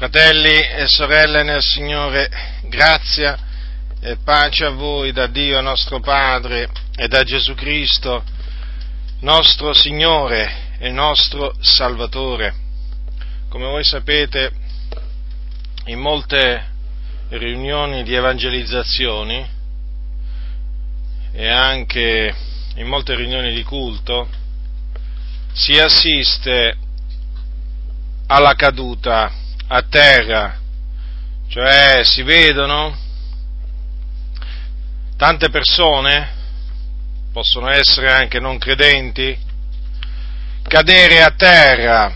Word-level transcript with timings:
Fratelli 0.00 0.58
e 0.58 0.86
sorelle 0.86 1.42
nel 1.42 1.60
Signore, 1.60 2.30
grazia 2.62 3.38
e 4.00 4.16
pace 4.16 4.64
a 4.64 4.70
voi 4.70 5.12
da 5.12 5.26
Dio 5.26 5.60
nostro 5.60 6.00
Padre 6.00 6.70
e 6.96 7.06
da 7.06 7.22
Gesù 7.22 7.52
Cristo, 7.52 8.24
nostro 9.20 9.74
Signore 9.74 10.78
e 10.78 10.90
nostro 10.90 11.54
Salvatore. 11.60 12.54
Come 13.50 13.66
voi 13.66 13.84
sapete, 13.84 14.50
in 15.84 15.98
molte 15.98 16.66
riunioni 17.28 18.02
di 18.02 18.14
evangelizzazioni 18.14 19.46
e 21.30 21.46
anche 21.46 22.34
in 22.76 22.86
molte 22.86 23.14
riunioni 23.14 23.52
di 23.52 23.62
culto 23.64 24.26
si 25.52 25.78
assiste 25.78 26.74
alla 28.28 28.54
caduta 28.54 29.39
a 29.72 29.82
terra, 29.82 30.58
cioè 31.46 32.00
si 32.02 32.22
vedono 32.22 32.96
tante 35.16 35.48
persone, 35.48 36.28
possono 37.32 37.70
essere 37.70 38.10
anche 38.10 38.40
non 38.40 38.58
credenti, 38.58 39.38
cadere 40.62 41.22
a 41.22 41.30
terra 41.36 42.12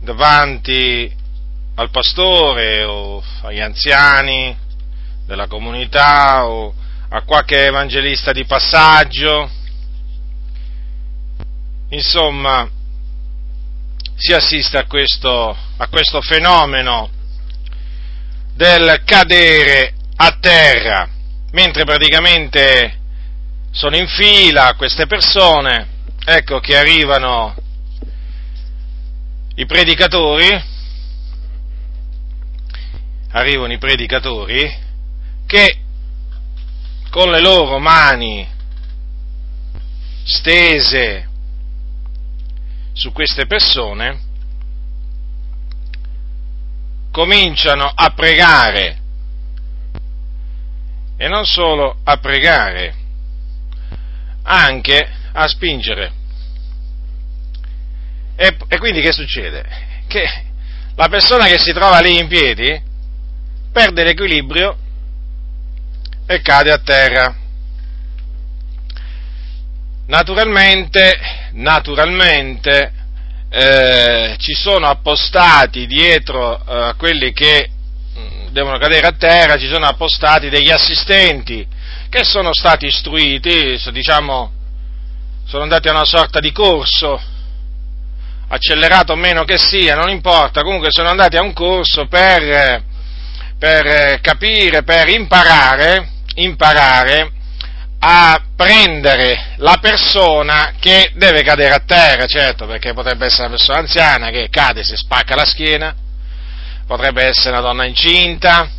davanti 0.00 1.14
al 1.74 1.90
pastore 1.90 2.82
o 2.84 3.22
agli 3.42 3.60
anziani 3.60 4.56
della 5.26 5.46
comunità 5.48 6.46
o 6.46 6.72
a 7.10 7.22
qualche 7.24 7.66
evangelista 7.66 8.32
di 8.32 8.46
passaggio. 8.46 9.50
Insomma, 11.90 12.70
si 14.16 14.32
assiste 14.32 14.78
a 14.78 14.86
questo, 14.86 15.54
a 15.76 15.88
questo 15.88 16.22
fenomeno 16.22 17.10
del 18.54 19.02
cadere 19.04 19.92
a 20.16 20.38
terra, 20.40 21.08
mentre 21.52 21.84
praticamente 21.84 22.98
sono 23.70 23.96
in 23.96 24.08
fila 24.08 24.74
queste 24.74 25.06
persone, 25.06 25.86
ecco 26.24 26.60
che 26.60 26.78
arrivano 26.78 27.54
i 29.56 29.66
predicatori, 29.66 30.64
arrivano 33.32 33.72
i 33.74 33.78
predicatori 33.78 34.74
che 35.46 35.78
con 37.10 37.30
le 37.30 37.40
loro 37.40 37.78
mani 37.78 38.48
stese 40.24 41.25
su 42.96 43.12
queste 43.12 43.44
persone, 43.44 44.18
cominciano 47.10 47.92
a 47.94 48.10
pregare 48.10 48.98
e 51.18 51.28
non 51.28 51.44
solo 51.44 51.98
a 52.04 52.16
pregare, 52.16 52.94
anche 54.42 55.08
a 55.32 55.46
spingere. 55.46 56.12
E, 58.34 58.56
e, 58.66 58.78
quindi 58.78 59.02
che 59.02 59.12
succede? 59.12 59.64
Che 60.06 60.44
la 60.94 61.08
persona 61.08 61.46
che 61.46 61.58
si 61.58 61.72
trova 61.72 62.00
lì 62.00 62.18
in 62.18 62.28
piedi 62.28 62.82
perde 63.72 64.04
l'equilibrio 64.04 64.76
e 66.26 66.40
cade 66.40 66.72
a 66.72 66.78
terra. 66.78 67.36
Naturalmente, 70.06 71.45
naturalmente 71.56 72.92
eh, 73.48 74.34
ci 74.38 74.54
sono 74.54 74.86
appostati 74.86 75.86
dietro 75.86 76.58
eh, 76.58 76.88
a 76.88 76.94
quelli 76.94 77.32
che 77.32 77.70
mm, 78.18 78.48
devono 78.48 78.78
cadere 78.78 79.06
a 79.06 79.12
terra, 79.12 79.56
ci 79.56 79.68
sono 79.68 79.86
appostati 79.86 80.48
degli 80.48 80.70
assistenti 80.70 81.66
che 82.08 82.24
sono 82.24 82.52
stati 82.52 82.86
istruiti, 82.86 83.80
diciamo, 83.92 84.52
sono 85.44 85.62
andati 85.62 85.88
a 85.88 85.92
una 85.92 86.04
sorta 86.04 86.40
di 86.40 86.52
corso, 86.52 87.20
accelerato 88.48 89.12
o 89.12 89.16
meno 89.16 89.44
che 89.44 89.58
sia, 89.58 89.96
non 89.96 90.08
importa, 90.08 90.62
comunque 90.62 90.88
sono 90.90 91.08
andati 91.08 91.36
a 91.36 91.42
un 91.42 91.52
corso 91.52 92.06
per, 92.06 92.82
per 93.58 94.20
capire, 94.20 94.82
per 94.82 95.08
imparare, 95.08 96.10
imparare 96.34 97.32
a 97.98 98.40
prendere 98.54 99.54
la 99.56 99.78
persona 99.80 100.74
che 100.78 101.12
deve 101.14 101.42
cadere 101.42 101.74
a 101.74 101.82
terra, 101.84 102.26
certo, 102.26 102.66
perché 102.66 102.92
potrebbe 102.92 103.26
essere 103.26 103.48
una 103.48 103.56
persona 103.56 103.78
anziana 103.78 104.30
che 104.30 104.48
cade, 104.50 104.84
si 104.84 104.96
spacca 104.96 105.34
la 105.34 105.44
schiena, 105.44 105.94
potrebbe 106.86 107.24
essere 107.24 107.50
una 107.50 107.60
donna 107.60 107.84
incinta, 107.84 108.70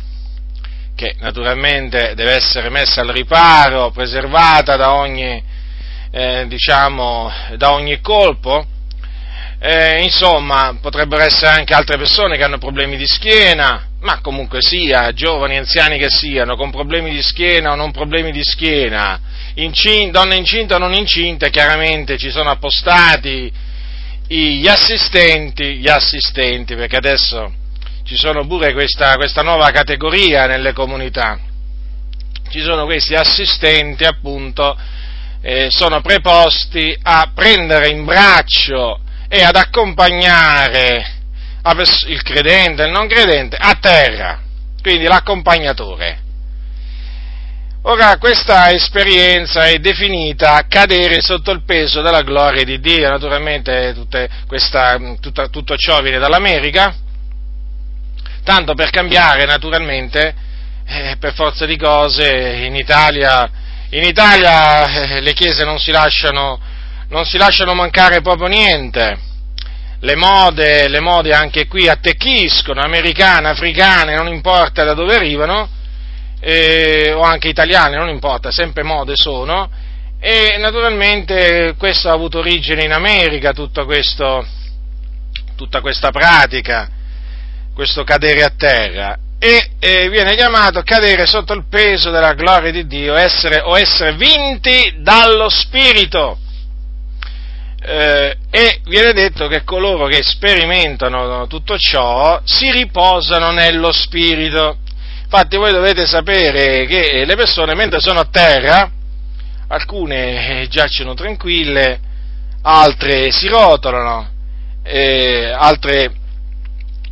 che 0.94 1.14
naturalmente 1.20 2.14
deve 2.14 2.32
essere 2.32 2.70
messa 2.70 3.02
al 3.02 3.08
riparo, 3.08 3.90
preservata 3.90 4.76
da 4.76 4.94
ogni, 4.94 5.42
eh, 6.10 6.46
diciamo, 6.48 7.30
da 7.56 7.72
ogni 7.72 8.00
colpo, 8.00 8.66
eh, 9.60 10.02
insomma, 10.02 10.76
potrebbero 10.80 11.22
essere 11.22 11.48
anche 11.48 11.74
altre 11.74 11.96
persone 11.96 12.36
che 12.36 12.44
hanno 12.44 12.58
problemi 12.58 12.96
di 12.96 13.06
schiena, 13.06 13.88
ma 14.00 14.20
comunque 14.20 14.60
sia, 14.60 15.12
giovani, 15.12 15.56
anziani 15.56 15.98
che 15.98 16.08
siano, 16.08 16.54
con 16.56 16.70
problemi 16.70 17.10
di 17.10 17.22
schiena 17.22 17.72
o 17.72 17.74
non 17.74 17.90
problemi 17.90 18.30
di 18.30 18.44
schiena, 18.44 19.20
incin- 19.54 20.12
donne 20.12 20.36
incinte 20.36 20.74
o 20.74 20.78
non 20.78 20.94
incinte, 20.94 21.50
chiaramente 21.50 22.16
ci 22.16 22.30
sono 22.30 22.50
appostati 22.50 23.52
gli 24.28 24.68
assistenti, 24.68 25.78
gli 25.78 25.88
assistenti, 25.88 26.76
perché 26.76 26.96
adesso 26.96 27.52
ci 28.04 28.14
sono 28.16 28.46
pure 28.46 28.72
questa, 28.72 29.14
questa 29.16 29.42
nuova 29.42 29.70
categoria 29.70 30.46
nelle 30.46 30.72
comunità, 30.72 31.38
ci 32.50 32.60
sono 32.60 32.84
questi 32.84 33.14
assistenti 33.14 34.04
appunto, 34.04 34.76
eh, 35.40 35.68
sono 35.70 36.00
preposti 36.00 36.96
a 37.02 37.30
prendere 37.34 37.88
in 37.88 38.04
braccio 38.04 39.00
e 39.28 39.42
ad 39.42 39.56
accompagnare 39.56 41.16
il 42.06 42.22
credente 42.22 42.82
e 42.82 42.86
il 42.86 42.92
non 42.92 43.06
credente 43.06 43.56
a 43.58 43.74
terra, 43.74 44.40
quindi 44.80 45.04
l'accompagnatore. 45.04 46.26
Ora, 47.82 48.16
questa 48.18 48.70
esperienza 48.70 49.66
è 49.66 49.78
definita 49.78 50.66
cadere 50.68 51.20
sotto 51.20 51.52
il 51.52 51.62
peso 51.64 52.00
della 52.00 52.22
gloria 52.22 52.64
di 52.64 52.80
Dio, 52.80 53.08
naturalmente 53.08 53.94
questa, 54.46 54.98
tutta, 55.20 55.48
tutto 55.48 55.76
ciò 55.76 56.00
viene 56.00 56.18
dall'America, 56.18 56.94
tanto 58.42 58.74
per 58.74 58.90
cambiare 58.90 59.44
naturalmente, 59.44 60.34
eh, 60.86 61.16
per 61.18 61.34
forza 61.34 61.66
di 61.66 61.76
cose, 61.76 62.64
in 62.64 62.74
Italia, 62.74 63.48
in 63.90 64.02
Italia 64.02 64.86
eh, 64.86 65.20
le 65.20 65.32
chiese 65.32 65.64
non 65.64 65.78
si 65.78 65.90
lasciano 65.90 66.58
non 67.08 67.24
si 67.24 67.38
lasciano 67.38 67.74
mancare 67.74 68.20
proprio 68.20 68.48
niente. 68.48 69.26
Le 70.00 70.14
mode, 70.14 70.88
le 70.88 71.00
mode 71.00 71.32
anche 71.32 71.66
qui 71.66 71.88
attecchiscono, 71.88 72.80
americane, 72.80 73.48
africane, 73.48 74.14
non 74.14 74.28
importa 74.28 74.84
da 74.84 74.94
dove 74.94 75.16
arrivano, 75.16 75.68
eh, 76.40 77.12
o 77.12 77.22
anche 77.22 77.48
italiane, 77.48 77.96
non 77.96 78.08
importa, 78.08 78.52
sempre 78.52 78.84
mode 78.84 79.14
sono, 79.16 79.68
e 80.20 80.56
naturalmente 80.58 81.74
questo 81.76 82.08
ha 82.08 82.12
avuto 82.12 82.38
origine 82.38 82.84
in 82.84 82.92
America, 82.92 83.52
questo, 83.52 84.46
tutta 85.56 85.80
questa 85.80 86.10
pratica, 86.10 86.88
questo 87.74 88.04
cadere 88.04 88.44
a 88.44 88.52
terra, 88.56 89.18
e 89.40 89.70
eh, 89.80 90.08
viene 90.10 90.36
chiamato 90.36 90.82
cadere 90.82 91.26
sotto 91.26 91.54
il 91.54 91.64
peso 91.68 92.10
della 92.10 92.34
gloria 92.34 92.70
di 92.70 92.86
Dio 92.86 93.14
essere, 93.14 93.60
o 93.60 93.76
essere 93.76 94.12
vinti 94.14 94.94
dallo 94.98 95.48
Spirito 95.48 96.38
eh, 97.80 98.36
e 98.50 98.80
viene 98.86 99.12
detto 99.12 99.46
che 99.46 99.62
coloro 99.62 100.06
che 100.06 100.22
sperimentano 100.22 101.46
tutto 101.46 101.78
ciò 101.78 102.40
si 102.44 102.70
riposano 102.72 103.52
nello 103.52 103.92
spirito. 103.92 104.78
Infatti 105.22 105.56
voi 105.56 105.72
dovete 105.72 106.06
sapere 106.06 106.86
che 106.86 107.24
le 107.24 107.36
persone 107.36 107.74
mentre 107.74 108.00
sono 108.00 108.20
a 108.20 108.28
terra, 108.30 108.90
alcune 109.68 110.62
eh, 110.62 110.68
giacciono 110.68 111.14
tranquille, 111.14 112.00
altre 112.62 113.30
si 113.30 113.46
rotolano, 113.46 114.28
eh, 114.82 115.54
altre 115.56 116.12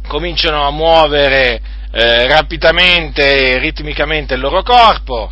cominciano 0.08 0.66
a 0.66 0.70
muovere 0.70 1.60
eh, 1.92 2.26
rapidamente, 2.26 3.58
ritmicamente 3.58 4.34
il 4.34 4.40
loro 4.40 4.62
corpo, 4.62 5.30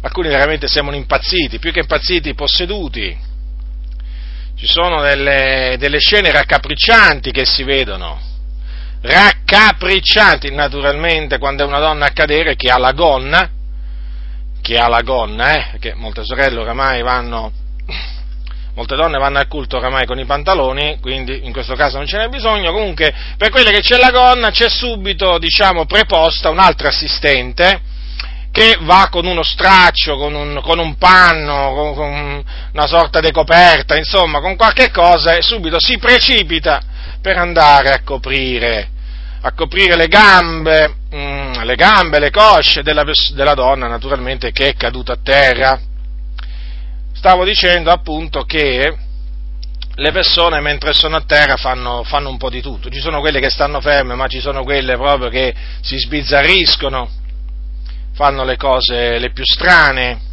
alcuni 0.00 0.28
veramente 0.28 0.66
sembrano 0.66 0.98
impazziti, 0.98 1.58
più 1.58 1.70
che 1.70 1.80
impazziti, 1.80 2.34
posseduti 2.34 3.30
ci 4.62 4.68
sono 4.68 5.02
delle, 5.02 5.74
delle 5.76 5.98
scene 5.98 6.30
raccapriccianti 6.30 7.32
che 7.32 7.44
si 7.44 7.64
vedono, 7.64 8.20
raccapriccianti, 9.00 10.54
naturalmente 10.54 11.38
quando 11.38 11.64
è 11.64 11.66
una 11.66 11.80
donna 11.80 12.06
a 12.06 12.12
cadere 12.12 12.54
che 12.54 12.70
ha 12.70 12.78
la 12.78 12.92
gonna, 12.92 13.50
che 14.60 14.78
ha 14.78 14.86
la 14.86 15.00
gonna, 15.00 15.56
eh, 15.56 15.68
perché 15.72 15.94
molte 15.94 16.22
sorelle 16.22 16.60
oramai 16.60 17.02
vanno, 17.02 17.50
molte 18.76 18.94
donne 18.94 19.18
vanno 19.18 19.38
al 19.38 19.48
culto 19.48 19.78
oramai 19.78 20.06
con 20.06 20.20
i 20.20 20.26
pantaloni, 20.26 20.98
quindi 21.00 21.44
in 21.44 21.50
questo 21.52 21.74
caso 21.74 21.96
non 21.96 22.06
ce 22.06 22.18
n'è 22.18 22.28
bisogno, 22.28 22.70
comunque 22.70 23.12
per 23.36 23.50
quelle 23.50 23.72
che 23.72 23.80
c'è 23.80 23.96
la 23.96 24.12
gonna 24.12 24.50
c'è 24.50 24.68
subito, 24.68 25.38
diciamo, 25.38 25.86
preposta 25.86 26.50
un'altra 26.50 26.86
assistente, 26.86 27.80
che 28.52 28.78
va 28.82 29.08
con 29.10 29.24
uno 29.24 29.42
straccio, 29.42 30.16
con 30.16 30.34
un, 30.34 30.60
con 30.62 30.78
un 30.78 30.96
panno, 30.96 31.72
con, 31.72 31.94
con, 31.94 32.44
una 32.72 32.86
sorta 32.86 33.18
di 33.18 33.32
coperta, 33.32 33.96
insomma, 33.96 34.40
con 34.40 34.56
qualche 34.56 34.90
cosa 34.90 35.34
e 35.34 35.42
subito 35.42 35.80
si 35.80 35.96
precipita 35.96 36.80
per 37.22 37.38
andare 37.38 37.94
a 37.94 38.02
coprire, 38.02 38.90
a 39.40 39.52
coprire 39.52 39.96
le 39.96 40.06
gambe, 40.06 40.96
mm, 41.14 41.62
le 41.62 41.74
gambe, 41.76 42.18
le 42.18 42.30
cosce 42.30 42.82
della, 42.82 43.04
della 43.32 43.54
donna, 43.54 43.88
naturalmente, 43.88 44.52
che 44.52 44.68
è 44.68 44.74
caduta 44.74 45.14
a 45.14 45.18
terra. 45.22 45.80
Stavo 47.14 47.44
dicendo 47.44 47.90
appunto 47.90 48.42
che 48.42 48.96
le 49.94 50.12
persone 50.12 50.60
mentre 50.60 50.92
sono 50.92 51.16
a 51.16 51.24
terra 51.26 51.56
fanno, 51.56 52.02
fanno, 52.04 52.28
un 52.28 52.36
po' 52.36 52.50
di 52.50 52.60
tutto, 52.60 52.90
ci 52.90 53.00
sono 53.00 53.20
quelle 53.20 53.40
che 53.40 53.50
stanno 53.50 53.80
ferme, 53.80 54.14
ma 54.14 54.26
ci 54.26 54.40
sono 54.40 54.62
quelle 54.62 54.96
proprio 54.96 55.30
che 55.30 55.54
si 55.80 55.96
sbizzarriscono, 55.96 57.20
fanno 58.14 58.44
le 58.44 58.56
cose 58.56 59.18
le 59.18 59.30
più 59.30 59.44
strane 59.44 60.30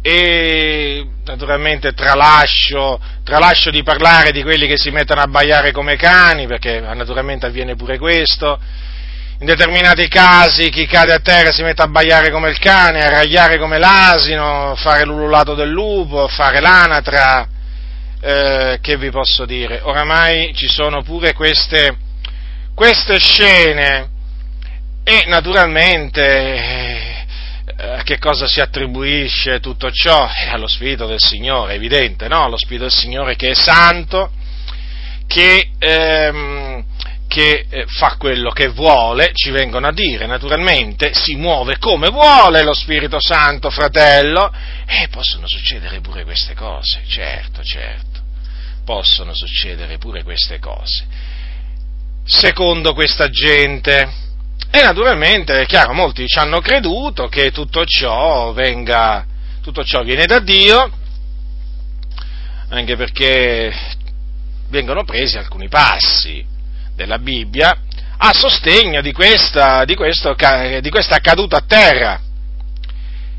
e 0.00 1.06
naturalmente 1.24 1.92
tralascio, 1.92 3.00
tralascio 3.24 3.70
di 3.70 3.82
parlare 3.82 4.30
di 4.30 4.42
quelli 4.42 4.66
che 4.66 4.78
si 4.78 4.90
mettono 4.90 5.20
a 5.20 5.26
baiare 5.26 5.72
come 5.72 5.96
cani, 5.96 6.46
perché 6.46 6.80
naturalmente 6.80 7.46
avviene 7.46 7.74
pure 7.74 7.98
questo, 7.98 8.58
in 9.40 9.46
determinati 9.46 10.08
casi 10.08 10.70
chi 10.70 10.86
cade 10.86 11.12
a 11.12 11.20
terra 11.20 11.52
si 11.52 11.62
mette 11.62 11.82
a 11.82 11.88
baiare 11.88 12.30
come 12.30 12.50
il 12.50 12.58
cane, 12.58 13.04
a 13.04 13.10
ragliare 13.10 13.58
come 13.58 13.78
l'asino, 13.78 14.74
fare 14.76 15.04
l'ululato 15.04 15.54
del 15.54 15.68
lupo, 15.68 16.26
fare 16.28 16.60
l'anatra, 16.60 17.46
eh, 18.20 18.78
che 18.80 18.96
vi 18.96 19.10
posso 19.10 19.44
dire? 19.44 19.80
Oramai 19.82 20.52
ci 20.54 20.68
sono 20.68 21.02
pure 21.02 21.34
queste, 21.34 21.96
queste 22.74 23.18
scene 23.18 24.16
e 25.08 25.24
naturalmente 25.26 26.22
eh, 26.22 27.26
a 27.78 28.02
che 28.02 28.18
cosa 28.18 28.46
si 28.46 28.60
attribuisce 28.60 29.58
tutto 29.58 29.90
ciò? 29.90 30.28
Eh, 30.28 30.50
allo 30.50 30.66
Spirito 30.66 31.06
del 31.06 31.18
Signore, 31.18 31.72
evidente, 31.72 32.28
no? 32.28 32.44
Allo 32.44 32.58
Spirito 32.58 32.82
del 32.82 32.92
Signore 32.92 33.34
che 33.34 33.52
è 33.52 33.54
santo, 33.54 34.30
che, 35.26 35.70
ehm, 35.78 36.84
che 37.26 37.64
eh, 37.70 37.86
fa 37.86 38.16
quello 38.18 38.50
che 38.50 38.68
vuole, 38.68 39.30
ci 39.32 39.48
vengono 39.48 39.86
a 39.86 39.92
dire, 39.92 40.26
naturalmente, 40.26 41.14
si 41.14 41.36
muove 41.36 41.78
come 41.78 42.10
vuole 42.10 42.62
lo 42.62 42.74
Spirito 42.74 43.18
Santo, 43.18 43.70
fratello, 43.70 44.52
e 44.84 45.08
possono 45.08 45.48
succedere 45.48 46.00
pure 46.00 46.24
queste 46.24 46.52
cose, 46.52 47.00
certo, 47.08 47.62
certo, 47.62 48.20
possono 48.84 49.32
succedere 49.32 49.96
pure 49.96 50.22
queste 50.22 50.58
cose. 50.58 51.06
Secondo 52.26 52.92
questa 52.92 53.30
gente, 53.30 54.26
e 54.70 54.82
naturalmente, 54.82 55.60
è 55.60 55.66
chiaro, 55.66 55.94
molti 55.94 56.26
ci 56.26 56.38
hanno 56.38 56.60
creduto 56.60 57.26
che 57.28 57.50
tutto 57.50 57.84
ciò 57.86 58.52
venga, 58.52 59.24
tutto 59.62 59.82
ciò 59.82 60.02
viene 60.02 60.26
da 60.26 60.40
Dio, 60.40 60.90
anche 62.68 62.96
perché 62.96 63.74
vengono 64.68 65.04
presi 65.04 65.38
alcuni 65.38 65.68
passi 65.68 66.44
della 66.94 67.18
Bibbia 67.18 67.76
a 68.18 68.32
sostegno 68.34 69.00
di 69.00 69.12
questa, 69.12 69.84
di, 69.84 69.94
questo, 69.94 70.34
di 70.80 70.90
questa 70.90 71.18
caduta 71.18 71.56
a 71.56 71.64
terra. 71.66 72.20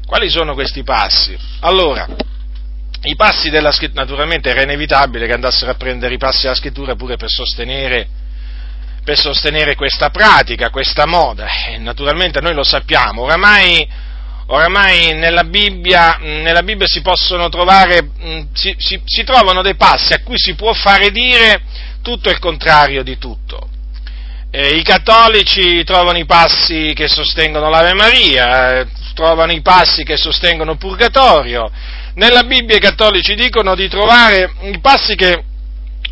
Quali 0.06 0.30
sono 0.30 0.56
questi 0.56 0.82
passi? 0.84 1.38
Allora, 1.60 2.08
i 3.04 3.16
passi 3.16 3.52
della 3.52 3.72
scrittura, 3.72 4.02
naturalmente 4.02 4.50
era 4.50 4.64
inevitabile 4.64 5.28
che 5.28 5.34
andassero 5.34 5.72
a 5.72 5.76
prendere 5.76 6.16
i 6.16 6.18
passi 6.18 6.44
della 6.44 6.56
scrittura 6.56 6.96
pure 6.96 7.18
per 7.18 7.30
sostenere 7.30 8.08
per 9.10 9.18
sostenere 9.18 9.74
questa 9.74 10.12
pratica, 10.12 10.70
questa 10.70 11.08
moda. 11.08 11.48
E 11.70 11.80
naturalmente 11.80 12.42
noi 12.42 12.54
lo 12.54 12.64
sappiamo, 12.64 13.24
oramai, 13.24 13.88
oramai 14.46 15.16
nella, 15.16 15.46
Bibbia, 15.46 16.18
nella, 16.22 16.62
Bibbia, 16.62 16.86
si 16.86 17.02
possono 17.02 17.50
trovare, 17.50 18.08
si, 18.54 18.76
si, 18.78 19.02
si 19.04 19.24
trovano 19.24 19.64
dei 19.64 19.76
passi 19.76 20.14
a 20.14 20.22
cui 20.22 20.38
si 20.38 20.54
può 20.54 20.74
fare 20.74 21.10
dire 21.10 21.60
tutto 22.04 22.30
il 22.30 22.38
contrario 22.38 23.02
di 23.02 23.18
tutto. 23.18 23.68
I 24.52 24.84
cattolici 24.84 25.84
trovano 25.84 26.20
i 26.20 26.26
passi 26.26 26.94
che 26.94 27.08
sostengono 27.08 27.68
l'Ave 27.70 27.94
Maria, 27.96 28.88
trovano 29.16 29.52
i 29.52 29.62
passi 29.62 30.04
che 30.04 30.18
sostengono 30.18 30.76
purgatorio. 30.76 31.72
Nella 32.14 32.44
Bibbia 32.44 32.76
i 32.76 32.80
cattolici 32.80 33.34
dicono 33.34 33.74
di 33.74 33.88
trovare 33.88 34.52
i 34.62 34.80
passi 34.80 35.16
che 35.16 35.46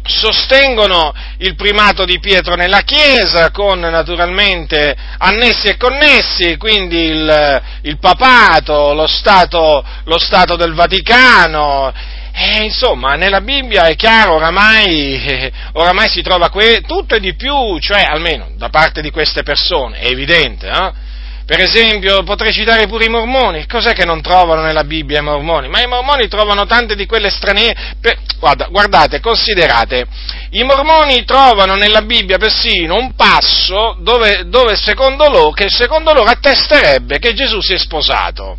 sostengono 0.07 1.13
il 1.39 1.55
primato 1.55 2.05
di 2.05 2.19
Pietro 2.19 2.55
nella 2.55 2.81
Chiesa, 2.81 3.51
con 3.51 3.79
naturalmente 3.79 4.95
annessi 5.17 5.67
e 5.67 5.77
connessi, 5.77 6.57
quindi 6.57 6.97
il, 6.97 7.61
il 7.83 7.99
papato, 7.99 8.93
lo 8.93 9.07
stato, 9.07 9.83
lo 10.05 10.17
stato, 10.17 10.55
del 10.55 10.73
Vaticano. 10.73 11.93
E, 12.33 12.63
insomma, 12.63 13.13
nella 13.13 13.41
Bibbia 13.41 13.87
è 13.87 13.95
chiaro, 13.95 14.35
oramai, 14.35 15.51
oramai 15.73 16.07
si 16.07 16.21
trova 16.21 16.49
que- 16.49 16.81
tutto 16.85 17.15
e 17.15 17.19
di 17.19 17.35
più, 17.35 17.79
cioè 17.79 18.03
almeno 18.03 18.49
da 18.57 18.69
parte 18.69 19.01
di 19.01 19.09
queste 19.09 19.43
persone, 19.43 19.99
è 19.99 20.07
evidente, 20.07 20.67
eh? 20.67 21.05
Per 21.47 21.61
esempio, 21.61 22.23
potrei 22.23 22.51
citare 22.51 22.87
pure 22.87 23.05
i 23.05 23.09
mormoni. 23.09 23.65
Cos'è 23.67 23.93
che 23.93 24.03
non 24.03 24.21
trovano 24.21 24.63
nella 24.63 24.83
Bibbia 24.83 25.19
i 25.19 25.23
mormoni? 25.23 25.69
Ma 25.69 25.81
i 25.81 25.87
mormoni 25.87 26.27
trovano 26.27 26.65
tante 26.65 26.93
di 26.93 27.05
quelle 27.05 27.29
straniere. 27.29 27.95
Per... 28.01 28.17
Guarda, 28.37 28.67
guardate, 28.69 29.21
considerate, 29.21 30.05
i 30.49 30.63
mormoni 30.63 31.23
trovano 31.23 31.75
nella 31.75 32.01
Bibbia 32.01 32.37
persino 32.37 32.95
un 32.95 33.15
passo 33.15 33.95
dove, 34.01 34.43
dove 34.47 34.75
secondo 34.75 35.29
loro, 35.29 35.51
che 35.51 35.69
secondo 35.69 36.11
loro 36.11 36.29
attesterebbe 36.29 37.17
che 37.17 37.33
Gesù 37.33 37.61
si 37.61 37.75
è 37.75 37.77
sposato. 37.77 38.57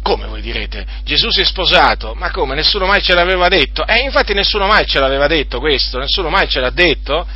Come 0.00 0.26
voi 0.26 0.40
direte? 0.40 0.86
Gesù 1.04 1.30
si 1.30 1.42
è 1.42 1.44
sposato? 1.44 2.14
Ma 2.14 2.30
come? 2.30 2.54
Nessuno 2.54 2.86
mai 2.86 3.02
ce 3.02 3.12
l'aveva 3.12 3.48
detto? 3.48 3.86
Eh, 3.86 3.98
infatti 3.98 4.32
nessuno 4.32 4.66
mai 4.66 4.86
ce 4.86 5.00
l'aveva 5.00 5.26
detto 5.26 5.58
questo, 5.58 5.98
nessuno 5.98 6.30
mai 6.30 6.48
ce 6.48 6.60
l'ha 6.60 6.70
detto 6.70 7.26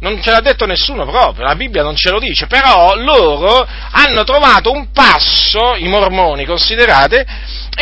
non 0.00 0.20
ce 0.22 0.30
l'ha 0.30 0.40
detto 0.40 0.66
nessuno 0.66 1.04
proprio, 1.06 1.44
la 1.44 1.54
Bibbia 1.54 1.82
non 1.82 1.96
ce 1.96 2.10
lo 2.10 2.18
dice, 2.18 2.46
però 2.46 2.94
loro 2.94 3.66
hanno 3.90 4.24
trovato 4.24 4.70
un 4.70 4.90
passo, 4.92 5.74
i 5.76 5.88
mormoni 5.88 6.44
considerate, 6.44 7.26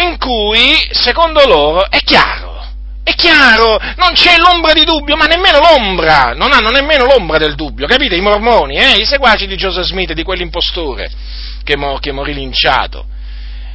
in 0.01 0.19
cui 0.19 0.75
secondo 0.91 1.45
loro 1.47 1.89
è 1.91 1.99
chiaro. 1.99 2.55
È 3.03 3.15
chiaro, 3.15 3.79
non 3.99 4.15
c'è 4.15 4.37
l'ombra 4.37 4.73
di 4.73 4.85
dubbio, 4.85 5.15
ma 5.15 5.27
nemmeno 5.27 5.61
l'ombra, 5.61 6.33
non 6.35 6.53
hanno 6.53 6.71
nemmeno 6.71 7.05
l'ombra 7.05 7.39
del 7.39 7.55
dubbio, 7.55 7.87
capite? 7.87 8.17
I 8.17 8.21
mormoni, 8.21 8.79
eh? 8.79 8.97
i 9.01 9.05
seguaci 9.05 9.47
di 9.47 9.55
Joseph 9.55 9.85
Smith, 9.85 10.13
di 10.13 10.25
quell'impostore 10.25 11.09
che, 11.63 11.77
mo, 11.77 11.99
che 11.99 12.11
morì 12.11 12.35
linciato. 12.35 13.07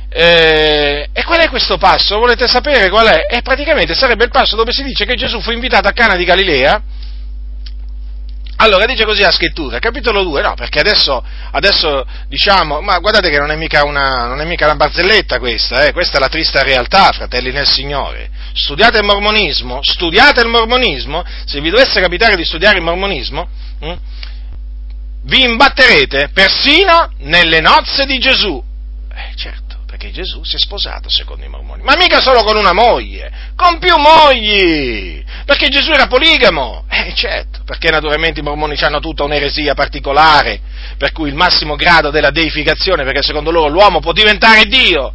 Eh, 0.09 1.07
e 1.13 1.23
qual 1.23 1.39
è 1.39 1.47
questo 1.47 1.77
passo? 1.77 2.17
Volete 2.17 2.45
sapere 2.49 2.89
qual 2.89 3.07
è? 3.07 3.27
E 3.29 3.41
praticamente 3.41 3.93
sarebbe 3.93 4.25
il 4.25 4.29
passo 4.29 4.57
dove 4.57 4.73
si 4.73 4.83
dice 4.83 5.05
che 5.05 5.15
Gesù 5.15 5.39
fu 5.39 5.51
invitato 5.51 5.87
a 5.87 5.93
Cana 5.93 6.17
di 6.17 6.25
Galilea 6.25 6.81
allora 8.61 8.85
dice 8.85 9.05
così 9.05 9.21
la 9.21 9.31
scrittura, 9.31 9.79
capitolo 9.79 10.21
2, 10.23 10.41
no, 10.43 10.53
perché 10.53 10.79
adesso, 10.79 11.23
adesso 11.51 12.05
diciamo, 12.27 12.79
ma 12.79 12.99
guardate 12.99 13.31
che 13.31 13.39
non 13.39 13.49
è 13.49 13.55
mica 13.55 13.83
una, 13.83 14.27
non 14.27 14.39
è 14.39 14.45
mica 14.45 14.65
una 14.65 14.75
barzelletta 14.75 15.39
questa, 15.39 15.85
eh, 15.85 15.91
questa 15.91 16.17
è 16.17 16.19
la 16.19 16.29
triste 16.29 16.61
realtà, 16.63 17.11
fratelli 17.11 17.51
nel 17.51 17.67
Signore. 17.67 18.29
Studiate 18.53 18.99
il 18.99 19.03
mormonismo, 19.03 19.79
studiate 19.81 20.41
il 20.41 20.47
mormonismo, 20.47 21.23
se 21.45 21.59
vi 21.59 21.71
dovesse 21.71 21.99
capitare 22.01 22.35
di 22.35 22.45
studiare 22.45 22.77
il 22.77 22.83
mormonismo, 22.83 23.47
hm, 23.79 23.97
vi 25.23 25.41
imbatterete 25.41 26.29
persino 26.31 27.13
nelle 27.19 27.61
nozze 27.61 28.05
di 28.05 28.19
Gesù. 28.19 28.63
Eh, 29.11 29.35
certo, 29.35 29.70
perché 30.01 30.09
Gesù 30.09 30.43
si 30.43 30.55
è 30.55 30.59
sposato 30.59 31.11
secondo 31.11 31.45
i 31.45 31.47
mormoni, 31.47 31.83
ma 31.83 31.95
mica 31.95 32.19
solo 32.19 32.43
con 32.43 32.57
una 32.57 32.73
moglie, 32.73 33.31
con 33.55 33.77
più 33.77 33.95
mogli, 33.97 35.23
perché 35.45 35.69
Gesù 35.69 35.91
era 35.91 36.07
poligamo, 36.07 36.85
eh 36.89 37.13
certo, 37.13 37.59
perché 37.63 37.91
naturalmente 37.91 38.39
i 38.39 38.43
mormoni 38.43 38.75
hanno 38.79 38.99
tutta 38.99 39.23
un'eresia 39.23 39.75
particolare, 39.75 40.59
per 40.97 41.11
cui 41.11 41.29
il 41.29 41.35
massimo 41.35 41.75
grado 41.75 42.09
della 42.09 42.31
deificazione, 42.31 43.03
perché 43.03 43.21
secondo 43.21 43.51
loro 43.51 43.67
l'uomo 43.67 43.99
può 43.99 44.11
diventare 44.11 44.65
Dio, 44.65 45.13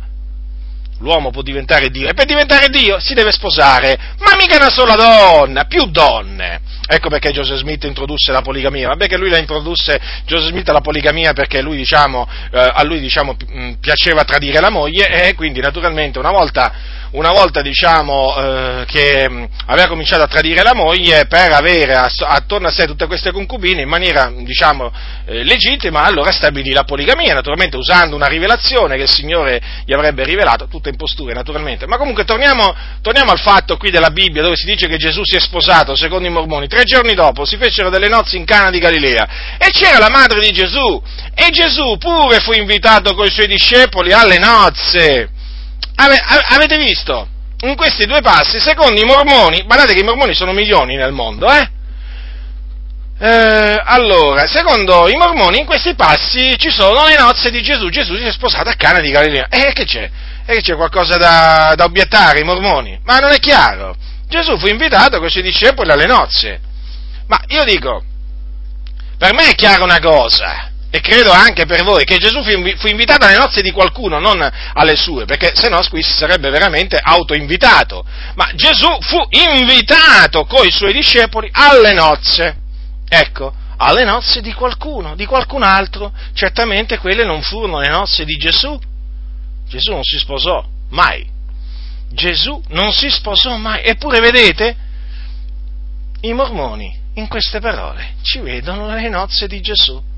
l'uomo 0.99 1.31
può 1.31 1.43
diventare 1.43 1.91
Dio, 1.91 2.09
e 2.09 2.15
per 2.15 2.26
diventare 2.26 2.69
Dio 2.69 2.99
si 2.99 3.15
deve 3.15 3.33
sposare, 3.33 3.99
ma 4.19 4.37
mica 4.37 4.57
una 4.57 4.71
sola 4.71 4.95
donna, 4.95 5.65
più 5.65 5.87
donne. 5.87 6.61
Ecco 6.88 7.09
perché 7.09 7.33
Joseph 7.33 7.59
Smith 7.59 7.83
introdusse 7.85 8.31
la 8.31 8.43
poligamia. 8.43 8.88
Vabbè 8.88 9.09
che 9.09 9.17
lui 9.17 9.29
la 9.29 9.38
introdusse, 9.38 10.00
Joseph 10.25 10.50
Smith 10.50 10.69
la 10.69 10.81
poligamia 10.81 11.33
perché 11.33 11.61
lui, 11.61 11.76
diciamo, 11.76 12.29
eh, 12.53 12.71
a 12.73 12.83
lui 12.85 13.00
diciamo, 13.00 13.37
piaceva 13.81 14.23
tradire 14.23 14.61
la 14.61 14.71
moglie 14.71 15.29
e 15.29 15.35
quindi 15.35 15.61
naturalmente 15.61 16.21
una 16.21 16.31
volta, 16.31 16.73
una 17.13 17.31
volta 17.31 17.63
diciamo, 17.63 18.37
eh, 18.37 18.85
che 18.87 19.29
mh, 19.29 19.49
aveva 19.67 19.89
cominciato 19.89 20.23
a 20.23 20.27
tradire 20.27 20.63
la 20.63 20.75
moglie 20.75 21.27
per 21.27 21.53
avere 21.53 21.95
attorno 21.95 22.69
a 22.69 22.71
sé 22.71 22.87
tutte 22.87 23.07
queste 23.07 23.33
concubine 23.33 23.83
in 23.83 23.89
maniera 23.89 24.33
diciamo, 24.35 24.93
eh, 25.27 25.45
legittima, 25.45 26.03
allora 26.03 26.33
stabilì 26.33 26.73
la 26.73 26.85
poligamia, 26.85 27.35
naturalmente 27.35 27.77
usando 27.77 28.17
una 28.17 28.27
rivelazione 28.27 28.97
che 28.97 29.03
il 29.03 29.11
Signore 29.11 29.61
gli 29.85 29.93
avrebbe 29.93 30.25
rivelato, 30.25 30.67
tutte 30.67 30.89
imposture 30.89 31.33
naturalmente. 31.33 31.87
Ma 31.87 31.97
comunque 31.97 32.25
torniamo, 32.25 32.75
torniamo 33.03 33.31
al 33.31 33.41
fatto 33.41 33.77
qui 33.77 33.91
della 33.91 34.11
Bibbia 34.11 34.43
dove 34.43 34.57
si 34.57 34.67
dice 34.67 34.87
che 34.89 34.97
Gesù 34.97 35.23
si 35.25 35.37
è 35.37 35.41
sposato, 35.41 35.95
secondo 35.97 36.27
i 36.29 36.31
mormoni, 36.31 36.69
tre 36.69 36.85
giorni 36.85 37.15
dopo 37.15 37.45
si 37.45 37.57
fecero 37.57 37.91
delle 37.91 38.09
nozze 38.09 38.37
in 38.37 38.45
Cana 38.45 38.71
di 38.71 38.79
Galilea 38.79 39.57
e 39.59 39.71
c'era 39.71 39.99
la 39.99 40.11
madre 40.11 40.41
di 40.41 40.53
Gesù 40.53 41.03
e 41.35 41.51
Gesù 41.51 41.97
pure 41.99 42.41
fu 42.41 42.53
invitato 42.53 43.15
con 43.15 43.27
i 43.27 43.31
suoi 43.31 43.47
discepoli 43.47 44.13
alle 44.13 44.39
nozze. 44.39 45.31
Ave, 45.97 46.23
avete 46.49 46.76
visto? 46.79 47.29
In 47.61 47.75
questi 47.75 48.07
due 48.07 48.21
passi, 48.21 48.61
secondo 48.61 49.00
i 49.00 49.05
mormoni, 49.05 49.62
guardate 49.62 49.95
che 49.95 50.00
i 50.00 50.05
mormoni 50.05 50.35
sono 50.35 50.53
milioni 50.53 50.95
nel 50.95 51.12
mondo, 51.12 51.50
eh? 51.50 51.71
Eh, 53.19 53.83
allora, 53.83 54.47
secondo 54.47 55.09
i 55.09 55.17
mormoni, 55.17 55.61
in 55.61 55.65
questi 55.65 55.95
passi 55.95 56.55
ci 56.59 56.71
sono 56.71 57.07
le 57.07 57.17
nozze 57.17 57.50
di 57.50 57.62
Gesù. 57.62 57.88
Gesù 57.88 58.15
si 58.15 58.25
è 58.25 58.31
sposato 58.31 58.69
a 58.69 58.75
Cana 58.75 59.00
di 59.00 59.11
Galilea. 59.11 59.49
E 59.49 59.69
eh, 59.69 59.73
che 59.73 59.85
c'è? 59.85 60.11
E 60.45 60.55
che 60.57 60.61
c'è 60.61 60.76
qualcosa 60.76 61.17
da, 61.17 61.73
da 61.75 61.85
obiettare 61.85 62.38
ai 62.38 62.45
mormoni? 62.45 63.00
Ma 63.05 63.19
non 63.19 63.33
è 63.33 63.38
chiaro. 63.38 63.97
Gesù 64.29 64.59
fu 64.59 64.67
invitato 64.67 65.17
con 65.17 65.29
i 65.29 65.31
suoi 65.31 65.45
discepoli 65.45 65.91
alle 65.91 66.07
nozze. 66.07 66.61
Ma 67.26 67.41
io 67.49 67.65
dico, 67.65 68.05
per 69.17 69.33
me 69.33 69.49
è 69.49 69.55
chiara 69.55 69.83
una 69.83 69.99
cosa, 69.99 70.71
e 70.90 71.00
credo 71.00 71.31
anche 71.31 71.66
per 71.66 71.83
voi, 71.83 72.05
che 72.05 72.19
Gesù 72.19 72.43
fu 72.43 72.87
invitato 72.87 73.26
alle 73.26 73.37
nozze 73.37 73.61
di 73.61 73.71
qualcuno, 73.71 74.19
non 74.19 74.49
alle 74.73 74.97
sue, 74.97 75.25
perché 75.25 75.52
se 75.55 75.69
no 75.69 75.85
qui 75.88 76.02
si 76.02 76.12
sarebbe 76.12 76.49
veramente 76.49 76.99
autoinvitato. 77.02 78.05
Ma 78.35 78.50
Gesù 78.55 78.88
fu 79.00 79.21
invitato 79.31 80.45
con 80.45 80.66
i 80.66 80.71
suoi 80.71 80.93
discepoli 80.93 81.49
alle 81.52 81.93
nozze. 81.93 82.57
Ecco, 83.09 83.52
alle 83.78 84.05
nozze 84.05 84.40
di 84.40 84.52
qualcuno, 84.52 85.14
di 85.16 85.26
qualcun 85.26 85.62
altro. 85.62 86.12
Certamente 86.33 86.99
quelle 86.99 87.25
non 87.25 87.43
furono 87.43 87.81
le 87.81 87.88
nozze 87.88 88.25
di 88.25 88.35
Gesù. 88.35 88.78
Gesù 89.69 89.90
non 89.90 90.02
si 90.02 90.19
sposò 90.19 90.64
mai. 90.90 91.28
Gesù 92.11 92.62
non 92.69 92.93
si 92.93 93.11
sposò 93.11 93.57
mai. 93.57 93.83
Eppure 93.85 94.21
vedete, 94.21 94.76
i 96.21 96.33
mormoni 96.33 97.05
in 97.14 97.28
queste 97.28 97.61
parole 97.61 98.14
ci 98.23 98.38
vedono 98.38 98.95
le 98.95 99.09
nozze 99.09 99.47
di 99.47 99.61
Gesù. 99.61 100.14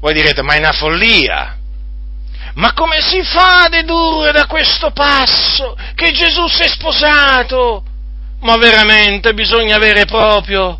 Voi 0.00 0.14
direte, 0.14 0.42
ma 0.42 0.54
è 0.54 0.58
una 0.58 0.72
follia. 0.72 1.56
Ma 2.54 2.72
come 2.72 3.00
si 3.00 3.22
fa 3.22 3.64
a 3.64 3.68
dedurre 3.68 4.32
da 4.32 4.46
questo 4.46 4.90
passo 4.90 5.76
che 5.94 6.10
Gesù 6.12 6.46
si 6.48 6.62
è 6.62 6.68
sposato? 6.68 7.84
Ma 8.40 8.56
veramente 8.56 9.32
bisogna 9.34 9.76
avere 9.76 10.04
proprio 10.06 10.78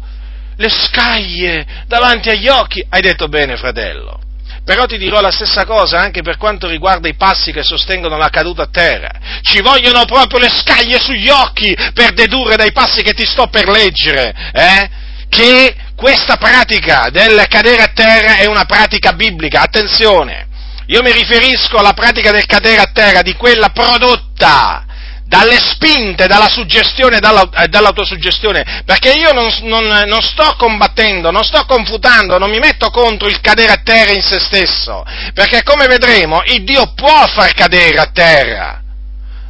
le 0.57 0.69
scaglie 0.69 1.67
davanti 1.87 2.31
agli 2.31 2.49
occhi. 2.49 2.85
Hai 2.89 3.01
detto 3.01 3.29
bene, 3.29 3.57
fratello. 3.57 4.21
Però 4.65 4.85
ti 4.87 4.99
dirò 4.99 5.21
la 5.21 5.31
stessa 5.31 5.65
cosa 5.65 5.99
anche 5.99 6.21
per 6.21 6.37
quanto 6.37 6.69
riguarda 6.69 7.09
i 7.09 7.15
passi 7.15 7.53
che 7.53 7.63
sostengono 7.63 8.17
la 8.19 8.29
caduta 8.29 8.65
a 8.65 8.69
terra. 8.71 9.11
Ci 9.41 9.63
vogliono 9.63 10.05
proprio 10.05 10.41
le 10.41 10.51
scaglie 10.51 10.99
sugli 10.99 11.29
occhi 11.29 11.75
per 11.95 12.13
dedurre 12.13 12.57
dai 12.57 12.73
passi 12.73 13.03
che 13.03 13.15
ti 13.15 13.25
sto 13.25 13.47
per 13.47 13.67
leggere, 13.67 14.35
eh? 14.53 14.91
Che 15.29 15.77
questa 15.95 16.37
pratica 16.37 17.09
del 17.11 17.47
cadere 17.49 17.83
a 17.83 17.93
terra 17.93 18.37
è 18.37 18.47
una 18.47 18.65
pratica 18.65 19.13
biblica, 19.13 19.63
attenzione, 19.63 20.47
io 20.87 21.03
mi 21.03 21.13
riferisco 21.13 21.77
alla 21.79 21.93
pratica 21.93 22.31
del 22.31 22.47
cadere 22.47 22.81
a 22.81 22.91
terra, 22.93 23.23
di 23.23 23.35
quella 23.35 23.69
prodotta 23.69 24.85
dalle 25.27 25.59
spinte, 25.59 26.27
dalla 26.27 26.49
suggestione 26.49 27.19
e 27.19 27.69
dall'autosuggestione, 27.69 28.83
perché 28.87 29.13
io 29.13 29.33
non, 29.33 29.53
non, 29.65 29.85
non, 30.07 30.23
sto 30.23 30.55
combattendo, 30.57 31.31
non 31.31 31.45
sto 31.45 31.67
confutando, 31.67 32.39
non 32.39 32.49
mi 32.49 32.59
metto 32.59 32.89
contro 32.89 33.29
il 33.29 33.39
cadere 33.43 33.73
a 33.73 33.83
terra 33.85 34.13
in 34.13 34.23
se 34.23 34.39
stesso, 34.39 35.05
perché 35.35 35.63
come 35.63 35.87
vedremo 35.87 36.43
il 36.47 36.65
Dio 36.65 36.95
può 36.95 37.27
far 37.27 37.53
cadere 37.53 37.99
a 37.99 38.11
terra, 38.11 38.81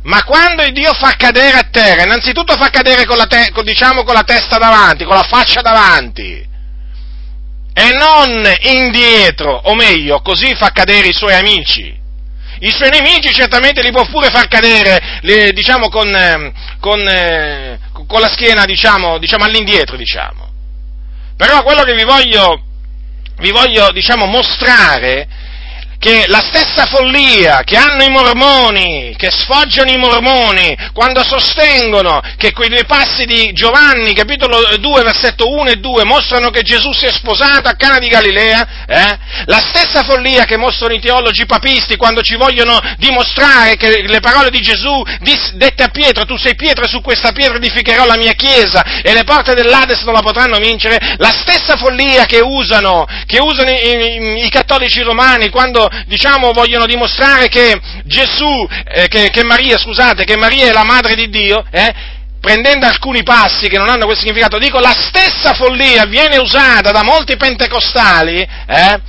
ma 0.03 0.23
quando 0.25 0.63
il 0.63 0.73
Dio 0.73 0.93
fa 0.93 1.15
cadere 1.17 1.59
a 1.59 1.69
terra, 1.71 2.05
innanzitutto 2.05 2.55
fa 2.55 2.71
cadere 2.71 3.05
con 3.05 3.17
la, 3.17 3.27
te- 3.27 3.51
con, 3.53 3.65
diciamo, 3.65 4.05
con 4.05 4.15
la 4.15 4.23
testa 4.23 4.57
davanti, 4.57 5.05
con 5.05 5.17
la 5.17 5.27
faccia 5.29 5.61
davanti, 5.61 6.47
e 7.73 7.93
non 7.93 8.43
indietro, 8.63 9.53
o 9.65 9.75
meglio, 9.75 10.21
così 10.21 10.55
fa 10.57 10.71
cadere 10.71 11.09
i 11.09 11.13
suoi 11.13 11.35
amici. 11.35 11.97
I 12.61 12.71
suoi 12.71 12.91
nemici 12.91 13.33
certamente 13.33 13.83
li 13.83 13.93
può 13.93 14.05
pure 14.07 14.31
far 14.31 14.49
cadere, 14.49 15.21
le, 15.21 15.53
diciamo, 15.53 15.89
con, 15.89 16.13
ehm, 16.13 16.53
con, 16.81 17.07
eh, 17.07 17.79
con, 17.93 18.21
la 18.21 18.29
schiena, 18.29 18.65
diciamo, 18.65 19.19
diciamo, 19.19 19.45
all'indietro, 19.45 19.97
diciamo. 19.97 20.49
Però 21.37 21.63
quello 21.63 21.83
che 21.85 21.95
vi 21.95 22.03
voglio, 22.03 22.61
vi 23.39 23.53
voglio 23.53 23.93
diciamo, 23.93 24.27
mostrare 24.27 25.29
che 25.99 26.25
la 26.29 26.43
stessa 26.47 26.87
follia 26.87 27.63
che 27.65 27.77
hanno 27.77 28.05
i 28.05 28.11
mormoni, 28.11 29.15
che 29.17 29.31
sfoggiano 29.31 29.91
i 29.91 29.97
mormoni, 29.97 30.77
quando 30.93 31.25
sostengono 31.25 32.23
che 32.37 32.53
quei 32.53 32.69
due 32.69 32.85
passi 32.85 33.25
di 33.25 33.53
Giovanni, 33.53 34.15
capitolo 34.15 34.77
2, 34.79 35.03
versetto 35.03 35.51
1 35.51 35.71
e 35.71 35.77
2, 35.77 36.05
mostrano 36.05 36.51
che 36.51 36.63
Gesù 36.63 36.93
si 36.93 37.07
è 37.07 37.11
sposato 37.11 37.69
a 37.69 37.75
Cana 37.75 37.99
di 37.99 38.09
Galilea, 38.09 38.69
eh? 38.87 39.19
la 39.47 39.59
stessa 39.59 40.05
follia 40.05 40.45
che 40.45 40.57
mostrano 40.57 40.95
i 40.95 41.01
teologi 41.01 41.47
papisti 41.47 41.97
quando 41.97 42.23
ci 42.23 42.37
vogliono 42.37 42.81
dimostrare 42.99 43.77
che 43.77 44.03
le 44.07 44.21
parole 44.21 44.51
di 44.51 44.61
Gesù 44.61 45.03
dette 45.55 45.83
a 45.83 45.89
Pietro, 45.89 46.25
tu 46.25 46.37
sei 46.37 46.55
Pietro 46.55 46.85
e 46.85 46.89
su 46.89 47.01
questa 47.01 47.33
pietra 47.33 47.57
edificherò 47.57 48.07
la 48.07 48.17
mia 48.17 48.33
chiesa 48.33 49.01
e 49.03 49.13
le 49.13 49.25
porte 49.25 49.55
dell'Ades 49.55 50.03
non 50.03 50.15
la 50.15 50.23
potranno 50.23 50.59
vincere, 50.59 51.17
la 51.17 51.35
stessa 51.41 51.77
follia 51.77 52.25
che 52.27 52.41
usano, 52.41 53.05
che 53.27 53.39
usano 53.41 53.71
i, 53.71 53.75
i, 53.75 54.45
i 54.45 54.51
cattolici 54.51 55.03
romani 55.03 55.49
quando 55.49 55.88
diciamo, 56.07 56.53
vogliono 56.53 56.87
dimostrare 56.87 57.49
che 57.49 57.79
Gesù, 58.05 58.67
eh, 58.87 59.09
che, 59.09 59.31
che, 59.31 59.45
Maria, 59.45 59.79
scusate, 59.79 60.25
che 60.25 60.37
Maria 60.37 60.69
è 60.69 60.73
la 60.73 60.85
madre 60.85 61.15
di 61.15 61.29
Dio, 61.29 61.65
eh, 61.71 61.95
prendendo 62.41 62.87
alcuni 62.87 63.23
passi 63.23 63.69
che 63.69 63.79
non 63.79 63.89
hanno 63.89 64.05
questo 64.05 64.25
significato, 64.25 64.59
dico 64.59 64.79
la 64.79 64.95
stessa 64.97 65.55
follia 65.55 66.05
viene 66.07 66.39
usata 66.39 66.91
da 66.91 67.03
molti 67.03 67.37
pentecostali, 67.37 68.41
eh, 68.41 69.01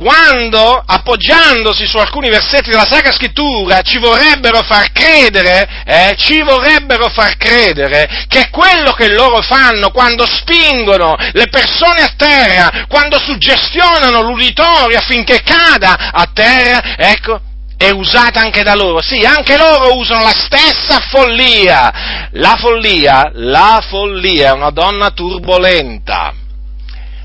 quando, 0.00 0.82
appoggiandosi 0.82 1.86
su 1.86 1.98
alcuni 1.98 2.30
versetti 2.30 2.70
della 2.70 2.86
Sacra 2.86 3.12
Scrittura, 3.12 3.82
ci 3.82 3.98
vorrebbero 3.98 4.62
far 4.62 4.90
credere, 4.92 5.68
eh, 5.84 6.14
ci 6.16 6.40
vorrebbero 6.40 7.10
far 7.10 7.36
credere 7.36 8.24
che 8.26 8.48
quello 8.48 8.92
che 8.92 9.12
loro 9.12 9.42
fanno 9.42 9.90
quando 9.90 10.24
spingono 10.24 11.16
le 11.32 11.48
persone 11.48 12.00
a 12.00 12.14
terra, 12.16 12.86
quando 12.88 13.18
suggestionano 13.18 14.22
l'uditorio 14.22 14.96
affinché 14.96 15.42
cada 15.42 16.10
a 16.12 16.30
terra, 16.32 16.96
ecco, 16.96 17.38
è 17.76 17.90
usata 17.90 18.40
anche 18.40 18.62
da 18.62 18.74
loro. 18.74 19.02
Sì, 19.02 19.26
anche 19.26 19.58
loro 19.58 19.98
usano 19.98 20.22
la 20.22 20.34
stessa 20.34 20.98
follia. 21.10 22.28
La 22.32 22.56
follia, 22.58 23.30
la 23.34 23.84
follia 23.86 24.48
è 24.48 24.52
una 24.52 24.70
donna 24.70 25.10
turbolenta 25.10 26.32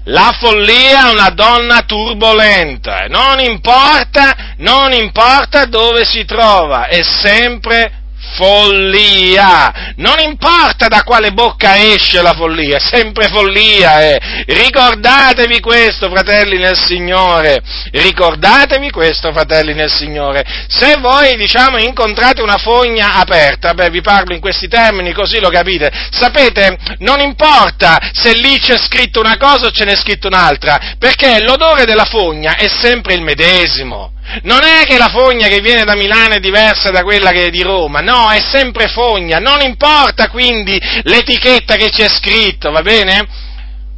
la 0.06 0.36
follia 0.40 1.08
è 1.08 1.12
una 1.12 1.30
donna 1.30 1.82
turbolenta, 1.82 3.06
non 3.08 3.40
importa, 3.40 4.54
non 4.58 4.92
importa 4.92 5.66
dove 5.66 6.06
si 6.06 6.26
trova, 6.26 6.88
è 6.88 7.02
sempre 7.02 8.04
follia. 8.36 9.94
Non 9.98 10.20
importa 10.20 10.88
da 10.88 11.04
quale 11.04 11.32
bocca 11.32 11.78
esce 11.78 12.22
la 12.22 12.34
follia, 12.34 12.78
è 12.78 12.80
sempre 12.80 13.28
follia. 13.28 14.02
Eh. 14.02 14.20
Ricordatevi 14.46 15.60
questo, 15.60 16.10
fratelli 16.10 16.58
nel 16.58 16.78
Signore. 16.78 17.62
Ricordatevi 17.92 18.90
questo, 18.92 19.32
fratelli 19.32 19.74
nel 19.74 19.92
Signore. 19.92 20.44
Se 20.68 20.98
voi, 21.00 21.36
diciamo, 21.38 21.78
incontrate 21.78 22.42
una 22.42 22.58
fogna 22.58 23.14
aperta, 23.16 23.74
beh, 23.74 23.90
vi 23.90 24.02
parlo 24.02 24.34
in 24.34 24.42
questi 24.42 24.68
termini, 24.68 25.14
così 25.14 25.40
lo 25.40 25.50
capite. 25.50 25.92
Sapete, 26.12 26.78
non 27.00 27.20
importa 27.20 28.00
se 28.14 28.34
lì 28.34 28.60
c'è 28.60 28.78
scritto 28.78 29.20
una 29.20 29.38
cosa 29.38 29.68
o 29.68 29.72
ce 29.72 29.86
n'è 29.86 29.96
scritto 29.96 30.28
un'altra, 30.28 30.96
perché 30.98 31.42
l'odore 31.42 31.86
della 31.86 32.06
fogna 32.06 32.56
è 32.56 32.68
sempre 32.68 33.14
il 33.14 33.22
medesimo. 33.22 34.12
Non 34.44 34.64
è 34.64 34.86
che 34.86 34.98
la 34.98 35.10
fogna 35.10 35.48
che 35.48 35.62
viene 35.62 35.84
da 35.84 35.96
Milano 35.96 36.34
è 36.34 36.40
diversa 36.40 36.90
da 36.90 37.04
quella 37.04 37.30
che 37.30 37.46
è 37.46 37.50
di 37.50 37.62
Roma, 37.62 38.02
no, 38.02 38.15
è 38.32 38.40
sempre 38.40 38.88
fogna, 38.88 39.40
non 39.40 39.62
importa 39.62 40.30
quindi 40.30 40.80
l'etichetta 41.04 41.76
che 41.76 41.90
c'è 41.90 42.08
scritto, 42.08 42.72
va 42.72 42.82
bene? 42.82 43.45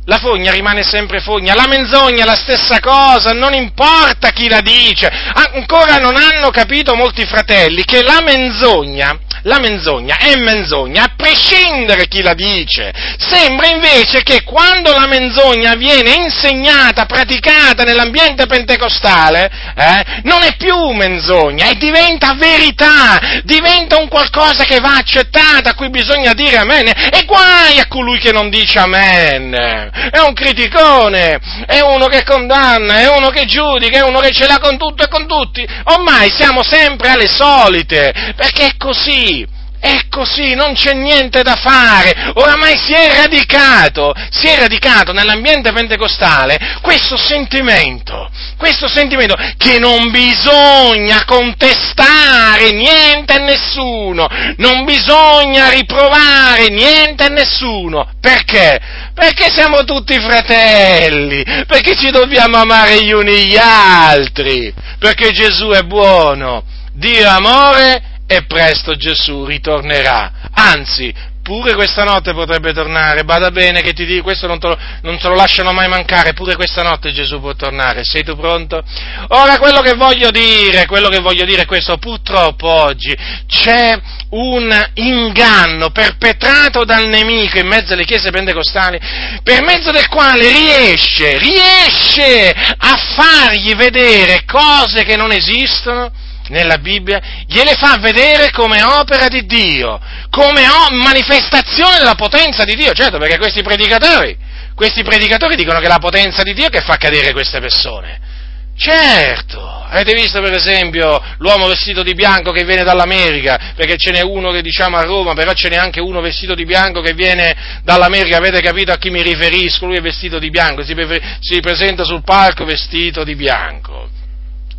La 0.10 0.20
fogna 0.20 0.54
rimane 0.54 0.84
sempre 0.84 1.20
fogna, 1.20 1.54
la 1.54 1.68
menzogna 1.68 2.24
è 2.24 2.26
la 2.26 2.38
stessa 2.38 2.80
cosa, 2.80 3.32
non 3.32 3.54
importa 3.54 4.30
chi 4.30 4.48
la 4.48 4.62
dice. 4.62 5.12
Ancora 5.54 5.98
non 5.98 6.16
hanno 6.16 6.50
capito 6.50 6.96
molti 6.96 7.26
fratelli 7.26 7.84
che 7.84 8.04
la 8.04 8.22
menzogna, 8.22 9.20
la 9.42 9.60
menzogna 9.60 10.16
è 10.16 10.38
menzogna 10.38 11.04
a 11.04 11.14
prescindere 11.14 12.08
chi 12.08 12.22
la 12.22 12.34
dice. 12.36 12.94
Sembra 13.18 13.68
invece 13.68 14.24
che 14.24 14.44
quando 14.44 14.94
la 14.94 15.08
menzogna 15.08 15.76
viene 15.76 16.14
insegnata, 16.14 17.06
praticata 17.06 17.84
nell'ambiente 17.84 18.46
pentecostale, 18.46 19.52
eh, 19.76 20.04
non 20.24 20.42
è 20.42 20.56
più 20.56 20.92
menzogna 20.92 21.70
e 21.70 21.76
diventa 21.76 22.34
verità, 22.36 23.42
diventa 23.44 23.98
un 23.98 24.08
qualcosa 24.08 24.64
che 24.64 24.80
va 24.80 24.96
accettata, 24.96 25.72
a 25.72 25.76
cui 25.76 25.90
bisogna 25.90 26.34
dire 26.34 26.56
amen. 26.56 26.88
E 26.88 27.26
guai 27.26 27.80
a 27.80 27.88
colui 27.88 28.20
che 28.20 28.32
non 28.32 28.50
dice 28.50 28.80
amen. 28.80 29.96
È 30.12 30.20
un 30.20 30.34
criticone, 30.34 31.40
è 31.66 31.80
uno 31.82 32.08
che 32.08 32.24
condanna, 32.24 33.00
è 33.00 33.10
uno 33.10 33.30
che 33.30 33.46
giudica, 33.46 33.98
è 33.98 34.04
uno 34.04 34.20
che 34.20 34.32
ce 34.32 34.46
l'ha 34.48 34.60
con 34.60 34.78
tutto 34.78 35.04
e 35.04 35.08
con 35.08 35.28
tutti. 35.28 35.68
Ormai 35.86 36.30
siamo 36.30 36.64
sempre 36.64 37.10
alle 37.10 37.28
solite, 37.28 38.34
perché 38.36 38.68
è 38.68 38.78
così. 38.78 39.57
È 39.80 40.08
così, 40.10 40.56
non 40.56 40.74
c'è 40.74 40.94
niente 40.94 41.44
da 41.44 41.56
fare, 41.56 42.32
oramai 42.34 42.76
si 42.78 42.94
è 42.94 43.16
radicato, 43.16 44.12
si 44.32 44.48
è 44.48 44.58
radicato 44.58 45.14
nell'ambiente 45.14 45.72
pentecostale 45.72 46.80
questo 46.82 47.16
sentimento, 47.16 48.30
questo 48.58 48.88
sentimento 48.88 49.36
che 49.58 49.78
non 49.78 50.10
bisogna 50.10 51.24
contestare 51.26 52.72
niente 52.72 53.34
a 53.34 53.44
nessuno, 53.44 54.28
non 54.58 54.84
bisogna 54.84 55.70
riprovare 55.70 56.70
niente 56.70 57.26
a 57.26 57.30
nessuno, 57.30 58.10
perché? 58.20 58.80
Perché 59.14 59.52
siamo 59.54 59.84
tutti 59.84 60.20
fratelli, 60.20 61.44
perché 61.68 61.96
ci 61.96 62.10
dobbiamo 62.10 62.58
amare 62.58 63.04
gli 63.04 63.12
uni 63.12 63.46
gli 63.46 63.58
altri, 63.58 64.74
perché 64.98 65.32
Gesù 65.32 65.70
è 65.70 65.84
buono, 65.84 66.64
Dio 66.94 67.22
è 67.22 67.28
amore 67.28 68.16
e 68.28 68.44
presto 68.46 68.96
Gesù 68.96 69.46
ritornerà. 69.46 70.32
Anzi, 70.52 71.14
pure 71.48 71.76
questa 71.76 72.04
notte 72.04 72.34
potrebbe 72.34 72.74
tornare, 72.74 73.24
bada 73.24 73.52
bene 73.52 73.82
che 73.82 73.94
ti 73.94 74.06
dico, 74.06 74.24
questo 74.24 74.48
non 74.48 74.58
lo, 74.60 74.78
non 75.04 75.18
te, 75.18 75.30
lo, 75.30 75.36
lasciano 75.36 75.72
mai 75.72 75.88
mancare, 75.88 76.34
pure 76.34 76.58
questa 76.58 76.84
notte 76.84 77.14
Gesù 77.14 77.40
può 77.40 77.56
tornare, 77.56 78.04
sei 78.04 78.22
tu 78.26 78.36
pronto? 78.36 78.84
Ora 79.30 79.58
quello 79.58 79.80
che 79.80 79.94
voglio 79.94 80.30
dire, 80.30 80.86
quello 80.86 81.08
che 81.08 81.22
voglio 81.22 81.46
dire 81.46 81.62
è 81.62 81.66
questo, 81.66 81.96
purtroppo 82.00 82.68
oggi 82.68 83.16
c'è 83.48 83.98
un 84.32 84.90
inganno 84.96 85.90
perpetrato 85.92 86.84
dal 86.84 87.08
nemico 87.08 87.60
in 87.60 87.68
mezzo 87.68 87.94
alle 87.94 88.04
chiese 88.04 88.30
pentecostali, 88.30 89.00
per 89.42 89.64
mezzo 89.64 89.92
del 89.92 90.10
quale 90.10 90.52
riesce, 90.52 91.38
riesce 91.38 92.50
a 92.50 92.98
fargli 93.16 93.74
vedere 93.74 94.44
cose 94.44 95.06
che 95.06 95.16
non 95.16 95.32
esistono, 95.32 96.12
nella 96.50 96.78
Bibbia, 96.78 97.20
gliele 97.48 97.74
fa 97.76 97.98
vedere 97.98 98.52
come 98.52 98.84
opera 98.84 99.28
di 99.28 99.46
Dio, 99.46 100.00
come 100.30 100.64
manifestazione 100.92 101.98
della 101.98 102.16
potenza 102.16 102.64
di 102.64 102.76
Dio, 102.76 102.94
certo 102.94 103.18
perché 103.18 103.38
questi 103.38 103.62
predicatori, 103.62 104.38
questi 104.76 105.04
predicatori 105.04 105.56
dicono 105.56 105.80
che 105.80 105.86
è 105.86 105.90
la 105.90 106.00
potenza 106.00 106.44
di 106.44 106.54
Dio 106.54 106.70
che 106.70 106.82
fa 106.82 106.98
cadere 106.98 107.32
queste 107.34 107.60
persone. 107.60 108.36
Certo, 108.80 109.60
avete 109.90 110.14
visto 110.14 110.40
per 110.40 110.54
esempio 110.54 111.20
l'uomo 111.40 111.68
vestito 111.68 112.04
di 112.04 112.14
bianco 112.14 112.52
che 112.52 112.64
viene 112.64 112.84
dall'America, 112.84 113.74
perché 113.76 113.98
ce 113.98 114.12
n'è 114.12 114.22
uno 114.22 114.52
che 114.52 114.62
diciamo 114.62 114.98
a 114.98 115.02
Roma, 115.02 115.34
però 115.34 115.52
ce 115.54 115.70
n'è 115.70 115.78
anche 115.78 116.00
uno 116.00 116.22
vestito 116.22 116.54
di 116.54 116.64
bianco 116.64 117.02
che 117.02 117.14
viene 117.14 117.82
dall'America, 117.84 118.38
avete 118.38 118.62
capito 118.62 118.92
a 118.92 118.98
chi 118.98 119.10
mi 119.10 119.24
riferisco? 119.24 119.88
Lui 119.88 119.98
è 119.98 120.02
vestito 120.02 120.38
di 120.38 120.52
bianco, 120.52 120.84
si, 120.84 120.94
si 121.40 121.60
presenta 121.60 122.04
sul 122.04 122.22
palco 122.22 122.66
vestito 122.66 123.24
di 123.24 123.34
bianco. 123.34 124.10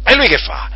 E 0.04 0.14
lui 0.14 0.28
che 0.28 0.38
fa? 0.38 0.70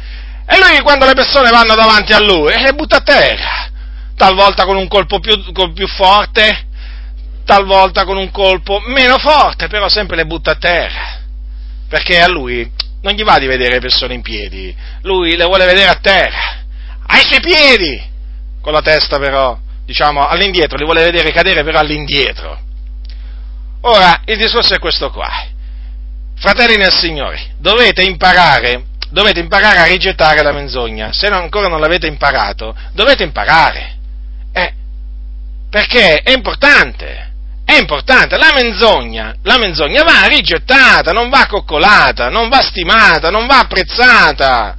E 0.47 0.59
lui 0.59 0.81
quando 0.83 1.07
le 1.07 1.15
persone 1.15 1.51
vanno 1.51 1.75
davanti 1.75 2.13
a 2.13 2.19
lui, 2.19 2.53
le 2.61 2.73
butta 2.73 2.97
a 2.97 3.03
terra, 3.03 3.71
talvolta 4.17 4.65
con 4.65 4.77
un 4.77 4.89
colpo 4.89 5.19
più, 5.21 5.41
più 5.73 5.87
forte, 5.87 6.67
talvolta 7.45 8.05
con 8.05 8.17
un 8.17 8.31
colpo 8.31 8.81
meno 8.87 9.19
forte, 9.19 9.69
però 9.69 9.89
sempre 9.89 10.17
le 10.17 10.27
butta 10.27 10.53
a 10.53 10.57
terra, 10.57 11.21
perché 11.89 12.21
a 12.21 12.29
lui 12.29 12.71
non 13.03 13.15
gli 13.15 13.25
va 13.25 13.39
di 13.39 13.47
vedere 13.47 13.75
le 13.75 13.81
persone 13.81 14.15
in 14.15 14.23
piedi, 14.23 14.75
lui 15.03 15.37
le 15.37 15.45
vuole 15.45 15.65
vedere 15.65 15.89
a 15.89 15.99
terra, 16.01 16.63
ai 17.07 17.23
suoi 17.23 17.41
piedi, 17.41 18.11
con 18.61 18.73
la 18.73 18.83
testa 18.83 19.19
però, 19.19 19.59
diciamo, 19.85 20.27
all'indietro, 20.27 20.77
li 20.77 20.85
vuole 20.85 21.03
vedere 21.03 21.33
cadere 21.33 21.65
però 21.65 21.79
all'indietro. 21.81 22.61
Ora, 23.83 24.23
il 24.27 24.37
discorso 24.37 24.75
è 24.75 24.79
questo 24.79 25.11
qua. 25.11 25.29
Fratelli 26.37 26.77
nel 26.77 26.93
Signore, 26.93 27.55
dovete 27.59 28.03
imparare 28.03 28.85
dovete 29.13 29.41
imparare 29.41 29.79
a 29.79 29.85
rigettare 29.85 30.43
la 30.43 30.53
menzogna. 30.53 31.13
Se 31.13 31.27
ancora 31.27 31.69
non 31.69 31.81
l'avete 31.81 32.07
imparato, 32.07 32.75
dovete 32.93 33.23
imparare. 33.23 33.97
Eh, 34.53 34.73
perché 35.71 36.23
è 36.23 36.33
importante. 36.33 37.31
È 37.65 37.77
importante, 37.77 38.37
la 38.37 38.53
menzogna, 38.53 39.37
la 39.45 39.57
menzogna 39.57 40.03
va 40.03 40.27
rigettata, 40.27 41.13
non 41.13 41.31
va 41.31 41.47
coccolata, 41.47 42.29
non 42.29 42.49
va 42.49 42.61
stimata, 42.61 43.31
non 43.31 43.47
va 43.47 43.61
apprezzata. 43.61 44.77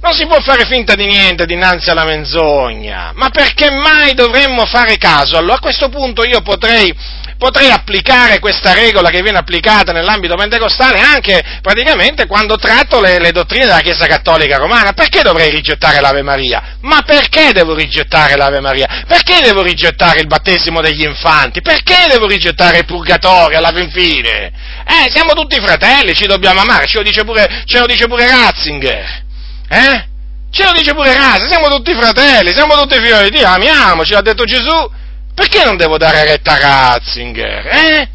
Non 0.00 0.12
si 0.14 0.26
può 0.26 0.40
fare 0.40 0.64
finta 0.64 0.94
di 0.94 1.06
niente 1.06 1.44
dinanzi 1.44 1.90
alla 1.90 2.04
menzogna. 2.04 3.12
Ma 3.14 3.28
perché 3.28 3.70
mai 3.70 4.14
dovremmo 4.14 4.64
fare 4.64 4.96
caso? 4.96 5.36
Allora 5.36 5.56
a 5.56 5.60
questo 5.60 5.88
punto 5.90 6.24
io 6.24 6.40
potrei 6.40 6.94
potrei 7.38 7.70
applicare 7.70 8.40
questa 8.40 8.74
regola 8.74 9.10
che 9.10 9.22
viene 9.22 9.38
applicata 9.38 9.92
nell'ambito 9.92 10.34
pentecostale 10.34 10.98
anche 10.98 11.60
praticamente 11.62 12.26
quando 12.26 12.56
tratto 12.56 13.00
le, 13.00 13.18
le, 13.18 13.30
dottrine 13.30 13.64
della 13.64 13.80
Chiesa 13.80 14.06
Cattolica 14.06 14.56
Romana. 14.56 14.92
Perché 14.92 15.22
dovrei 15.22 15.48
rigettare 15.50 16.00
l'Ave 16.00 16.22
Maria? 16.22 16.76
Ma 16.82 17.02
perché 17.02 17.52
devo 17.52 17.74
rigettare 17.74 18.36
l'Ave 18.36 18.60
Maria? 18.60 19.04
Perché 19.06 19.40
devo 19.40 19.62
rigettare 19.62 20.20
il 20.20 20.26
battesimo 20.26 20.80
degli 20.80 21.04
infanti? 21.04 21.62
Perché 21.62 22.06
devo 22.08 22.26
rigettare 22.26 22.78
il 22.78 22.84
purgatorio 22.84 23.56
alla 23.56 23.72
fin 23.72 23.90
fine? 23.90 24.52
Eh, 24.84 25.10
siamo 25.10 25.32
tutti 25.32 25.60
fratelli, 25.60 26.14
ci 26.14 26.26
dobbiamo 26.26 26.60
amare, 26.60 26.86
ce 26.86 26.98
lo 26.98 27.04
dice 27.04 27.24
pure, 27.24 27.62
ce 27.64 27.78
lo 27.78 27.86
dice 27.86 28.06
pure 28.08 28.26
Ratzinger. 28.26 29.22
Eh? 29.68 30.06
Ce 30.50 30.64
lo 30.64 30.72
dice 30.72 30.92
pure 30.92 31.14
Ratzinger, 31.14 31.48
siamo 31.48 31.68
tutti 31.68 31.94
fratelli, 31.94 32.52
siamo 32.52 32.74
tutti 32.74 32.96
figli 32.96 33.30
di 33.30 33.38
Dio, 33.38 33.46
amiamoci, 33.46 34.12
l'ha 34.12 34.22
detto 34.22 34.44
Gesù 34.44 34.96
perché 35.38 35.62
non 35.62 35.76
devo 35.76 35.98
dare 35.98 36.24
retta 36.24 36.54
a 36.54 36.58
Ratzinger? 36.58 37.66
Eh? 37.68 38.08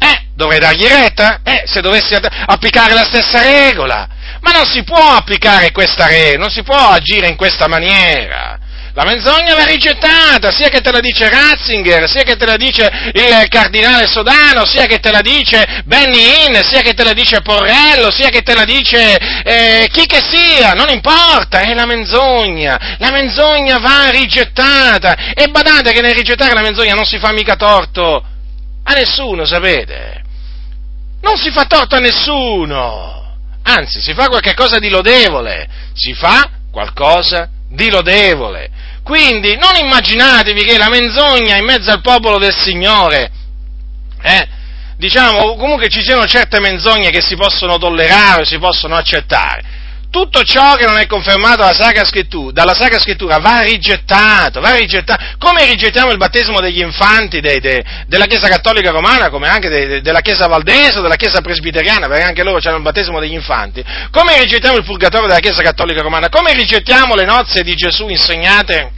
Eh, 0.00 0.26
dovrei 0.34 0.58
dargli 0.58 0.86
retta? 0.86 1.38
Eh, 1.44 1.62
se 1.66 1.80
dovessi 1.80 2.16
applicare 2.46 2.94
la 2.94 3.04
stessa 3.04 3.40
regola. 3.40 4.08
Ma 4.40 4.50
non 4.50 4.66
si 4.66 4.82
può 4.82 5.14
applicare 5.14 5.70
questa 5.70 6.08
regola, 6.08 6.38
non 6.40 6.50
si 6.50 6.64
può 6.64 6.74
agire 6.74 7.28
in 7.28 7.36
questa 7.36 7.68
maniera. 7.68 8.57
La 8.98 9.04
menzogna 9.04 9.54
va 9.54 9.64
rigettata, 9.64 10.50
sia 10.50 10.68
che 10.70 10.80
te 10.80 10.90
la 10.90 10.98
dice 10.98 11.28
Ratzinger, 11.28 12.08
sia 12.08 12.24
che 12.24 12.34
te 12.34 12.44
la 12.44 12.56
dice 12.56 12.90
il 13.14 13.46
cardinale 13.48 14.08
Sodano, 14.08 14.66
sia 14.66 14.86
che 14.86 14.98
te 14.98 15.12
la 15.12 15.20
dice 15.20 15.82
Benny 15.84 16.18
Hinn, 16.18 16.56
sia 16.64 16.80
che 16.80 16.94
te 16.94 17.04
la 17.04 17.12
dice 17.12 17.40
Porrello, 17.40 18.10
sia 18.10 18.28
che 18.28 18.42
te 18.42 18.54
la 18.54 18.64
dice 18.64 19.16
eh, 19.44 19.88
chi 19.92 20.04
che 20.04 20.20
sia, 20.20 20.72
non 20.72 20.88
importa, 20.88 21.60
è 21.60 21.74
la 21.74 21.86
menzogna. 21.86 22.96
La 22.98 23.12
menzogna 23.12 23.78
va 23.78 24.10
rigettata. 24.10 25.32
E 25.32 25.46
badate 25.46 25.92
che 25.92 26.00
nel 26.00 26.16
rigettare 26.16 26.52
la 26.52 26.62
menzogna 26.62 26.94
non 26.94 27.04
si 27.04 27.20
fa 27.20 27.30
mica 27.30 27.54
torto 27.54 28.24
a 28.82 28.92
nessuno, 28.94 29.44
sapete? 29.44 30.24
Non 31.22 31.36
si 31.36 31.52
fa 31.52 31.66
torto 31.66 31.94
a 31.94 32.00
nessuno. 32.00 33.36
Anzi, 33.62 34.00
si 34.00 34.12
fa 34.12 34.26
qualcosa 34.26 34.80
di 34.80 34.88
lodevole. 34.88 35.68
Si 35.94 36.14
fa 36.14 36.50
qualcosa 36.72 37.48
di 37.70 37.90
lodevole. 37.90 38.77
Quindi 39.08 39.56
non 39.56 39.74
immaginatevi 39.74 40.64
che 40.64 40.76
la 40.76 40.90
menzogna 40.90 41.56
in 41.56 41.64
mezzo 41.64 41.90
al 41.90 42.02
popolo 42.02 42.36
del 42.36 42.54
Signore, 42.54 43.30
eh, 44.20 44.46
diciamo, 44.98 45.56
comunque 45.56 45.88
ci 45.88 46.02
siano 46.02 46.26
certe 46.26 46.60
menzogne 46.60 47.08
che 47.08 47.22
si 47.22 47.34
possono 47.34 47.78
tollerare, 47.78 48.44
si 48.44 48.58
possono 48.58 48.96
accettare. 48.96 49.76
Tutto 50.10 50.42
ciò 50.42 50.74
che 50.74 50.84
non 50.84 50.98
è 50.98 51.06
confermato 51.06 51.62
dalla 51.62 51.72
Sacra 51.72 52.04
Scrittura, 52.04 52.52
dalla 52.52 52.74
Sacra 52.74 52.98
Scrittura 52.98 53.38
va 53.38 53.62
rigettato, 53.62 54.60
va 54.60 54.74
rigettato. 54.74 55.24
Come 55.38 55.64
rigettiamo 55.64 56.10
il 56.10 56.18
battesimo 56.18 56.60
degli 56.60 56.80
infanti 56.80 57.40
de, 57.40 57.60
de, 57.60 57.82
della 58.08 58.26
Chiesa 58.26 58.48
Cattolica 58.48 58.90
Romana, 58.90 59.30
come 59.30 59.48
anche 59.48 59.70
de, 59.70 60.02
della 60.02 60.20
Chiesa 60.20 60.48
Valdese 60.48 61.00
della 61.00 61.16
Chiesa 61.16 61.40
Presbiteriana, 61.40 62.08
perché 62.08 62.24
anche 62.24 62.42
loro 62.42 62.60
hanno 62.62 62.76
il 62.76 62.82
battesimo 62.82 63.20
degli 63.20 63.32
infanti, 63.32 63.82
come 64.10 64.38
rigettiamo 64.38 64.76
il 64.76 64.84
purgatorio 64.84 65.28
della 65.28 65.40
Chiesa 65.40 65.62
Cattolica 65.62 66.02
Romana, 66.02 66.28
come 66.28 66.52
rigettiamo 66.52 67.14
le 67.14 67.24
nozze 67.24 67.62
di 67.62 67.74
Gesù 67.74 68.06
insegnate 68.08 68.96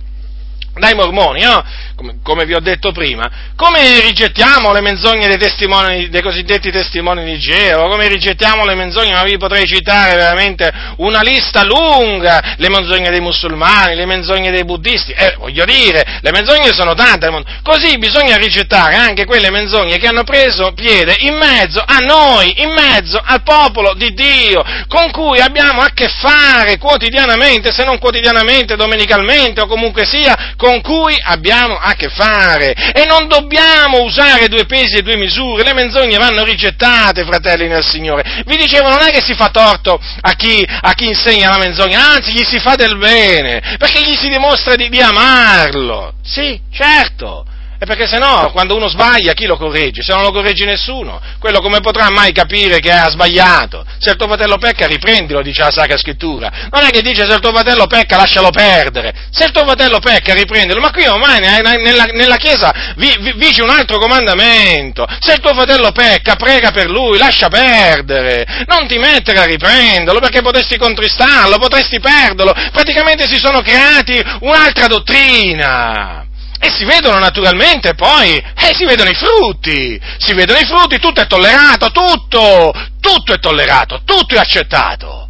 dai 0.75 0.95
mormoni, 0.95 1.43
no? 1.43 1.63
come, 2.01 2.19
come, 2.23 2.45
vi 2.47 2.55
ho 2.55 2.61
detto 2.61 2.93
prima, 2.93 3.31
come 3.57 4.01
rigettiamo 4.01 4.73
le 4.73 4.81
menzogne 4.81 5.27
dei, 5.27 6.09
dei 6.09 6.23
cosiddetti 6.23 6.71
testimoni 6.71 7.25
di 7.25 7.39
Geo, 7.39 7.89
come 7.89 8.09
rigettiamo 8.09 8.65
le 8.65 8.75
menzogne, 8.75 9.13
ma 9.13 9.23
vi 9.23 9.37
potrei 9.37 9.67
citare 9.67 10.17
veramente 10.17 10.73
una 10.97 11.21
lista 11.21 11.63
lunga, 11.63 12.55
le 12.57 12.69
menzogne 12.71 13.11
dei 13.11 13.21
musulmani, 13.21 13.95
le 13.95 14.07
menzogne 14.07 14.51
dei 14.51 14.65
buddisti, 14.65 15.13
eh, 15.13 15.35
voglio 15.39 15.65
dire, 15.65 16.21
le 16.21 16.31
menzogne 16.31 16.73
sono 16.73 16.95
tante, 16.95 17.29
così 17.63 17.99
bisogna 17.99 18.37
rigettare 18.37 18.95
anche 18.95 19.27
quelle 19.27 19.51
menzogne 19.51 19.99
che 19.99 20.07
hanno 20.07 20.25
preso 20.25 20.73
piede 20.73 21.17
in 21.19 21.37
mezzo 21.37 21.83
a 21.85 21.99
noi, 21.99 22.63
in 22.63 22.71
mezzo 22.73 23.21
al 23.23 23.43
popolo 23.43 23.93
di 23.95 24.15
Dio, 24.15 24.63
con 24.89 25.11
cui 25.11 25.41
abbiamo 25.41 25.83
a 25.83 25.91
che 25.93 26.09
fare 26.09 26.79
quotidianamente, 26.79 27.73
se 27.73 27.85
non 27.85 27.99
quotidianamente, 27.99 28.77
domenicalmente 28.77 29.61
o 29.61 29.67
comunque 29.67 30.07
sia, 30.07 30.55
con 30.61 30.83
cui 30.83 31.19
abbiamo 31.19 31.79
a 31.79 31.95
che 31.95 32.11
fare 32.11 32.75
e 32.93 33.07
non 33.07 33.29
dobbiamo 33.29 34.03
usare 34.03 34.49
due 34.49 34.67
pesi 34.67 34.99
e 34.99 35.03
due 35.03 35.17
misure, 35.17 35.63
le 35.63 35.73
menzogne 35.73 36.19
vanno 36.19 36.45
rigettate, 36.45 37.25
fratelli 37.25 37.67
nel 37.67 37.83
Signore. 37.83 38.43
Vi 38.45 38.57
dicevo, 38.59 38.91
non 38.91 39.01
è 39.01 39.11
che 39.11 39.23
si 39.23 39.33
fa 39.33 39.49
torto 39.49 39.99
a 39.99 40.33
chi, 40.35 40.63
a 40.69 40.93
chi 40.93 41.07
insegna 41.07 41.49
la 41.49 41.57
menzogna, 41.57 42.11
anzi 42.11 42.33
gli 42.33 42.45
si 42.45 42.59
fa 42.59 42.75
del 42.75 42.99
bene, 42.99 43.77
perché 43.79 44.03
gli 44.03 44.15
si 44.15 44.29
dimostra 44.29 44.77
di, 44.77 44.91
di 44.91 45.01
amarlo. 45.01 46.13
Sì, 46.23 46.61
certo, 46.71 47.47
e 47.83 47.87
perché 47.87 48.07
se 48.07 48.19
no, 48.19 48.51
quando 48.53 48.77
uno 48.77 48.89
sbaglia, 48.89 49.33
chi 49.33 49.47
lo 49.47 49.57
corregge? 49.57 50.03
Se 50.03 50.13
non 50.13 50.23
lo 50.23 50.33
corregge 50.33 50.67
nessuno, 50.67 51.19
quello 51.39 51.63
come 51.63 51.81
potrà 51.81 52.11
mai 52.11 52.31
capire 52.31 52.79
che 52.79 52.93
ha 52.93 53.09
sbagliato? 53.09 53.87
Se 53.99 54.11
il 54.11 54.17
tuo 54.17 54.27
fratello 54.27 54.59
pecca, 54.59 54.87
riprendilo, 54.87 55.41
dice 55.41 55.63
la 55.63 55.71
Sacra 55.71 55.97
Scrittura. 55.97 56.69
Non 56.71 56.83
è 56.85 56.91
che 56.91 57.01
dice 57.01 57.27
se 57.27 57.33
il 57.33 57.41
tuo 57.41 57.53
fratello 57.53 57.87
pecca, 57.87 58.19
lascialo 58.19 58.51
perdere. 58.51 59.15
Se 59.31 59.47
il 59.47 59.53
tuo 59.53 59.65
fratello 59.65 59.99
pecca, 59.99 60.35
riprendilo. 60.35 60.79
Ma 60.79 60.91
qui 60.91 61.07
ormai 61.07 61.41
nella, 61.41 62.05
nella 62.05 62.37
Chiesa 62.37 62.71
vige 62.97 63.63
un 63.63 63.71
altro 63.71 63.97
comandamento. 63.97 65.07
Se 65.19 65.33
il 65.33 65.41
tuo 65.41 65.55
fratello 65.55 65.91
pecca, 65.91 66.37
prega 66.37 66.73
per 66.73 66.91
lui, 66.91 67.17
lascia 67.17 67.49
perdere. 67.49 68.45
Non 68.67 68.87
ti 68.89 68.99
mettere 68.99 69.39
a 69.39 69.45
riprenderlo, 69.45 70.21
perché 70.21 70.43
potresti 70.43 70.77
contristarlo, 70.77 71.57
potresti 71.57 71.99
perderlo. 71.99 72.53
Praticamente 72.73 73.27
si 73.27 73.39
sono 73.39 73.63
creati 73.63 74.23
un'altra 74.41 74.87
dottrina. 74.87 76.29
E 76.63 76.69
si 76.71 76.85
vedono 76.85 77.19
naturalmente 77.19 77.95
poi, 77.95 78.37
eh, 78.37 78.75
si 78.75 78.85
vedono 78.85 79.09
i 79.09 79.15
frutti, 79.15 79.99
si 80.19 80.35
vedono 80.35 80.59
i 80.59 80.67
frutti, 80.67 80.99
tutto 80.99 81.23
è 81.23 81.27
tollerato, 81.27 81.91
tutto, 81.91 82.73
tutto 83.01 83.33
è 83.33 83.39
tollerato, 83.39 84.03
tutto 84.05 84.35
è 84.35 84.39
accettato. 84.39 85.29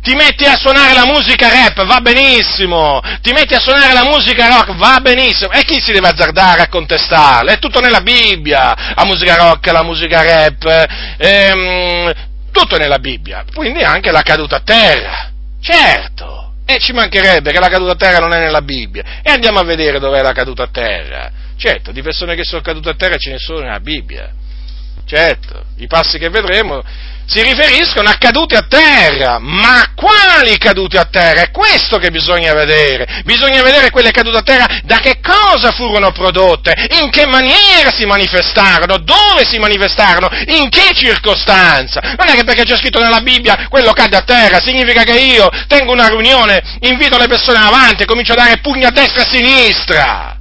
Ti 0.00 0.14
metti 0.14 0.44
a 0.44 0.56
suonare 0.56 0.94
la 0.94 1.04
musica 1.04 1.48
rap, 1.50 1.84
va 1.84 2.00
benissimo, 2.00 3.00
ti 3.20 3.32
metti 3.32 3.54
a 3.54 3.58
suonare 3.58 3.92
la 3.92 4.04
musica 4.04 4.46
rock, 4.46 4.76
va 4.76 5.00
benissimo, 5.00 5.50
e 5.50 5.64
chi 5.64 5.80
si 5.80 5.90
deve 5.90 6.08
azzardare 6.08 6.62
a 6.62 6.68
contestarla? 6.68 7.50
È 7.50 7.58
tutto 7.58 7.80
nella 7.80 8.00
Bibbia, 8.00 8.94
la 8.94 9.04
musica 9.04 9.34
rock, 9.34 9.66
la 9.72 9.82
musica 9.82 10.22
rap, 10.22 10.86
ehm, 11.18 12.12
tutto 12.52 12.76
è 12.76 12.78
nella 12.78 13.00
Bibbia, 13.00 13.44
quindi 13.52 13.82
anche 13.82 14.12
la 14.12 14.22
caduta 14.22 14.56
a 14.56 14.62
terra, 14.64 15.30
certo. 15.60 16.47
E 16.70 16.78
ci 16.80 16.92
mancherebbe 16.92 17.50
che 17.50 17.60
la 17.60 17.68
caduta 17.68 17.92
a 17.92 17.96
terra 17.96 18.18
non 18.18 18.34
è 18.34 18.40
nella 18.40 18.60
Bibbia. 18.60 19.22
E 19.22 19.30
andiamo 19.30 19.58
a 19.58 19.64
vedere 19.64 19.98
dov'è 19.98 20.20
la 20.20 20.32
caduta 20.32 20.64
a 20.64 20.68
terra. 20.70 21.30
Certo, 21.56 21.92
di 21.92 22.02
persone 22.02 22.34
che 22.34 22.44
sono 22.44 22.60
cadute 22.60 22.90
a 22.90 22.94
terra 22.94 23.16
ce 23.16 23.30
ne 23.30 23.38
sono 23.38 23.60
nella 23.60 23.80
Bibbia. 23.80 24.30
Certo, 25.06 25.64
i 25.76 25.86
passi 25.86 26.18
che 26.18 26.28
vedremo 26.28 26.84
si 27.28 27.42
riferiscono 27.42 28.08
a 28.08 28.16
cadute 28.18 28.56
a 28.56 28.62
terra, 28.66 29.38
ma 29.38 29.92
quali 29.94 30.56
cadute 30.56 30.98
a 30.98 31.04
terra? 31.04 31.42
È 31.42 31.50
questo 31.50 31.98
che 31.98 32.10
bisogna 32.10 32.54
vedere, 32.54 33.20
bisogna 33.24 33.62
vedere 33.62 33.90
quelle 33.90 34.10
cadute 34.10 34.38
a 34.38 34.42
terra 34.42 34.80
da 34.84 34.98
che 34.98 35.20
cosa 35.20 35.70
furono 35.72 36.10
prodotte, 36.10 36.74
in 37.02 37.10
che 37.10 37.26
maniera 37.26 37.92
si 37.94 38.06
manifestarono, 38.06 38.96
dove 38.96 39.44
si 39.44 39.58
manifestarono, 39.58 40.28
in 40.46 40.70
che 40.70 40.94
circostanza. 40.94 42.00
Non 42.00 42.28
è 42.28 42.34
che 42.34 42.44
perché 42.44 42.64
c'è 42.64 42.78
scritto 42.78 42.98
nella 42.98 43.20
Bibbia 43.20 43.66
quello 43.68 43.92
cade 43.92 44.16
a 44.16 44.22
terra, 44.22 44.58
significa 44.60 45.02
che 45.02 45.18
io 45.18 45.50
tengo 45.66 45.92
una 45.92 46.08
riunione, 46.08 46.78
invito 46.80 47.18
le 47.18 47.26
persone 47.26 47.58
avanti 47.58 48.04
e 48.04 48.06
comincio 48.06 48.32
a 48.32 48.36
dare 48.36 48.60
pugni 48.62 48.84
a 48.84 48.90
destra 48.90 49.20
e 49.20 49.24
a 49.24 49.28
sinistra 49.28 50.37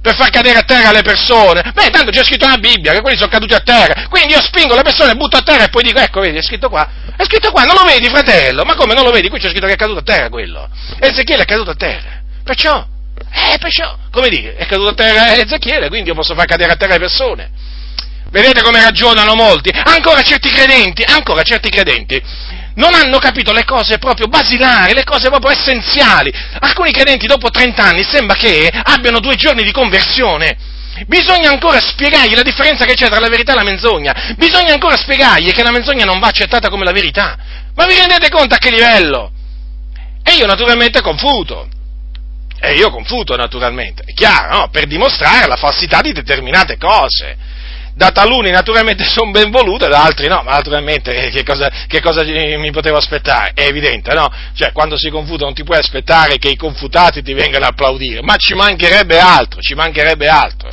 per 0.00 0.14
far 0.14 0.30
cadere 0.30 0.58
a 0.58 0.62
terra 0.62 0.92
le 0.92 1.02
persone. 1.02 1.62
Beh, 1.74 1.90
tanto 1.90 2.10
c'è 2.10 2.24
scritto 2.24 2.46
nella 2.46 2.58
Bibbia 2.58 2.92
che 2.92 3.00
quelli 3.00 3.16
sono 3.16 3.30
caduti 3.30 3.54
a 3.54 3.60
terra. 3.60 4.06
Quindi 4.08 4.32
io 4.32 4.40
spingo 4.40 4.74
le 4.74 4.82
persone, 4.82 5.14
butto 5.14 5.36
a 5.36 5.42
terra 5.42 5.64
e 5.64 5.68
poi 5.68 5.82
dico, 5.82 5.98
ecco, 5.98 6.20
vedi, 6.20 6.38
è 6.38 6.42
scritto 6.42 6.68
qua. 6.68 6.88
È 7.16 7.24
scritto 7.24 7.50
qua, 7.50 7.64
non 7.64 7.74
lo 7.74 7.84
vedi, 7.84 8.08
fratello? 8.08 8.64
Ma 8.64 8.74
come 8.74 8.94
non 8.94 9.04
lo 9.04 9.10
vedi? 9.10 9.28
Qui 9.28 9.38
c'è 9.38 9.50
scritto 9.50 9.66
che 9.66 9.72
è 9.72 9.76
caduto 9.76 10.00
a 10.00 10.02
terra 10.02 10.28
quello. 10.28 10.68
Ezechiele 11.00 11.42
è 11.42 11.46
caduto 11.46 11.70
a 11.70 11.74
terra. 11.74 12.22
Perciò, 12.44 12.86
eh, 13.30 13.58
perciò, 13.58 13.96
come 14.10 14.28
dire, 14.28 14.56
è 14.56 14.66
caduto 14.66 14.90
a 14.90 14.94
terra 14.94 15.36
Ezechiele, 15.36 15.88
quindi 15.88 16.08
io 16.08 16.14
posso 16.14 16.34
far 16.34 16.46
cadere 16.46 16.72
a 16.72 16.76
terra 16.76 16.92
le 16.94 17.00
persone. 17.00 17.50
Vedete 18.30 18.62
come 18.62 18.82
ragionano 18.82 19.34
molti? 19.34 19.70
Ancora 19.70 20.20
certi 20.22 20.50
credenti, 20.50 21.02
ancora 21.02 21.42
certi 21.42 21.70
credenti 21.70 22.22
non 22.78 22.94
hanno 22.94 23.18
capito 23.18 23.52
le 23.52 23.64
cose 23.64 23.98
proprio 23.98 24.28
basilari, 24.28 24.94
le 24.94 25.04
cose 25.04 25.28
proprio 25.28 25.50
essenziali. 25.50 26.32
Alcuni 26.60 26.92
credenti 26.92 27.26
dopo 27.26 27.50
30 27.50 27.82
anni 27.82 28.02
sembra 28.04 28.36
che 28.36 28.68
abbiano 28.68 29.20
due 29.20 29.34
giorni 29.34 29.64
di 29.64 29.72
conversione. 29.72 30.56
Bisogna 31.06 31.50
ancora 31.50 31.80
spiegargli 31.80 32.34
la 32.34 32.42
differenza 32.42 32.84
che 32.84 32.94
c'è 32.94 33.08
tra 33.08 33.20
la 33.20 33.28
verità 33.28 33.52
e 33.52 33.56
la 33.56 33.62
menzogna. 33.62 34.34
Bisogna 34.36 34.72
ancora 34.72 34.96
spiegargli 34.96 35.52
che 35.52 35.62
la 35.62 35.70
menzogna 35.70 36.04
non 36.04 36.18
va 36.18 36.28
accettata 36.28 36.68
come 36.68 36.84
la 36.84 36.92
verità. 36.92 37.36
Ma 37.74 37.84
vi 37.86 37.94
rendete 37.94 38.28
conto 38.30 38.54
a 38.54 38.58
che 38.58 38.70
livello? 38.70 39.32
E 40.22 40.34
io 40.34 40.46
naturalmente 40.46 41.00
confuto. 41.00 41.68
E 42.60 42.72
io 42.72 42.90
confuto 42.90 43.36
naturalmente, 43.36 44.02
è 44.04 44.12
chiaro, 44.12 44.56
no? 44.56 44.68
Per 44.68 44.86
dimostrare 44.86 45.46
la 45.46 45.56
falsità 45.56 46.00
di 46.00 46.12
determinate 46.12 46.76
cose 46.76 47.36
da 47.98 48.12
taluni 48.12 48.50
naturalmente 48.50 49.02
sono 49.10 49.32
ben 49.32 49.50
volute, 49.50 49.88
da 49.88 50.04
altri 50.04 50.28
no, 50.28 50.42
ma 50.44 50.52
naturalmente 50.52 51.12
eh, 51.14 51.30
che 51.30 51.42
cosa, 51.42 51.68
che 51.88 52.00
cosa, 52.00 52.22
mi 52.22 52.70
potevo 52.70 52.96
aspettare? 52.96 53.50
È 53.52 53.66
evidente, 53.66 54.14
no? 54.14 54.30
Cioè, 54.54 54.70
quando 54.72 54.96
si 54.96 55.10
confuta 55.10 55.44
non 55.44 55.52
ti 55.52 55.64
puoi 55.64 55.78
aspettare 55.78 56.38
che 56.38 56.48
i 56.48 56.56
confutati 56.56 57.22
ti 57.22 57.34
vengano 57.34 57.64
a 57.64 57.68
applaudire, 57.68 58.22
ma 58.22 58.36
ci 58.36 58.54
mancherebbe 58.54 59.18
altro, 59.18 59.60
ci 59.60 59.74
mancherebbe 59.74 60.28
altro. 60.28 60.70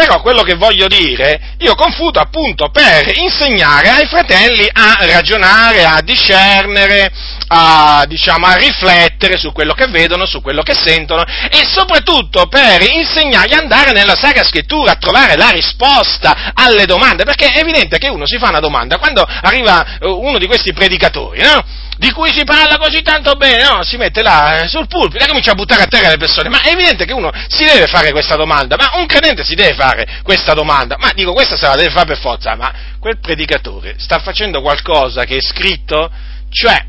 Però 0.00 0.22
quello 0.22 0.42
che 0.44 0.54
voglio 0.54 0.86
dire, 0.86 1.56
io 1.58 1.74
confuto 1.74 2.20
appunto 2.20 2.70
per 2.70 3.18
insegnare 3.18 3.90
ai 3.90 4.06
fratelli 4.06 4.66
a 4.72 4.96
ragionare, 5.00 5.84
a 5.84 6.00
discernere, 6.00 7.12
a, 7.48 8.06
diciamo, 8.06 8.46
a 8.46 8.54
riflettere 8.54 9.36
su 9.36 9.52
quello 9.52 9.74
che 9.74 9.88
vedono, 9.88 10.24
su 10.24 10.40
quello 10.40 10.62
che 10.62 10.72
sentono 10.72 11.22
e 11.22 11.66
soprattutto 11.66 12.46
per 12.46 12.80
insegnargli 12.80 13.52
ad 13.52 13.60
andare 13.60 13.92
nella 13.92 14.16
Sacra 14.16 14.42
Scrittura 14.42 14.92
a 14.92 14.96
trovare 14.96 15.36
la 15.36 15.50
risposta 15.50 16.52
alle 16.54 16.86
domande, 16.86 17.24
perché 17.24 17.48
è 17.48 17.58
evidente 17.58 17.98
che 17.98 18.08
uno 18.08 18.26
si 18.26 18.38
fa 18.38 18.48
una 18.48 18.60
domanda 18.60 18.96
quando 18.96 19.22
arriva 19.22 19.98
eh, 20.00 20.08
uno 20.08 20.38
di 20.38 20.46
questi 20.46 20.72
predicatori, 20.72 21.42
no? 21.42 21.62
Di 22.00 22.12
cui 22.12 22.32
si 22.32 22.44
parla 22.44 22.78
così 22.78 23.02
tanto 23.02 23.34
bene, 23.34 23.62
no? 23.62 23.84
si 23.84 23.98
mette 23.98 24.22
là 24.22 24.60
eh, 24.60 24.68
sul 24.68 24.86
pulpito 24.86 25.22
e 25.22 25.26
comincia 25.28 25.50
a 25.50 25.54
buttare 25.54 25.82
a 25.82 25.86
terra 25.86 26.08
le 26.08 26.16
persone, 26.16 26.48
ma 26.48 26.62
è 26.62 26.70
evidente 26.70 27.04
che 27.04 27.12
uno 27.12 27.30
si 27.48 27.62
deve 27.62 27.86
fare 27.88 28.10
questa 28.10 28.36
domanda, 28.36 28.76
ma 28.76 28.98
un 28.98 29.04
credente 29.04 29.44
si 29.44 29.54
deve 29.54 29.74
fare 29.74 30.20
questa 30.22 30.54
domanda, 30.54 30.96
ma 30.98 31.10
dico 31.14 31.34
questa 31.34 31.58
se 31.58 31.66
la 31.66 31.74
deve 31.74 31.90
fare 31.90 32.06
per 32.06 32.18
forza, 32.18 32.56
ma 32.56 32.72
quel 32.98 33.18
predicatore 33.20 33.96
sta 33.98 34.18
facendo 34.18 34.62
qualcosa 34.62 35.24
che 35.24 35.36
è 35.36 35.42
scritto, 35.42 36.10
cioè 36.48 36.86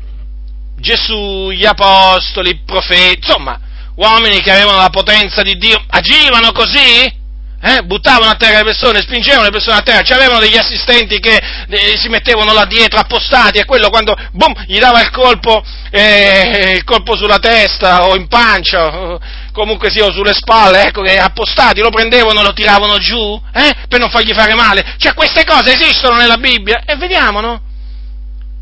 Gesù, 0.78 1.50
gli 1.50 1.66
apostoli, 1.66 2.48
i 2.48 2.62
profeti, 2.64 3.26
insomma, 3.26 3.60
uomini 3.96 4.40
che 4.40 4.50
avevano 4.50 4.78
la 4.78 4.88
potenza 4.88 5.42
di 5.42 5.58
Dio, 5.58 5.78
agivano 5.88 6.52
così? 6.52 7.20
Eh, 7.62 7.82
buttavano 7.84 8.30
a 8.30 8.34
terra 8.34 8.58
le 8.58 8.64
persone, 8.64 9.00
spingevano 9.00 9.44
le 9.44 9.50
persone 9.50 9.76
a 9.76 9.82
terra, 9.82 10.02
c'avevano 10.02 10.40
degli 10.40 10.56
assistenti 10.56 11.20
che 11.20 11.36
eh, 11.68 11.96
si 11.96 12.08
mettevano 12.08 12.52
là 12.52 12.64
dietro 12.64 12.98
appostati 12.98 13.58
e 13.58 13.64
quello 13.64 13.88
quando 13.88 14.16
boom, 14.32 14.52
gli 14.66 14.78
dava 14.78 15.00
il 15.00 15.10
colpo, 15.10 15.62
eh, 15.90 16.74
il 16.76 16.84
colpo 16.84 17.16
sulla 17.16 17.38
testa 17.38 18.06
o 18.06 18.16
in 18.16 18.26
pancia, 18.26 18.86
o 18.86 19.20
comunque 19.52 19.90
sia 19.90 20.04
o 20.04 20.10
sulle 20.10 20.32
spalle, 20.32 20.86
ecco 20.86 21.02
che 21.02 21.16
appostati 21.18 21.80
lo 21.80 21.90
prendevano 21.90 22.40
e 22.40 22.44
lo 22.44 22.52
tiravano 22.52 22.98
giù 22.98 23.40
eh, 23.54 23.72
per 23.88 24.00
non 24.00 24.10
fargli 24.10 24.32
fare 24.32 24.54
male. 24.54 24.94
Cioè 24.96 25.14
queste 25.14 25.44
cose 25.44 25.72
esistono 25.72 26.16
nella 26.16 26.38
Bibbia 26.38 26.82
e 26.84 26.96
vediamo, 26.96 27.40
no? 27.40 27.60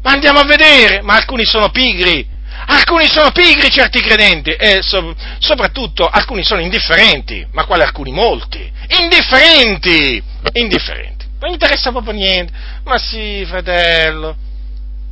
Ma 0.03 0.13
andiamo 0.13 0.41
a 0.41 0.45
vedere, 0.45 1.01
ma 1.03 1.15
alcuni 1.15 1.45
sono 1.47 1.71
pigri, 1.71 2.27
Alcuni 2.67 3.07
sono 3.09 3.31
pigri 3.33 3.71
certi 3.71 4.01
credenti 4.01 4.51
e 4.51 4.83
so, 4.83 5.15
soprattutto 5.39 6.07
alcuni 6.07 6.45
sono 6.45 6.61
indifferenti, 6.61 7.47
ma 7.53 7.65
quali 7.65 7.83
alcuni? 7.83 8.13
Molti. 8.13 8.71
Indifferenti! 9.01 10.23
Indifferenti. 10.53 11.27
Non 11.41 11.53
interessa 11.53 11.91
proprio 11.91 12.13
niente. 12.13 12.53
Ma 12.85 12.99
sì, 12.99 13.45
fratello. 13.47 14.37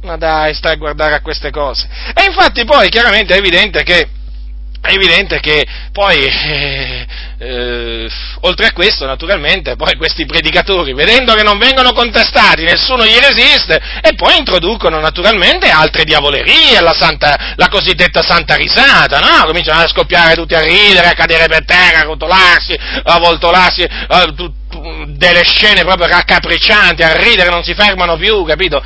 Ma 0.02 0.16
dai, 0.16 0.54
stai 0.54 0.74
a 0.74 0.76
guardare 0.76 1.14
a 1.14 1.20
queste 1.20 1.50
cose. 1.50 1.88
E 2.14 2.24
infatti 2.24 2.64
poi 2.64 2.88
chiaramente 2.88 3.34
è 3.34 3.38
evidente 3.38 3.82
che 3.82 4.08
è 4.80 4.92
evidente 4.92 5.40
che 5.40 5.66
poi 5.92 6.24
eh, 6.24 7.06
eh, 7.38 8.10
oltre 8.40 8.66
a 8.66 8.72
questo, 8.72 9.06
naturalmente, 9.06 9.76
poi 9.76 9.96
questi 9.96 10.26
predicatori, 10.26 10.92
vedendo 10.92 11.34
che 11.34 11.42
non 11.42 11.58
vengono 11.58 11.92
contestati, 11.92 12.62
nessuno 12.62 13.04
gli 13.04 13.16
resiste, 13.16 13.80
e 14.02 14.14
poi 14.14 14.36
introducono 14.38 14.98
naturalmente 15.00 15.68
altre 15.68 16.04
diavolerie, 16.04 16.80
la, 16.80 16.94
santa, 16.94 17.54
la 17.56 17.68
cosiddetta 17.68 18.22
santa 18.22 18.56
risata, 18.56 19.18
no? 19.18 19.44
Cominciano 19.46 19.80
a 19.80 19.88
scoppiare 19.88 20.34
tutti 20.34 20.54
a 20.54 20.62
ridere, 20.62 21.08
a 21.08 21.14
cadere 21.14 21.46
per 21.46 21.64
terra, 21.64 22.00
a 22.00 22.04
rotolarsi, 22.04 22.76
a 23.02 23.18
voltolarsi, 23.18 23.82
a, 23.82 24.34
delle 25.06 25.44
scene 25.44 25.82
proprio 25.82 26.08
raccapriccianti, 26.08 27.02
a 27.02 27.16
ridere, 27.16 27.50
non 27.50 27.62
si 27.62 27.74
fermano 27.74 28.16
più, 28.16 28.44
capito? 28.44 28.82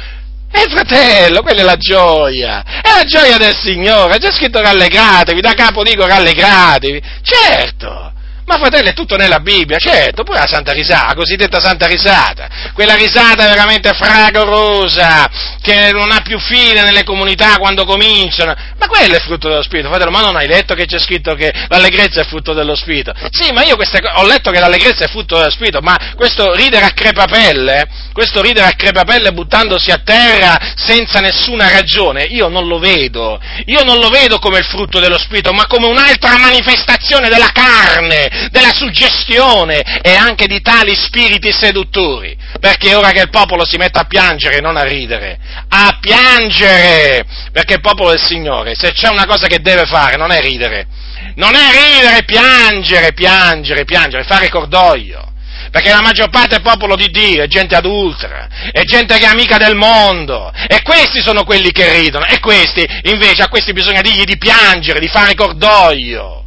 E 0.54 0.68
fratello, 0.68 1.40
quella 1.40 1.62
è 1.62 1.64
la 1.64 1.76
gioia, 1.76 2.62
è 2.82 2.94
la 2.94 3.04
gioia 3.04 3.38
del 3.38 3.56
Signore, 3.56 4.18
c'è 4.18 4.30
scritto 4.30 4.60
rallegratevi, 4.60 5.40
da 5.40 5.54
capo 5.54 5.82
dico 5.82 6.06
rallegratevi, 6.06 7.02
certo, 7.22 8.12
ma 8.44 8.58
fratello 8.58 8.90
è 8.90 8.92
tutto 8.92 9.16
nella 9.16 9.40
Bibbia, 9.40 9.78
certo, 9.78 10.22
pure 10.24 10.38
la 10.38 10.46
santa 10.46 10.72
risata, 10.72 11.08
la 11.08 11.14
cosiddetta 11.14 11.60
santa 11.60 11.86
risata, 11.86 12.48
quella 12.74 12.94
risata 12.94 13.46
veramente 13.46 13.92
fragorosa, 13.92 15.28
che 15.60 15.92
non 15.92 16.10
ha 16.10 16.20
più 16.22 16.38
fine 16.38 16.82
nelle 16.82 17.04
comunità 17.04 17.56
quando 17.58 17.84
cominciano, 17.84 18.54
ma 18.78 18.86
quello 18.88 19.14
è 19.14 19.20
frutto 19.20 19.48
dello 19.48 19.62
Spirito, 19.62 19.88
fratello, 19.88 20.10
ma 20.10 20.20
non 20.20 20.36
hai 20.36 20.46
letto 20.46 20.74
che 20.74 20.86
c'è 20.86 20.98
scritto 20.98 21.34
che 21.34 21.52
l'allegrezza 21.68 22.22
è 22.22 22.24
frutto 22.24 22.52
dello 22.52 22.74
Spirito? 22.74 23.12
Sì, 23.30 23.52
ma 23.52 23.62
io 23.62 23.76
queste, 23.76 24.00
ho 24.14 24.26
letto 24.26 24.50
che 24.50 24.58
l'allegrezza 24.58 25.04
è 25.04 25.08
frutto 25.08 25.36
dello 25.36 25.50
Spirito, 25.50 25.80
ma 25.80 25.96
questo 26.16 26.52
ridere 26.54 26.84
a 26.84 26.90
crepapelle, 26.90 27.86
questo 28.12 28.42
ridere 28.42 28.66
a 28.66 28.74
crepapelle 28.74 29.32
buttandosi 29.32 29.90
a 29.90 30.00
terra 30.04 30.58
senza 30.74 31.20
nessuna 31.20 31.70
ragione, 31.70 32.24
io 32.24 32.48
non 32.48 32.66
lo 32.66 32.78
vedo, 32.78 33.40
io 33.66 33.82
non 33.84 33.98
lo 33.98 34.08
vedo 34.08 34.38
come 34.38 34.58
il 34.58 34.64
frutto 34.64 34.98
dello 34.98 35.18
Spirito, 35.18 35.52
ma 35.52 35.66
come 35.66 35.86
un'altra 35.86 36.38
manifestazione 36.38 37.28
della 37.28 37.50
carne, 37.52 38.30
della 38.50 38.72
suggestione 38.72 40.00
e 40.00 40.14
anche 40.14 40.46
di 40.46 40.60
tali 40.60 40.94
spiriti 40.94 41.52
seduttori. 41.52 42.36
Perché 42.60 42.94
ora 42.94 43.10
che 43.10 43.22
il 43.22 43.30
popolo 43.30 43.64
si 43.64 43.76
metta 43.76 44.00
a 44.00 44.06
piangere, 44.06 44.60
non 44.60 44.76
a 44.76 44.84
ridere, 44.84 45.38
a 45.68 45.98
piangere, 46.00 47.24
perché 47.52 47.74
il 47.74 47.80
popolo 47.80 48.10
del 48.10 48.22
Signore, 48.22 48.74
se 48.74 48.92
c'è 48.92 49.08
una 49.08 49.26
cosa 49.26 49.46
che 49.46 49.60
deve 49.60 49.84
fare, 49.84 50.16
non 50.16 50.30
è 50.30 50.40
ridere, 50.40 50.86
non 51.34 51.54
è 51.54 51.70
ridere, 51.70 52.24
piangere, 52.24 53.12
piangere, 53.12 53.84
piangere, 53.84 54.24
fare 54.24 54.48
cordoglio. 54.48 55.30
Perché 55.70 55.90
la 55.90 56.02
maggior 56.02 56.28
parte 56.28 56.56
del 56.56 56.62
popolo 56.62 56.96
di 56.96 57.08
Dio 57.08 57.42
è 57.42 57.46
gente 57.46 57.74
adultera, 57.74 58.46
è 58.72 58.82
gente 58.82 59.16
che 59.16 59.24
è 59.24 59.28
amica 59.28 59.56
del 59.56 59.74
mondo, 59.74 60.52
e 60.68 60.82
questi 60.82 61.22
sono 61.22 61.44
quelli 61.44 61.72
che 61.72 61.90
ridono, 61.90 62.26
e 62.26 62.40
questi, 62.40 62.86
invece, 63.04 63.42
a 63.42 63.48
questi 63.48 63.72
bisogna 63.72 64.02
dirgli 64.02 64.24
di 64.24 64.36
piangere, 64.36 65.00
di 65.00 65.08
fare 65.08 65.34
cordoglio 65.34 66.41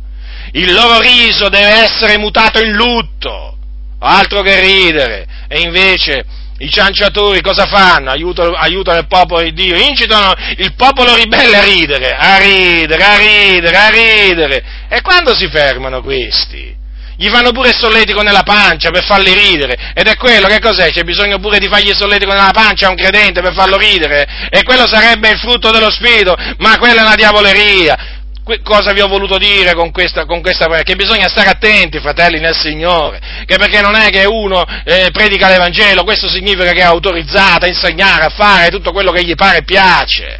il 0.56 0.72
loro 0.74 1.00
riso 1.02 1.50
deve 1.50 1.84
essere 1.84 2.18
mutato 2.18 2.60
in 2.60 2.72
lutto, 2.72 3.58
altro 4.00 4.42
che 4.42 4.60
ridere, 4.62 5.26
e 5.50 5.60
invece 5.60 6.26
i 6.60 6.70
cianciatori 6.70 7.42
cosa 7.42 7.66
fanno? 7.66 8.12
Aiutano, 8.12 8.54
aiutano, 8.54 9.00
il 9.00 9.08
popolo 9.08 9.42
di 9.42 9.52
Dio, 9.52 9.76
incitano 9.76 10.34
il 10.58 10.74
popolo 10.76 11.16
ribelle 11.16 11.58
a 11.58 11.64
ridere, 11.64 12.16
a 12.18 12.38
ridere, 12.38 13.04
a 13.04 13.18
ridere, 13.18 13.78
a 13.78 13.90
ridere. 13.90 14.64
E 14.88 15.02
quando 15.02 15.36
si 15.36 15.50
fermano 15.50 16.02
questi? 16.02 16.74
Gli 17.18 17.30
fanno 17.30 17.52
pure 17.52 17.70
il 17.70 17.76
solletico 17.76 18.22
nella 18.22 18.44
pancia 18.44 18.92
per 18.92 19.04
farli 19.04 19.34
ridere. 19.34 19.92
Ed 19.94 20.08
è 20.08 20.16
quello, 20.16 20.48
che 20.48 20.60
cos'è? 20.60 20.92
C'è 20.92 21.04
bisogno 21.04 21.40
pure 21.40 21.60
di 21.60 21.68
fargli 21.68 21.90
il 21.90 21.96
solletico 21.96 22.32
nella 22.32 22.52
pancia 22.52 22.88
a 22.88 22.90
un 22.90 22.96
credente 22.96 23.42
per 23.42 23.54
farlo 23.54 23.78
ridere. 23.78 24.26
E 24.50 24.64
quello 24.64 24.88
sarebbe 24.88 25.30
il 25.30 25.40
frutto 25.40 25.72
dello 25.72 25.92
Spirito, 25.92 26.36
ma 26.58 26.78
quella 26.78 27.02
è 27.02 27.06
una 27.06 27.16
diavoleria 27.16 28.15
cosa 28.64 28.94
vi 28.94 29.02
ho 29.02 29.08
voluto 29.08 29.38
dire 29.38 29.74
con 29.74 29.92
questa, 29.92 30.26
con 30.26 30.42
questa 30.42 30.68
Che 30.84 30.96
bisogna 30.96 31.28
stare 31.28 31.50
attenti, 31.50 32.00
fratelli 32.00 32.40
nel 32.40 32.56
Signore, 32.56 33.20
che 33.46 33.58
perché 33.58 33.82
non 33.82 33.96
è 33.96 34.10
che 34.10 34.26
uno 34.26 34.64
eh, 34.84 35.10
predica 35.12 35.50
l'Evangelo, 35.50 36.04
questo 36.04 36.28
significa 36.28 36.72
che 36.72 36.82
è 36.82 36.84
autorizzato 36.84 37.66
a 37.66 37.70
insegnare, 37.70 38.26
a 38.26 38.30
fare 38.30 38.70
tutto 38.70 38.92
quello 38.92 39.12
che 39.12 39.24
gli 39.24 39.36
pare 39.36 39.58
e 39.60 39.64
piace. 39.64 40.40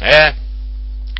Eh? 0.00 0.40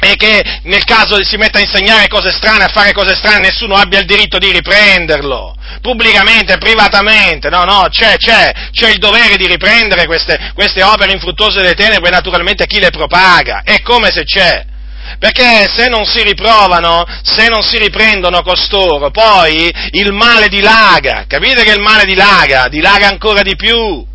e 0.04 0.16
che 0.16 0.42
nel 0.64 0.82
caso 0.82 1.22
si 1.22 1.36
metta 1.36 1.58
a 1.58 1.60
insegnare 1.60 2.08
cose 2.08 2.32
strane, 2.32 2.64
a 2.64 2.68
fare 2.68 2.92
cose 2.92 3.14
strane, 3.14 3.38
nessuno 3.38 3.76
abbia 3.76 4.00
il 4.00 4.04
diritto 4.04 4.36
di 4.38 4.50
riprenderlo, 4.50 5.54
pubblicamente, 5.80 6.58
privatamente, 6.58 7.48
no, 7.48 7.62
no, 7.62 7.86
c'è, 7.88 8.16
c'è, 8.16 8.52
c'è 8.72 8.90
il 8.90 8.98
dovere 8.98 9.36
di 9.36 9.46
riprendere 9.46 10.06
queste, 10.06 10.50
queste 10.54 10.82
opere 10.82 11.12
infruttuose 11.12 11.60
delle 11.60 11.74
tenebre, 11.74 12.10
naturalmente 12.10 12.66
chi 12.66 12.80
le 12.80 12.90
propaga, 12.90 13.62
è 13.62 13.80
come 13.82 14.10
se 14.10 14.24
c'è, 14.24 14.64
perché 15.18 15.68
se 15.74 15.88
non 15.88 16.04
si 16.04 16.22
riprovano, 16.22 17.04
se 17.22 17.48
non 17.48 17.62
si 17.62 17.78
riprendono 17.78 18.42
costoro, 18.42 19.10
poi 19.10 19.72
il 19.90 20.12
male 20.12 20.48
dilaga, 20.48 21.24
capite 21.26 21.62
che 21.62 21.72
il 21.72 21.80
male 21.80 22.04
dilaga, 22.04 22.68
dilaga 22.68 23.08
ancora 23.08 23.42
di 23.42 23.56
più. 23.56 24.10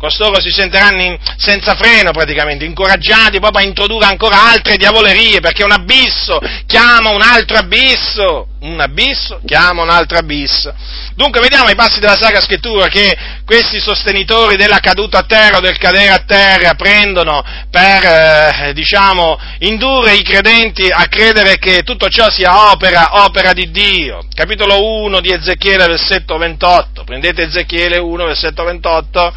Costoro 0.00 0.40
si 0.40 0.48
sentiranno 0.48 1.02
in, 1.02 1.18
senza 1.36 1.74
freno 1.74 2.10
praticamente, 2.10 2.64
incoraggiati 2.64 3.38
proprio 3.38 3.62
a 3.62 3.68
introdurre 3.68 4.06
ancora 4.06 4.50
altre 4.50 4.78
diavolerie, 4.78 5.40
perché 5.40 5.62
un 5.62 5.72
abisso 5.72 6.40
chiama 6.64 7.10
un 7.10 7.20
altro 7.20 7.58
abisso, 7.58 8.46
un 8.60 8.80
abisso 8.80 9.42
chiama 9.44 9.82
un 9.82 9.90
altro 9.90 10.16
abisso. 10.16 10.72
Dunque 11.14 11.42
vediamo 11.42 11.68
i 11.68 11.74
passi 11.74 12.00
della 12.00 12.16
Sacra 12.16 12.40
Scrittura 12.40 12.88
che 12.88 13.14
questi 13.44 13.78
sostenitori 13.78 14.56
della 14.56 14.78
caduta 14.78 15.18
a 15.18 15.24
terra 15.24 15.58
o 15.58 15.60
del 15.60 15.76
cadere 15.76 16.08
a 16.08 16.24
terra 16.26 16.72
prendono 16.76 17.44
per, 17.70 18.02
eh, 18.02 18.72
diciamo, 18.72 19.38
indurre 19.58 20.14
i 20.14 20.22
credenti 20.22 20.86
a 20.90 21.08
credere 21.08 21.58
che 21.58 21.82
tutto 21.82 22.08
ciò 22.08 22.30
sia 22.30 22.70
opera, 22.70 23.22
opera 23.24 23.52
di 23.52 23.70
Dio. 23.70 24.24
Capitolo 24.32 24.82
1 25.02 25.20
di 25.20 25.30
Ezechiele, 25.30 25.88
versetto 25.88 26.38
28. 26.38 27.04
Prendete 27.04 27.42
Ezechiele 27.42 27.98
1, 27.98 28.24
versetto 28.24 28.64
28 28.64 29.34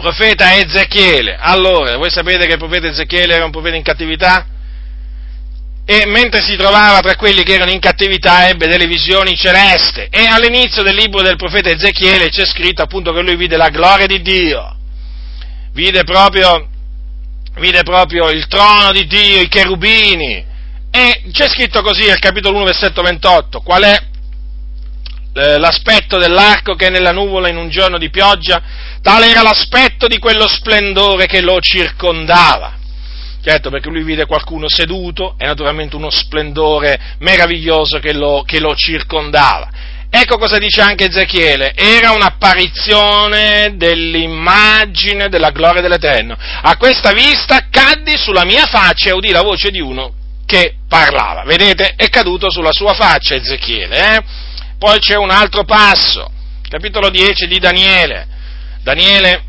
profeta 0.00 0.56
Ezechiele. 0.56 1.36
Allora, 1.40 1.96
voi 1.96 2.08
sapete 2.08 2.46
che 2.46 2.52
il 2.52 2.58
profeta 2.58 2.86
Ezechiele 2.86 3.34
era 3.34 3.44
un 3.44 3.50
profeta 3.50 3.74
in 3.74 3.82
cattività? 3.82 4.46
E 5.84 6.06
mentre 6.06 6.40
si 6.40 6.54
trovava 6.54 7.00
tra 7.00 7.16
quelli 7.16 7.42
che 7.42 7.54
erano 7.54 7.72
in 7.72 7.80
cattività 7.80 8.48
ebbe 8.48 8.68
delle 8.68 8.86
visioni 8.86 9.36
celeste. 9.36 10.06
E 10.08 10.26
all'inizio 10.26 10.84
del 10.84 10.94
libro 10.94 11.20
del 11.20 11.34
profeta 11.34 11.70
Ezechiele 11.70 12.28
c'è 12.28 12.44
scritto 12.46 12.82
appunto 12.82 13.12
che 13.12 13.22
lui 13.22 13.34
vide 13.34 13.56
la 13.56 13.70
gloria 13.70 14.06
di 14.06 14.22
Dio. 14.22 14.76
Vide 15.72 16.04
proprio, 16.04 16.68
vide 17.56 17.82
proprio 17.82 18.30
il 18.30 18.46
trono 18.46 18.92
di 18.92 19.04
Dio, 19.06 19.40
i 19.40 19.48
cherubini. 19.48 20.46
E 20.92 21.22
c'è 21.32 21.48
scritto 21.48 21.82
così 21.82 22.08
al 22.08 22.20
capitolo 22.20 22.56
1, 22.56 22.66
versetto 22.66 23.02
28, 23.02 23.60
qual 23.62 23.82
è 23.82 24.00
l'aspetto 25.58 26.18
dell'arco 26.18 26.74
che 26.74 26.86
è 26.86 26.90
nella 26.90 27.12
nuvola 27.12 27.48
in 27.48 27.56
un 27.56 27.68
giorno 27.68 27.98
di 27.98 28.10
pioggia, 28.10 28.60
tale 29.00 29.30
era 29.30 29.42
l'aspetto 29.42 30.06
di 30.06 30.18
quello 30.18 30.48
splendore 30.48 31.26
che 31.26 31.40
lo 31.40 31.60
circondava. 31.60 32.76
Certo, 33.42 33.70
perché 33.70 33.88
lui 33.88 34.02
vide 34.02 34.26
qualcuno 34.26 34.68
seduto 34.68 35.36
e 35.38 35.46
naturalmente 35.46 35.96
uno 35.96 36.10
splendore 36.10 36.98
meraviglioso 37.20 37.98
che 37.98 38.12
lo, 38.12 38.42
che 38.44 38.58
lo 38.58 38.74
circondava. 38.74 39.70
Ecco 40.10 40.38
cosa 40.38 40.58
dice 40.58 40.80
anche 40.80 41.04
Ezechiele, 41.04 41.72
era 41.74 42.12
un'apparizione 42.12 43.74
dell'immagine 43.76 45.28
della 45.28 45.50
gloria 45.50 45.82
dell'Eterno. 45.82 46.36
A 46.62 46.76
questa 46.76 47.12
vista 47.12 47.66
caddi 47.70 48.16
sulla 48.16 48.44
mia 48.44 48.64
faccia 48.66 49.10
e 49.10 49.12
udì 49.12 49.30
la 49.30 49.42
voce 49.42 49.70
di 49.70 49.80
uno 49.80 50.14
che 50.46 50.76
parlava. 50.88 51.44
Vedete, 51.44 51.92
è 51.94 52.08
caduto 52.08 52.50
sulla 52.50 52.72
sua 52.72 52.94
faccia 52.94 53.34
Ezechiele. 53.34 54.16
Eh? 54.16 54.22
Poi 54.78 55.00
c'è 55.00 55.16
un 55.16 55.30
altro 55.30 55.64
passo, 55.64 56.30
capitolo 56.68 57.10
10 57.10 57.48
di 57.48 57.58
Daniele. 57.58 58.28
Daniele, 58.84 59.42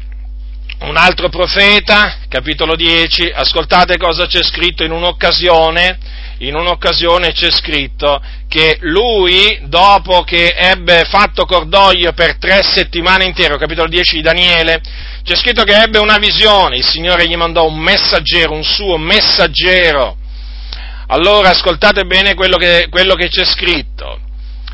un 0.79 0.97
altro 0.97 1.29
profeta, 1.29 2.17
capitolo 2.27 2.75
10, 2.75 3.29
ascoltate 3.35 3.97
cosa 3.97 4.25
c'è 4.25 4.41
scritto 4.41 4.83
in 4.83 4.91
un'occasione, 4.91 5.99
in 6.39 6.55
un'occasione 6.55 7.31
c'è 7.31 7.51
scritto 7.51 8.19
che 8.47 8.79
lui, 8.81 9.59
dopo 9.65 10.23
che 10.23 10.55
ebbe 10.57 11.03
fatto 11.07 11.45
cordoglio 11.45 12.11
per 12.13 12.39
tre 12.39 12.63
settimane 12.63 13.25
intere, 13.25 13.55
capitolo 13.59 13.87
10 13.87 14.15
di 14.15 14.21
Daniele, 14.23 14.81
c'è 15.23 15.35
scritto 15.35 15.63
che 15.63 15.75
ebbe 15.75 15.99
una 15.99 16.17
visione, 16.17 16.77
il 16.77 16.85
Signore 16.85 17.27
gli 17.27 17.35
mandò 17.35 17.67
un 17.67 17.77
messaggero, 17.77 18.53
un 18.53 18.63
suo 18.63 18.97
messaggero. 18.97 20.17
Allora 21.05 21.49
ascoltate 21.49 22.05
bene 22.05 22.33
quello 22.33 22.57
che, 22.57 22.87
quello 22.89 23.13
che 23.13 23.27
c'è 23.27 23.45
scritto. 23.45 24.21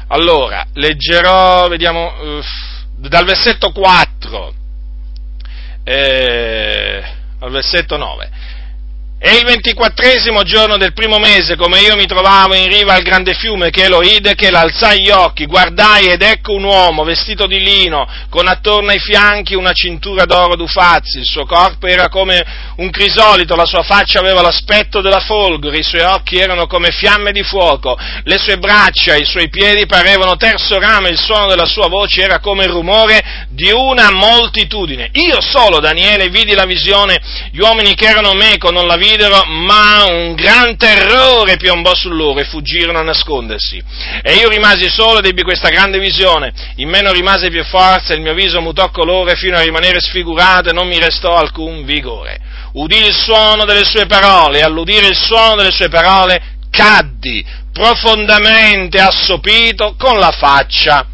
Allora, 0.07 0.65
leggerò, 0.73 1.67
vediamo, 1.67 2.11
dal 2.95 3.25
versetto 3.25 3.71
4 3.71 4.53
eh, 5.83 7.03
al 7.39 7.51
versetto 7.51 7.95
9. 7.95 8.29
E 9.17 9.37
il 9.37 9.45
ventiquattresimo 9.45 10.43
giorno 10.43 10.75
del 10.75 10.91
primo 10.91 11.19
mese, 11.19 11.55
come 11.55 11.79
io 11.79 11.95
mi 11.95 12.05
trovavo 12.05 12.53
in 12.53 12.69
riva 12.69 12.93
al 12.93 13.01
grande 13.01 13.33
fiume 13.33 13.69
che 13.69 13.87
lo 13.87 14.03
ide, 14.03 14.35
che 14.35 14.51
l'alzai 14.51 15.01
gli 15.01 15.09
occhi, 15.09 15.45
guardai 15.45 16.07
ed 16.07 16.21
ecco 16.21 16.51
un 16.51 16.65
uomo 16.65 17.05
vestito 17.05 17.47
di 17.47 17.59
lino, 17.59 18.05
con 18.29 18.45
attorno 18.47 18.91
ai 18.91 18.99
fianchi 18.99 19.55
una 19.55 19.71
cintura 19.71 20.25
d'oro 20.25 20.57
d'ufazzi, 20.57 21.19
il 21.19 21.25
suo 21.25 21.45
corpo 21.45 21.87
era 21.87 22.09
come 22.09 22.43
un 22.75 22.89
crisolito, 22.89 23.55
la 23.55 23.65
sua 23.65 23.83
faccia 23.83 24.19
aveva 24.19 24.41
l'aspetto 24.41 24.99
della 24.99 25.21
folgore, 25.21 25.77
i 25.77 25.83
suoi 25.83 26.01
occhi 26.01 26.37
erano 26.37 26.67
come 26.67 26.91
fiamme 26.91 27.31
di 27.31 27.41
fuoco, 27.41 27.97
le 28.25 28.37
sue 28.37 28.57
braccia, 28.57 29.15
i 29.15 29.25
suoi 29.25 29.47
piedi 29.49 29.85
parevano 29.85 30.35
terzo 30.35 30.77
rame, 30.77 31.09
il 31.09 31.17
suono 31.17 31.47
della 31.47 31.65
sua 31.65 31.87
voce 31.87 32.21
era 32.21 32.39
come 32.39 32.65
il 32.65 32.71
rumore 32.71 33.47
di 33.49 33.71
una 33.71 34.11
moltitudine. 34.11 35.09
Io 35.13 35.39
solo, 35.39 35.79
Daniele, 35.79 36.27
vidi 36.27 36.53
la 36.53 36.65
visione, 36.65 37.17
gli 37.51 37.59
uomini 37.59 37.95
che 37.95 38.07
erano 38.07 38.33
meco 38.33 38.71
non 38.71 38.85
la 38.85 38.97
videro, 38.97 39.04
ma 39.45 40.05
un 40.05 40.33
gran 40.33 40.77
terrore 40.77 41.57
piombò 41.57 41.93
su 41.93 42.09
loro 42.09 42.39
e 42.39 42.45
fuggirono 42.45 42.99
a 42.99 43.03
nascondersi. 43.03 43.81
E 44.21 44.33
io 44.33 44.49
rimasi 44.49 44.89
solo 44.89 45.19
ed 45.19 45.25
ebbi 45.25 45.43
questa 45.43 45.69
grande 45.69 45.99
visione. 45.99 46.51
In 46.77 46.89
me 46.89 47.01
non 47.01 47.13
rimase 47.13 47.49
più 47.49 47.63
forza, 47.63 48.13
il 48.13 48.21
mio 48.21 48.33
viso 48.33 48.61
mutò 48.61 48.89
colore 48.89 49.35
fino 49.35 49.57
a 49.57 49.61
rimanere 49.61 49.99
sfigurato 49.99 50.69
e 50.69 50.73
non 50.73 50.87
mi 50.87 50.99
restò 50.99 51.35
alcun 51.35 51.85
vigore. 51.85 52.39
Udì 52.73 52.97
il 52.97 53.13
suono 53.13 53.65
delle 53.65 53.85
sue 53.85 54.05
parole 54.05 54.59
e 54.59 54.63
all'udire 54.63 55.07
il 55.07 55.15
suono 55.15 55.55
delle 55.55 55.71
sue 55.71 55.89
parole 55.89 56.53
caddi 56.69 57.45
profondamente 57.71 58.99
assopito 58.99 59.95
con 59.97 60.17
la 60.17 60.31
faccia 60.31 61.07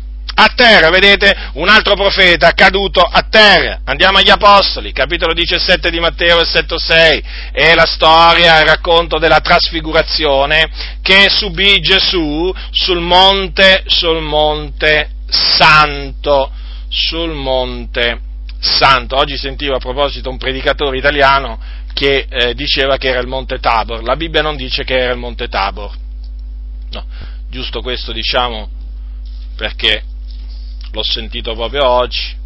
a 0.44 0.54
terra, 0.56 0.90
vedete, 0.90 1.36
un 1.54 1.70
altro 1.70 1.94
profeta 1.94 2.52
caduto 2.54 3.02
a 3.02 3.22
terra. 3.30 3.82
Andiamo 3.84 4.18
agli 4.18 4.32
Apostoli, 4.32 4.92
capitolo 4.92 5.34
17 5.34 5.92
di 5.92 6.00
Matteo, 6.00 6.38
versetto 6.38 6.80
6, 6.80 7.24
è 7.52 7.76
la 7.76 7.86
storia, 7.86 8.60
il 8.60 8.66
racconto 8.66 9.20
della 9.20 9.40
trasfigurazione 9.40 10.70
che 11.04 11.28
subì 11.30 11.80
Gesù 11.80 12.52
sul 12.72 13.00
monte, 13.00 13.84
sul 13.86 14.22
monte 14.22 15.12
santo, 15.30 16.52
sul 16.90 17.34
monte 17.34 18.20
santo. 18.60 19.18
Oggi 19.18 19.38
sentivo 19.38 19.76
a 19.76 19.80
proposito 19.80 20.32
un 20.32 20.38
predicatore 20.38 20.98
italiano 20.98 21.60
che 21.94 22.26
eh, 22.28 22.56
diceva 22.56 22.98
che 22.98 23.10
era 23.10 23.20
il 23.20 23.28
monte 23.28 23.60
Tabor, 23.60 24.02
la 24.02 24.16
Bibbia 24.16 24.42
non 24.42 24.56
dice 24.56 24.84
che 24.84 24.98
era 24.98 25.14
il 25.14 25.20
monte 25.20 25.48
Tabor. 25.48 25.92
No, 26.90 27.06
giusto 27.48 27.82
questo 27.82 28.12
diciamo 28.12 28.70
perché 29.56 30.04
l'ho 30.92 31.04
sentito 31.04 31.54
proprio 31.54 31.88
oggi. 31.88 32.40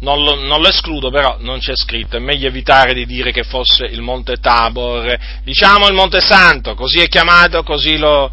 Non 0.00 0.20
lo, 0.24 0.34
non 0.34 0.60
lo, 0.60 0.68
escludo, 0.68 1.10
però 1.10 1.36
non 1.40 1.60
c'è 1.60 1.76
scritto, 1.76 2.16
è 2.16 2.20
meglio 2.20 2.48
evitare 2.48 2.92
di 2.92 3.06
dire 3.06 3.30
che 3.30 3.44
fosse 3.44 3.84
il 3.84 4.00
Monte 4.00 4.34
Tabor, 4.34 5.16
diciamo 5.44 5.86
il 5.86 5.94
Monte 5.94 6.20
Santo, 6.20 6.74
così 6.74 6.98
è 6.98 7.06
chiamato, 7.06 7.62
così 7.62 7.96
lo, 7.98 8.28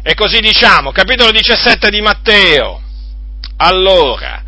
e 0.00 0.14
così 0.14 0.38
diciamo, 0.38 0.92
capitolo 0.92 1.32
17 1.32 1.90
di 1.90 2.00
Matteo. 2.00 2.80
Allora, 3.56 4.44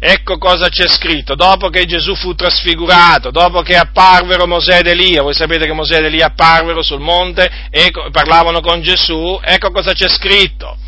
ecco 0.00 0.38
cosa 0.38 0.70
c'è 0.70 0.88
scritto, 0.88 1.34
dopo 1.34 1.68
che 1.68 1.84
Gesù 1.84 2.14
fu 2.14 2.34
trasfigurato, 2.34 3.30
dopo 3.30 3.60
che 3.60 3.76
apparvero 3.76 4.46
Mosè 4.46 4.78
ed 4.78 4.86
Elia, 4.86 5.20
voi 5.20 5.34
sapete 5.34 5.66
che 5.66 5.74
Mosè 5.74 5.98
ed 5.98 6.06
Elia 6.06 6.28
apparvero 6.28 6.82
sul 6.82 7.00
monte 7.00 7.50
e 7.68 7.90
parlavano 8.10 8.60
con 8.60 8.80
Gesù, 8.80 9.38
ecco 9.42 9.70
cosa 9.72 9.92
c'è 9.92 10.08
scritto, 10.08 10.78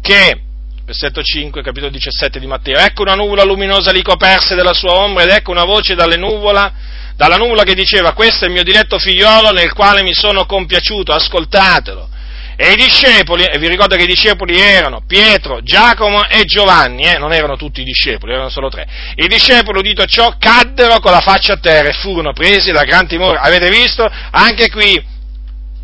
che 0.00 0.42
versetto 0.88 1.20
5, 1.20 1.60
capitolo 1.60 1.90
17 1.90 2.40
di 2.40 2.46
Matteo. 2.46 2.78
Ecco 2.78 3.02
una 3.02 3.12
nuvola 3.12 3.44
luminosa 3.44 3.92
li 3.92 4.02
coperse 4.02 4.54
della 4.54 4.72
sua 4.72 4.94
ombra 4.94 5.22
ed 5.22 5.28
ecco 5.28 5.50
una 5.50 5.64
voce 5.64 5.94
nuvola, 5.94 6.72
dalla 7.14 7.36
nuvola 7.36 7.62
che 7.62 7.74
diceva 7.74 8.14
questo 8.14 8.44
è 8.44 8.46
il 8.46 8.54
mio 8.54 8.62
diletto 8.62 8.98
figliolo 8.98 9.50
nel 9.50 9.74
quale 9.74 10.02
mi 10.02 10.14
sono 10.14 10.46
compiaciuto, 10.46 11.12
ascoltatelo. 11.12 12.08
E 12.56 12.72
i 12.72 12.76
discepoli, 12.76 13.44
e 13.44 13.58
vi 13.58 13.68
ricordo 13.68 13.96
che 13.96 14.04
i 14.04 14.06
discepoli 14.06 14.58
erano 14.58 15.02
Pietro, 15.06 15.60
Giacomo 15.62 16.26
e 16.26 16.44
Giovanni, 16.44 17.02
eh, 17.02 17.18
non 17.18 17.34
erano 17.34 17.56
tutti 17.56 17.82
i 17.82 17.84
discepoli, 17.84 18.32
erano 18.32 18.48
solo 18.48 18.70
tre. 18.70 18.88
I 19.14 19.28
discepoli, 19.28 19.78
udito 19.80 20.06
ciò, 20.06 20.36
caddero 20.38 21.00
con 21.00 21.12
la 21.12 21.20
faccia 21.20 21.52
a 21.52 21.58
terra 21.58 21.90
e 21.90 21.92
furono 21.92 22.32
presi 22.32 22.72
da 22.72 22.84
gran 22.84 23.06
timore. 23.06 23.38
Avete 23.38 23.68
visto? 23.68 24.10
Anche 24.30 24.70
qui, 24.70 25.00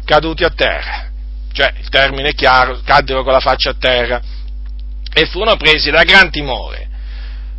caduti 0.07 0.45
a 0.45 0.51
terra. 0.51 1.11
Cioè, 1.53 1.75
il 1.79 1.91
termine 1.91 2.31
è 2.31 2.35
chiaro, 2.35 2.81
caddero 2.83 3.23
con 3.23 3.33
la 3.33 3.41
faccia 3.41 3.71
a 3.71 3.77
terra 3.79 4.21
e 5.15 5.27
furono 5.27 5.57
presi 5.57 5.91
da 5.91 6.03
gran 6.03 6.31
timore. 6.31 6.89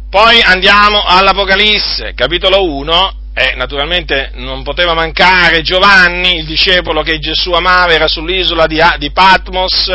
Poi 0.09 0.41
andiamo 0.41 1.03
all'Apocalisse, 1.03 2.13
capitolo 2.13 2.63
1, 2.63 3.13
e 3.33 3.55
naturalmente 3.55 4.31
non 4.35 4.63
poteva 4.63 4.93
mancare 4.93 5.61
Giovanni, 5.61 6.37
il 6.37 6.45
discepolo 6.45 7.01
che 7.01 7.19
Gesù 7.19 7.51
amava, 7.51 7.93
era 7.93 8.07
sull'isola 8.07 8.65
di, 8.65 8.79
di 8.97 9.11
Patmos, 9.11 9.89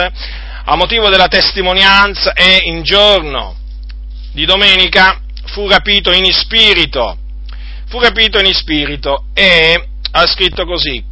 a 0.64 0.76
motivo 0.76 1.08
della 1.08 1.28
testimonianza 1.28 2.32
e 2.32 2.60
in 2.64 2.82
giorno 2.82 3.56
di 4.32 4.44
domenica 4.44 5.20
fu 5.46 5.68
rapito 5.68 6.12
in 6.12 6.30
spirito, 6.32 7.16
fu 7.88 7.98
rapito 7.98 8.38
in 8.38 8.52
spirito 8.52 9.24
e 9.32 9.88
ha 10.12 10.26
scritto 10.26 10.64
così, 10.66 11.02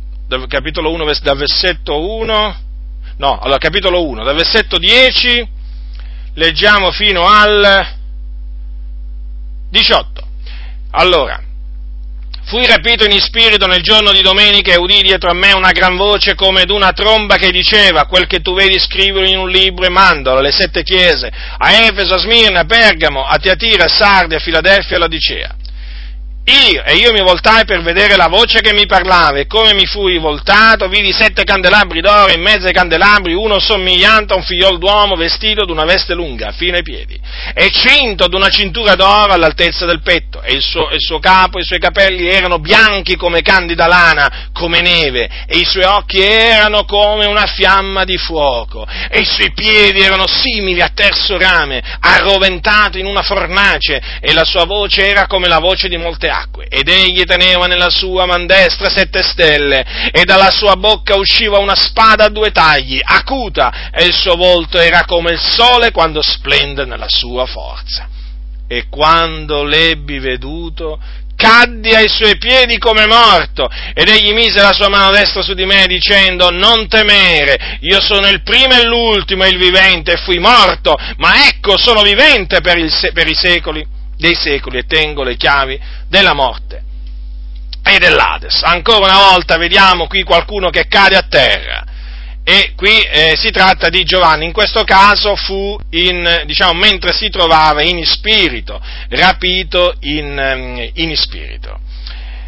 capitolo 0.48 0.92
1, 0.92 1.12
dal 1.22 1.36
versetto 1.36 1.98
1, 1.98 2.56
no, 3.16 3.38
allora 3.38 3.58
capitolo 3.58 4.06
1, 4.06 4.22
dal 4.22 4.36
versetto 4.36 4.78
10 4.78 5.56
leggiamo 6.38 6.92
fino 6.92 7.26
al 7.26 7.96
18. 9.70 10.26
Allora, 10.92 11.42
fui 12.44 12.64
rapito 12.64 13.04
in 13.04 13.18
spirito 13.20 13.66
nel 13.66 13.82
giorno 13.82 14.12
di 14.12 14.22
domenica 14.22 14.72
e 14.72 14.78
udì 14.78 15.02
dietro 15.02 15.30
a 15.30 15.34
me 15.34 15.52
una 15.52 15.72
gran 15.72 15.96
voce 15.96 16.34
come 16.34 16.64
d'una 16.64 16.92
tromba 16.92 17.36
che 17.36 17.50
diceva, 17.50 18.06
quel 18.06 18.26
che 18.26 18.40
tu 18.40 18.54
vedi 18.54 18.78
scrivilo 18.78 19.26
in 19.26 19.36
un 19.36 19.50
libro 19.50 19.84
e 19.84 19.90
mandalo 19.90 20.38
alle 20.38 20.52
sette 20.52 20.82
chiese, 20.82 21.30
a 21.58 21.72
Efeso, 21.72 22.14
a 22.14 22.18
Smirna, 22.18 22.60
a 22.60 22.64
Pergamo, 22.64 23.24
a 23.24 23.36
Tiatira, 23.36 23.84
a 23.84 23.88
Sardi, 23.88 24.34
a 24.34 24.38
Filadelfia 24.38 24.92
e 24.92 24.94
a 24.94 24.98
Ladicea. 25.00 25.56
Io, 26.48 26.82
e 26.82 26.94
io 26.94 27.12
mi 27.12 27.20
voltai 27.20 27.66
per 27.66 27.82
vedere 27.82 28.16
la 28.16 28.28
voce 28.28 28.62
che 28.62 28.72
mi 28.72 28.86
parlava, 28.86 29.38
e 29.38 29.46
come 29.46 29.74
mi 29.74 29.84
fui 29.84 30.16
voltato, 30.16 30.88
vidi 30.88 31.12
sette 31.12 31.44
candelabri 31.44 32.00
d'oro, 32.00 32.32
in 32.32 32.40
mezzo 32.40 32.66
ai 32.66 32.72
candelabri 32.72 33.34
uno 33.34 33.58
somigliante 33.58 34.32
a 34.32 34.36
un 34.36 34.42
figliol 34.42 34.78
d'uomo 34.78 35.14
vestito 35.14 35.66
d'una 35.66 35.84
veste 35.84 36.14
lunga, 36.14 36.52
fino 36.52 36.76
ai 36.76 36.82
piedi, 36.82 37.20
e 37.52 37.68
cinto 37.70 38.28
d'una 38.28 38.48
cintura 38.48 38.94
d'oro 38.94 39.34
all'altezza 39.34 39.84
del 39.84 40.00
petto, 40.00 40.40
e 40.40 40.54
il 40.54 40.62
suo, 40.62 40.88
il 40.90 41.00
suo 41.00 41.18
capo 41.18 41.58
e 41.58 41.60
i 41.60 41.64
suoi 41.64 41.80
capelli 41.80 42.26
erano 42.26 42.58
bianchi 42.58 43.16
come 43.16 43.42
candida 43.42 43.86
lana, 43.86 44.48
come 44.54 44.80
neve, 44.80 45.28
e 45.46 45.58
i 45.58 45.66
suoi 45.66 45.84
occhi 45.84 46.22
erano 46.22 46.86
come 46.86 47.26
una 47.26 47.44
fiamma 47.44 48.04
di 48.04 48.16
fuoco, 48.16 48.86
e 49.10 49.20
i 49.20 49.26
suoi 49.26 49.52
piedi 49.52 50.00
erano 50.00 50.26
simili 50.26 50.80
a 50.80 50.92
terzo 50.94 51.36
rame, 51.36 51.82
arroventato 52.00 52.96
in 52.96 53.04
una 53.04 53.22
fornace, 53.22 54.00
e 54.22 54.32
la 54.32 54.44
sua 54.44 54.64
voce 54.64 55.06
era 55.06 55.26
come 55.26 55.46
la 55.46 55.58
voce 55.58 55.88
di 55.88 55.98
molte 55.98 56.36
acque, 56.38 56.66
ed 56.68 56.88
egli 56.88 57.24
teneva 57.24 57.66
nella 57.66 57.90
sua 57.90 58.26
man 58.26 58.46
destra 58.46 58.88
sette 58.88 59.22
stelle, 59.22 60.10
e 60.12 60.24
dalla 60.24 60.50
sua 60.50 60.76
bocca 60.76 61.16
usciva 61.16 61.58
una 61.58 61.74
spada 61.74 62.24
a 62.24 62.30
due 62.30 62.50
tagli, 62.50 63.00
acuta, 63.02 63.90
e 63.92 64.04
il 64.04 64.14
suo 64.14 64.36
volto 64.36 64.78
era 64.78 65.04
come 65.04 65.32
il 65.32 65.40
sole 65.40 65.90
quando 65.90 66.22
splende 66.22 66.84
nella 66.84 67.08
sua 67.08 67.46
forza. 67.46 68.08
E 68.68 68.88
quando 68.88 69.64
l'ebbi 69.64 70.18
veduto, 70.18 71.00
caddi 71.34 71.94
ai 71.94 72.08
suoi 72.08 72.36
piedi 72.36 72.78
come 72.78 73.06
morto, 73.06 73.68
ed 73.94 74.08
egli 74.08 74.32
mise 74.32 74.60
la 74.60 74.72
sua 74.72 74.88
mano 74.88 75.12
destra 75.12 75.40
su 75.40 75.54
di 75.54 75.64
me 75.64 75.86
dicendo, 75.86 76.50
non 76.50 76.88
temere, 76.88 77.78
io 77.80 78.00
sono 78.00 78.28
il 78.28 78.42
primo 78.42 78.74
e 78.74 78.84
l'ultimo 78.84 79.44
e 79.44 79.48
il 79.48 79.58
vivente, 79.58 80.12
e 80.12 80.16
fui 80.16 80.38
morto, 80.38 80.96
ma 81.16 81.46
ecco 81.48 81.78
sono 81.78 82.02
vivente 82.02 82.60
per, 82.60 82.76
il, 82.76 82.92
per 83.14 83.28
i 83.28 83.34
secoli 83.34 83.96
dei 84.18 84.34
secoli 84.34 84.78
e 84.78 84.86
tengo 84.86 85.22
le 85.22 85.36
chiavi 85.36 85.80
della 86.08 86.34
morte 86.34 86.82
e 87.82 87.98
dell'Ades. 87.98 88.62
Ancora 88.64 89.06
una 89.06 89.30
volta 89.30 89.56
vediamo 89.56 90.06
qui 90.06 90.22
qualcuno 90.22 90.68
che 90.70 90.86
cade 90.88 91.16
a 91.16 91.22
terra. 91.22 91.84
E 92.44 92.72
qui 92.74 92.98
eh, 93.00 93.34
si 93.36 93.50
tratta 93.50 93.90
di 93.90 94.04
Giovanni, 94.04 94.46
in 94.46 94.52
questo 94.52 94.82
caso 94.82 95.36
fu 95.36 95.78
in, 95.90 96.44
diciamo, 96.46 96.72
mentre 96.72 97.12
si 97.12 97.28
trovava 97.28 97.82
in 97.82 98.02
spirito, 98.06 98.80
rapito 99.10 99.94
in, 100.00 100.38
ehm, 100.38 100.90
in 100.94 101.14
spirito, 101.14 101.78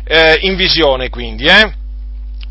eh, 0.05 0.39
in 0.41 0.57
visione 0.57 1.11
quindi. 1.11 1.45
Eh? 1.45 1.73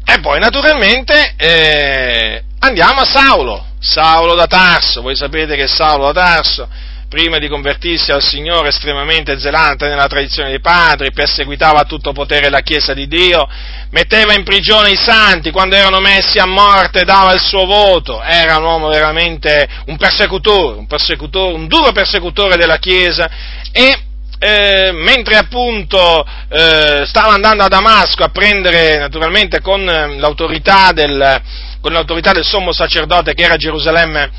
E 0.05 0.19
poi 0.21 0.39
naturalmente 0.39 1.33
eh, 1.37 2.43
andiamo 2.59 3.01
a 3.01 3.05
Saulo, 3.05 3.65
Saulo 3.79 4.35
da 4.35 4.45
Tarso, 4.45 5.01
voi 5.01 5.15
sapete 5.15 5.55
che 5.55 5.67
Saulo 5.67 6.11
da 6.11 6.21
Tarso 6.21 6.69
prima 7.09 7.39
di 7.39 7.47
convertirsi 7.47 8.11
al 8.11 8.21
Signore 8.21 8.69
estremamente 8.69 9.39
zelante 9.39 9.87
nella 9.87 10.07
tradizione 10.07 10.49
dei 10.49 10.59
padri, 10.61 11.11
perseguitava 11.11 11.79
a 11.79 11.85
tutto 11.85 12.13
potere 12.13 12.49
la 12.49 12.61
Chiesa 12.61 12.93
di 12.93 13.07
Dio, 13.07 13.47
metteva 13.89 14.35
in 14.35 14.43
prigione 14.43 14.91
i 14.91 14.95
santi, 14.95 15.49
quando 15.49 15.75
erano 15.75 15.99
messi 15.99 16.37
a 16.37 16.45
morte 16.45 17.03
dava 17.03 17.33
il 17.33 17.41
suo 17.41 17.65
voto, 17.65 18.21
era 18.21 18.57
un 18.57 18.63
uomo 18.63 18.89
veramente 18.89 19.67
un 19.87 19.97
persecutore, 19.97 20.77
un 20.77 20.85
persecutore, 20.85 21.55
un 21.55 21.67
duro 21.67 21.91
persecutore 21.91 22.55
della 22.57 22.77
Chiesa 22.77 23.27
e 23.71 24.03
eh, 24.41 24.91
mentre 24.93 25.35
appunto 25.35 26.25
eh, 26.47 27.03
stava 27.05 27.33
andando 27.33 27.63
a 27.63 27.67
Damasco 27.67 28.23
a 28.23 28.29
prendere 28.29 28.97
naturalmente 28.97 29.59
con 29.61 29.81
eh, 29.81 30.17
l'autorità 30.17 30.91
del, 30.93 31.41
con 31.81 31.91
l'autorità 31.91 32.31
del 32.31 32.45
sommo 32.45 32.71
sacerdote 32.71 33.33
che 33.33 33.43
era 33.43 33.55
a 33.55 33.57
Gerusalemme, 33.57 34.31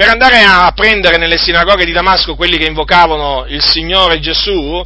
per 0.00 0.08
andare 0.08 0.38
a 0.38 0.72
prendere 0.74 1.18
nelle 1.18 1.36
sinagoghe 1.36 1.84
di 1.84 1.92
Damasco 1.92 2.34
quelli 2.34 2.56
che 2.56 2.64
invocavano 2.64 3.44
il 3.48 3.62
Signore 3.62 4.18
Gesù 4.18 4.82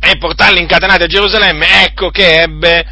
e 0.00 0.18
portarli 0.18 0.58
incatenati 0.58 1.04
a 1.04 1.06
Gerusalemme, 1.06 1.84
ecco 1.84 2.10
che 2.10 2.40
ebbe, 2.40 2.84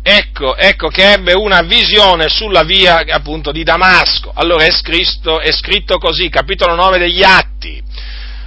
ecco, 0.00 0.56
ecco 0.56 0.88
che 0.88 1.12
ebbe 1.12 1.34
una 1.34 1.60
visione 1.60 2.30
sulla 2.30 2.62
via 2.62 3.04
appunto 3.10 3.52
di 3.52 3.62
Damasco. 3.62 4.32
Allora 4.34 4.64
è 4.64 4.70
scritto, 4.70 5.38
è 5.38 5.52
scritto 5.52 5.98
così, 5.98 6.30
capitolo 6.30 6.74
9 6.74 6.96
degli 6.96 7.22
Atti. 7.22 7.78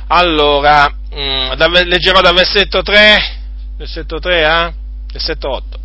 Allora, 0.07 0.87
mh, 0.87 1.21
mm, 1.21 1.51
leggerò 1.85 2.19
dal 2.19 2.33
versetto 2.33 2.81
3, 2.81 3.17
versetto 3.77 4.17
3 4.17 4.45
a 4.45 4.65
eh? 4.65 4.73
versetto 5.11 5.51
8. 5.51 5.78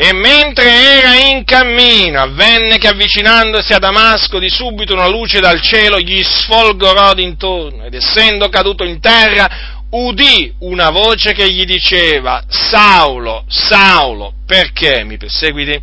E 0.00 0.12
mentre 0.12 0.70
era 0.70 1.14
in 1.16 1.42
cammino, 1.42 2.20
avvenne 2.20 2.78
che 2.78 2.86
avvicinandosi 2.86 3.72
a 3.72 3.80
Damasco 3.80 4.38
di 4.38 4.48
subito 4.48 4.92
una 4.92 5.08
luce 5.08 5.40
dal 5.40 5.60
cielo 5.60 5.98
gli 5.98 6.22
sfolgorò 6.22 7.14
d'intorno 7.14 7.82
ed 7.84 7.94
essendo 7.94 8.48
caduto 8.48 8.84
in 8.84 9.00
terra 9.00 9.86
udì 9.90 10.54
una 10.60 10.90
voce 10.90 11.32
che 11.32 11.50
gli 11.52 11.64
diceva 11.64 12.44
Saulo, 12.48 13.44
Saulo, 13.48 14.34
perché 14.46 15.02
mi 15.02 15.16
perseguiti? 15.16 15.82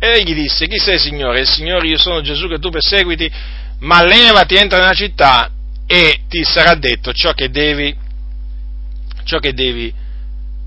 E 0.00 0.06
egli 0.06 0.34
disse, 0.34 0.66
chi 0.68 0.76
sei 0.76 0.98
Signore? 0.98 1.40
Il 1.40 1.48
Signore, 1.48 1.88
io 1.88 1.96
sono 1.96 2.20
Gesù 2.20 2.48
che 2.48 2.58
tu 2.58 2.68
perseguiti, 2.68 3.32
ma 3.78 4.04
levati, 4.04 4.56
entra 4.56 4.80
nella 4.80 4.92
città 4.92 5.50
e 5.86 6.24
ti 6.28 6.44
sarà 6.44 6.74
detto 6.74 7.10
ciò 7.14 7.32
che 7.32 7.48
devi, 7.48 7.96
ciò 9.24 9.38
che 9.38 9.54
devi 9.54 9.90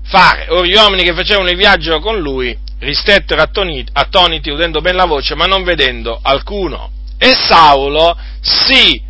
fare. 0.06 0.46
Ora 0.48 0.66
gli 0.66 0.74
uomini 0.74 1.04
che 1.04 1.14
facevano 1.14 1.50
il 1.50 1.56
viaggio 1.56 2.00
con 2.00 2.18
lui 2.18 2.66
ristettero 2.80 3.40
attoniti, 3.40 3.90
attoniti 3.92 4.50
udendo 4.50 4.80
ben 4.80 4.96
la 4.96 5.06
voce, 5.06 5.34
ma 5.34 5.46
non 5.46 5.62
vedendo 5.62 6.18
alcuno. 6.22 6.90
E 7.18 7.32
Saulo 7.34 8.16
si 8.40 9.00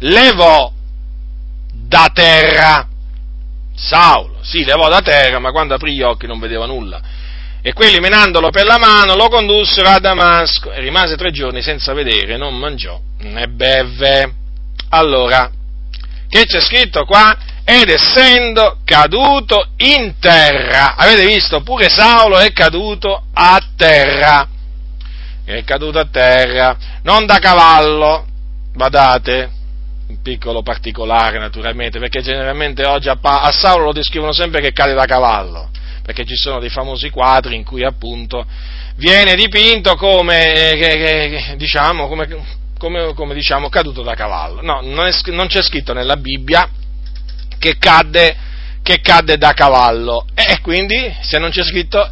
levò 0.00 0.72
da 1.72 2.10
terra. 2.12 2.88
Saulo 3.74 4.38
si 4.42 4.64
levò 4.64 4.88
da 4.88 5.00
terra, 5.00 5.38
ma 5.38 5.50
quando 5.50 5.74
aprì 5.74 5.94
gli 5.94 6.02
occhi 6.02 6.26
non 6.26 6.38
vedeva 6.38 6.66
nulla. 6.66 7.00
E 7.62 7.72
quelli 7.72 7.98
menandolo 7.98 8.50
per 8.50 8.64
la 8.64 8.78
mano 8.78 9.16
lo 9.16 9.28
condussero 9.28 9.88
a 9.88 9.98
Damasco 9.98 10.70
e 10.70 10.80
rimase 10.80 11.16
tre 11.16 11.32
giorni 11.32 11.62
senza 11.62 11.92
vedere, 11.94 12.36
non 12.36 12.56
mangiò 12.56 13.00
né 13.18 13.48
beve. 13.48 14.34
Allora, 14.90 15.50
che 16.28 16.44
c'è 16.44 16.60
scritto 16.60 17.04
qua? 17.04 17.36
Ed 17.68 17.88
essendo 17.88 18.78
caduto 18.84 19.70
in 19.78 20.14
terra, 20.20 20.94
avete 20.94 21.26
visto, 21.26 21.62
pure 21.62 21.88
Saulo 21.88 22.38
è 22.38 22.52
caduto 22.52 23.24
a 23.32 23.60
terra, 23.76 24.46
è 25.44 25.64
caduto 25.64 25.98
a 25.98 26.06
terra, 26.08 26.76
non 27.02 27.26
da 27.26 27.40
cavallo, 27.40 28.24
badate, 28.72 29.50
un 30.06 30.22
piccolo 30.22 30.62
particolare 30.62 31.40
naturalmente, 31.40 31.98
perché 31.98 32.22
generalmente 32.22 32.84
oggi 32.84 33.08
a, 33.08 33.18
a 33.20 33.50
Saulo 33.50 33.86
lo 33.86 33.92
descrivono 33.92 34.32
sempre 34.32 34.60
che 34.60 34.72
cade 34.72 34.94
da 34.94 35.04
cavallo, 35.04 35.70
perché 36.04 36.24
ci 36.24 36.36
sono 36.36 36.60
dei 36.60 36.70
famosi 36.70 37.10
quadri 37.10 37.56
in 37.56 37.64
cui 37.64 37.82
appunto 37.82 38.46
viene 38.94 39.34
dipinto 39.34 39.96
come, 39.96 40.70
eh, 40.70 40.76
che, 40.76 41.54
diciamo, 41.56 42.06
come, 42.06 42.28
come, 42.78 43.12
come 43.12 43.34
diciamo, 43.34 43.68
caduto 43.68 44.02
da 44.02 44.14
cavallo. 44.14 44.62
No, 44.62 44.82
non, 44.84 45.08
è, 45.08 45.12
non 45.32 45.48
c'è 45.48 45.62
scritto 45.62 45.92
nella 45.92 46.16
Bibbia 46.16 46.70
che 47.66 47.78
cadde, 47.78 48.36
che 48.82 49.00
cadde 49.00 49.36
da 49.36 49.52
cavallo. 49.52 50.26
E 50.34 50.60
quindi, 50.60 51.12
se 51.22 51.38
non 51.38 51.50
c'è 51.50 51.64
scritto, 51.64 52.08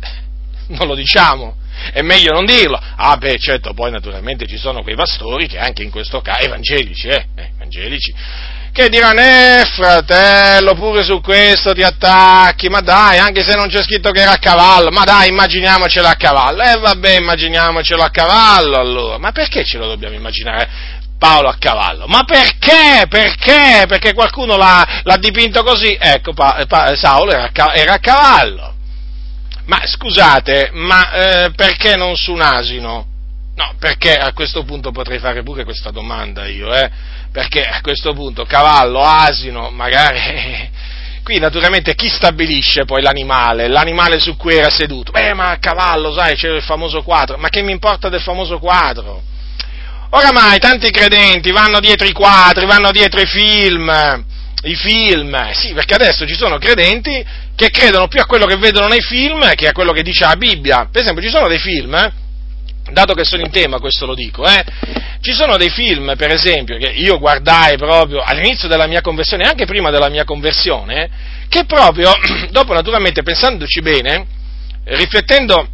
non 0.68 0.88
lo 0.88 0.94
diciamo. 0.96 1.56
È 1.92 2.02
meglio 2.02 2.32
non 2.32 2.44
dirlo. 2.44 2.80
Ah, 2.96 3.16
beh, 3.16 3.38
certo, 3.38 3.72
poi 3.72 3.90
naturalmente 3.90 4.46
ci 4.46 4.56
sono 4.56 4.82
quei 4.82 4.96
pastori 4.96 5.46
che 5.46 5.58
anche 5.58 5.82
in 5.82 5.90
questo 5.90 6.20
caso, 6.20 6.44
evangelici, 6.44 7.08
eh, 7.08 7.26
eh 7.36 7.50
evangelici, 7.54 8.14
che 8.72 8.88
diranno, 8.88 9.20
eh, 9.20 9.64
fratello, 9.72 10.74
pure 10.74 11.04
su 11.04 11.20
questo 11.20 11.72
ti 11.72 11.82
attacchi, 11.82 12.68
ma 12.68 12.80
dai, 12.80 13.18
anche 13.18 13.42
se 13.42 13.54
non 13.54 13.68
c'è 13.68 13.82
scritto 13.82 14.10
che 14.10 14.22
era 14.22 14.32
a 14.32 14.38
cavallo, 14.38 14.90
ma 14.90 15.04
dai, 15.04 15.28
immaginiamocelo 15.28 16.06
a 16.08 16.14
cavallo. 16.14 16.62
Eh, 16.62 16.78
vabbè, 16.78 17.18
immaginiamocelo 17.18 18.02
a 18.02 18.10
cavallo 18.10 18.76
allora. 18.76 19.18
Ma 19.18 19.30
perché 19.30 19.64
ce 19.64 19.78
lo 19.78 19.86
dobbiamo 19.86 20.14
immaginare? 20.14 20.68
Paolo 21.24 21.48
a 21.48 21.56
cavallo. 21.58 22.06
Ma 22.06 22.24
perché? 22.24 23.06
Perché? 23.08 23.86
Perché 23.88 24.12
qualcuno 24.12 24.58
l'ha, 24.58 25.00
l'ha 25.04 25.16
dipinto 25.16 25.62
così? 25.62 25.96
Ecco, 25.98 26.34
pa, 26.34 26.62
pa, 26.68 26.94
Saulo 26.96 27.32
era, 27.32 27.50
era, 27.74 27.94
a 27.94 27.98
cavallo. 27.98 28.74
Ma 29.64 29.80
scusate, 29.86 30.68
ma 30.74 31.12
eh, 31.12 31.50
perché 31.56 31.96
non 31.96 32.14
su 32.16 32.32
un 32.32 32.42
asino? 32.42 33.06
No, 33.56 33.74
perché 33.78 34.12
a 34.12 34.34
questo 34.34 34.64
punto 34.64 34.90
potrei 34.90 35.18
fare 35.18 35.42
pure 35.42 35.64
questa 35.64 35.90
domanda 35.90 36.46
io, 36.46 36.70
eh? 36.74 36.90
Perché 37.32 37.62
a 37.62 37.80
questo 37.80 38.12
punto 38.12 38.44
cavallo, 38.44 39.00
asino, 39.00 39.70
magari... 39.70 40.72
Qui 41.24 41.38
naturalmente 41.38 41.94
chi 41.94 42.10
stabilisce 42.10 42.84
poi 42.84 43.00
l'animale, 43.00 43.66
l'animale 43.66 44.18
su 44.18 44.36
cui 44.36 44.56
era 44.56 44.68
seduto? 44.68 45.10
Beh, 45.10 45.32
ma 45.32 45.52
a 45.52 45.56
cavallo, 45.56 46.12
sai, 46.12 46.36
c'era 46.36 46.54
il 46.54 46.62
famoso 46.62 47.02
quadro, 47.02 47.38
ma 47.38 47.48
che 47.48 47.62
mi 47.62 47.72
importa 47.72 48.10
del 48.10 48.20
famoso 48.20 48.58
quadro? 48.58 49.22
Oramai 50.16 50.60
tanti 50.60 50.92
credenti 50.92 51.50
vanno 51.50 51.80
dietro 51.80 52.06
i 52.06 52.12
quadri, 52.12 52.66
vanno 52.66 52.92
dietro 52.92 53.20
i 53.20 53.26
film, 53.26 53.90
i 54.62 54.76
film, 54.76 55.50
sì, 55.50 55.72
perché 55.72 55.94
adesso 55.94 56.24
ci 56.24 56.36
sono 56.36 56.56
credenti 56.58 57.24
che 57.56 57.70
credono 57.70 58.06
più 58.06 58.20
a 58.20 58.24
quello 58.24 58.46
che 58.46 58.56
vedono 58.56 58.86
nei 58.86 59.00
film 59.00 59.52
che 59.56 59.66
a 59.66 59.72
quello 59.72 59.90
che 59.90 60.02
dice 60.02 60.24
la 60.24 60.36
Bibbia. 60.36 60.88
Per 60.88 61.02
esempio, 61.02 61.20
ci 61.20 61.30
sono 61.30 61.48
dei 61.48 61.58
film, 61.58 61.94
eh, 61.94 62.12
dato 62.92 63.12
che 63.14 63.24
sono 63.24 63.42
in 63.42 63.50
tema, 63.50 63.80
questo 63.80 64.06
lo 64.06 64.14
dico, 64.14 64.46
eh, 64.46 64.64
ci 65.20 65.32
sono 65.32 65.56
dei 65.56 65.70
film, 65.70 66.14
per 66.16 66.30
esempio, 66.30 66.78
che 66.78 66.90
io 66.90 67.18
guardai 67.18 67.76
proprio 67.76 68.22
all'inizio 68.22 68.68
della 68.68 68.86
mia 68.86 69.00
conversione, 69.00 69.42
anche 69.42 69.66
prima 69.66 69.90
della 69.90 70.08
mia 70.08 70.22
conversione, 70.22 71.10
che 71.48 71.64
proprio, 71.64 72.12
dopo 72.52 72.72
naturalmente 72.72 73.24
pensandoci 73.24 73.80
bene, 73.80 74.24
riflettendo 74.84 75.70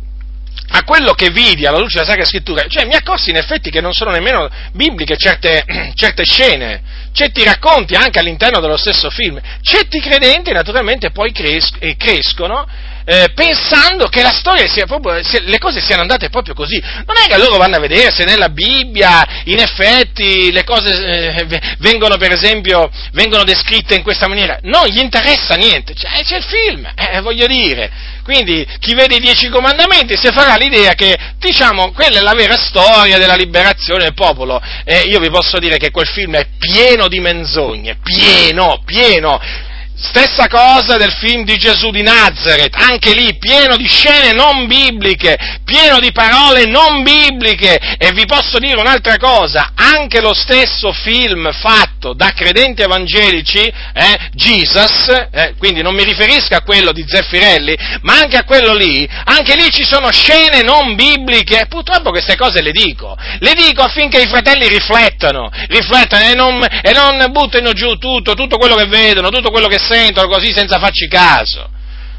a 0.73 0.85
quello 0.85 1.15
che 1.15 1.31
vidi 1.31 1.67
alla 1.67 1.79
luce 1.79 1.99
della 1.99 2.09
Sacra 2.09 2.25
Scrittura, 2.25 2.65
cioè 2.69 2.85
mi 2.85 2.95
accorsi 2.95 3.31
in 3.31 3.37
effetti 3.37 3.71
che 3.71 3.81
non 3.81 3.93
sono 3.93 4.11
nemmeno 4.11 4.49
bibliche 4.73 5.17
certe, 5.17 5.65
certe 5.95 6.25
scene, 6.25 6.83
certi 7.13 7.43
racconti 7.43 7.95
anche 7.95 8.21
all'interno 8.21 8.61
dello 8.61 8.77
stesso 8.77 9.11
film. 9.11 9.41
Certi 9.63 10.01
credenti 10.01 10.53
naturalmente 10.53 11.11
poi 11.11 11.33
cres- 11.33 11.75
eh, 11.81 11.97
crescono 11.97 12.67
eh, 13.05 13.33
pensando 13.35 14.09
che 14.09 14.23
la 14.23 14.33
storia 14.33 14.67
sia 14.69 14.87
proprio, 14.87 15.23
sia, 15.23 15.41
le 15.45 15.59
cose 15.59 15.81
siano 15.81 16.03
andate 16.03 16.29
proprio 16.29 16.55
così. 16.55 16.81
Non 16.81 17.17
è 17.17 17.29
che 17.29 17.39
loro 17.39 17.57
vanno 17.57 17.77
a 17.77 17.81
vedere 17.81 18.11
se 18.11 18.25
nella 18.25 18.49
Bibbia 18.49 19.43
in 19.45 19.59
effetti 19.59 20.53
le 20.53 20.65
cose 20.65 20.91
eh, 20.91 21.77
vengono 21.79 22.17
per 22.17 22.33
esempio 22.33 22.91
vengono 23.13 23.45
descritte 23.45 23.95
in 23.95 24.03
questa 24.03 24.29
maniera. 24.29 24.59
Non 24.63 24.87
gli 24.87 24.99
interessa 24.99 25.55
niente, 25.55 25.95
cioè, 25.95 26.23
c'è 26.23 26.37
il 26.37 26.45
film, 26.45 26.89
eh, 26.95 27.21
voglio 27.21 27.47
dire. 27.47 28.19
Quindi 28.23 28.67
chi 28.79 28.95
vede 28.95 29.17
i 29.17 29.21
dieci 29.21 29.49
comandamenti 29.49 30.17
si 30.17 30.31
farà 30.31 30.55
l'idea 30.57 30.93
che, 30.95 31.17
diciamo, 31.39 31.91
quella 31.93 32.19
è 32.19 32.23
la 32.23 32.35
vera 32.35 32.57
storia 32.57 33.19
della 33.19 33.35
liberazione 33.35 34.05
del 34.05 34.15
popolo. 34.15 34.61
E 34.85 35.01
io 35.09 35.19
vi 35.19 35.31
posso 35.31 35.59
dire 35.59 35.79
che 35.79 35.91
quel 35.91 36.07
film 36.07 36.37
è 36.37 36.47
pieno 36.59 37.09
di 37.09 37.19
menzogne, 37.19 37.97
pieno, 38.03 38.83
pieno 38.85 39.69
Stessa 40.03 40.49
cosa 40.49 40.97
del 40.97 41.13
film 41.13 41.45
di 41.45 41.59
Gesù 41.59 41.91
di 41.91 42.03
Nazareth, 42.03 42.75
anche 42.75 43.13
lì 43.13 43.37
pieno 43.37 43.77
di 43.77 43.87
scene 43.87 44.33
non 44.33 44.67
bibliche, 44.67 45.37
pieno 45.63 46.01
di 46.01 46.11
parole 46.11 46.65
non 46.65 47.03
bibliche. 47.03 47.79
E 47.99 48.11
vi 48.13 48.25
posso 48.25 48.59
dire 48.59 48.81
un'altra 48.81 49.19
cosa, 49.19 49.73
anche 49.75 50.23
lo 50.23 50.33
stesso 50.33 50.91
film 50.93 51.53
fatto 51.53 52.15
da 52.15 52.33
credenti 52.35 52.81
evangelici, 52.81 53.59
eh, 53.59 54.31
Jesus, 54.33 55.09
eh, 55.33 55.55
quindi 55.59 55.83
non 55.83 55.95
mi 55.95 56.05
riferisco 56.05 56.55
a 56.55 56.63
quello 56.63 56.93
di 56.93 57.05
Zeffirelli, 57.07 57.77
ma 58.01 58.19
anche 58.19 58.39
a 58.39 58.45
quello 58.45 58.73
lì, 58.73 59.07
anche 59.25 59.55
lì 59.55 59.71
ci 59.71 59.85
sono 59.85 60.11
scene 60.11 60.63
non 60.63 60.95
bibliche. 60.95 61.67
Purtroppo 61.69 62.09
queste 62.09 62.37
cose 62.37 62.63
le 62.63 62.73
dico, 62.73 63.17
le 63.41 63.53
dico 63.53 63.83
affinché 63.83 64.23
i 64.23 64.29
fratelli 64.29 64.67
riflettano, 64.67 65.51
riflettano 65.69 66.25
e 66.25 66.35
non, 66.35 66.65
e 66.65 66.93
non 66.93 67.27
buttino 67.31 67.73
giù 67.73 67.97
tutto, 67.97 68.33
tutto 68.33 68.57
quello 68.57 68.77
che 68.77 68.87
vedono, 68.87 69.29
tutto 69.29 69.51
quello 69.51 69.69
che 69.69 69.79
sentono 69.91 70.29
così 70.29 70.53
senza 70.53 70.79
farci 70.79 71.09
caso. 71.09 71.69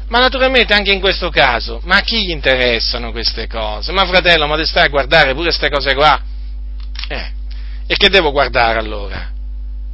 Ma 0.08 0.18
naturalmente 0.18 0.74
anche 0.74 0.92
in 0.92 1.00
questo 1.00 1.30
caso, 1.30 1.80
ma 1.84 1.96
a 1.96 2.00
chi 2.00 2.26
gli 2.26 2.30
interessano 2.30 3.12
queste 3.12 3.46
cose? 3.46 3.92
Ma 3.92 4.04
fratello, 4.04 4.46
ma 4.46 4.56
te 4.56 4.66
stai 4.66 4.84
a 4.84 4.88
guardare 4.88 5.32
pure 5.32 5.46
queste 5.46 5.70
cose 5.70 5.94
qua? 5.94 6.20
Eh, 7.08 7.30
e 7.86 7.96
che 7.96 8.10
devo 8.10 8.30
guardare 8.30 8.78
allora? 8.78 9.30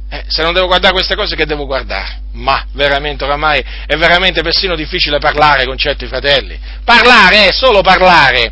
Eh, 0.09 0.23
se 0.27 0.41
non 0.41 0.53
devo 0.53 0.67
guardare 0.67 0.93
queste 0.93 1.15
cose, 1.15 1.37
che 1.37 1.45
devo 1.45 1.65
guardare? 1.65 2.19
Ma 2.33 2.65
veramente 2.73 3.23
oramai 3.23 3.63
è 3.85 3.95
veramente 3.95 4.41
persino 4.41 4.75
difficile 4.75 5.19
parlare 5.19 5.63
con 5.65 5.77
certi 5.77 6.05
fratelli. 6.05 6.59
Parlare 6.83 7.47
è 7.47 7.51
solo 7.53 7.79
parlare. 7.81 8.51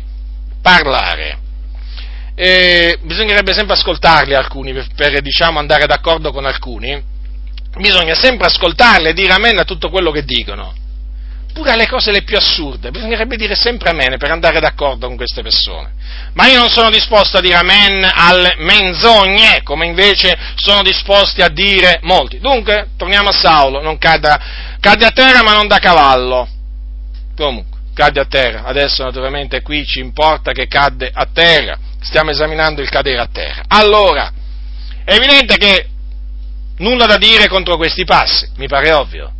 Parlare. 0.62 1.38
E 2.34 2.98
bisognerebbe 3.02 3.52
sempre 3.52 3.74
ascoltarli 3.74 4.34
alcuni 4.34 4.72
per, 4.72 4.86
per 4.94 5.20
diciamo, 5.20 5.58
andare 5.58 5.86
d'accordo 5.86 6.32
con 6.32 6.46
alcuni 6.46 7.16
bisogna 7.78 8.14
sempre 8.14 8.46
ascoltarle 8.46 9.10
e 9.10 9.12
dire 9.14 9.32
amen 9.32 9.58
a 9.58 9.64
tutto 9.64 9.88
quello 9.88 10.10
che 10.10 10.24
dicono. 10.24 10.74
Pure 11.52 11.72
alle 11.72 11.88
cose 11.88 12.12
le 12.12 12.22
più 12.22 12.36
assurde, 12.36 12.90
bisognerebbe 12.90 13.36
dire 13.36 13.56
sempre 13.56 13.90
amen 13.90 14.16
per 14.18 14.30
andare 14.30 14.60
d'accordo 14.60 15.06
con 15.08 15.16
queste 15.16 15.42
persone. 15.42 15.92
Ma 16.34 16.46
io 16.46 16.58
non 16.58 16.68
sono 16.68 16.90
disposto 16.90 17.38
a 17.38 17.40
dire 17.40 17.56
amen 17.56 18.08
alle 18.14 18.54
menzogne, 18.58 19.62
come 19.64 19.86
invece 19.86 20.36
sono 20.54 20.82
disposti 20.82 21.42
a 21.42 21.48
dire 21.48 21.98
molti. 22.02 22.38
Dunque, 22.38 22.90
torniamo 22.96 23.30
a 23.30 23.32
Saulo, 23.32 23.80
non 23.80 23.98
cadde, 23.98 24.38
cadde 24.78 25.06
a 25.06 25.10
terra 25.10 25.42
ma 25.42 25.54
non 25.54 25.66
da 25.66 25.78
cavallo. 25.78 26.46
Comunque, 27.34 27.80
cadde 27.92 28.20
a 28.20 28.26
terra. 28.26 28.64
Adesso 28.64 29.02
naturalmente 29.02 29.62
qui 29.62 29.84
ci 29.84 29.98
importa 29.98 30.52
che 30.52 30.68
cadde 30.68 31.10
a 31.12 31.26
terra. 31.32 31.76
Stiamo 32.00 32.30
esaminando 32.30 32.82
il 32.82 32.88
cadere 32.88 33.18
a 33.18 33.28
terra. 33.32 33.62
Allora, 33.66 34.30
è 35.04 35.14
evidente 35.14 35.56
che 35.56 35.88
nulla 36.78 37.06
da 37.06 37.16
dire 37.16 37.48
contro 37.48 37.76
questi 37.76 38.04
passi, 38.04 38.48
mi 38.56 38.66
pare 38.66 38.92
ovvio. 38.92 39.32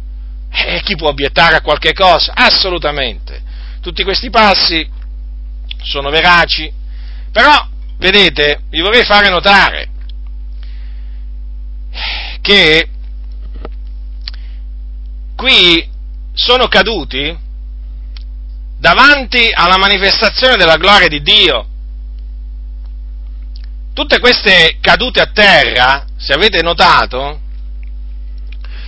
E 0.51 0.77
eh, 0.77 0.83
chi 0.83 0.97
può 0.97 1.09
obiettare 1.09 1.57
a 1.57 1.61
qualche 1.61 1.93
cosa? 1.93 2.33
Assolutamente. 2.35 3.43
Tutti 3.81 4.03
questi 4.03 4.31
passi 4.31 4.89
sono 5.83 6.11
veraci, 6.11 6.71
però, 7.31 7.67
vedete, 7.99 8.63
vi 8.71 8.81
vorrei 8.81 9.05
fare 9.05 9.29
notare 9.29 9.91
che 12.41 12.89
qui 15.37 15.89
sono 16.33 16.67
caduti 16.69 17.37
davanti 18.79 19.51
alla 19.53 19.77
manifestazione 19.77 20.57
della 20.57 20.77
gloria 20.77 21.09
di 21.09 21.21
Dio. 21.21 21.67
Tutte 23.99 24.21
queste 24.21 24.79
cadute 24.81 25.21
a 25.21 25.33
terra, 25.33 26.05
se 26.17 26.33
avete 26.33 26.63
notato, 26.63 27.41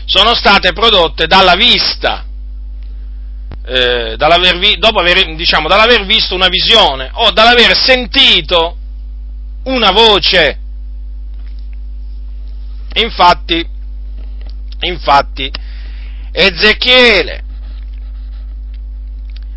sono 0.05 0.37
state 0.37 0.73
prodotte 0.73 1.27
dalla 1.27 1.57
vista, 1.57 2.25
eh, 3.67 4.15
dall'aver, 4.17 4.79
dopo 4.79 5.01
aver, 5.01 5.35
diciamo, 5.35 5.67
dall'aver 5.67 6.07
visto 6.07 6.37
una 6.37 6.47
visione 6.47 7.11
o 7.13 7.33
dall'aver 7.33 7.77
sentito 7.77 8.77
una 9.65 9.91
voce. 9.91 10.61
Infatti, 12.93 13.69
infatti, 14.79 15.51
Ezechiele, 16.31 17.43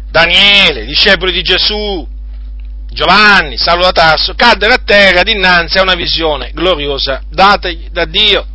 Daniele, 0.09 0.85
discepoli 0.85 1.31
di 1.31 1.43
Gesù, 1.43 2.07
Giovanni, 2.93 3.57
Saulo 3.57 3.83
da 3.83 3.91
Tarso, 3.91 4.33
caddero 4.35 4.73
a 4.73 4.81
terra 4.83 5.23
dinanzi 5.23 5.77
a 5.77 5.81
una 5.81 5.95
visione 5.95 6.51
gloriosa 6.53 7.21
dategli 7.29 7.89
da 7.89 8.05
Dio. 8.05 8.45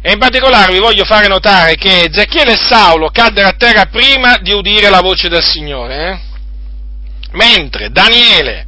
E 0.00 0.12
in 0.12 0.18
particolare 0.18 0.72
vi 0.72 0.78
voglio 0.78 1.04
fare 1.04 1.26
notare 1.26 1.74
che 1.74 2.04
Ezechiele 2.04 2.52
e 2.52 2.56
Saulo 2.56 3.10
caddero 3.10 3.48
a 3.48 3.52
terra 3.52 3.86
prima 3.86 4.38
di 4.38 4.52
udire 4.52 4.90
la 4.90 5.00
voce 5.00 5.28
del 5.28 5.42
Signore, 5.42 6.10
eh? 6.10 6.18
mentre 7.32 7.90
Daniele 7.90 8.66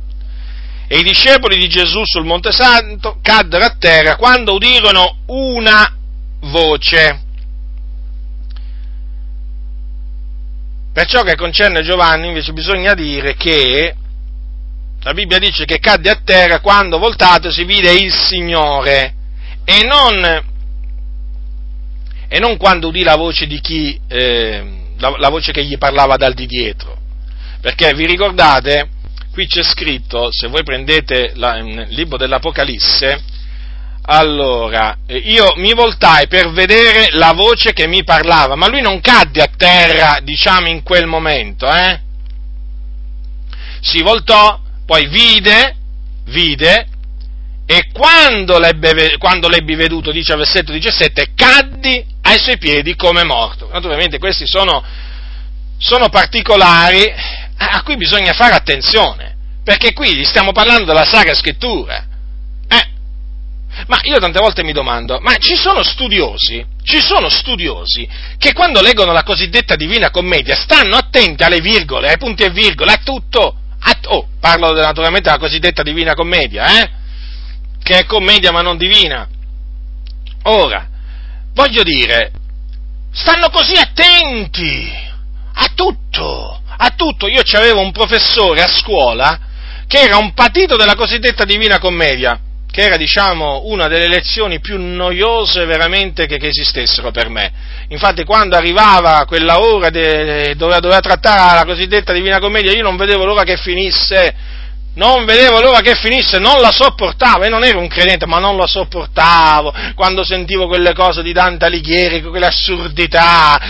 e 0.93 0.99
i 0.99 1.03
discepoli 1.05 1.57
di 1.57 1.69
Gesù 1.69 2.03
sul 2.05 2.25
Monte 2.25 2.51
Santo 2.51 3.19
caddero 3.23 3.65
a 3.65 3.77
terra 3.79 4.17
quando 4.17 4.55
udirono 4.55 5.19
una 5.27 5.89
voce. 6.41 7.29
Per 10.93 11.07
ciò 11.07 11.23
che 11.23 11.37
concerne 11.37 11.83
Giovanni 11.83 12.29
invece 12.29 12.53
bisogna 12.53 12.95
dire 12.95 13.35
che 13.37 13.95
la 15.03 15.15
Bibbia 15.15 15.39
dice 15.39 15.65
che 15.65 15.79
cadde 15.79 16.11
a 16.11 16.21
terra 16.23 16.61
quando 16.61 16.99
voltato 16.99 17.51
si 17.51 17.65
vide 17.65 17.93
il 17.93 18.13
Signore 18.13 19.15
e 19.65 19.83
non 19.85 20.49
e 22.33 22.39
non 22.39 22.57
quando 22.57 22.89
udì 22.89 23.03
la 23.03 23.17
voce 23.17 23.47
di 23.47 23.61
chi, 23.61 23.99
eh, 24.07 24.93
la, 24.99 25.15
la, 25.19 25.29
voce 25.31 25.51
che 25.51 25.65
gli 25.65 25.77
parlava 25.79 26.17
dal 26.17 26.33
di 26.33 26.47
dietro. 26.47 26.97
Perché 27.61 27.93
vi 27.93 28.07
ricordate, 28.07 28.89
qui 29.33 29.47
c'è 29.47 29.65
scritto, 29.65 30.29
se 30.31 30.47
voi 30.47 30.63
prendete 30.63 31.33
la, 31.35 31.57
il 31.57 31.87
libro 31.89 32.17
dell'Apocalisse, 32.17 33.21
allora, 34.03 34.97
eh, 35.07 35.17
io 35.17 35.53
mi 35.57 35.73
voltai 35.73 36.27
per 36.27 36.51
vedere 36.51 37.09
la 37.13 37.33
voce 37.33 37.73
che 37.73 37.87
mi 37.87 38.03
parlava, 38.03 38.57
ma 38.57 38.69
lui 38.69 38.81
non 38.81 39.01
cadde 39.01 39.43
a 39.43 39.51
terra, 39.57 40.19
diciamo, 40.23 40.69
in 40.69 40.83
quel 40.83 41.07
momento, 41.07 41.71
eh? 41.71 42.01
Si 43.81 44.03
voltò, 44.03 44.61
poi 44.85 45.07
vide, 45.07 45.77
vide, 46.25 46.87
e 47.67 47.91
quando 47.93 48.59
l'ebbe, 48.59 49.17
quando 49.19 49.49
l'ebbi 49.49 49.77
veduto, 49.77 50.11
dice 50.11 50.35
versetto 50.35 50.73
17, 50.73 51.35
caddi 51.37 52.05
ai 52.23 52.39
suoi 52.39 52.59
piedi 52.59 52.97
come 52.97 53.23
morto. 53.23 53.69
Naturalmente 53.73 54.19
questi 54.19 54.45
sono, 54.45 54.83
sono 55.79 56.09
particolari 56.09 57.09
a 57.59 57.83
cui 57.85 57.97
bisogna 57.97 58.33
fare 58.33 58.55
attenzione, 58.55 59.37
perché 59.63 59.93
qui 59.93 60.25
stiamo 60.25 60.51
parlando 60.51 60.85
della 60.85 61.05
Sacra 61.05 61.35
Scrittura. 61.35 62.09
Ma 63.87 63.99
io 64.03 64.19
tante 64.19 64.39
volte 64.39 64.63
mi 64.63 64.73
domando, 64.73 65.19
ma 65.21 65.37
ci 65.37 65.57
sono 65.57 65.83
studiosi, 65.83 66.65
ci 66.83 67.01
sono 67.01 67.29
studiosi 67.29 68.09
che 68.39 68.53
quando 68.53 68.81
leggono 68.81 69.13
la 69.13 69.23
cosiddetta 69.23 69.77
Divina 69.77 70.11
Commedia 70.11 70.57
stanno 70.57 70.97
attenti 70.97 71.43
alle 71.43 71.61
virgole, 71.61 72.11
ai 72.11 72.19
punti 72.19 72.43
e 72.43 72.51
virgole, 72.51 72.93
a 72.93 73.01
tutto. 73.03 73.57
A, 73.83 73.97
oh, 74.09 74.29
parlo 74.39 74.73
naturalmente 74.73 75.31
della 75.31 75.41
cosiddetta 75.41 75.83
Divina 75.83 76.15
Commedia, 76.15 76.83
eh? 76.83 76.91
che 77.83 77.99
è 77.99 78.05
commedia 78.05 78.53
ma 78.53 78.61
non 78.61 78.77
divina. 78.77 79.27
Ora, 80.45 80.89
voglio 81.55 81.83
dire, 81.83 82.31
stanno 83.13 83.51
così 83.51 83.75
attenti 83.75 84.91
a 85.55 85.73
tutto, 85.75 86.61
a 86.77 86.91
tutto. 86.91 87.27
Io 87.27 87.43
avevo 87.53 87.81
un 87.81 87.93
professore 87.93 88.63
a 88.63 88.69
scuola 88.69 89.39
che 89.87 89.99
era 89.99 90.17
un 90.17 90.33
patito 90.35 90.77
della 90.77 90.95
cosiddetta 90.95 91.45
divina 91.45 91.79
commedia, 91.79 92.39
che 92.71 92.83
era, 92.83 92.97
diciamo, 92.97 93.63
una 93.65 93.89
delle 93.89 94.09
lezioni 94.09 94.61
più 94.61 94.79
noiose 94.79 95.65
veramente 95.65 96.27
che, 96.27 96.39
che 96.39 96.49
esistessero 96.49 97.11
per 97.11 97.29
me. 97.29 97.53
Infatti, 97.89 98.25
quando 98.25 98.57
arrivava 98.57 99.25
quella 99.27 99.61
ora 99.61 99.91
de, 99.91 100.55
dove 100.57 100.79
doveva 100.81 101.01
trattare 101.01 101.59
la 101.59 101.65
cosiddetta 101.65 102.13
divina 102.13 102.39
commedia, 102.39 102.73
io 102.73 102.83
non 102.83 102.97
vedevo 102.97 103.25
l'ora 103.25 103.43
che 103.43 103.57
finisse 103.57 104.59
non 104.93 105.25
vedevo 105.25 105.61
l'ora 105.61 105.81
che 105.81 105.95
finisse, 105.95 106.39
non 106.39 106.61
la 106.61 106.73
sopportavo, 106.73 107.45
e 107.45 107.49
non 107.49 107.63
ero 107.63 107.79
un 107.79 107.87
credente, 107.87 108.27
ma 108.27 108.39
non 108.39 108.57
la 108.57 108.67
sopportavo, 108.67 109.73
quando 109.95 110.25
sentivo 110.25 110.67
quelle 110.67 110.93
cose 110.95 111.23
di 111.23 111.33
Dante 111.33 111.67
Alighieri, 111.67 112.23
quelle 112.23 112.47
assurdità. 112.47 113.61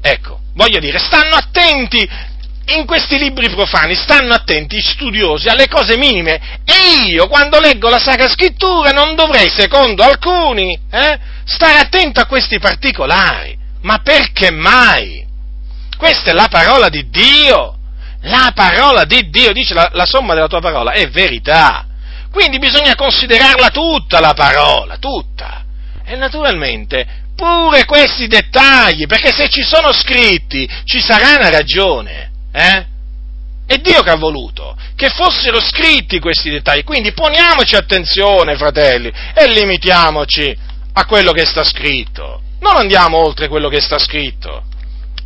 Ecco, 0.00 0.40
voglio 0.54 0.78
dire, 0.78 0.98
stanno 0.98 1.36
attenti 1.36 2.08
in 2.76 2.86
questi 2.86 3.18
libri 3.18 3.48
profani, 3.50 3.94
stanno 3.94 4.34
attenti 4.34 4.76
i 4.76 4.82
studiosi 4.82 5.48
alle 5.48 5.68
cose 5.68 5.96
minime, 5.96 6.60
e 6.64 7.06
io, 7.06 7.26
quando 7.28 7.60
leggo 7.60 7.88
la 7.88 7.98
Sacra 7.98 8.28
Scrittura, 8.28 8.90
non 8.90 9.14
dovrei, 9.14 9.48
secondo 9.48 10.02
alcuni, 10.02 10.78
eh, 10.90 11.18
stare 11.44 11.78
attento 11.78 12.20
a 12.20 12.26
questi 12.26 12.58
particolari. 12.58 13.56
Ma 13.82 13.98
perché 13.98 14.50
mai? 14.50 15.26
Questa 15.96 16.30
è 16.30 16.32
la 16.34 16.48
parola 16.48 16.88
di 16.88 17.08
Dio 17.08 17.78
la 18.22 18.50
parola 18.54 19.04
di 19.04 19.28
Dio, 19.30 19.52
dice 19.52 19.74
la, 19.74 19.90
la 19.92 20.06
somma 20.06 20.34
della 20.34 20.48
tua 20.48 20.60
parola, 20.60 20.92
è 20.92 21.08
verità. 21.08 21.86
Quindi 22.30 22.58
bisogna 22.58 22.94
considerarla 22.94 23.70
tutta 23.70 24.20
la 24.20 24.34
parola, 24.34 24.96
tutta. 24.98 25.64
E 26.04 26.16
naturalmente 26.16 27.26
pure 27.36 27.84
questi 27.84 28.26
dettagli, 28.26 29.06
perché 29.06 29.32
se 29.32 29.48
ci 29.48 29.62
sono 29.62 29.92
scritti 29.92 30.68
ci 30.84 31.00
sarà 31.00 31.36
una 31.36 31.50
ragione. 31.50 32.30
Eh? 32.52 32.86
È 33.66 33.76
Dio 33.76 34.02
che 34.02 34.10
ha 34.10 34.16
voluto 34.16 34.76
che 34.96 35.10
fossero 35.10 35.60
scritti 35.60 36.18
questi 36.18 36.50
dettagli. 36.50 36.82
Quindi 36.82 37.12
poniamoci 37.12 37.76
attenzione, 37.76 38.56
fratelli, 38.56 39.12
e 39.34 39.52
limitiamoci 39.52 40.56
a 40.94 41.04
quello 41.04 41.32
che 41.32 41.44
sta 41.44 41.62
scritto. 41.62 42.42
Non 42.60 42.76
andiamo 42.76 43.18
oltre 43.18 43.46
quello 43.46 43.68
che 43.68 43.80
sta 43.80 43.98
scritto. 43.98 44.64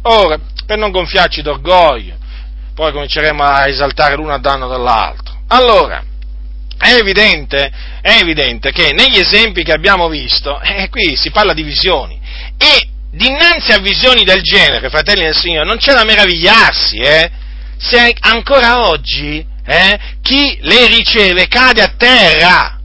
Ora, 0.03 0.39
per 0.66 0.77
non 0.77 0.91
gonfiarci 0.91 1.41
d'orgoglio, 1.41 2.16
poi 2.75 2.93
cominceremo 2.93 3.43
a 3.43 3.68
esaltare 3.68 4.16
l'uno 4.16 4.35
a 4.35 4.39
danno 4.39 4.68
dell'altro. 4.68 5.41
Allora, 5.49 6.03
è 6.77 6.95
evidente, 6.95 7.70
è 8.01 8.18
evidente 8.20 8.73
che 8.73 8.93
negli 8.93 9.18
esempi 9.18 9.62
che 9.62 9.73
abbiamo 9.73 10.09
visto, 10.09 10.61
eh, 10.61 10.89
qui 10.91 11.16
si 11.16 11.31
parla 11.31 11.55
di 11.55 11.62
visioni, 11.62 12.20
e 12.59 12.89
dinanzi 13.13 13.73
a 13.73 13.79
visioni 13.79 14.25
del 14.25 14.43
genere, 14.43 14.89
fratelli 14.89 15.23
del 15.23 15.37
Signore, 15.37 15.67
non 15.67 15.77
c'è 15.77 15.93
da 15.93 16.05
meravigliarsi, 16.05 16.97
eh, 16.97 17.31
se 17.79 18.15
ancora 18.21 18.89
oggi 18.89 19.45
eh, 19.65 19.99
chi 20.23 20.59
le 20.63 20.87
riceve 20.87 21.47
cade 21.47 21.83
a 21.83 21.95
terra. 21.97 22.79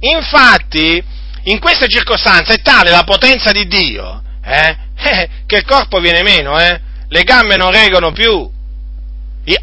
Infatti, 0.00 1.02
in 1.44 1.58
queste 1.60 1.88
circostanze 1.88 2.54
è 2.54 2.62
tale 2.62 2.90
la 2.90 3.04
potenza 3.04 3.52
di 3.52 3.66
Dio 3.66 4.22
eh, 4.44 4.76
eh, 4.96 5.28
che 5.46 5.56
il 5.56 5.64
corpo 5.64 6.00
viene 6.00 6.22
meno, 6.22 6.58
eh, 6.58 6.80
le 7.08 7.22
gambe 7.22 7.56
non 7.56 7.70
reggono 7.70 8.12
più, 8.12 8.50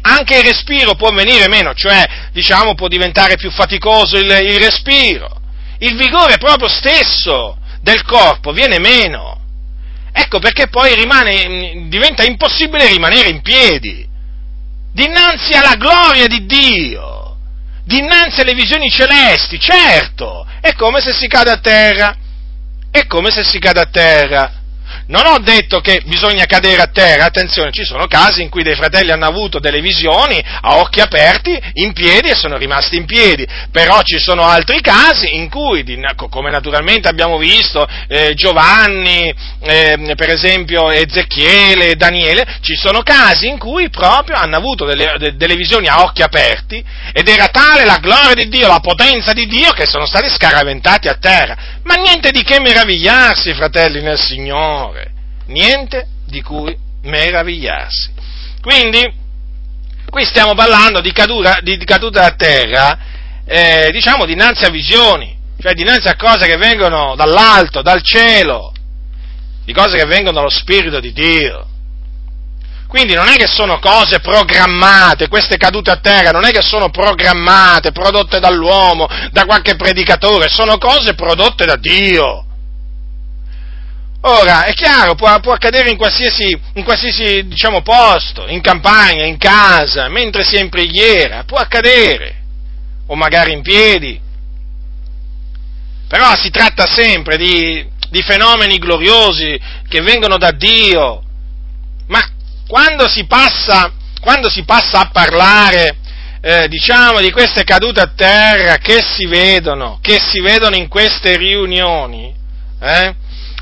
anche 0.02 0.36
il 0.36 0.44
respiro 0.44 0.94
può 0.94 1.10
venire 1.10 1.48
meno, 1.48 1.74
cioè 1.74 2.06
diciamo 2.32 2.74
può 2.74 2.86
diventare 2.86 3.36
più 3.36 3.50
faticoso 3.50 4.16
il, 4.16 4.30
il 4.30 4.58
respiro. 4.58 5.38
Il 5.78 5.96
vigore 5.96 6.36
proprio 6.36 6.68
stesso 6.68 7.56
del 7.80 8.04
corpo 8.04 8.52
viene 8.52 8.78
meno. 8.78 9.39
Ecco 10.12 10.38
perché 10.38 10.68
poi 10.68 10.94
rimane, 10.94 11.86
diventa 11.88 12.24
impossibile 12.24 12.86
rimanere 12.86 13.28
in 13.28 13.40
piedi, 13.42 14.06
dinanzi 14.92 15.52
alla 15.54 15.76
gloria 15.76 16.26
di 16.26 16.46
Dio, 16.46 17.36
dinanzi 17.84 18.40
alle 18.40 18.54
visioni 18.54 18.90
celesti, 18.90 19.58
certo, 19.58 20.46
è 20.60 20.74
come 20.74 21.00
se 21.00 21.12
si 21.12 21.26
cade 21.28 21.50
a 21.50 21.58
terra, 21.58 22.16
è 22.90 23.06
come 23.06 23.30
se 23.30 23.44
si 23.44 23.58
cade 23.58 23.80
a 23.80 23.86
terra. 23.86 24.59
Non 25.10 25.26
ho 25.26 25.40
detto 25.40 25.80
che 25.80 26.02
bisogna 26.04 26.46
cadere 26.46 26.82
a 26.82 26.86
terra, 26.86 27.24
attenzione, 27.24 27.72
ci 27.72 27.82
sono 27.82 28.06
casi 28.06 28.42
in 28.42 28.48
cui 28.48 28.62
dei 28.62 28.76
fratelli 28.76 29.10
hanno 29.10 29.26
avuto 29.26 29.58
delle 29.58 29.80
visioni 29.80 30.40
a 30.40 30.76
occhi 30.76 31.00
aperti, 31.00 31.58
in 31.74 31.92
piedi 31.92 32.28
e 32.28 32.36
sono 32.36 32.56
rimasti 32.56 32.94
in 32.94 33.06
piedi, 33.06 33.44
però 33.72 34.02
ci 34.02 34.20
sono 34.20 34.44
altri 34.44 34.80
casi 34.80 35.34
in 35.34 35.50
cui, 35.50 35.84
come 36.30 36.50
naturalmente 36.52 37.08
abbiamo 37.08 37.38
visto, 37.38 37.84
eh, 38.06 38.34
Giovanni, 38.34 39.34
eh, 39.62 40.12
per 40.14 40.30
esempio 40.30 40.92
Ezechiele, 40.92 41.96
Daniele, 41.96 42.46
ci 42.60 42.76
sono 42.76 43.02
casi 43.02 43.48
in 43.48 43.58
cui 43.58 43.90
proprio 43.90 44.36
hanno 44.36 44.58
avuto 44.58 44.84
delle, 44.84 45.34
delle 45.34 45.56
visioni 45.56 45.88
a 45.88 46.04
occhi 46.04 46.22
aperti 46.22 46.84
ed 47.12 47.26
era 47.26 47.48
tale 47.48 47.84
la 47.84 47.98
gloria 47.98 48.34
di 48.34 48.48
Dio, 48.48 48.68
la 48.68 48.78
potenza 48.78 49.32
di 49.32 49.46
Dio 49.46 49.72
che 49.72 49.86
sono 49.86 50.06
stati 50.06 50.28
scaraventati 50.28 51.08
a 51.08 51.16
terra. 51.18 51.56
Ma 51.82 51.94
niente 51.94 52.30
di 52.30 52.44
che 52.44 52.60
meravigliarsi, 52.60 53.54
fratelli 53.54 54.02
nel 54.02 54.18
Signore 54.20 54.99
niente 55.50 56.06
di 56.26 56.42
cui 56.42 56.76
meravigliarsi. 57.02 58.12
Quindi, 58.60 59.12
qui 60.08 60.24
stiamo 60.24 60.54
parlando 60.54 61.00
di, 61.00 61.12
caduta, 61.12 61.60
di 61.60 61.76
caduta 61.84 62.24
a 62.24 62.34
terra, 62.34 62.98
eh, 63.44 63.90
diciamo 63.92 64.24
dinanzi 64.24 64.64
a 64.64 64.70
visioni, 64.70 65.36
cioè 65.60 65.74
dinanzi 65.74 66.08
a 66.08 66.16
cose 66.16 66.46
che 66.46 66.56
vengono 66.56 67.14
dall'alto, 67.16 67.82
dal 67.82 68.02
cielo, 68.02 68.72
di 69.64 69.72
cose 69.72 69.96
che 69.96 70.06
vengono 70.06 70.36
dallo 70.36 70.50
Spirito 70.50 71.00
di 71.00 71.12
Dio. 71.12 71.66
Quindi 72.86 73.14
non 73.14 73.28
è 73.28 73.36
che 73.36 73.46
sono 73.46 73.78
cose 73.78 74.18
programmate, 74.18 75.28
queste 75.28 75.56
cadute 75.56 75.92
a 75.92 76.00
terra, 76.00 76.32
non 76.32 76.44
è 76.44 76.50
che 76.50 76.60
sono 76.60 76.90
programmate, 76.90 77.92
prodotte 77.92 78.40
dall'uomo, 78.40 79.06
da 79.30 79.44
qualche 79.44 79.76
predicatore, 79.76 80.48
sono 80.48 80.76
cose 80.76 81.14
prodotte 81.14 81.66
da 81.66 81.76
Dio. 81.76 82.46
Ora, 84.22 84.64
è 84.64 84.74
chiaro, 84.74 85.14
può, 85.14 85.40
può 85.40 85.52
accadere 85.52 85.88
in 85.88 85.96
qualsiasi, 85.96 86.58
in 86.74 86.84
qualsiasi 86.84 87.46
diciamo, 87.46 87.80
posto, 87.80 88.46
in 88.48 88.60
campagna, 88.60 89.24
in 89.24 89.38
casa, 89.38 90.08
mentre 90.08 90.44
si 90.44 90.56
è 90.56 90.60
in 90.60 90.68
preghiera, 90.68 91.44
può 91.44 91.56
accadere, 91.56 92.42
o 93.06 93.14
magari 93.14 93.52
in 93.52 93.62
piedi. 93.62 94.20
Però 96.06 96.34
si 96.36 96.50
tratta 96.50 96.86
sempre 96.86 97.38
di, 97.38 97.88
di 98.10 98.20
fenomeni 98.20 98.78
gloriosi 98.78 99.58
che 99.88 100.02
vengono 100.02 100.36
da 100.36 100.50
Dio. 100.50 101.22
Ma 102.08 102.20
quando 102.66 103.08
si 103.08 103.24
passa, 103.24 103.90
quando 104.20 104.50
si 104.50 104.64
passa 104.64 105.00
a 105.00 105.10
parlare, 105.10 105.96
eh, 106.42 106.68
diciamo, 106.68 107.20
di 107.20 107.30
queste 107.30 107.64
cadute 107.64 108.00
a 108.00 108.12
terra 108.14 108.76
che 108.76 109.00
si 109.02 109.24
vedono, 109.24 109.98
che 110.02 110.18
si 110.20 110.40
vedono 110.40 110.76
in 110.76 110.88
queste 110.88 111.38
riunioni, 111.38 112.34
eh, 112.80 113.14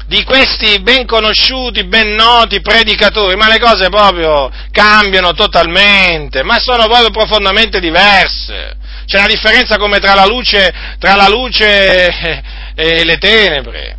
di 0.09 0.25
questi 0.25 0.81
ben 0.81 1.05
conosciuti, 1.05 1.85
ben 1.85 2.15
noti 2.15 2.63
predicatori, 2.63 3.37
ma 3.37 3.47
le 3.47 3.59
cose 3.59 3.91
proprio 3.91 4.51
cambiano 4.73 5.35
totalmente, 5.35 6.43
ma 6.43 6.59
sono 6.59 6.87
proprio 6.87 7.11
profondamente 7.11 7.79
diverse. 7.79 8.77
C'è 9.05 9.19
una 9.19 9.27
differenza 9.27 9.77
come 9.77 9.99
tra 9.99 10.15
la 10.15 10.25
luce, 10.25 10.73
tra 10.99 11.15
la 11.15 11.29
luce 11.29 12.09
e 12.75 13.05
le 13.05 13.19
tenebre 13.19 13.98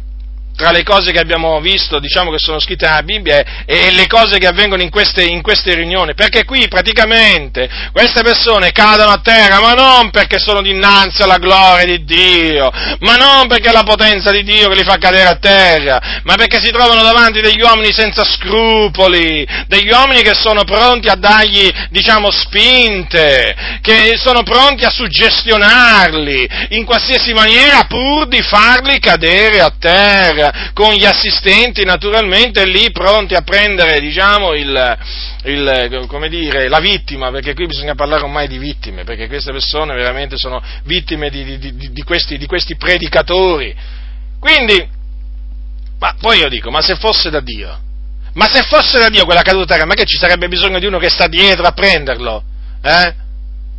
tra 0.59 0.71
le 0.71 0.83
cose 0.83 1.13
che 1.13 1.19
abbiamo 1.19 1.61
visto, 1.61 1.99
diciamo 1.99 2.31
che 2.31 2.37
sono 2.37 2.59
scritte 2.59 2.85
nella 2.85 3.01
Bibbia, 3.01 3.63
e, 3.65 3.91
le 3.93 4.07
cose 4.07 4.39
che 4.39 4.45
avvengono 4.45 4.81
in 4.81 4.89
queste, 4.89 5.23
in 5.23 5.41
queste, 5.41 5.73
riunioni, 5.73 6.13
perché 6.13 6.43
qui 6.43 6.67
praticamente 6.67 7.69
queste 7.93 8.23
persone 8.23 8.73
cadono 8.73 9.11
a 9.11 9.21
terra, 9.23 9.61
ma 9.61 9.73
non 9.73 10.09
perché 10.11 10.37
sono 10.37 10.61
dinanzi 10.61 11.21
alla 11.21 11.37
gloria 11.37 11.85
di 11.85 12.03
Dio, 12.03 12.69
ma 12.99 13.15
non 13.15 13.47
perché 13.47 13.69
è 13.69 13.71
la 13.71 13.83
potenza 13.83 14.31
di 14.31 14.43
Dio 14.43 14.67
che 14.67 14.75
li 14.75 14.83
fa 14.83 14.97
cadere 14.97 15.29
a 15.29 15.37
terra, 15.37 16.19
ma 16.23 16.35
perché 16.35 16.59
si 16.59 16.71
trovano 16.71 17.03
davanti 17.03 17.39
degli 17.39 17.61
uomini 17.61 17.93
senza 17.93 18.25
scrupoli, 18.25 19.47
degli 19.67 19.89
uomini 19.89 20.21
che 20.23 20.33
sono 20.33 20.65
pronti 20.65 21.07
a 21.07 21.15
dargli, 21.15 21.71
diciamo, 21.89 22.29
spinte, 22.31 23.79
che 23.81 24.15
sono 24.17 24.43
pronti 24.43 24.83
a 24.83 24.89
suggestionarli 24.89 26.49
in 26.71 26.83
qualsiasi 26.83 27.31
maniera 27.31 27.85
pur 27.85 28.27
di 28.27 28.41
farli 28.41 28.99
cadere 28.99 29.61
a 29.61 29.71
terra 29.79 30.47
con 30.73 30.93
gli 30.93 31.05
assistenti 31.05 31.83
naturalmente 31.83 32.65
lì 32.65 32.91
pronti 32.91 33.35
a 33.35 33.41
prendere, 33.41 33.99
diciamo, 33.99 34.53
il, 34.53 34.97
il, 35.43 36.27
dire, 36.29 36.67
la 36.67 36.79
vittima, 36.79 37.31
perché 37.31 37.53
qui 37.53 37.65
bisogna 37.65 37.95
parlare 37.95 38.23
ormai 38.23 38.47
di 38.47 38.57
vittime, 38.57 39.03
perché 39.03 39.27
queste 39.27 39.51
persone 39.51 39.95
veramente 39.95 40.37
sono 40.37 40.61
vittime 40.83 41.29
di, 41.29 41.43
di, 41.43 41.75
di, 41.75 41.91
di 41.91 42.03
questi, 42.03 42.43
questi 42.45 42.75
predicatori. 42.75 43.75
Quindi, 44.39 44.87
ma 45.99 46.15
poi 46.19 46.39
io 46.39 46.49
dico, 46.49 46.71
ma 46.71 46.81
se 46.81 46.95
fosse 46.95 47.29
da 47.29 47.41
Dio, 47.41 47.79
ma 48.33 48.47
se 48.47 48.63
fosse 48.63 48.99
da 48.99 49.09
Dio 49.09 49.25
quella 49.25 49.41
caduta, 49.41 49.83
ma 49.85 49.93
che 49.95 50.05
ci 50.05 50.17
sarebbe 50.17 50.47
bisogno 50.47 50.79
di 50.79 50.85
uno 50.85 50.99
che 50.99 51.09
sta 51.09 51.27
dietro 51.27 51.65
a 51.65 51.71
prenderlo? 51.71 52.43
Eh? 52.81 53.13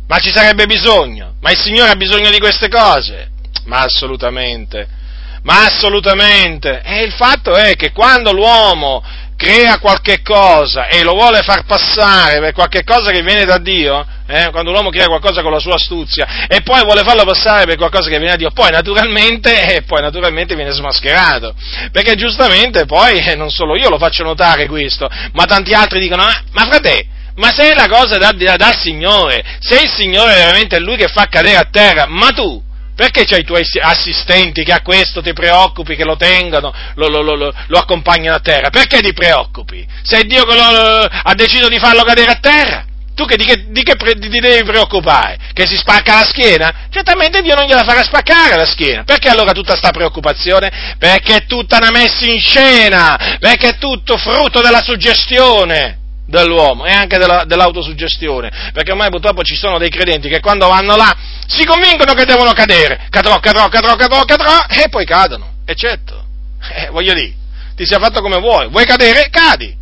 Ma 0.07 0.19
ci 0.19 0.31
sarebbe 0.31 0.65
bisogno? 0.65 1.35
Ma 1.39 1.51
il 1.51 1.57
Signore 1.57 1.91
ha 1.91 1.95
bisogno 1.95 2.29
di 2.29 2.37
queste 2.37 2.67
cose? 2.67 3.29
Ma 3.65 3.79
assolutamente 3.79 4.99
ma 5.43 5.65
assolutamente. 5.65 6.81
E 6.83 7.03
il 7.03 7.11
fatto 7.13 7.55
è 7.55 7.75
che 7.75 7.91
quando 7.91 8.31
l'uomo 8.31 9.03
crea 9.41 9.79
qualche 9.79 10.21
cosa 10.21 10.85
e 10.85 11.01
lo 11.01 11.13
vuole 11.13 11.41
far 11.41 11.65
passare 11.65 12.39
per 12.39 12.53
qualche 12.53 12.83
cosa 12.83 13.09
che 13.09 13.23
viene 13.23 13.43
da 13.43 13.57
Dio, 13.57 14.05
eh, 14.27 14.49
quando 14.51 14.69
l'uomo 14.69 14.91
crea 14.91 15.07
qualcosa 15.07 15.41
con 15.41 15.51
la 15.51 15.59
sua 15.59 15.75
astuzia 15.75 16.45
e 16.47 16.61
poi 16.61 16.83
vuole 16.83 17.01
farlo 17.01 17.23
passare 17.23 17.65
per 17.65 17.75
qualcosa 17.75 18.07
che 18.07 18.17
viene 18.17 18.33
da 18.33 18.35
Dio, 18.35 18.51
poi 18.51 18.69
naturalmente, 18.69 19.75
eh, 19.75 19.81
poi 19.81 20.01
naturalmente 20.01 20.53
viene 20.53 20.69
smascherato, 20.69 21.55
perché 21.91 22.13
giustamente 22.13 22.85
poi, 22.85 23.17
eh, 23.17 23.35
non 23.35 23.49
solo 23.49 23.75
io 23.75 23.89
lo 23.89 23.97
faccio 23.97 24.23
notare 24.23 24.67
questo, 24.67 25.09
ma 25.33 25.45
tanti 25.45 25.73
altri 25.73 25.99
dicono, 25.99 26.23
ma, 26.23 26.43
ma 26.51 26.65
frate, 26.67 27.07
ma 27.35 27.51
se 27.51 27.71
è 27.71 27.73
la 27.73 27.87
cosa 27.87 28.19
da, 28.19 28.31
da, 28.33 28.55
dal 28.57 28.77
Signore, 28.77 29.43
se 29.59 29.81
il 29.81 29.89
Signore 29.89 30.35
veramente 30.35 30.75
è 30.75 30.79
Lui 30.79 30.97
che 30.97 31.07
fa 31.07 31.25
cadere 31.25 31.57
a 31.57 31.67
terra, 31.69 32.05
ma 32.07 32.29
tu, 32.29 32.61
perché 33.01 33.25
c'hai 33.25 33.39
i 33.39 33.43
tuoi 33.43 33.63
assistenti 33.81 34.63
che 34.63 34.73
a 34.73 34.83
questo 34.83 35.23
ti 35.23 35.33
preoccupi, 35.33 35.95
che 35.95 36.03
lo 36.03 36.17
tengano, 36.17 36.71
lo, 36.93 37.07
lo, 37.07 37.23
lo, 37.23 37.51
lo 37.65 37.77
accompagnano 37.79 38.35
a 38.35 38.41
terra? 38.41 38.69
Perché 38.69 38.99
ti 38.99 39.11
preoccupi? 39.11 39.83
Se 40.03 40.19
è 40.19 40.23
Dio 40.25 40.45
che 40.45 40.55
ha 40.59 41.33
deciso 41.33 41.67
di 41.67 41.79
farlo 41.79 42.03
cadere 42.03 42.29
a 42.29 42.37
terra? 42.39 42.85
Tu 43.15 43.25
che, 43.25 43.37
di, 43.37 43.43
che, 43.43 43.65
di 43.69 43.81
che 43.81 43.95
ti 43.95 44.29
devi 44.29 44.63
preoccupare? 44.63 45.39
Che 45.51 45.65
si 45.65 45.77
spacca 45.77 46.19
la 46.19 46.25
schiena? 46.27 46.87
Certamente 46.91 47.41
Dio 47.41 47.55
non 47.55 47.65
gliela 47.65 47.83
farà 47.83 48.03
spaccare 48.03 48.55
la 48.55 48.67
schiena. 48.67 49.03
Perché 49.03 49.29
allora 49.29 49.51
tutta 49.51 49.71
questa 49.71 49.89
preoccupazione? 49.89 50.95
Perché 50.99 51.37
è 51.37 51.45
tutta 51.47 51.77
una 51.77 51.89
messa 51.89 52.27
in 52.27 52.39
scena, 52.39 53.37
perché 53.39 53.69
è 53.69 53.77
tutto 53.79 54.15
frutto 54.17 54.61
della 54.61 54.83
suggestione 54.83 56.00
dell'uomo 56.31 56.85
e 56.85 56.91
anche 56.91 57.17
della, 57.17 57.43
dell'autosuggestione, 57.45 58.71
perché 58.73 58.91
ormai 58.91 59.09
purtroppo 59.09 59.43
ci 59.43 59.55
sono 59.55 59.77
dei 59.77 59.89
credenti 59.89 60.29
che 60.29 60.39
quando 60.39 60.67
vanno 60.67 60.95
là 60.95 61.15
si 61.45 61.65
convincono 61.65 62.13
che 62.13 62.25
devono 62.25 62.53
cadere, 62.53 63.07
cadrò, 63.09 63.39
cadrò, 63.39 63.67
cadrò, 63.67 63.95
cadrò, 63.95 64.23
cadrò, 64.23 64.65
e 64.69 64.89
poi 64.89 65.05
cadono, 65.05 65.57
eccetto. 65.65 66.19
Eh, 66.73 66.89
voglio 66.91 67.15
dire, 67.15 67.33
ti 67.75 67.87
sia 67.87 67.97
fatto 67.97 68.21
come 68.21 68.37
vuoi, 68.37 68.69
vuoi 68.69 68.85
cadere, 68.85 69.29
cadi. 69.31 69.75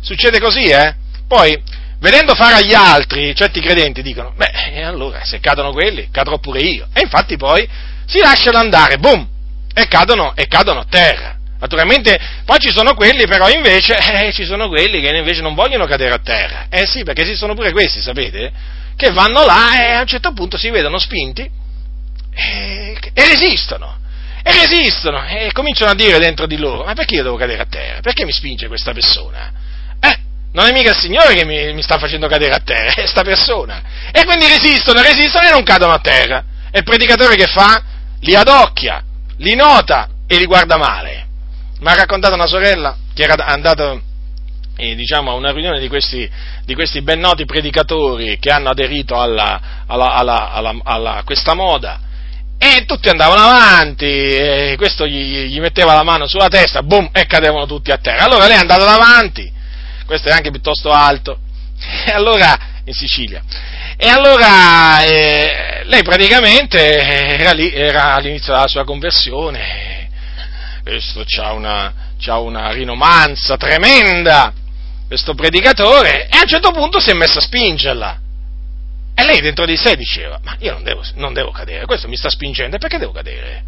Succede 0.00 0.38
così, 0.38 0.66
eh? 0.66 0.94
Poi, 1.26 1.60
vedendo 1.98 2.36
fare 2.36 2.54
agli 2.54 2.72
altri, 2.72 3.34
certi 3.34 3.60
credenti 3.60 4.00
dicono, 4.00 4.32
beh, 4.36 4.84
allora, 4.84 5.24
se 5.24 5.40
cadono 5.40 5.72
quelli, 5.72 6.08
cadrò 6.12 6.38
pure 6.38 6.60
io. 6.60 6.86
E 6.92 7.00
infatti 7.00 7.36
poi 7.36 7.68
si 8.06 8.20
lasciano 8.20 8.58
andare, 8.58 8.98
boom, 8.98 9.26
e 9.74 9.88
cadono, 9.88 10.34
e 10.36 10.46
cadono 10.46 10.80
a 10.80 10.86
terra. 10.88 11.36
Naturalmente, 11.64 12.18
poi 12.44 12.58
ci 12.58 12.70
sono 12.70 12.92
quelli, 12.94 13.26
però 13.26 13.48
invece, 13.48 13.96
eh, 13.96 14.32
ci 14.32 14.44
sono 14.44 14.68
quelli 14.68 15.00
che 15.00 15.16
invece 15.16 15.40
non 15.40 15.54
vogliono 15.54 15.86
cadere 15.86 16.12
a 16.12 16.18
terra. 16.18 16.66
Eh 16.68 16.86
sì, 16.86 17.04
perché 17.04 17.22
esistono 17.22 17.54
pure 17.54 17.72
questi, 17.72 18.02
sapete? 18.02 18.52
Che 18.94 19.10
vanno 19.12 19.44
là 19.46 19.82
e 19.82 19.92
a 19.92 20.00
un 20.00 20.06
certo 20.06 20.32
punto 20.32 20.58
si 20.58 20.68
vedono 20.68 20.98
spinti 20.98 21.40
e, 22.34 22.96
e 23.12 23.28
resistono. 23.28 24.02
E 24.42 24.52
resistono 24.52 25.24
e 25.26 25.50
cominciano 25.52 25.92
a 25.92 25.94
dire 25.94 26.18
dentro 26.18 26.46
di 26.46 26.58
loro, 26.58 26.84
ma 26.84 26.92
perché 26.92 27.14
io 27.14 27.22
devo 27.22 27.36
cadere 27.36 27.62
a 27.62 27.66
terra? 27.66 28.00
Perché 28.02 28.26
mi 28.26 28.32
spinge 28.32 28.68
questa 28.68 28.92
persona? 28.92 29.50
Eh, 29.98 30.18
non 30.52 30.66
è 30.66 30.72
mica 30.72 30.90
il 30.90 30.98
Signore 30.98 31.32
che 31.32 31.46
mi, 31.46 31.72
mi 31.72 31.80
sta 31.80 31.96
facendo 31.96 32.28
cadere 32.28 32.52
a 32.52 32.60
terra, 32.62 32.90
è 32.90 32.94
questa 32.94 33.22
persona. 33.22 33.82
E 34.12 34.22
quindi 34.26 34.46
resistono, 34.46 35.00
resistono 35.00 35.46
e 35.46 35.50
non 35.50 35.62
cadono 35.62 35.94
a 35.94 35.98
terra. 35.98 36.44
E 36.70 36.80
il 36.80 36.84
predicatore 36.84 37.36
che 37.36 37.46
fa? 37.46 37.82
Li 38.20 38.34
adocchia, 38.34 39.02
li 39.38 39.54
nota 39.54 40.10
e 40.26 40.36
li 40.36 40.44
guarda 40.44 40.76
male 40.76 41.23
mi 41.84 41.90
ha 41.90 41.94
raccontato 41.96 42.32
una 42.32 42.46
sorella 42.46 42.96
che 43.12 43.24
era 43.24 43.44
andata 43.44 44.00
eh, 44.76 44.94
diciamo, 44.94 45.30
a 45.30 45.34
una 45.34 45.52
riunione 45.52 45.78
di 45.78 45.88
questi, 45.88 46.28
di 46.64 46.74
questi, 46.74 47.02
ben 47.02 47.20
noti 47.20 47.44
predicatori 47.44 48.38
che 48.38 48.50
hanno 48.50 48.70
aderito 48.70 49.20
alla, 49.20 49.84
alla, 49.86 50.50
alla, 50.82 51.16
a 51.16 51.22
questa 51.24 51.52
moda. 51.52 52.00
E 52.56 52.86
tutti 52.86 53.10
andavano 53.10 53.42
avanti, 53.42 54.06
e 54.06 54.74
questo 54.78 55.06
gli, 55.06 55.44
gli 55.48 55.60
metteva 55.60 55.92
la 55.92 56.02
mano 56.02 56.26
sulla 56.26 56.48
testa, 56.48 56.82
boom, 56.82 57.10
e 57.12 57.26
cadevano 57.26 57.66
tutti 57.66 57.90
a 57.90 57.98
terra. 57.98 58.24
Allora 58.24 58.46
lei 58.46 58.56
è 58.56 58.60
andata 58.60 58.84
davanti, 58.84 59.52
questo 60.06 60.30
è 60.30 60.32
anche 60.32 60.50
piuttosto 60.50 60.90
alto, 60.90 61.38
e 62.06 62.12
allora, 62.12 62.56
in 62.84 62.94
Sicilia, 62.94 63.42
e 63.98 64.08
allora 64.08 65.04
eh, 65.04 65.82
lei 65.84 66.02
praticamente 66.02 66.78
era 66.78 67.50
lì, 67.52 67.70
era 67.74 68.14
all'inizio 68.14 68.54
della 68.54 68.68
sua 68.68 68.84
conversione, 68.84 69.93
questo 70.84 71.24
ha 71.40 71.52
una, 71.52 71.92
una 72.26 72.70
rinomanza 72.72 73.56
tremenda, 73.56 74.52
questo 75.06 75.34
predicatore, 75.34 76.28
e 76.28 76.36
a 76.36 76.42
un 76.42 76.46
certo 76.46 76.70
punto 76.72 77.00
si 77.00 77.10
è 77.10 77.14
messo 77.14 77.38
a 77.38 77.40
spingerla. 77.42 78.20
E 79.14 79.24
lei 79.24 79.40
dentro 79.40 79.64
di 79.64 79.76
sé 79.76 79.96
diceva, 79.96 80.38
ma 80.42 80.56
io 80.58 80.72
non 80.72 80.82
devo, 80.82 81.02
non 81.14 81.32
devo 81.32 81.50
cadere, 81.52 81.86
questo 81.86 82.06
mi 82.08 82.16
sta 82.16 82.28
spingendo, 82.28 82.76
perché 82.76 82.98
devo 82.98 83.12
cadere? 83.12 83.62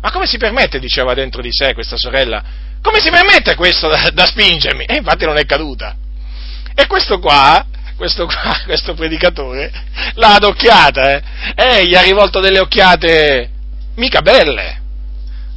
Ma 0.00 0.10
come 0.10 0.26
si 0.26 0.38
permette, 0.38 0.78
diceva 0.78 1.12
dentro 1.12 1.42
di 1.42 1.50
sé 1.50 1.74
questa 1.74 1.96
sorella, 1.98 2.42
come 2.80 3.00
si 3.00 3.10
permette 3.10 3.54
questo 3.54 3.88
da, 3.88 4.08
da 4.12 4.24
spingermi? 4.24 4.84
E 4.84 4.96
infatti 4.96 5.26
non 5.26 5.36
è 5.36 5.44
caduta. 5.44 5.94
E 6.74 6.86
questo 6.86 7.18
qua, 7.18 7.66
questo 7.96 8.24
qua, 8.26 8.60
questo 8.64 8.94
predicatore, 8.94 9.70
l'ha 10.14 10.36
adocchiata, 10.36 11.12
eh? 11.12 11.22
E 11.54 11.86
gli 11.86 11.94
ha 11.94 12.02
rivolto 12.02 12.40
delle 12.40 12.60
occhiate 12.60 13.50
mica 13.96 14.22
belle, 14.22 14.84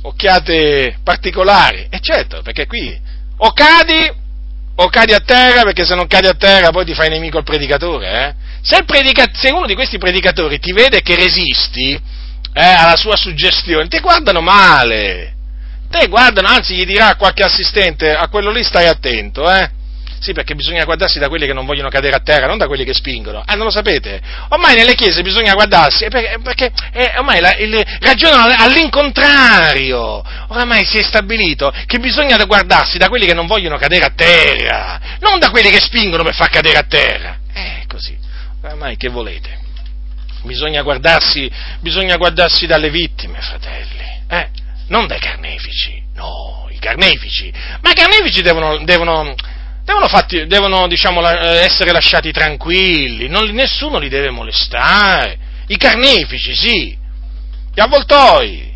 occhiate 0.01 0.99
particolari, 1.03 1.87
e 1.89 1.99
certo, 2.01 2.41
perché 2.41 2.65
qui 2.65 2.97
o 3.37 3.51
cadi 3.51 4.11
o 4.81 4.89
cadi 4.89 5.13
a 5.13 5.19
terra, 5.19 5.63
perché 5.63 5.85
se 5.85 5.93
non 5.93 6.07
cadi 6.07 6.27
a 6.27 6.33
terra 6.33 6.69
poi 6.69 6.85
ti 6.85 6.93
fai 6.93 7.09
nemico 7.09 7.37
il 7.37 7.43
predicatore, 7.43 8.11
eh? 8.11 8.33
Se, 8.61 8.83
predica- 8.83 9.31
se, 9.33 9.51
uno 9.51 9.65
di 9.65 9.75
questi 9.75 9.97
predicatori 9.97 10.59
ti 10.59 10.71
vede 10.71 11.01
che 11.01 11.15
resisti 11.15 11.91
eh, 11.91 12.63
alla 12.63 12.95
sua 12.95 13.17
suggestione, 13.17 13.87
ti 13.87 13.99
guardano 13.99 14.39
male. 14.41 15.35
Te 15.89 16.07
guardano, 16.07 16.47
anzi 16.47 16.75
gli 16.75 16.85
dirà 16.85 17.15
qualche 17.15 17.43
assistente, 17.43 18.11
a 18.11 18.29
quello 18.29 18.51
lì 18.51 18.63
stai 18.63 18.87
attento, 18.87 19.51
eh? 19.51 19.69
Sì, 20.20 20.34
perché 20.34 20.53
bisogna 20.53 20.84
guardarsi 20.84 21.17
da 21.17 21.30
quelli 21.30 21.45
che 21.45 21.53
non 21.53 21.65
vogliono 21.65 21.89
cadere 21.89 22.15
a 22.15 22.20
terra, 22.20 22.45
non 22.45 22.57
da 22.57 22.67
quelli 22.67 22.84
che 22.84 22.93
spingono. 22.93 23.41
Ah, 23.45 23.55
non 23.55 23.65
lo 23.65 23.72
sapete? 23.72 24.22
Ormai 24.49 24.76
nelle 24.76 24.95
chiese 24.95 25.22
bisogna 25.22 25.53
guardarsi, 25.53 26.07
perché, 26.09 26.39
perché 26.43 26.72
eh, 26.91 27.13
ormai 27.17 27.39
la, 27.39 27.55
il, 27.55 27.82
ragionano 28.01 28.53
all'incontrario. 28.57 30.22
Oramai 30.47 30.84
si 30.86 30.97
è 30.97 31.03
stabilito 31.03 31.72
che 31.86 31.99
bisogna 31.99 32.43
guardarsi 32.43 32.97
da 32.97 33.07
quelli 33.07 33.26
che 33.26 33.34
non 33.34 33.47
vogliono 33.47 33.78
cadere 33.78 34.05
a 34.05 34.11
terra, 34.13 34.99
non 35.20 35.39
da 35.39 35.49
quelli 35.49 35.70
che 35.70 35.80
spingono 35.80 36.24
per 36.24 36.36
far 36.36 36.49
cadere 36.49 36.78
a 36.78 36.84
terra. 36.84 37.38
Eh, 37.53 37.86
così. 37.88 38.17
Oramai 38.61 38.97
che 38.97 39.07
volete? 39.07 39.57
Bisogna 40.43 40.82
guardarsi, 40.82 41.49
bisogna 41.80 42.17
guardarsi 42.17 42.65
dalle 42.65 42.89
vittime, 42.89 43.39
fratelli, 43.41 44.24
eh? 44.30 44.49
non 44.88 45.07
dai 45.07 45.20
carnefici, 45.20 46.01
no, 46.15 46.67
i 46.72 46.80
carnefici, 46.80 47.51
ma 47.82 47.91
i 47.91 47.93
carnefici 47.93 48.41
devono, 48.41 48.84
devono, 48.84 49.36
devono, 49.89 50.07
fatti, 50.07 50.45
devono 50.45 50.87
diciamo, 50.87 51.27
essere 51.27 51.91
lasciati 51.91 52.31
tranquilli, 52.31 53.27
non, 53.27 53.49
nessuno 53.49 53.97
li 53.97 54.07
deve 54.07 54.29
molestare, 54.29 55.37
i 55.67 55.77
carnefici 55.77 56.53
sì, 56.53 56.95
gli 57.73 57.79
avvoltoi, 57.79 58.71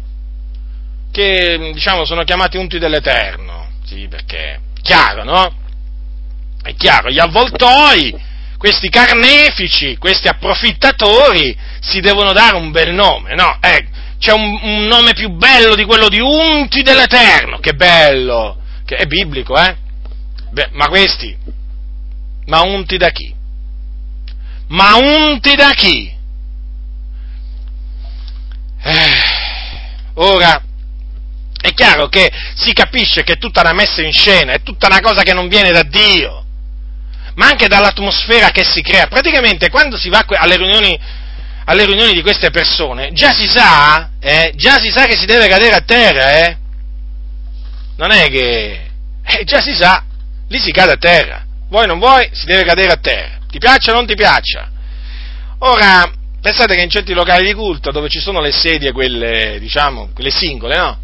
che 1.11 1.69
diciamo, 1.71 2.03
sono 2.05 2.23
chiamati 2.23 2.57
unti 2.57 2.79
dell'Eterno, 2.79 3.69
sì, 3.85 4.07
perché, 4.09 4.59
chiaro, 4.81 5.23
no? 5.23 5.55
È 6.63 6.73
chiaro, 6.75 7.11
gli 7.11 7.19
avvoltoi 7.19 8.31
questi 8.57 8.89
carnefici, 8.89 9.97
questi 9.97 10.27
approfittatori 10.27 11.55
si 11.79 11.99
devono 11.99 12.33
dare 12.33 12.55
un 12.55 12.71
bel 12.71 12.91
nome, 12.91 13.35
no? 13.35 13.59
Eh, 13.61 13.85
c'è 14.17 14.31
un, 14.31 14.59
un, 14.63 14.85
nome 14.85 15.13
più 15.13 15.29
bello 15.29 15.75
di 15.75 15.83
quello 15.83 16.09
di 16.09 16.19
unti 16.19 16.81
dell'Eterno, 16.81 17.59
che 17.59 17.73
bello, 17.73 18.61
che 18.85 18.95
è 18.95 19.05
biblico, 19.05 19.55
eh? 19.57 19.82
Beh, 20.53 20.69
ma 20.73 20.87
questi, 20.87 21.35
ma 22.45 22.61
unti 22.61 22.97
da 22.97 23.09
chi? 23.09 23.33
Ma 24.67 24.95
unti 24.95 25.55
da 25.55 25.71
chi? 25.71 26.15
Eh, 28.83 30.11
ora, 30.15 30.61
è 31.59 31.73
chiaro 31.73 32.07
che 32.07 32.31
si 32.55 32.71
capisce 32.71 33.23
che 33.23 33.33
è 33.33 33.37
tutta 33.37 33.61
una 33.61 33.73
messa 33.73 34.01
in 34.01 34.13
scena, 34.13 34.53
è 34.53 34.61
tutta 34.61 34.87
una 34.87 35.01
cosa 35.01 35.23
che 35.23 35.33
non 35.33 35.47
viene 35.47 35.71
da 35.71 35.83
Dio 35.83 36.43
ma 37.35 37.47
anche 37.47 37.67
dall'atmosfera 37.67 38.49
che 38.49 38.63
si 38.63 38.81
crea. 38.81 39.07
Praticamente 39.07 39.69
quando 39.69 39.97
si 39.97 40.09
va 40.09 40.23
alle 40.27 40.57
riunioni, 40.57 40.97
alle 41.65 41.85
riunioni 41.85 42.13
di 42.13 42.21
queste 42.21 42.51
persone, 42.51 43.11
già 43.13 43.31
si 43.31 43.47
sa, 43.47 44.11
eh, 44.19 44.53
già 44.55 44.79
si 44.79 44.91
sa 44.91 45.05
che 45.05 45.17
si 45.17 45.25
deve 45.25 45.47
cadere 45.47 45.75
a 45.75 45.81
terra, 45.81 46.45
eh? 46.45 46.57
Non 47.97 48.11
è 48.11 48.29
che... 48.29 48.89
Eh, 49.25 49.43
già 49.45 49.61
si 49.61 49.73
sa, 49.73 50.03
lì 50.53 50.59
si 50.59 50.71
cade 50.71 50.91
a 50.91 50.97
terra. 50.97 51.43
Vuoi 51.67 51.87
non 51.87 51.97
vuoi, 51.97 52.29
si 52.31 52.45
deve 52.45 52.63
cadere 52.63 52.93
a 52.93 52.97
terra. 52.97 53.39
Ti 53.49 53.57
piaccia 53.57 53.91
o 53.91 53.95
non 53.95 54.05
ti 54.05 54.13
piaccia? 54.13 54.69
Ora, 55.59 56.11
pensate 56.39 56.75
che 56.75 56.81
in 56.81 56.89
certi 56.89 57.13
locali 57.13 57.47
di 57.47 57.53
culto, 57.53 57.91
dove 57.91 58.07
ci 58.07 58.19
sono 58.19 58.39
le 58.39 58.51
sedie, 58.51 58.91
quelle, 58.91 59.57
diciamo, 59.59 60.11
quelle 60.13 60.29
singole, 60.29 60.77
no? 60.77 60.97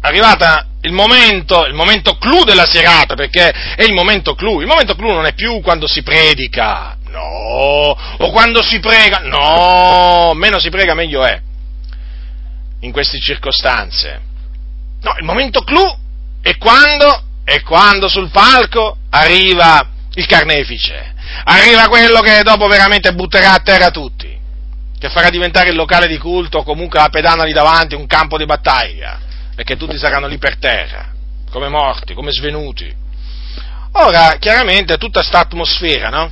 arrivata 0.00 0.66
il 0.82 0.92
momento, 0.92 1.64
il 1.66 1.74
momento 1.74 2.16
clou 2.18 2.44
della 2.44 2.66
serata, 2.66 3.14
perché 3.14 3.50
è 3.50 3.82
il 3.82 3.92
momento 3.92 4.34
clou. 4.34 4.60
Il 4.60 4.66
momento 4.66 4.94
clou 4.94 5.12
non 5.12 5.26
è 5.26 5.34
più 5.34 5.60
quando 5.60 5.86
si 5.86 6.02
predica, 6.02 6.96
no, 7.10 7.96
o 8.18 8.30
quando 8.30 8.62
si 8.62 8.80
prega, 8.80 9.20
no, 9.22 10.32
meno 10.34 10.58
si 10.58 10.70
prega 10.70 10.94
meglio 10.94 11.24
è, 11.24 11.40
in 12.80 12.92
queste 12.92 13.18
circostanze. 13.18 14.20
No, 15.00 15.14
il 15.18 15.24
momento 15.24 15.62
clou 15.62 15.96
è 16.40 16.56
quando, 16.56 17.22
è 17.48 17.62
quando 17.62 18.08
sul 18.08 18.28
palco 18.28 18.98
arriva 19.08 19.88
il 20.12 20.26
carnefice, 20.26 21.14
arriva 21.44 21.88
quello 21.88 22.20
che 22.20 22.42
dopo 22.42 22.66
veramente 22.66 23.14
butterà 23.14 23.54
a 23.54 23.60
terra 23.60 23.90
tutti, 23.90 24.38
che 24.98 25.08
farà 25.08 25.30
diventare 25.30 25.70
il 25.70 25.74
locale 25.74 26.08
di 26.08 26.18
culto 26.18 26.58
o 26.58 26.62
comunque 26.62 26.98
la 26.98 27.08
pedana 27.08 27.44
lì 27.44 27.54
davanti 27.54 27.94
un 27.94 28.06
campo 28.06 28.36
di 28.36 28.44
battaglia 28.44 29.18
perché 29.54 29.76
tutti 29.76 29.96
saranno 29.96 30.26
lì 30.26 30.36
per 30.36 30.58
terra, 30.58 31.10
come 31.50 31.68
morti, 31.68 32.12
come 32.12 32.32
svenuti. 32.32 32.94
Ora, 33.92 34.36
chiaramente, 34.38 34.98
tutta 34.98 35.20
questa 35.20 35.40
atmosfera, 35.40 36.10
no? 36.10 36.30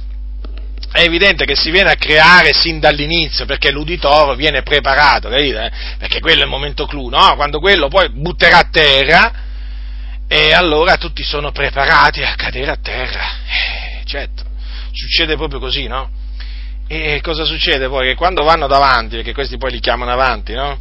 È 0.92 1.00
evidente 1.00 1.46
che 1.46 1.56
si 1.56 1.70
viene 1.70 1.92
a 1.92 1.96
creare 1.96 2.52
sin 2.52 2.78
dall'inizio, 2.78 3.46
perché 3.46 3.70
l'uditore 3.70 4.36
viene 4.36 4.62
preparato, 4.62 5.30
capite? 5.30 5.72
Perché 5.98 6.20
quello 6.20 6.42
è 6.42 6.44
il 6.44 6.50
momento 6.50 6.86
clou, 6.86 7.08
no? 7.08 7.34
Quando 7.36 7.58
quello 7.58 7.88
poi 7.88 8.10
butterà 8.10 8.58
a 8.58 8.68
terra, 8.70 9.45
e 10.28 10.52
allora 10.52 10.96
tutti 10.96 11.22
sono 11.22 11.52
preparati 11.52 12.22
a 12.22 12.34
cadere 12.34 12.70
a 12.70 12.78
terra. 12.80 13.24
Eh, 13.46 14.04
certo, 14.04 14.44
succede 14.92 15.36
proprio 15.36 15.60
così, 15.60 15.86
no? 15.86 16.10
E 16.88 17.20
cosa 17.22 17.44
succede 17.44 17.88
poi? 17.88 18.08
Che 18.08 18.14
quando 18.14 18.44
vanno 18.44 18.66
davanti, 18.66 19.16
perché 19.16 19.32
questi 19.32 19.56
poi 19.56 19.72
li 19.72 19.80
chiamano 19.80 20.12
avanti, 20.12 20.52
no? 20.52 20.78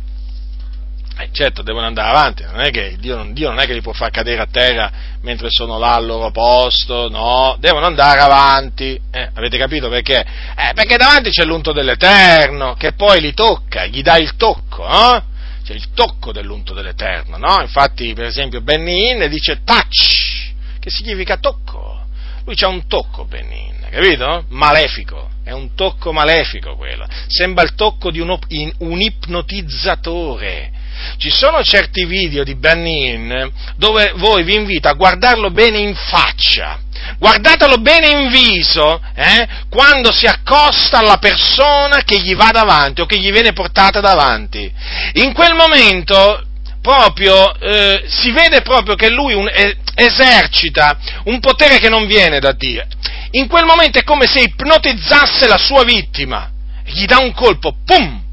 Eh, 1.17 1.29
certo, 1.31 1.61
devono 1.61 1.85
andare 1.85 2.09
avanti, 2.09 2.43
non 2.43 2.59
è 2.59 2.71
che 2.71 2.97
Dio 2.99 3.25
Dio 3.31 3.47
non, 3.47 3.59
è 3.59 3.65
che 3.65 3.73
li 3.73 3.81
può 3.81 3.93
far 3.93 4.11
cadere 4.11 4.41
a 4.41 4.47
terra 4.51 4.91
mentre 5.21 5.47
sono 5.49 5.79
là 5.79 5.93
al 5.93 6.05
loro 6.05 6.29
posto, 6.29 7.07
no, 7.07 7.55
devono 7.57 7.85
andare 7.85 8.19
avanti, 8.19 8.99
eh, 9.11 9.29
avete 9.33 9.57
capito 9.57 9.87
perché? 9.87 10.19
Eh, 10.19 10.73
perché 10.73 10.97
davanti 10.97 11.29
c'è 11.29 11.45
l'unto 11.45 11.71
dell'Eterno, 11.71 12.73
che 12.73 12.91
poi 12.93 13.21
li 13.21 13.33
tocca, 13.33 13.85
gli 13.85 14.01
dà 14.01 14.17
il 14.17 14.35
tocco, 14.35 14.85
no? 14.85 15.23
C'è 15.65 15.73
il 15.73 15.93
tocco 15.95 16.31
dell'unto 16.31 16.75
dell'Eterno, 16.75 17.37
no? 17.37 17.59
Infatti, 17.59 18.13
per 18.13 18.25
esempio, 18.25 18.61
Benin 18.61 19.27
dice 19.29 19.61
touch, 19.63 20.53
che 20.79 20.91
significa 20.91 21.37
tocco, 21.37 22.05
lui 22.45 22.53
c'ha 22.53 22.67
un 22.67 22.85
tocco, 22.85 23.25
Benin, 23.25 23.87
capito? 23.89 24.45
Malefico, 24.49 25.31
è 25.43 25.49
un 25.49 25.73
tocco 25.73 26.13
malefico 26.13 26.75
quello, 26.75 27.07
sembra 27.27 27.63
il 27.63 27.73
tocco 27.73 28.11
di 28.11 28.19
un, 28.19 28.37
un 28.77 29.01
ipnotizzatore, 29.01 30.71
ci 31.17 31.29
sono 31.29 31.63
certi 31.63 32.05
video 32.05 32.43
di 32.43 32.55
Benin 32.55 33.51
dove 33.77 34.13
voi 34.15 34.43
vi 34.43 34.55
invito 34.55 34.87
a 34.87 34.93
guardarlo 34.93 35.51
bene 35.51 35.79
in 35.79 35.95
faccia, 35.95 36.79
guardatelo 37.17 37.77
bene 37.77 38.09
in 38.09 38.29
viso 38.29 39.01
eh, 39.15 39.47
quando 39.69 40.11
si 40.11 40.25
accosta 40.25 40.99
alla 40.99 41.17
persona 41.17 42.03
che 42.03 42.19
gli 42.19 42.35
va 42.35 42.51
davanti 42.51 43.01
o 43.01 43.05
che 43.05 43.17
gli 43.19 43.31
viene 43.31 43.53
portata 43.53 43.99
davanti. 43.99 44.71
In 45.13 45.33
quel 45.33 45.53
momento 45.53 46.43
proprio 46.81 47.51
eh, 47.59 48.03
si 48.07 48.31
vede 48.31 48.61
proprio 48.61 48.95
che 48.95 49.09
lui 49.09 49.33
un, 49.33 49.49
eh, 49.51 49.77
esercita 49.95 50.97
un 51.23 51.39
potere 51.39 51.79
che 51.79 51.89
non 51.89 52.05
viene 52.05 52.39
da 52.39 52.51
Dio. 52.51 52.85
In 53.31 53.47
quel 53.47 53.65
momento 53.65 53.97
è 53.97 54.03
come 54.03 54.27
se 54.27 54.41
ipnotizzasse 54.41 55.47
la 55.47 55.57
sua 55.57 55.83
vittima, 55.83 56.51
gli 56.85 57.05
dà 57.05 57.17
un 57.17 57.33
colpo, 57.33 57.75
pum! 57.83 58.24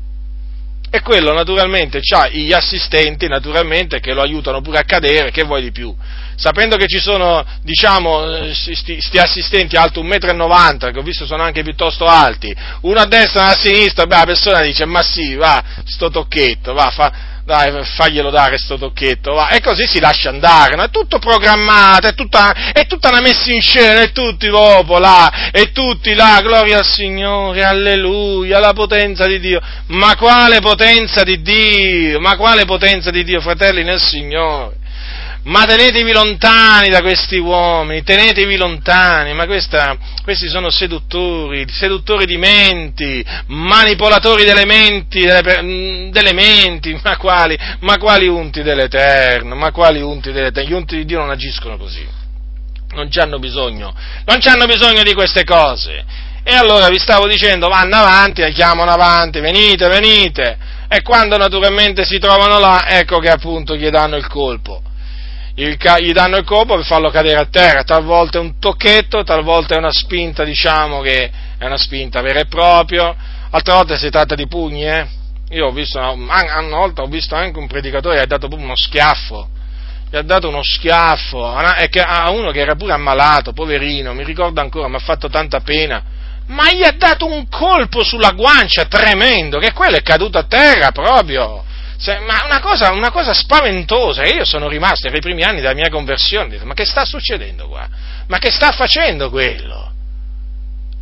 E 0.94 1.00
quello 1.00 1.32
naturalmente 1.32 2.00
ha 2.14 2.28
gli 2.28 2.52
assistenti 2.52 3.26
naturalmente 3.26 3.98
che 3.98 4.12
lo 4.12 4.20
aiutano 4.20 4.60
pure 4.60 4.80
a 4.80 4.84
cadere, 4.84 5.30
che 5.30 5.42
vuoi 5.42 5.62
di 5.62 5.72
più? 5.72 5.96
Sapendo 6.36 6.76
che 6.76 6.86
ci 6.86 6.98
sono, 6.98 7.42
diciamo, 7.62 8.52
sti, 8.52 9.00
sti 9.00 9.18
assistenti 9.18 9.74
alti 9.74 10.00
1,90 10.00 10.36
m, 10.36 10.92
che 10.92 10.98
ho 10.98 11.02
visto 11.02 11.24
sono 11.24 11.44
anche 11.44 11.62
piuttosto 11.62 12.04
alti, 12.04 12.54
uno 12.82 13.00
a 13.00 13.06
destra 13.06 13.40
e 13.40 13.44
uno 13.44 13.52
a 13.52 13.56
sinistra, 13.56 14.04
beh, 14.04 14.16
la 14.16 14.24
persona 14.26 14.60
dice, 14.60 14.84
ma 14.84 15.00
sì, 15.00 15.34
va, 15.34 15.64
sto 15.86 16.10
tocchetto, 16.10 16.74
va, 16.74 16.90
fa, 16.90 17.12
dai, 17.44 17.84
faglielo 17.84 18.30
dare 18.30 18.56
sto 18.58 18.78
tocchetto, 18.78 19.34
va. 19.34 19.48
E 19.48 19.60
così 19.60 19.86
si 19.86 20.00
lascia 20.00 20.28
andare, 20.28 20.76
no? 20.76 20.82
È 20.82 20.90
tutto 20.90 21.18
programmato, 21.18 22.06
è 22.06 22.14
tutta, 22.14 22.72
è 22.72 22.86
tutta 22.86 23.08
una 23.08 23.20
messa 23.20 23.52
in 23.52 23.60
scena, 23.60 24.02
e 24.02 24.12
tutti 24.12 24.48
dopo 24.48 24.98
là, 24.98 25.50
e 25.50 25.72
tutti 25.72 26.14
là, 26.14 26.40
gloria 26.42 26.78
al 26.78 26.84
Signore, 26.84 27.64
alleluia, 27.64 28.58
la 28.58 28.72
potenza 28.72 29.26
di 29.26 29.40
Dio. 29.40 29.60
Ma 29.88 30.16
quale 30.16 30.60
potenza 30.60 31.22
di 31.22 31.40
Dio? 31.42 32.20
Ma 32.20 32.36
quale 32.36 32.64
potenza 32.64 33.10
di 33.10 33.24
Dio, 33.24 33.40
fratelli 33.40 33.82
nel 33.82 34.00
Signore? 34.00 34.80
Ma 35.44 35.64
tenetevi 35.64 36.12
lontani 36.12 36.88
da 36.88 37.00
questi 37.00 37.36
uomini, 37.36 38.04
tenetevi 38.04 38.56
lontani, 38.56 39.34
ma 39.34 39.46
questa, 39.46 39.96
questi 40.22 40.48
sono 40.48 40.70
seduttori, 40.70 41.66
seduttori 41.68 42.26
di 42.26 42.36
menti, 42.36 43.24
manipolatori 43.46 44.44
delle 44.44 44.64
menti, 44.64 45.20
delle, 45.20 46.10
delle 46.10 46.32
menti, 46.32 46.98
ma 47.02 47.16
quali, 47.16 47.58
ma 47.80 47.98
quali 47.98 48.28
unti 48.28 48.62
dell'Eterno, 48.62 49.56
ma 49.56 49.72
quali 49.72 50.00
unti 50.00 50.30
dell'Eterno, 50.30 50.68
gli 50.68 50.74
unti 50.74 50.96
di 50.96 51.04
Dio 51.04 51.18
non 51.18 51.30
agiscono 51.30 51.76
così, 51.76 52.06
non 52.94 53.08
hanno 53.12 53.38
bisogno, 53.40 53.92
non 54.24 54.38
hanno 54.44 54.66
bisogno 54.66 55.02
di 55.02 55.14
queste 55.14 55.42
cose. 55.42 56.30
E 56.44 56.54
allora 56.54 56.88
vi 56.88 56.98
stavo 56.98 57.28
dicendo, 57.28 57.68
vanno 57.68 57.96
avanti, 57.96 58.42
chiamano 58.52 58.90
avanti, 58.90 59.38
venite, 59.40 59.88
venite, 59.88 60.58
e 60.88 61.02
quando 61.02 61.36
naturalmente 61.36 62.04
si 62.04 62.18
trovano 62.18 62.58
là, 62.58 62.86
ecco 62.88 63.18
che 63.18 63.28
appunto 63.28 63.76
gli 63.76 63.88
danno 63.88 64.16
il 64.16 64.26
colpo 64.26 64.82
il, 65.56 65.76
gli 65.98 66.12
danno 66.12 66.38
il 66.38 66.44
colpo 66.44 66.76
per 66.76 66.84
farlo 66.84 67.10
cadere 67.10 67.38
a 67.38 67.46
terra, 67.46 67.82
talvolta 67.82 68.38
è 68.38 68.40
un 68.40 68.58
tocchetto, 68.58 69.22
talvolta 69.22 69.74
è 69.74 69.78
una 69.78 69.92
spinta, 69.92 70.44
diciamo 70.44 71.00
che 71.00 71.30
è 71.58 71.64
una 71.66 71.76
spinta 71.76 72.22
vera 72.22 72.40
e 72.40 72.46
propria, 72.46 73.14
altre 73.50 73.74
volte 73.74 73.96
si 73.96 74.08
tratta 74.08 74.34
di 74.34 74.46
pugni, 74.46 74.86
eh? 74.86 75.06
Io 75.50 75.66
ho 75.66 75.72
visto, 75.72 75.98
una 75.98 76.62
volta 76.70 77.02
ho 77.02 77.06
visto 77.06 77.34
anche 77.34 77.58
un 77.58 77.66
predicatore 77.66 78.16
che 78.16 78.22
ha 78.22 78.26
dato 78.26 78.48
proprio 78.48 78.66
uno 78.66 78.76
schiaffo, 78.76 79.48
gli 80.10 80.16
ha 80.16 80.22
dato 80.22 80.48
uno 80.48 80.62
schiaffo 80.62 81.44
a 81.44 82.30
uno 82.30 82.50
che 82.50 82.60
era 82.60 82.74
pure 82.74 82.94
ammalato, 82.94 83.52
poverino, 83.52 84.14
mi 84.14 84.24
ricordo 84.24 84.62
ancora, 84.62 84.88
mi 84.88 84.96
ha 84.96 85.00
fatto 85.00 85.28
tanta 85.28 85.60
pena, 85.60 86.02
ma 86.46 86.72
gli 86.72 86.82
ha 86.82 86.92
dato 86.92 87.26
un 87.26 87.46
colpo 87.48 88.02
sulla 88.02 88.30
guancia 88.30 88.86
tremendo, 88.86 89.58
che 89.58 89.72
quello 89.72 89.96
è 89.98 90.02
caduto 90.02 90.38
a 90.38 90.44
terra 90.44 90.90
proprio 90.90 91.64
ma 92.04 92.44
una 92.44 92.60
cosa, 92.60 92.90
una 92.90 93.10
cosa 93.10 93.32
spaventosa, 93.32 94.24
io 94.24 94.44
sono 94.44 94.68
rimasto 94.68 95.08
nei 95.08 95.20
primi 95.20 95.42
anni 95.42 95.60
della 95.60 95.74
mia 95.74 95.88
conversione, 95.88 96.48
detto, 96.48 96.66
ma 96.66 96.74
che 96.74 96.84
sta 96.84 97.04
succedendo 97.04 97.68
qua? 97.68 97.88
Ma 98.26 98.38
che 98.38 98.50
sta 98.50 98.72
facendo 98.72 99.30
quello? 99.30 99.90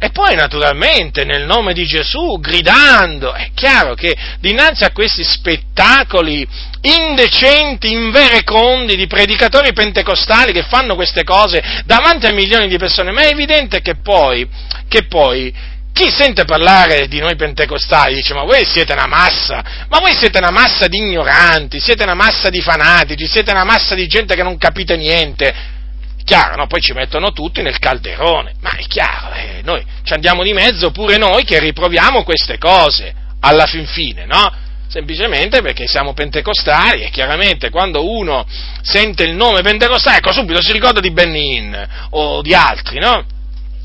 E 0.02 0.10
poi 0.12 0.34
naturalmente 0.34 1.24
nel 1.24 1.44
nome 1.44 1.74
di 1.74 1.84
Gesù, 1.84 2.38
gridando, 2.40 3.34
è 3.34 3.50
chiaro 3.54 3.92
che 3.94 4.16
dinanzi 4.40 4.84
a 4.84 4.92
questi 4.92 5.22
spettacoli 5.22 6.46
indecenti, 6.80 7.92
inverecondi 7.92 8.96
di 8.96 9.06
predicatori 9.06 9.74
pentecostali 9.74 10.52
che 10.52 10.62
fanno 10.62 10.94
queste 10.94 11.22
cose 11.22 11.62
davanti 11.84 12.24
a 12.24 12.32
milioni 12.32 12.66
di 12.66 12.78
persone, 12.78 13.12
ma 13.12 13.24
è 13.24 13.32
evidente 13.32 13.82
che 13.82 13.96
poi, 13.96 14.48
che 14.88 15.04
poi 15.04 15.54
chi 15.92 16.10
sente 16.10 16.44
parlare 16.44 17.08
di 17.08 17.18
noi 17.18 17.36
pentecostali 17.36 18.14
dice 18.14 18.32
ma 18.34 18.44
voi 18.44 18.64
siete 18.64 18.92
una 18.92 19.06
massa, 19.06 19.86
ma 19.88 19.98
voi 19.98 20.14
siete 20.14 20.38
una 20.38 20.50
massa 20.50 20.86
di 20.86 20.98
ignoranti, 20.98 21.80
siete 21.80 22.04
una 22.04 22.14
massa 22.14 22.48
di 22.48 22.60
fanatici, 22.60 23.26
siete 23.26 23.50
una 23.50 23.64
massa 23.64 23.94
di 23.94 24.06
gente 24.06 24.34
che 24.34 24.42
non 24.42 24.56
capite 24.56 24.96
niente. 24.96 25.78
Chiaro, 26.24 26.54
no? 26.54 26.66
Poi 26.66 26.80
ci 26.80 26.92
mettono 26.92 27.32
tutti 27.32 27.60
nel 27.60 27.78
calderone, 27.78 28.54
ma 28.60 28.70
è 28.70 28.84
chiaro, 28.86 29.34
eh, 29.34 29.60
noi 29.64 29.84
ci 30.04 30.12
andiamo 30.12 30.42
di 30.42 30.52
mezzo 30.52 30.90
pure 30.90 31.16
noi 31.16 31.44
che 31.44 31.58
riproviamo 31.58 32.22
queste 32.22 32.56
cose, 32.56 33.14
alla 33.40 33.66
fin 33.66 33.86
fine, 33.86 34.26
no? 34.26 34.52
Semplicemente 34.88 35.62
perché 35.62 35.86
siamo 35.86 36.14
pentecostali 36.14 37.02
e 37.02 37.10
chiaramente 37.10 37.70
quando 37.70 38.08
uno 38.10 38.44
sente 38.82 39.24
il 39.24 39.34
nome 39.34 39.62
pentecostale, 39.62 40.18
ecco 40.18 40.32
subito 40.32 40.60
si 40.62 40.72
ricorda 40.72 41.00
di 41.00 41.12
Benin 41.12 41.88
o 42.10 42.42
di 42.42 42.54
altri, 42.54 42.98
no? 42.98 43.24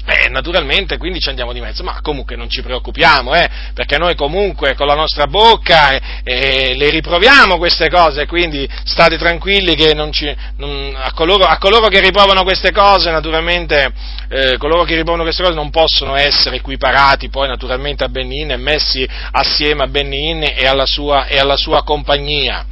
Eh, 0.07 0.29
naturalmente, 0.29 0.97
quindi 0.97 1.19
ci 1.19 1.29
andiamo 1.29 1.51
di 1.51 1.59
mezzo, 1.59 1.81
ma 1.81 1.99
comunque 2.01 2.35
non 2.35 2.47
ci 2.47 2.61
preoccupiamo, 2.61 3.33
eh, 3.33 3.49
perché 3.73 3.97
noi 3.97 4.13
comunque 4.13 4.75
con 4.75 4.85
la 4.85 4.93
nostra 4.93 5.25
bocca 5.25 5.93
eh, 5.93 6.01
eh, 6.23 6.75
le 6.75 6.91
riproviamo 6.91 7.57
queste 7.57 7.89
cose, 7.89 8.27
quindi 8.27 8.69
state 8.83 9.17
tranquilli 9.17 9.73
che 9.73 9.95
ci, 10.11 10.35
non, 10.57 10.95
a, 10.95 11.11
coloro, 11.13 11.45
a, 11.45 11.57
coloro, 11.57 11.87
che 11.87 12.01
riprovano 12.01 12.43
queste 12.43 12.71
cose, 12.71 13.09
naturalmente, 13.09 13.91
eh, 14.29 14.57
coloro 14.59 14.83
che 14.83 14.93
riprovano 14.93 15.23
queste 15.23 15.41
cose 15.41 15.55
non 15.55 15.71
possono 15.71 16.15
essere 16.15 16.57
equiparati 16.57 17.29
poi 17.29 17.47
naturalmente 17.47 18.03
a 18.03 18.09
Benin 18.09 18.51
e 18.51 18.57
messi 18.57 19.07
assieme 19.31 19.85
a 19.85 19.87
Benin 19.87 20.43
e 20.43 20.67
alla 20.67 20.85
sua, 20.85 21.25
e 21.25 21.39
alla 21.39 21.57
sua 21.57 21.83
compagnia. 21.83 22.63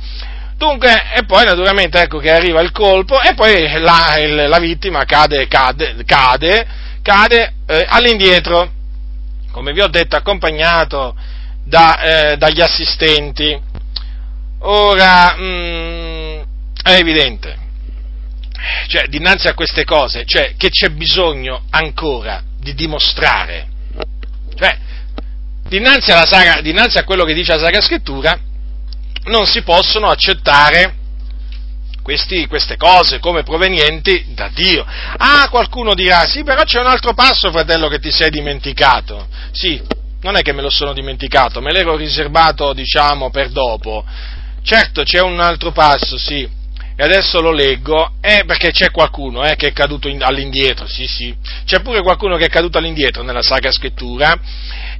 Dunque, 0.55 0.91
e 1.15 1.25
poi 1.25 1.45
naturalmente 1.45 1.99
ecco 1.99 2.19
che 2.19 2.29
arriva 2.29 2.61
il 2.61 2.71
colpo 2.71 3.19
e 3.19 3.33
poi 3.33 3.67
la, 3.79 4.17
la 4.47 4.59
vittima 4.59 5.03
cade, 5.03 5.47
cade, 5.47 5.95
cade 6.05 6.81
cade 7.03 7.53
eh, 7.67 7.85
all'indietro, 7.87 8.71
come 9.51 9.73
vi 9.73 9.81
ho 9.81 9.87
detto, 9.87 10.15
accompagnato 10.15 11.15
da, 11.63 12.31
eh, 12.31 12.37
dagli 12.37 12.61
assistenti. 12.61 13.61
Ora, 14.61 15.35
mh, 15.35 15.43
mm, 15.43 16.41
è 16.81 16.93
evidente, 16.93 17.57
cioè, 18.87 19.07
dinanzi 19.07 19.47
a 19.47 19.53
queste 19.53 19.83
cose, 19.83 20.23
cioè, 20.25 20.55
che 20.57 20.69
c'è 20.69 20.89
bisogno 20.89 21.65
ancora 21.69 22.41
di 22.57 22.73
dimostrare. 22.73 23.67
Cioè, 24.55 24.77
dinanzi, 25.67 26.11
saga, 26.25 26.61
dinanzi 26.61 26.97
a 26.97 27.03
quello 27.03 27.25
che 27.25 27.33
dice 27.33 27.53
la 27.53 27.63
Sacra 27.65 27.81
Scrittura, 27.81 28.39
non 29.25 29.45
si 29.45 29.61
possono 29.63 30.07
accettare 30.07 31.01
questi, 32.03 32.45
queste 32.47 32.77
cose 32.77 33.17
come 33.19 33.41
provenienti 33.41 34.33
da 34.35 34.49
Dio. 34.53 34.85
Ah, 35.17 35.47
qualcuno 35.49 35.95
dirà, 35.95 36.25
sì, 36.25 36.43
però 36.43 36.63
c'è 36.63 36.79
un 36.79 36.87
altro 36.87 37.13
passo, 37.13 37.49
fratello, 37.49 37.87
che 37.87 37.99
ti 37.99 38.11
sei 38.11 38.29
dimenticato. 38.29 39.27
Sì, 39.51 39.81
non 40.21 40.35
è 40.35 40.41
che 40.41 40.53
me 40.53 40.61
lo 40.61 40.69
sono 40.69 40.93
dimenticato, 40.93 41.61
me 41.61 41.71
l'ero 41.71 41.95
riservato, 41.95 42.73
diciamo, 42.73 43.31
per 43.31 43.49
dopo. 43.49 44.05
Certo, 44.61 45.03
c'è 45.03 45.21
un 45.21 45.39
altro 45.39 45.71
passo, 45.71 46.17
sì, 46.17 46.47
e 46.95 47.03
adesso 47.03 47.41
lo 47.41 47.51
leggo, 47.51 48.13
eh, 48.21 48.43
perché 48.45 48.71
c'è 48.71 48.91
qualcuno 48.91 49.43
eh, 49.43 49.55
che 49.55 49.67
è 49.67 49.73
caduto 49.73 50.07
in, 50.07 50.21
all'indietro, 50.21 50.87
sì, 50.87 51.07
sì, 51.07 51.35
c'è 51.65 51.81
pure 51.81 52.01
qualcuno 52.01 52.37
che 52.37 52.45
è 52.45 52.49
caduto 52.49 52.77
all'indietro 52.77 53.23
nella 53.23 53.41
Sacra 53.41 53.71
Scrittura, 53.71 54.39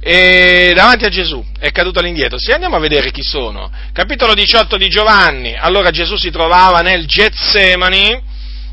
e 0.00 0.72
davanti 0.74 1.04
a 1.04 1.08
Gesù 1.08 1.42
è 1.58 1.70
caduto 1.70 2.00
all'indietro. 2.00 2.38
Se 2.38 2.52
andiamo 2.52 2.76
a 2.76 2.80
vedere 2.80 3.10
chi 3.10 3.22
sono, 3.22 3.70
capitolo 3.92 4.34
18 4.34 4.76
di 4.76 4.88
Giovanni, 4.88 5.54
allora 5.56 5.90
Gesù 5.90 6.16
si 6.16 6.30
trovava 6.30 6.80
nel 6.80 7.06
Getsemani, 7.06 8.22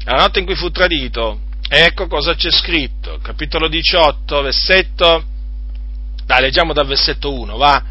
la 0.03 0.15
notte 0.15 0.39
in 0.39 0.45
cui 0.45 0.55
fu 0.55 0.71
tradito, 0.71 1.41
ecco 1.69 2.07
cosa 2.07 2.33
c'è 2.35 2.51
scritto, 2.51 3.19
capitolo 3.21 3.67
18, 3.67 4.41
versetto, 4.41 5.23
dai, 6.25 6.41
leggiamo 6.41 6.73
dal 6.73 6.87
versetto 6.87 7.31
1, 7.31 7.55
va, 7.55 7.83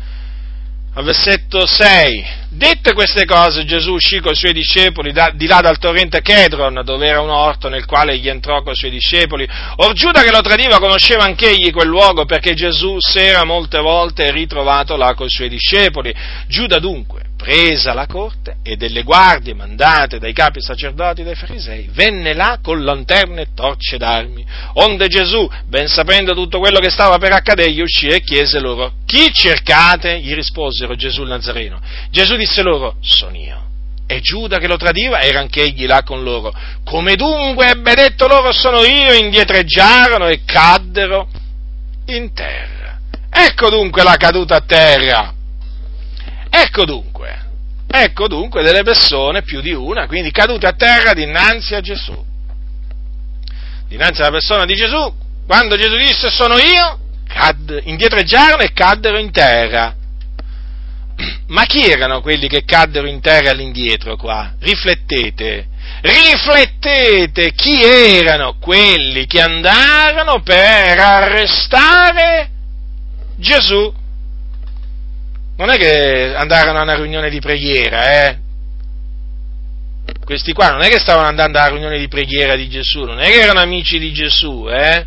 al 0.95 1.05
versetto 1.05 1.67
6. 1.67 2.39
Dette 2.49 2.93
queste 2.95 3.25
cose 3.25 3.65
Gesù 3.65 3.93
uscì 3.93 4.21
con 4.21 4.33
i 4.33 4.37
suoi 4.37 4.53
discepoli 4.53 5.13
da, 5.13 5.31
di 5.33 5.47
là 5.47 5.61
dal 5.61 5.79
torrente 5.79 6.21
Chedron, 6.21 6.83
dove 6.85 7.07
era 7.07 7.21
un 7.21 7.31
orto 7.31 7.69
nel 7.69 7.85
quale 7.85 8.13
egli 8.13 8.29
entrò 8.29 8.63
con 8.63 8.73
i 8.73 8.77
suoi 8.77 8.91
discepoli. 8.91 9.49
Or 9.77 9.93
Giuda 9.93 10.23
che 10.23 10.33
lo 10.33 10.41
tradiva 10.41 10.79
conosceva 10.79 11.25
anch'egli 11.25 11.71
quel 11.71 11.89
luogo 11.89 12.25
perché 12.25 12.55
Gesù 12.55 12.97
si 12.99 13.21
era 13.21 13.45
molte 13.45 13.79
volte 13.79 14.31
ritrovato 14.33 14.97
là 14.97 15.15
con 15.15 15.27
i 15.27 15.31
suoi 15.31 15.49
discepoli. 15.49 16.13
Giuda 16.49 16.79
dunque 16.79 17.30
presa 17.41 17.95
la 17.95 18.05
corte 18.05 18.57
e 18.63 18.77
delle 18.77 19.03
guardie 19.03 19.55
mandate 19.55 20.19
dai 20.19 20.35
capi 20.35 20.61
sacerdoti 20.61 21.23
e 21.23 21.25
dai 21.25 21.35
farisei, 21.35 21.89
venne 21.91 22.35
là 22.35 22.59
con 22.63 22.85
lanterne 22.85 23.43
e 23.43 23.47
torce 23.55 23.97
d'armi. 23.97 24.45
Onde 24.75 25.09
Gesù, 25.09 25.49
ben 25.67 25.89
sapendo 25.89 26.35
tutto 26.35 26.59
quello 26.59 26.81
che 26.81 26.91
stava 26.91 27.17
per 27.17 27.33
accadere, 27.33 27.81
uscì 27.81 28.09
e 28.09 28.21
chiese 28.21 28.61
loro, 28.61 28.93
chi 29.07 29.33
cercate? 29.33 30.21
Gli 30.21 30.35
risposero 30.35 30.95
Gesù 30.95 31.23
il 31.23 31.29
Nazareno. 31.29 31.81
Gesù 32.11 32.37
disse 32.37 32.63
loro, 32.63 32.97
sono 33.01 33.35
io. 33.35 33.69
E 34.07 34.21
Giuda 34.21 34.59
che 34.59 34.67
lo 34.67 34.77
tradiva 34.77 35.21
era 35.21 35.41
anch'egli 35.41 35.87
là 35.87 36.03
con 36.03 36.23
loro. 36.23 36.53
Come 36.85 37.15
dunque 37.15 37.71
ebbe 37.71 37.95
detto 37.95 38.27
loro 38.27 38.53
sono 38.53 38.85
io, 38.85 39.15
indietreggiarono 39.15 40.29
e 40.29 40.43
caddero 40.45 41.29
in 42.07 42.35
terra. 42.35 42.99
Ecco 43.33 43.71
dunque 43.71 44.03
la 44.03 44.17
caduta 44.17 44.57
a 44.57 44.61
terra 44.61 45.35
Ecco 46.51 46.85
dunque, 46.85 47.47
ecco 47.87 48.29
dunque 48.29 48.63
delle 48.63 48.83
persone, 48.83 49.43
più 49.43 49.61
di 49.61 49.73
una, 49.73 50.07
quindi 50.07 50.31
cadute 50.31 50.67
a 50.67 50.73
terra 50.73 51.15
dinanzi 51.15 51.75
a 51.75 51.81
Gesù. 51.81 52.25
Dinanzi 53.89 54.21
alla 54.21 54.31
persona 54.31 54.65
di 54.65 54.75
Gesù, 54.75 55.13
quando 55.47 55.77
Gesù 55.77 55.97
disse 55.97 56.29
sono 56.29 56.59
io, 56.59 56.99
cadde, 57.27 57.81
indietreggiarono 57.85 58.63
e 58.63 58.73
caddero 58.73 59.19
in 59.19 59.31
terra. 59.31 59.95
ma 61.49 61.65
chi 61.65 61.85
erano 61.89 62.21
quelli 62.21 62.49
che 62.49 62.65
caddero 62.65 63.07
in 63.07 63.21
terra 63.21 63.51
all'indietro 63.51 64.17
qua? 64.17 64.55
Riflettete, 64.59 65.67
riflettete 66.03 67.53
chi 67.53 67.83
erano 67.83 68.57
quelli 68.59 69.27
che 69.27 69.41
andarono 69.41 70.41
per 70.43 70.99
arrestare 70.99 72.51
Gesù. 73.37 73.99
Non 75.61 75.69
è 75.69 75.77
che 75.77 76.35
andarono 76.35 76.79
a 76.79 76.83
una 76.85 76.95
riunione 76.95 77.29
di 77.29 77.39
preghiera, 77.39 78.25
eh? 78.25 78.39
Questi 80.25 80.55
qua 80.55 80.71
non 80.71 80.81
è 80.81 80.89
che 80.89 80.99
stavano 80.99 81.27
andando 81.27 81.59
alla 81.59 81.69
riunione 81.69 81.99
di 81.99 82.09
preghiera 82.09 82.55
di 82.55 82.67
Gesù, 82.67 83.03
non 83.03 83.19
è 83.19 83.27
che 83.27 83.41
erano 83.41 83.61
amici 83.61 83.99
di 83.99 84.11
Gesù, 84.11 84.67
eh? 84.71 85.05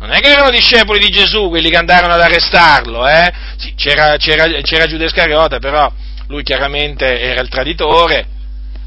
Non 0.00 0.10
è 0.10 0.18
che 0.18 0.32
erano 0.32 0.50
discepoli 0.50 0.98
di 0.98 1.10
Gesù 1.10 1.48
quelli 1.48 1.70
che 1.70 1.76
andarono 1.76 2.14
ad 2.14 2.22
arrestarlo, 2.22 3.06
eh? 3.06 3.32
Sì, 3.56 3.72
c'era, 3.76 4.16
c'era, 4.16 4.46
c'era 4.62 4.86
Giuda 4.86 5.04
Iscariota, 5.04 5.60
però 5.60 5.92
lui 6.26 6.42
chiaramente 6.42 7.20
era 7.20 7.40
il 7.40 7.48
traditore, 7.48 8.26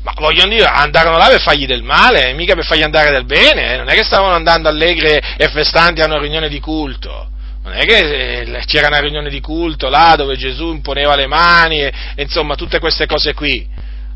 ma 0.03 0.11
vogliono 0.17 0.49
dire, 0.49 0.65
andarono 0.65 1.15
là 1.15 1.27
per 1.27 1.39
fargli 1.39 1.67
del 1.67 1.83
male, 1.83 2.33
mica 2.33 2.53
per 2.53 2.65
fargli 2.65 2.83
andare 2.83 3.11
del 3.11 3.23
bene, 3.23 3.75
eh? 3.75 3.77
non 3.77 3.87
è 3.87 3.93
che 3.93 4.03
stavano 4.03 4.35
andando 4.35 4.67
allegri 4.67 5.07
e 5.07 5.47
festanti 5.47 6.01
a 6.01 6.05
una 6.05 6.19
riunione 6.19 6.49
di 6.49 6.59
culto. 6.59 7.29
Non 7.69 7.77
è 7.77 7.85
che 7.85 8.39
eh, 8.41 8.63
c'era 8.65 8.87
una 8.87 8.99
riunione 8.99 9.29
di 9.29 9.39
culto 9.41 9.89
là 9.89 10.15
dove 10.17 10.35
Gesù 10.35 10.71
imponeva 10.73 11.15
le 11.15 11.27
mani 11.27 11.81
e, 11.83 11.93
insomma 12.15 12.55
tutte 12.55 12.79
queste 12.79 13.05
cose 13.05 13.35
qui. 13.35 13.67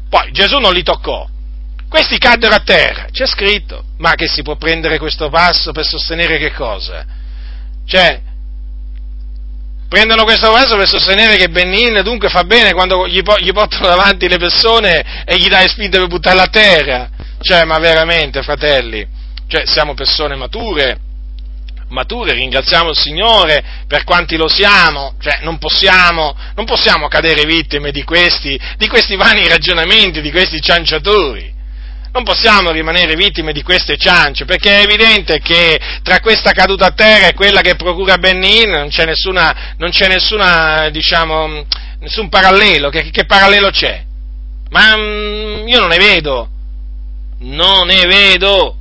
Poi 0.10 0.32
Gesù 0.32 0.58
non 0.58 0.74
li 0.74 0.82
toccò, 0.82 1.28
questi 1.88 2.18
caddero 2.18 2.56
a 2.56 2.62
terra, 2.62 3.06
c'è 3.12 3.28
scritto, 3.28 3.84
ma 3.98 4.16
che 4.16 4.28
si 4.28 4.42
può 4.42 4.56
prendere 4.56 4.98
questo 4.98 5.30
passo 5.30 5.72
per 5.72 5.86
sostenere 5.86 6.40
che 6.40 6.52
cosa? 6.52 7.06
Cioè, 7.86 8.22
prendono 9.88 10.24
questo 10.24 10.52
passo 10.52 10.76
per 10.76 10.88
sostenere 10.88 11.36
che 11.36 11.50
Benin 11.50 12.02
dunque 12.04 12.30
fa 12.30 12.44
bene 12.46 12.74
quando 12.74 13.08
gli, 13.08 13.22
gli 13.22 13.52
portano 13.52 13.88
davanti 13.88 14.28
le 14.28 14.38
persone 14.38 15.24
e 15.26 15.38
gli 15.38 15.48
dai 15.48 15.68
spinte 15.68 16.00
per 16.00 16.08
buttarle 16.08 16.42
a 16.42 16.48
terra. 16.48 17.10
Cioè, 17.40 17.66
ma 17.66 17.78
veramente, 17.78 18.42
fratelli, 18.42 19.06
cioè, 19.48 19.68
siamo 19.68 19.94
persone 19.94 20.36
mature, 20.36 20.98
mature, 21.94 22.34
ringraziamo 22.34 22.90
il 22.90 22.98
Signore 22.98 23.64
per 23.88 24.04
quanti 24.04 24.36
lo 24.36 24.48
siamo, 24.48 25.16
cioè 25.22 25.40
non 25.44 25.58
possiamo, 25.58 26.36
non 26.56 26.66
possiamo 26.66 27.08
cadere 27.08 27.46
vittime 27.46 27.92
di 27.92 28.04
questi, 28.04 28.60
di 28.78 28.88
questi 28.88 29.16
vani 29.16 29.48
ragionamenti, 29.48 30.22
di 30.22 30.32
questi 30.32 30.60
cianciatori 30.60 31.54
non 32.14 32.24
possiamo 32.24 32.70
rimanere 32.70 33.16
vittime 33.16 33.54
di 33.54 33.64
queste 33.64 33.98
ciance, 33.98 34.46
perché 34.46 34.76
è 34.76 34.82
evidente 34.84 35.40
che 35.40 35.80
tra 36.04 36.20
questa 36.20 36.52
caduta 36.52 36.86
a 36.86 36.92
terra 36.92 37.28
e 37.28 37.34
quella 37.34 37.62
che 37.62 37.76
procura 37.76 38.18
Benin 38.18 38.70
non 38.70 38.90
c'è 38.90 39.06
nessuna, 39.06 39.74
non 39.78 39.90
c'è 39.90 40.08
nessuna 40.08 40.90
diciamo, 40.92 41.66
nessun 42.00 42.30
parallelo, 42.30 42.90
che, 42.90 43.10
che 43.10 43.26
parallelo 43.26 43.72
c'è? 43.72 44.06
Ma 44.70 44.96
mm, 44.96 45.68
io 45.68 45.80
non 45.80 45.90
ne 45.90 45.98
vedo, 45.98 46.50
non 47.40 47.88
ne 47.88 48.06
vedo. 48.06 48.78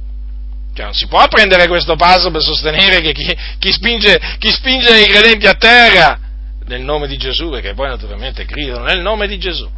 Cioè, 0.75 0.85
non 0.87 0.95
si 0.95 1.07
può 1.07 1.27
prendere 1.29 1.69
questo 1.69 1.97
passo 1.97 2.31
per 2.31 2.43
sostenere 2.43 3.01
che 3.01 3.13
chi, 3.13 3.37
chi, 3.59 3.73
spinge, 3.73 4.19
chi 4.39 4.51
spinge 4.51 5.03
i 5.03 5.07
credenti 5.07 5.47
a 5.47 5.55
terra 5.55 6.19
nel 6.65 6.81
nome 6.81 7.07
di 7.07 7.17
Gesù, 7.17 7.51
perché 7.51 7.75
poi 7.75 7.89
naturalmente 7.89 8.45
gridano 8.45 8.85
nel 8.85 9.01
nome 9.01 9.27
di 9.27 9.39
Gesù, 9.39 9.69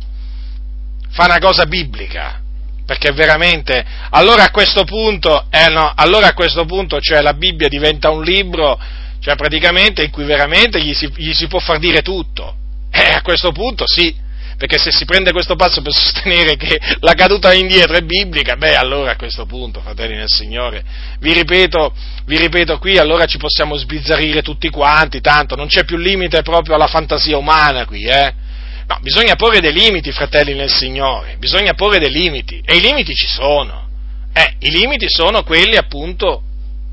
fa 1.11 1.25
una 1.25 1.39
cosa 1.39 1.67
biblica, 1.67 2.41
perché 2.87 3.13
veramente, 3.13 3.85
allora 4.11 4.45
a 4.45 4.51
questo 4.51 4.85
punto, 4.85 5.47
eh 5.51 5.69
no, 5.69 5.93
allora 5.95 6.29
a 6.29 6.35
questo 6.35 6.65
punto, 6.65 7.01
cioè 7.01 7.23
la 7.23 7.35
Bibbia 7.35 7.69
diventa 7.69 8.11
un 8.11 8.23
libro, 8.23 8.79
cioè 9.21 9.35
praticamente 9.35 10.05
in 10.05 10.11
cui 10.11 10.25
veramente 10.25 10.81
gli 10.81 10.93
si, 10.93 11.11
gli 11.17 11.33
si 11.33 11.47
può 11.47 11.59
far 11.59 11.79
dire 11.79 12.03
tutto. 12.03 12.57
Eh, 12.91 13.15
a 13.15 13.23
questo 13.23 13.51
punto 13.51 13.85
sì, 13.87 14.15
perché 14.57 14.79
se 14.79 14.91
si 14.91 15.05
prende 15.05 15.33
questo 15.33 15.57
passo 15.57 15.83
per 15.83 15.93
sostenere 15.93 16.57
che 16.57 16.79
la 17.01 17.15
caduta 17.15 17.53
indietro 17.53 17.97
è 17.97 18.03
biblica, 18.03 18.57
beh, 18.57 18.77
allora 18.77 19.13
a 19.13 19.17
questo 19.17 19.47
punto, 19.47 19.81
fratelli 19.81 20.15
nel 20.15 20.29
Signore, 20.29 20.85
vi 21.21 21.33
ripeto, 21.33 21.95
vi 22.27 22.39
ripeto 22.39 22.79
qui, 22.79 22.99
allora 22.99 23.27
ci 23.27 23.39
possiamo 23.39 23.77
sbizzarrire 23.77 24.43
tutti 24.43 24.71
quanti, 24.71 25.21
tanto 25.21 25.57
non 25.57 25.67
c'è 25.67 25.85
più 25.85 25.97
limite 25.97 26.43
proprio 26.43 26.75
alla 26.75 26.87
fantasia 26.87 27.37
umana 27.37 27.85
qui, 27.85 28.05
eh? 28.05 28.43
No, 28.87 28.99
bisogna 29.01 29.35
porre 29.35 29.61
dei 29.61 29.73
limiti, 29.73 30.13
fratelli 30.13 30.53
nel 30.55 30.71
Signore, 30.71 31.37
bisogna 31.39 31.73
porre 31.73 31.99
dei 31.99 32.11
limiti, 32.11 32.61
e 32.65 32.77
i 32.77 32.81
limiti 32.81 33.15
ci 33.15 33.27
sono. 33.27 33.89
Eh, 34.33 34.57
i 34.59 34.71
limiti 34.71 35.07
sono 35.09 35.43
quelli 35.43 35.77
appunto 35.77 36.43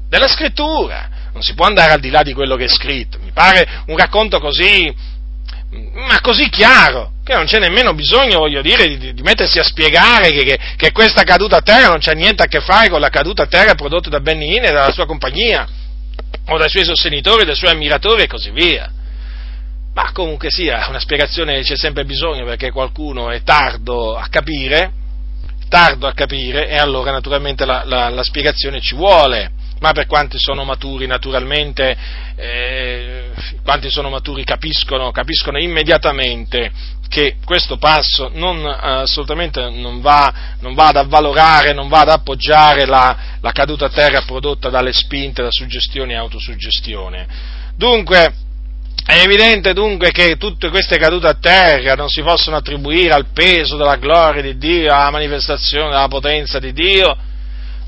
della 0.07 0.27
scrittura, 0.27 1.09
non 1.33 1.41
si 1.41 1.53
può 1.53 1.65
andare 1.65 1.91
al 1.91 1.99
di 1.99 2.09
là 2.09 2.21
di 2.21 2.33
quello 2.33 2.55
che 2.55 2.65
è 2.65 2.69
scritto. 2.69 3.17
Mi 3.21 3.31
pare 3.31 3.83
un 3.87 3.97
racconto 3.97 4.39
così, 4.39 4.93
ma 5.93 6.19
così 6.21 6.49
chiaro, 6.49 7.13
che 7.31 7.37
non 7.37 7.45
c'è 7.45 7.59
nemmeno 7.59 7.93
bisogno, 7.93 8.39
voglio 8.39 8.61
dire, 8.61 8.97
di, 8.97 9.13
di 9.13 9.21
mettersi 9.21 9.57
a 9.57 9.63
spiegare 9.63 10.31
che, 10.31 10.43
che, 10.43 10.59
che, 10.75 10.91
questa 10.91 11.23
caduta 11.23 11.57
a 11.57 11.61
terra 11.61 11.87
non 11.87 11.99
c'ha 11.99 12.11
niente 12.11 12.43
a 12.43 12.47
che 12.47 12.59
fare 12.59 12.89
con 12.89 12.99
la 12.99 13.09
caduta 13.09 13.43
a 13.43 13.47
terra 13.47 13.73
prodotta 13.73 14.09
da 14.09 14.19
Benin 14.19 14.65
e 14.65 14.71
dalla 14.71 14.91
sua 14.91 15.05
compagnia, 15.05 15.65
o 16.47 16.57
dai 16.57 16.69
suoi 16.69 16.83
sostenitori, 16.83 17.45
dai 17.45 17.55
suoi 17.55 17.71
ammiratori 17.71 18.23
e 18.23 18.27
così 18.27 18.51
via. 18.51 18.91
Ma 19.93 20.11
comunque 20.11 20.49
sia, 20.49 20.87
una 20.89 20.99
spiegazione 20.99 21.61
c'è 21.61 21.75
sempre 21.75 22.05
bisogno 22.05 22.45
perché 22.45 22.71
qualcuno 22.71 23.29
è 23.29 23.43
tardo 23.43 24.15
a 24.15 24.27
capire, 24.29 24.91
tardo 25.69 26.07
a 26.07 26.13
capire 26.13 26.67
e 26.67 26.77
allora 26.77 27.11
naturalmente 27.11 27.65
la, 27.65 27.83
la, 27.85 28.09
la 28.09 28.23
spiegazione 28.23 28.81
ci 28.81 28.95
vuole. 28.95 29.59
Ma 29.79 29.93
per 29.93 30.05
quanti 30.05 30.37
sono 30.37 30.63
maturi, 30.63 31.07
naturalmente, 31.07 31.97
eh, 32.35 33.29
quanti 33.63 33.89
sono 33.89 34.11
maturi 34.11 34.43
capiscono, 34.43 35.09
capiscono 35.09 35.57
immediatamente 35.57 36.71
che 37.11 37.35
questo 37.43 37.75
passo 37.75 38.31
non, 38.35 38.65
assolutamente 38.65 39.69
non 39.69 39.99
va, 39.99 40.33
non 40.61 40.73
va, 40.73 40.87
ad 40.87 40.95
avvalorare, 40.95 41.73
non 41.73 41.89
va 41.89 41.99
ad 41.99 42.09
appoggiare 42.09 42.85
la, 42.85 43.17
la 43.41 43.51
caduta 43.51 43.87
a 43.87 43.89
terra 43.89 44.21
prodotta 44.21 44.69
dalle 44.69 44.93
spinte, 44.93 45.43
da 45.43 45.51
suggestione 45.51 46.13
e 46.13 46.15
autosuggestione. 46.15 47.27
Dunque, 47.75 48.33
è 49.05 49.19
evidente 49.25 49.73
dunque 49.73 50.11
che 50.11 50.37
tutte 50.37 50.69
queste 50.69 50.97
cadute 50.97 51.27
a 51.27 51.33
terra 51.33 51.95
non 51.95 52.07
si 52.07 52.21
possono 52.21 52.55
attribuire 52.55 53.13
al 53.13 53.25
peso 53.33 53.75
della 53.75 53.97
gloria 53.97 54.41
di 54.41 54.57
Dio, 54.57 54.93
alla 54.93 55.11
manifestazione 55.11 55.89
della 55.89 56.07
potenza 56.07 56.59
di 56.59 56.71
Dio, 56.71 57.17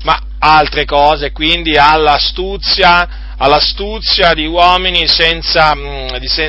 ma 0.02 0.20
altre 0.38 0.84
cose, 0.84 1.32
quindi 1.32 1.78
all'astuzia, 1.78 3.36
all'astuzia 3.38 4.34
di 4.34 4.44
uomini 4.44 5.08
senza, 5.08 5.74
mm, 5.74 6.08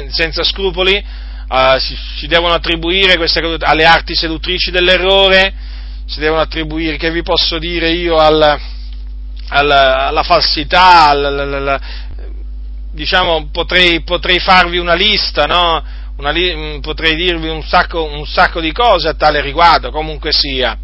senza 0.09 0.43
scrupoli, 0.43 1.23
Uh, 1.47 1.77
si, 1.77 1.95
si, 2.17 2.27
devono 2.27 2.53
attribuire 2.53 3.17
queste 3.17 3.39
alle 3.59 3.85
arti 3.85 4.15
seduttrici 4.15 4.71
dell'errore, 4.71 5.53
si 6.05 6.19
devono 6.19 6.41
attribuire, 6.41 6.97
che 6.97 7.11
vi 7.11 7.21
posso 7.21 7.59
dire 7.59 7.91
io, 7.91 8.17
al, 8.17 8.59
al, 9.49 9.71
alla 9.71 10.23
falsità, 10.23 11.09
al, 11.09 11.23
al, 11.23 11.81
diciamo, 12.91 13.49
potrei, 13.51 14.01
potrei 14.01 14.39
farvi 14.39 14.77
una 14.77 14.95
lista, 14.95 15.45
no? 15.45 15.83
una 16.17 16.31
li, 16.31 16.55
mm, 16.55 16.79
potrei 16.79 17.15
dirvi 17.15 17.49
un 17.49 17.63
sacco, 17.63 18.03
un 18.03 18.25
sacco, 18.25 18.59
di 18.59 18.71
cose 18.71 19.09
a 19.09 19.13
tale 19.13 19.41
riguardo, 19.41 19.91
comunque 19.91 20.31
sia. 20.31 20.77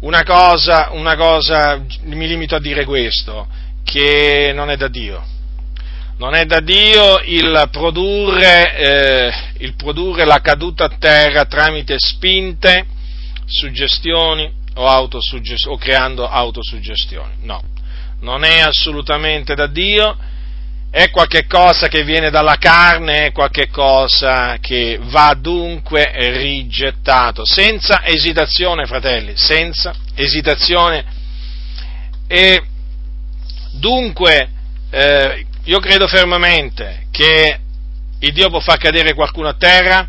Una 0.00 0.22
cosa, 0.22 0.90
una 0.92 1.16
cosa, 1.16 1.82
mi 2.02 2.26
limito 2.26 2.54
a 2.54 2.60
dire 2.60 2.84
questo, 2.84 3.46
che 3.82 4.52
non 4.54 4.70
è 4.70 4.76
da 4.76 4.88
Dio. 4.88 5.34
Non 6.18 6.34
è 6.34 6.46
da 6.46 6.60
Dio 6.60 7.20
il 7.24 7.68
produrre, 7.70 8.76
eh, 8.76 9.32
il 9.58 9.74
produrre 9.74 10.24
la 10.24 10.40
caduta 10.40 10.84
a 10.84 10.96
terra 10.98 11.44
tramite 11.44 11.98
spinte, 11.98 12.86
suggestioni 13.44 14.50
o, 14.74 14.86
o 14.86 15.76
creando 15.76 16.26
autosuggestioni. 16.28 17.34
No, 17.42 17.62
non 18.20 18.44
è 18.44 18.60
assolutamente 18.60 19.54
da 19.54 19.66
Dio 19.66 20.16
è 20.96 21.10
qualche 21.10 21.46
cosa 21.46 21.88
che 21.88 22.04
viene 22.04 22.30
dalla 22.30 22.56
carne, 22.56 23.26
è 23.26 23.32
qualche 23.32 23.68
cosa 23.68 24.56
che 24.62 24.98
va 25.02 25.36
dunque 25.38 26.10
rigettato, 26.38 27.44
senza 27.44 28.02
esitazione, 28.02 28.86
fratelli, 28.86 29.34
senza 29.36 29.94
esitazione. 30.14 31.04
E 32.26 32.62
dunque 33.72 34.48
eh, 34.88 35.44
io 35.66 35.80
credo 35.80 36.06
fermamente 36.06 37.06
che 37.10 37.58
il 38.20 38.32
Dio 38.32 38.48
può 38.48 38.60
far 38.60 38.78
cadere 38.78 39.14
qualcuno 39.14 39.48
a 39.48 39.54
terra 39.54 40.08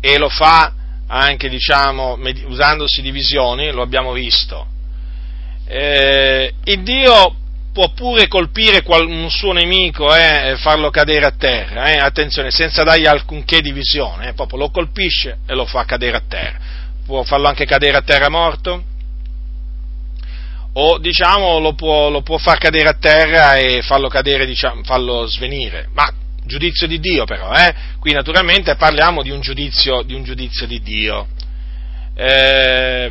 e 0.00 0.18
lo 0.18 0.28
fa 0.28 0.72
anche, 1.08 1.48
diciamo, 1.48 2.18
usandosi 2.46 3.00
di 3.00 3.10
visioni, 3.10 3.70
lo 3.70 3.82
abbiamo 3.82 4.12
visto. 4.12 4.66
Eh, 5.66 6.52
il 6.64 6.82
Dio 6.82 7.36
può 7.72 7.90
pure 7.90 8.28
colpire 8.28 8.82
un 8.86 9.30
suo 9.30 9.52
nemico 9.52 10.14
eh, 10.14 10.50
e 10.50 10.56
farlo 10.56 10.90
cadere 10.90 11.26
a 11.26 11.34
terra, 11.36 11.92
eh, 11.92 11.98
attenzione, 11.98 12.50
senza 12.50 12.82
dargli 12.82 13.06
alcunché 13.06 13.60
di 13.60 13.72
visione, 13.72 14.28
eh, 14.28 14.32
proprio 14.34 14.58
lo 14.58 14.70
colpisce 14.70 15.38
e 15.46 15.54
lo 15.54 15.64
fa 15.64 15.84
cadere 15.84 16.16
a 16.18 16.22
terra. 16.28 16.58
Può 17.04 17.22
farlo 17.22 17.48
anche 17.48 17.64
cadere 17.64 17.96
a 17.96 18.02
terra 18.02 18.28
morto? 18.28 18.82
O 20.78 20.98
diciamo 20.98 21.58
lo 21.58 21.72
può, 21.72 22.10
lo 22.10 22.20
può 22.20 22.36
far 22.36 22.58
cadere 22.58 22.88
a 22.88 22.98
terra 22.98 23.56
e 23.56 23.80
farlo 23.80 24.08
cadere, 24.08 24.44
diciamo, 24.44 24.82
farlo 24.84 25.26
svenire, 25.26 25.88
ma 25.94 26.06
giudizio 26.44 26.86
di 26.86 27.00
Dio 27.00 27.24
però, 27.24 27.50
eh? 27.52 27.74
qui 27.98 28.12
naturalmente 28.12 28.76
parliamo 28.76 29.22
di 29.22 29.30
un 29.30 29.40
giudizio 29.40 30.02
di, 30.02 30.12
un 30.12 30.22
giudizio 30.22 30.66
di 30.66 30.82
Dio. 30.82 31.28
Eh, 32.14 33.10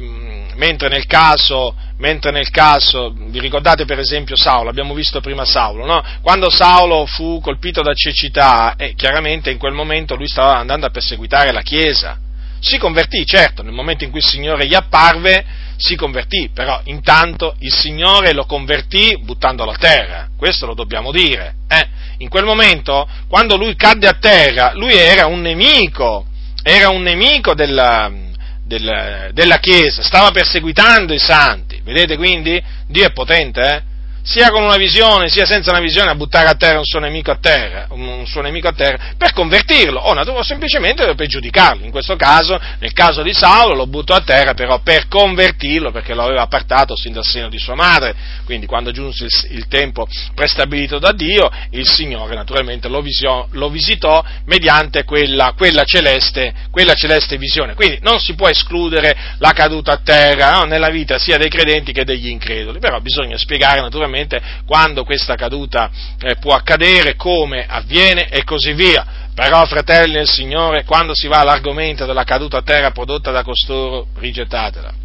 mentre, 0.55 0.89
nel 0.89 1.07
caso, 1.07 1.75
mentre 1.97 2.29
nel 2.29 2.51
caso, 2.51 3.11
vi 3.15 3.39
ricordate 3.39 3.85
per 3.85 3.97
esempio 3.97 4.35
Saulo, 4.37 4.69
abbiamo 4.69 4.93
visto 4.93 5.19
prima 5.19 5.43
Saulo, 5.43 5.87
no? 5.87 6.03
quando 6.21 6.51
Saulo 6.51 7.07
fu 7.07 7.39
colpito 7.41 7.81
da 7.81 7.95
cecità, 7.95 8.75
eh, 8.77 8.93
chiaramente 8.93 9.49
in 9.49 9.57
quel 9.57 9.73
momento 9.73 10.15
lui 10.15 10.27
stava 10.27 10.55
andando 10.57 10.85
a 10.85 10.91
perseguitare 10.91 11.51
la 11.51 11.61
Chiesa, 11.61 12.19
si 12.59 12.77
convertì, 12.77 13.25
certo, 13.25 13.63
nel 13.63 13.73
momento 13.73 14.03
in 14.03 14.11
cui 14.11 14.19
il 14.19 14.25
Signore 14.25 14.65
gli 14.65 14.73
apparve, 14.73 15.45
si 15.77 15.95
convertì, 15.95 16.49
però 16.53 16.79
intanto 16.85 17.55
il 17.59 17.73
Signore 17.73 18.33
lo 18.33 18.45
convertì 18.45 19.17
buttandolo 19.21 19.71
a 19.71 19.77
terra, 19.77 20.29
questo 20.37 20.65
lo 20.65 20.73
dobbiamo 20.73 21.11
dire. 21.11 21.55
Eh? 21.67 21.87
In 22.19 22.29
quel 22.29 22.45
momento, 22.45 23.07
quando 23.27 23.57
lui 23.57 23.75
cadde 23.75 24.07
a 24.07 24.17
terra, 24.19 24.73
lui 24.73 24.95
era 24.95 25.25
un 25.25 25.41
nemico, 25.41 26.25
era 26.63 26.89
un 26.89 27.01
nemico 27.01 27.53
della, 27.53 28.11
della, 28.63 29.29
della 29.31 29.59
Chiesa, 29.59 30.01
stava 30.01 30.31
perseguitando 30.31 31.13
i 31.13 31.19
santi, 31.19 31.81
vedete 31.83 32.15
quindi? 32.15 32.61
Dio 32.87 33.05
è 33.05 33.11
potente, 33.11 33.61
eh? 33.61 33.93
Sia 34.25 34.49
con 34.49 34.63
una 34.63 34.75
visione, 34.75 35.29
sia 35.29 35.45
senza 35.45 35.69
una 35.69 35.79
visione, 35.79 36.09
a 36.09 36.15
buttare 36.15 36.49
a 36.49 36.55
terra 36.55 36.79
un 36.79 36.83
suo 36.83 36.99
nemico 36.99 37.29
a 37.29 37.37
terra, 37.39 37.85
un 37.91 38.25
suo 38.25 38.41
nemico 38.41 38.67
a 38.67 38.73
terra 38.73 39.13
per 39.15 39.33
convertirlo, 39.33 39.99
o, 39.99 40.19
o 40.19 40.43
semplicemente 40.43 41.13
per 41.13 41.27
giudicarlo. 41.27 41.85
In 41.85 41.91
questo 41.91 42.15
caso, 42.15 42.59
nel 42.79 42.91
caso 42.91 43.21
di 43.21 43.33
Saulo, 43.33 43.75
lo 43.75 43.85
buttò 43.85 44.15
a 44.15 44.21
terra 44.21 44.55
però 44.55 44.79
per 44.79 45.07
convertirlo, 45.07 45.91
perché 45.91 46.15
lo 46.15 46.23
aveva 46.23 46.41
appartato 46.41 46.95
sin 46.95 47.13
dal 47.13 47.23
seno 47.23 47.49
di 47.49 47.59
sua 47.59 47.75
madre. 47.75 48.15
Quindi, 48.45 48.65
quando 48.65 48.89
giunse 48.89 49.25
il, 49.25 49.31
il 49.51 49.67
tempo 49.67 50.07
prestabilito 50.33 50.97
da 50.97 51.11
Dio, 51.11 51.47
il 51.69 51.87
Signore 51.87 52.33
naturalmente 52.33 52.87
lo, 52.87 53.01
visio, 53.01 53.47
lo 53.51 53.69
visitò 53.69 54.25
mediante 54.45 55.03
quella, 55.03 55.53
quella, 55.55 55.83
celeste, 55.83 56.51
quella, 56.71 56.95
celeste, 56.95 57.37
visione. 57.37 57.75
Quindi, 57.75 57.99
non 58.01 58.19
si 58.19 58.33
può 58.33 58.49
escludere 58.49 59.15
la 59.37 59.51
caduta 59.51 59.91
a 59.91 59.99
terra 60.03 60.51
no? 60.53 60.63
nella 60.63 60.89
vita 60.89 61.19
sia 61.19 61.37
dei 61.37 61.49
credenti 61.49 61.91
che 61.91 62.03
degli 62.03 62.29
increduli, 62.29 62.79
però 62.79 62.99
bisogna 62.99 63.37
spiegare 63.37 63.81
naturalmente 63.81 64.13
quando 64.65 65.03
questa 65.03 65.35
caduta 65.35 65.89
eh, 66.19 66.35
può 66.35 66.53
accadere, 66.53 67.15
come 67.15 67.65
avviene 67.67 68.29
e 68.29 68.43
così 68.43 68.73
via. 68.73 69.23
Però, 69.33 69.65
fratelli 69.65 70.13
del 70.13 70.29
Signore, 70.29 70.85
quando 70.85 71.13
si 71.13 71.27
va 71.27 71.39
all'argomento 71.39 72.05
della 72.05 72.23
caduta 72.23 72.57
a 72.57 72.61
terra 72.61 72.91
prodotta 72.91 73.31
da 73.31 73.43
costoro, 73.43 74.07
rigettatela. 74.15 75.03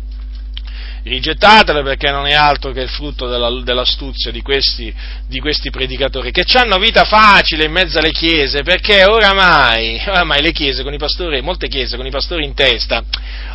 Rigettatela 1.03 1.83
perché 1.83 2.11
non 2.11 2.27
è 2.27 2.35
altro 2.35 2.73
che 2.73 2.83
il 2.83 2.89
frutto 2.89 3.27
della, 3.27 3.51
dell'astuzia 3.63 4.31
di 4.31 4.43
questi, 4.43 4.95
di 5.27 5.41
questi 5.41 5.71
predicatori 5.71 6.31
che 6.31 6.45
hanno 6.59 6.79
vita 6.79 7.05
facile 7.05 7.65
in 7.65 7.73
mezzo 7.73 7.99
alle 7.99 8.11
chiese 8.11 8.63
perché 8.63 9.05
oramai, 9.05 9.99
oramai 10.07 10.43
le 10.43 10.53
chiese 10.53 10.83
con 10.83 10.93
i 10.93 10.99
pastori, 10.99 11.41
molte 11.41 11.69
chiese 11.69 11.97
con 11.97 12.05
i 12.07 12.11
pastori 12.11 12.45
in 12.45 12.53
testa, 12.53 13.03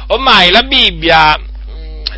ormai 0.07 0.49
la 0.49 0.63
Bibbia, 0.63 1.39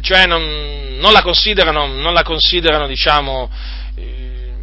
cioè 0.02 0.26
non, 0.26 0.98
non 1.00 1.12
la 1.12 1.22
considerano, 1.22 1.88
non 1.88 2.14
la 2.14 2.24
considerano 2.24 2.88
diciamo, 2.88 3.50
eh, 3.96 4.54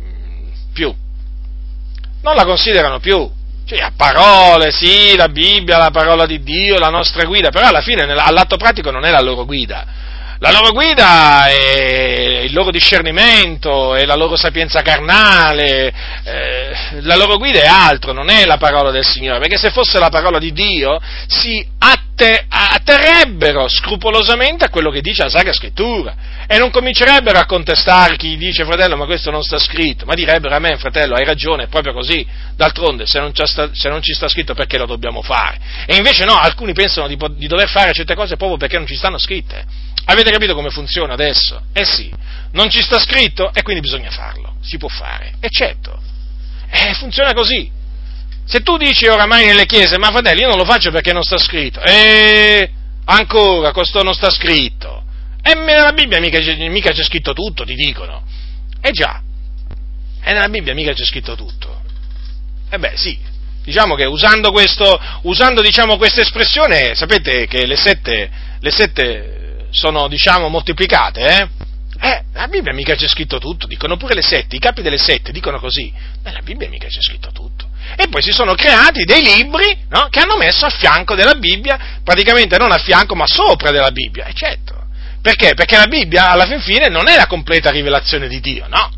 più. 0.72 0.94
Non 2.22 2.34
la 2.34 2.44
considerano 2.44 3.00
più. 3.00 3.30
Cioè, 3.66 3.80
a 3.80 3.92
parole, 3.96 4.70
sì, 4.72 5.16
la 5.16 5.28
Bibbia, 5.28 5.78
la 5.78 5.90
parola 5.90 6.26
di 6.26 6.42
Dio, 6.42 6.78
la 6.78 6.90
nostra 6.90 7.24
guida, 7.24 7.50
però 7.50 7.68
alla 7.68 7.80
fine 7.80 8.02
all'atto 8.02 8.56
pratico 8.56 8.90
non 8.90 9.04
è 9.04 9.10
la 9.10 9.22
loro 9.22 9.44
guida. 9.46 9.86
La 10.38 10.50
loro 10.50 10.72
guida 10.72 11.46
è 11.46 12.40
il 12.44 12.52
loro 12.52 12.70
discernimento, 12.70 13.94
è 13.94 14.04
la 14.04 14.16
loro 14.16 14.36
sapienza 14.36 14.82
carnale, 14.82 15.92
eh, 16.24 16.76
la 17.02 17.14
loro 17.14 17.36
guida 17.36 17.60
è 17.60 17.66
altro, 17.66 18.12
non 18.12 18.28
è 18.28 18.44
la 18.44 18.56
parola 18.56 18.90
del 18.90 19.04
Signore, 19.04 19.38
perché 19.38 19.56
se 19.56 19.70
fosse 19.70 19.98
la 19.98 20.08
parola 20.08 20.38
di 20.38 20.52
Dio 20.52 21.00
si 21.26 21.64
atterrebbero 21.78 23.68
scrupolosamente 23.68 24.64
a 24.64 24.70
quello 24.70 24.90
che 24.90 25.00
dice 25.00 25.24
la 25.24 25.28
Sacra 25.28 25.52
Scrittura 25.52 26.14
e 26.46 26.58
non 26.58 26.70
comincerebbero 26.70 27.38
a 27.38 27.44
contestare 27.44 28.16
chi 28.16 28.36
dice 28.36 28.64
fratello 28.64 28.96
ma 28.96 29.04
questo 29.04 29.30
non 29.30 29.42
sta 29.42 29.58
scritto, 29.58 30.04
ma 30.04 30.14
direbbero 30.14 30.54
a 30.54 30.58
me 30.58 30.76
fratello 30.76 31.14
hai 31.14 31.24
ragione, 31.24 31.64
è 31.64 31.68
proprio 31.68 31.92
così, 31.92 32.26
d'altronde 32.56 33.06
se 33.06 33.18
non, 33.18 33.32
sta, 33.34 33.70
se 33.72 33.88
non 33.88 34.02
ci 34.02 34.12
sta 34.14 34.28
scritto 34.28 34.54
perché 34.54 34.78
lo 34.78 34.86
dobbiamo 34.86 35.22
fare? 35.22 35.58
E 35.86 35.96
invece 35.96 36.24
no, 36.24 36.36
alcuni 36.36 36.72
pensano 36.72 37.06
di, 37.08 37.16
di 37.36 37.46
dover 37.46 37.68
fare 37.68 37.92
certe 37.92 38.14
cose 38.14 38.36
proprio 38.36 38.58
perché 38.58 38.76
non 38.76 38.86
ci 38.86 38.96
stanno 38.96 39.18
scritte. 39.18 39.92
Avete 40.06 40.30
capito 40.30 40.54
come 40.54 40.70
funziona 40.70 41.14
adesso? 41.14 41.62
Eh 41.72 41.84
sì, 41.84 42.12
non 42.52 42.68
ci 42.68 42.82
sta 42.82 42.98
scritto 42.98 43.52
e 43.52 43.62
quindi 43.62 43.80
bisogna 43.80 44.10
farlo, 44.10 44.56
si 44.62 44.76
può 44.76 44.88
fare, 44.88 45.34
eccetto. 45.40 45.98
Eh, 46.70 46.94
funziona 46.94 47.32
così. 47.32 47.70
Se 48.46 48.60
tu 48.60 48.76
dici 48.76 49.06
oramai 49.06 49.46
nelle 49.46 49.64
chiese, 49.64 49.96
ma 49.96 50.10
fratelli, 50.10 50.42
io 50.42 50.48
non 50.48 50.58
lo 50.58 50.64
faccio 50.64 50.90
perché 50.90 51.12
non 51.12 51.22
sta 51.22 51.38
scritto, 51.38 51.80
e 51.80 52.70
ancora, 53.06 53.72
questo 53.72 54.02
non 54.02 54.14
sta 54.14 54.30
scritto. 54.30 55.02
E 55.42 55.54
nella 55.54 55.92
Bibbia 55.92 56.20
mica, 56.20 56.38
mica 56.68 56.90
c'è 56.90 57.02
scritto 57.02 57.32
tutto, 57.32 57.64
ti 57.64 57.74
dicono. 57.74 58.22
Eh 58.82 58.90
già, 58.90 59.22
e 60.22 60.32
nella 60.32 60.48
Bibbia 60.48 60.74
mica 60.74 60.92
c'è 60.92 61.04
scritto 61.04 61.34
tutto. 61.34 61.82
E 62.68 62.78
beh, 62.78 62.92
sì, 62.96 63.18
diciamo 63.62 63.94
che 63.94 64.04
usando, 64.04 64.50
questo, 64.52 65.00
usando 65.22 65.62
diciamo, 65.62 65.96
questa 65.96 66.20
espressione, 66.20 66.94
sapete 66.94 67.46
che 67.46 67.64
le 67.64 67.76
sette, 67.76 68.30
le 68.58 68.70
sette 68.70 69.43
sono, 69.74 70.08
diciamo, 70.08 70.48
moltiplicate, 70.48 71.20
eh? 71.20 71.48
Eh, 72.00 72.24
la 72.32 72.48
Bibbia 72.48 72.72
mica 72.72 72.94
c'è 72.94 73.08
scritto 73.08 73.38
tutto, 73.38 73.66
dicono 73.66 73.96
pure 73.96 74.14
le 74.14 74.22
sette, 74.22 74.56
i 74.56 74.58
capi 74.58 74.82
delle 74.82 74.98
sette 74.98 75.32
dicono 75.32 75.58
così. 75.58 75.92
Nella 76.22 76.40
Bibbia 76.40 76.68
mica 76.68 76.86
c'è 76.86 77.00
scritto 77.00 77.30
tutto. 77.32 77.68
E 77.96 78.08
poi 78.08 78.22
si 78.22 78.32
sono 78.32 78.54
creati 78.54 79.04
dei 79.04 79.22
libri 79.22 79.76
no, 79.88 80.08
che 80.10 80.20
hanno 80.20 80.36
messo 80.36 80.66
a 80.66 80.70
fianco 80.70 81.14
della 81.14 81.34
Bibbia, 81.34 82.00
praticamente 82.02 82.56
non 82.58 82.72
a 82.72 82.78
fianco 82.78 83.14
ma 83.14 83.26
sopra 83.26 83.70
della 83.70 83.90
Bibbia, 83.90 84.26
e 84.26 84.32
certo. 84.34 84.86
Perché? 85.22 85.54
Perché 85.54 85.76
la 85.76 85.86
Bibbia 85.86 86.30
alla 86.30 86.46
fin 86.46 86.60
fine 86.60 86.88
non 86.88 87.08
è 87.08 87.16
la 87.16 87.26
completa 87.26 87.70
rivelazione 87.70 88.28
di 88.28 88.40
Dio, 88.40 88.66
no? 88.68 88.90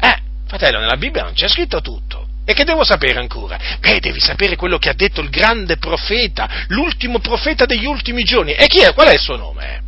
Eh, 0.00 0.18
fratello, 0.46 0.78
nella 0.78 0.96
Bibbia 0.96 1.24
non 1.24 1.34
c'è 1.34 1.48
scritto 1.48 1.80
tutto. 1.80 2.27
E 2.48 2.54
che 2.54 2.64
devo 2.64 2.82
sapere 2.82 3.18
ancora? 3.18 3.58
Beh, 3.78 4.00
devi 4.00 4.20
sapere 4.20 4.56
quello 4.56 4.78
che 4.78 4.88
ha 4.88 4.94
detto 4.94 5.20
il 5.20 5.28
grande 5.28 5.76
profeta, 5.76 6.64
l'ultimo 6.68 7.18
profeta 7.18 7.66
degli 7.66 7.84
ultimi 7.84 8.22
giorni. 8.22 8.54
E 8.54 8.68
chi 8.68 8.78
è? 8.78 8.94
Qual 8.94 9.06
è 9.06 9.12
il 9.12 9.20
suo 9.20 9.36
nome? 9.36 9.82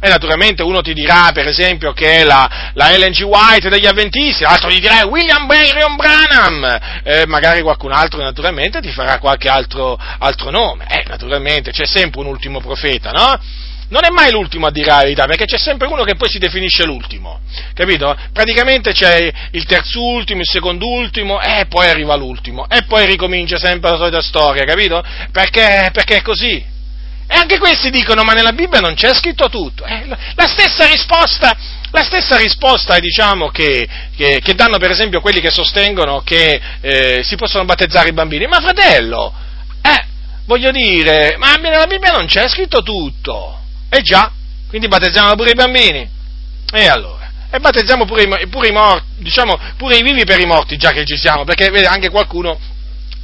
E 0.00 0.08
naturalmente 0.08 0.62
uno 0.62 0.80
ti 0.80 0.94
dirà, 0.94 1.30
per 1.34 1.48
esempio, 1.48 1.92
che 1.92 2.18
è 2.18 2.22
la, 2.22 2.70
la 2.74 2.92
Ellen 2.92 3.10
G. 3.10 3.22
White 3.22 3.68
degli 3.68 3.86
Adventisti, 3.86 4.44
l'altro 4.44 4.68
ti 4.68 4.78
dirà 4.78 5.04
William 5.06 5.44
Marion 5.44 5.96
Branham, 5.96 6.78
eh, 7.02 7.26
magari 7.26 7.62
qualcun 7.62 7.90
altro 7.90 8.22
naturalmente 8.22 8.80
ti 8.80 8.92
farà 8.92 9.18
qualche 9.18 9.48
altro, 9.48 9.98
altro 10.20 10.50
nome. 10.50 10.86
Eh, 10.88 11.02
naturalmente, 11.08 11.72
c'è 11.72 11.84
sempre 11.84 12.20
un 12.20 12.26
ultimo 12.26 12.60
profeta, 12.60 13.10
no? 13.10 13.40
Non 13.94 14.04
è 14.04 14.10
mai 14.10 14.32
l'ultimo 14.32 14.66
a 14.66 14.72
dire 14.72 14.90
la 14.90 15.02
verità, 15.02 15.24
perché 15.26 15.44
c'è 15.44 15.56
sempre 15.56 15.86
uno 15.86 16.02
che 16.02 16.16
poi 16.16 16.28
si 16.28 16.40
definisce 16.40 16.84
l'ultimo, 16.84 17.38
capito? 17.74 18.16
Praticamente 18.32 18.90
c'è 18.90 19.32
il 19.52 19.64
terzo 19.66 20.02
ultimo, 20.04 20.40
il 20.40 20.48
secondo 20.48 20.88
ultimo, 20.88 21.40
e 21.40 21.66
poi 21.68 21.86
arriva 21.86 22.16
l'ultimo, 22.16 22.68
e 22.68 22.82
poi 22.88 23.06
ricomincia 23.06 23.56
sempre 23.56 23.90
la 23.90 23.96
solita 23.96 24.20
storia, 24.20 24.64
capito? 24.64 25.00
Perché, 25.30 25.90
perché 25.92 26.16
è 26.16 26.22
così, 26.22 26.56
e 27.26 27.36
anche 27.36 27.58
questi 27.58 27.90
dicono, 27.90 28.24
ma 28.24 28.32
nella 28.32 28.52
Bibbia 28.52 28.80
non 28.80 28.94
c'è 28.94 29.14
scritto 29.14 29.48
tutto. 29.48 29.84
Eh, 29.84 30.06
la 30.06 30.48
stessa 30.48 30.86
risposta, 30.86 31.56
la 31.92 32.02
stessa 32.02 32.36
risposta 32.36 32.98
diciamo, 32.98 33.48
che, 33.50 33.88
che, 34.16 34.40
che, 34.42 34.54
danno 34.54 34.78
per 34.78 34.90
esempio 34.90 35.20
quelli 35.20 35.40
che 35.40 35.52
sostengono 35.52 36.20
che 36.22 36.60
eh, 36.80 37.20
si 37.22 37.36
possono 37.36 37.64
battezzare 37.64 38.08
i 38.08 38.12
bambini. 38.12 38.46
Ma 38.46 38.60
fratello, 38.60 39.32
eh, 39.80 40.04
voglio 40.46 40.72
dire, 40.72 41.36
ma 41.38 41.54
nella 41.54 41.86
Bibbia 41.86 42.10
non 42.10 42.26
c'è 42.26 42.48
scritto 42.48 42.82
tutto. 42.82 43.60
Eh 43.96 44.02
già, 44.02 44.28
quindi 44.68 44.88
battezziamo 44.88 45.36
pure 45.36 45.50
i 45.50 45.54
bambini. 45.54 46.08
E 46.72 46.86
allora? 46.88 47.30
E 47.48 47.60
battezziamo 47.60 48.04
pure 48.04 48.24
i, 48.24 48.48
pure 48.48 48.68
i 48.68 48.72
morti, 48.72 49.06
diciamo, 49.18 49.56
pure 49.76 49.96
i 49.96 50.02
vivi 50.02 50.24
per 50.24 50.40
i 50.40 50.46
morti, 50.46 50.76
già 50.76 50.90
che 50.90 51.04
ci 51.04 51.16
siamo, 51.16 51.44
perché 51.44 51.70
vede 51.70 51.86
anche 51.86 52.10
qualcuno 52.10 52.58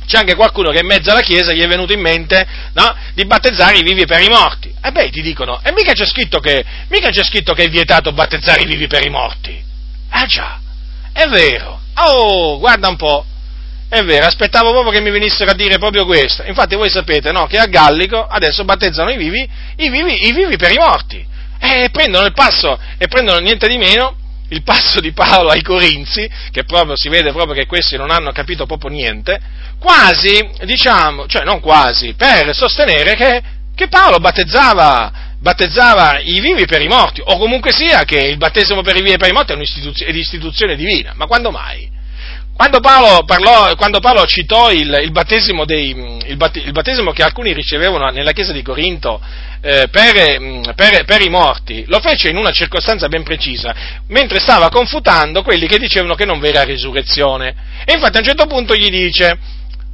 c'è 0.07 0.19
anche 0.19 0.35
qualcuno 0.35 0.71
che 0.71 0.81
in 0.81 0.87
mezzo 0.87 1.13
alla 1.13 1.21
chiesa 1.21 1.53
gli 1.53 1.61
è 1.61 1.69
venuto 1.69 1.93
in 1.93 2.01
mente 2.01 2.45
no, 2.73 2.97
di 3.15 3.25
battezzare 3.27 3.79
i 3.79 3.83
vivi 3.83 4.07
per 4.07 4.21
i 4.21 4.29
morti. 4.29 4.75
E 4.83 4.91
beh, 4.91 5.11
ti 5.11 5.23
dicono, 5.23 5.61
e 5.63 5.73
mica 5.73 5.93
c'è 5.93 6.05
scritto 6.05 6.41
che, 6.41 6.65
mica 6.89 7.11
c'è 7.11 7.23
scritto 7.23 7.53
che 7.53 7.65
è 7.65 7.69
vietato 7.69 8.13
battezzare 8.13 8.63
i 8.63 8.67
vivi 8.67 8.89
per 8.89 9.05
i 9.05 9.11
morti. 9.11 9.63
Ah 10.09 10.27
già, 10.27 10.59
è 11.13 11.27
vero. 11.27 11.81
Oh, 11.95 12.59
guarda 12.59 12.89
un 12.89 12.97
po'. 12.97 13.25
È 13.91 14.05
vero, 14.05 14.27
aspettavo 14.27 14.71
proprio 14.71 14.93
che 14.93 15.01
mi 15.01 15.11
venissero 15.11 15.51
a 15.51 15.55
dire 15.55 15.79
proprio 15.79 16.07
questo. 16.07 16.45
Infatti 16.45 16.77
voi 16.77 16.89
sapete, 16.89 17.33
no, 17.33 17.47
che 17.47 17.59
a 17.59 17.67
Gallico 17.67 18.25
adesso 18.25 18.63
battezzano 18.65 19.11
i 19.11 19.17
vivi, 19.17 19.41
i 19.79 19.91
vivi, 19.91 20.29
i 20.29 20.33
vivi 20.33 20.57
per 20.57 20.71
i 20.71 20.79
morti. 20.79 21.27
E 21.59 21.89
prendono 21.91 22.25
il 22.25 22.33
passo, 22.33 22.79
e 22.97 23.09
prendono 23.09 23.41
niente 23.41 23.67
di 23.67 23.79
meno 23.79 24.17
il 24.51 24.63
passo 24.63 25.01
di 25.01 25.11
Paolo 25.11 25.51
ai 25.51 25.63
Corinzi, 25.63 26.31
che 26.53 26.63
proprio 26.63 26.97
si 26.97 27.09
vede 27.09 27.33
proprio 27.33 27.53
che 27.57 27.67
questi 27.67 27.97
non 27.97 28.13
hanno 28.13 28.31
capito 28.31 28.65
proprio 28.65 28.91
niente, 28.91 29.41
quasi, 29.81 30.39
diciamo, 30.63 31.27
cioè 31.27 31.43
non 31.43 31.59
quasi, 31.59 32.15
per 32.15 32.55
sostenere 32.55 33.17
che, 33.17 33.43
che 33.75 33.89
Paolo 33.89 34.19
battezzava, 34.19 35.35
battezzava, 35.41 36.21
i 36.21 36.39
vivi 36.39 36.65
per 36.65 36.81
i 36.81 36.87
morti, 36.87 37.21
o 37.25 37.37
comunque 37.39 37.73
sia 37.73 38.05
che 38.05 38.19
il 38.19 38.37
battesimo 38.37 38.83
per 38.83 38.95
i 38.95 39.01
vivi 39.01 39.15
e 39.15 39.19
per 39.19 39.31
i 39.31 39.35
morti 39.35 39.53
è 39.53 39.57
un'istituzione 39.57 40.77
divina, 40.77 41.13
ma 41.17 41.27
quando 41.27 41.51
mai? 41.51 41.99
Quando 42.61 42.81
Paolo, 42.81 43.25
parlò, 43.25 43.75
quando 43.75 44.01
Paolo 44.01 44.27
citò 44.27 44.71
il, 44.71 45.01
il, 45.03 45.11
battesimo 45.13 45.65
dei, 45.65 46.19
il, 46.27 46.37
battesimo 46.37 47.11
che 47.11 47.23
alcuni 47.23 47.55
ricevevano 47.55 48.07
nella 48.11 48.33
chiesa 48.33 48.53
di 48.53 48.61
Corinto 48.61 49.19
eh, 49.63 49.89
per, 49.91 50.75
per, 50.75 51.05
per, 51.07 51.23
i 51.23 51.31
morti, 51.31 51.85
lo 51.87 52.01
fece 52.01 52.29
in 52.29 52.37
una 52.37 52.51
circostanza 52.51 53.09
ben 53.09 53.23
precisa, 53.23 53.75
mentre 54.09 54.41
stava 54.41 54.69
confutando 54.69 55.43
quelli 55.43 55.67
che 55.67 55.79
dicevano 55.79 56.15
che 56.15 56.27
non 56.27 56.39
v'era 56.39 56.63
risurrezione. 56.63 57.55
E 57.87 57.95
infatti 57.95 58.17
a 58.17 58.21
un 58.21 58.27
certo 58.27 58.45
punto 58.45 58.75
gli 58.75 58.91
dice, 58.91 59.39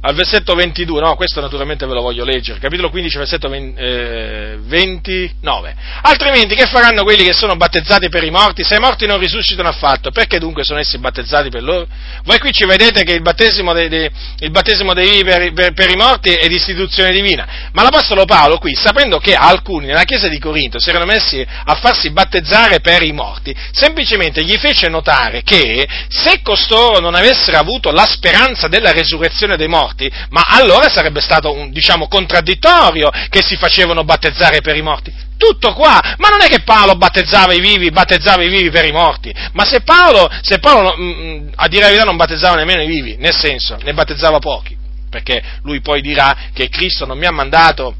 al 0.07 0.15
versetto 0.15 0.55
22, 0.55 1.01
no, 1.01 1.15
questo 1.15 1.41
naturalmente 1.41 1.85
ve 1.85 1.93
lo 1.93 2.01
voglio 2.01 2.23
leggere, 2.23 2.59
capitolo 2.59 2.89
15, 2.89 3.17
versetto 3.17 3.49
20, 3.49 3.81
eh, 3.81 4.57
29. 4.61 5.75
Altrimenti 6.03 6.55
che 6.55 6.65
faranno 6.65 7.03
quelli 7.03 7.25
che 7.25 7.33
sono 7.33 7.57
battezzati 7.57 8.07
per 8.07 8.23
i 8.23 8.29
morti? 8.29 8.63
Se 8.63 8.75
i 8.75 8.79
morti 8.79 9.05
non 9.05 9.19
risuscitano 9.19 9.67
affatto, 9.67 10.11
perché 10.11 10.39
dunque 10.39 10.63
sono 10.63 10.79
essi 10.79 10.97
battezzati 10.97 11.49
per 11.49 11.61
loro? 11.61 11.87
Voi 12.23 12.39
qui 12.39 12.53
ci 12.53 12.65
vedete 12.65 13.03
che 13.03 13.11
il 13.11 13.21
battesimo 13.21 13.73
dei, 13.73 13.89
dei, 13.89 14.09
il 14.39 14.49
battesimo 14.49 14.93
dei 14.93 15.25
per, 15.25 15.51
per, 15.51 15.73
per, 15.73 15.89
i 15.89 15.97
morti 15.97 16.29
è 16.29 16.47
di 16.47 16.55
istituzione 16.55 17.11
divina, 17.11 17.69
ma 17.73 17.83
l'Apostolo 17.83 18.23
Paolo 18.23 18.59
qui, 18.59 18.75
sapendo 18.75 19.19
che 19.19 19.33
alcuni 19.33 19.87
nella 19.87 20.03
chiesa 20.03 20.29
di 20.29 20.39
Corinto 20.39 20.79
si 20.79 20.89
erano 20.89 21.03
messi 21.03 21.45
a 21.45 21.75
farsi 21.75 22.11
battezzare 22.11 22.79
per 22.79 23.03
i 23.03 23.11
morti, 23.11 23.53
semplicemente 23.73 24.41
gli 24.45 24.55
fece 24.55 24.87
notare 24.87 25.41
che 25.43 25.85
se 26.07 26.39
costoro 26.41 26.99
non 26.99 27.13
avessero 27.13 27.57
avuto 27.57 27.91
la 27.91 28.05
speranza 28.05 28.69
della 28.69 28.93
resurrezione 28.93 29.57
dei 29.57 29.67
morti, 29.67 29.95
morti, 29.97 30.11
ma 30.29 30.43
allora 30.47 30.87
sarebbe 30.87 31.19
stato, 31.19 31.51
un, 31.51 31.71
diciamo, 31.71 32.07
contraddittorio 32.07 33.09
che 33.29 33.41
si 33.41 33.55
facevano 33.55 34.03
battezzare 34.03 34.61
per 34.61 34.75
i 34.75 34.81
morti. 34.81 35.11
Tutto 35.37 35.73
qua, 35.73 35.99
ma 36.17 36.29
non 36.29 36.41
è 36.41 36.47
che 36.47 36.61
Paolo 36.61 36.95
battezzava 36.95 37.53
i 37.53 37.59
vivi, 37.59 37.89
battezzava 37.89 38.43
i 38.43 38.49
vivi 38.49 38.69
per 38.69 38.85
i 38.85 38.91
morti, 38.91 39.33
ma 39.53 39.65
se 39.65 39.81
Paolo, 39.81 40.29
se 40.41 40.59
Paolo 40.59 40.95
mm, 40.97 41.09
mm, 41.09 41.47
a 41.55 41.67
dire 41.67 41.81
la 41.81 41.87
verità 41.87 42.05
non 42.05 42.15
battezzava 42.15 42.55
nemmeno 42.55 42.81
i 42.81 42.87
vivi, 42.87 43.17
nel 43.17 43.35
senso, 43.35 43.77
ne 43.83 43.93
battezzava 43.93 44.39
pochi, 44.39 44.75
perché 45.09 45.43
lui 45.63 45.81
poi 45.81 46.01
dirà 46.01 46.35
che 46.53 46.69
Cristo 46.69 47.05
non 47.05 47.17
mi 47.19 47.25
ha 47.25 47.31
mandato, 47.31 47.95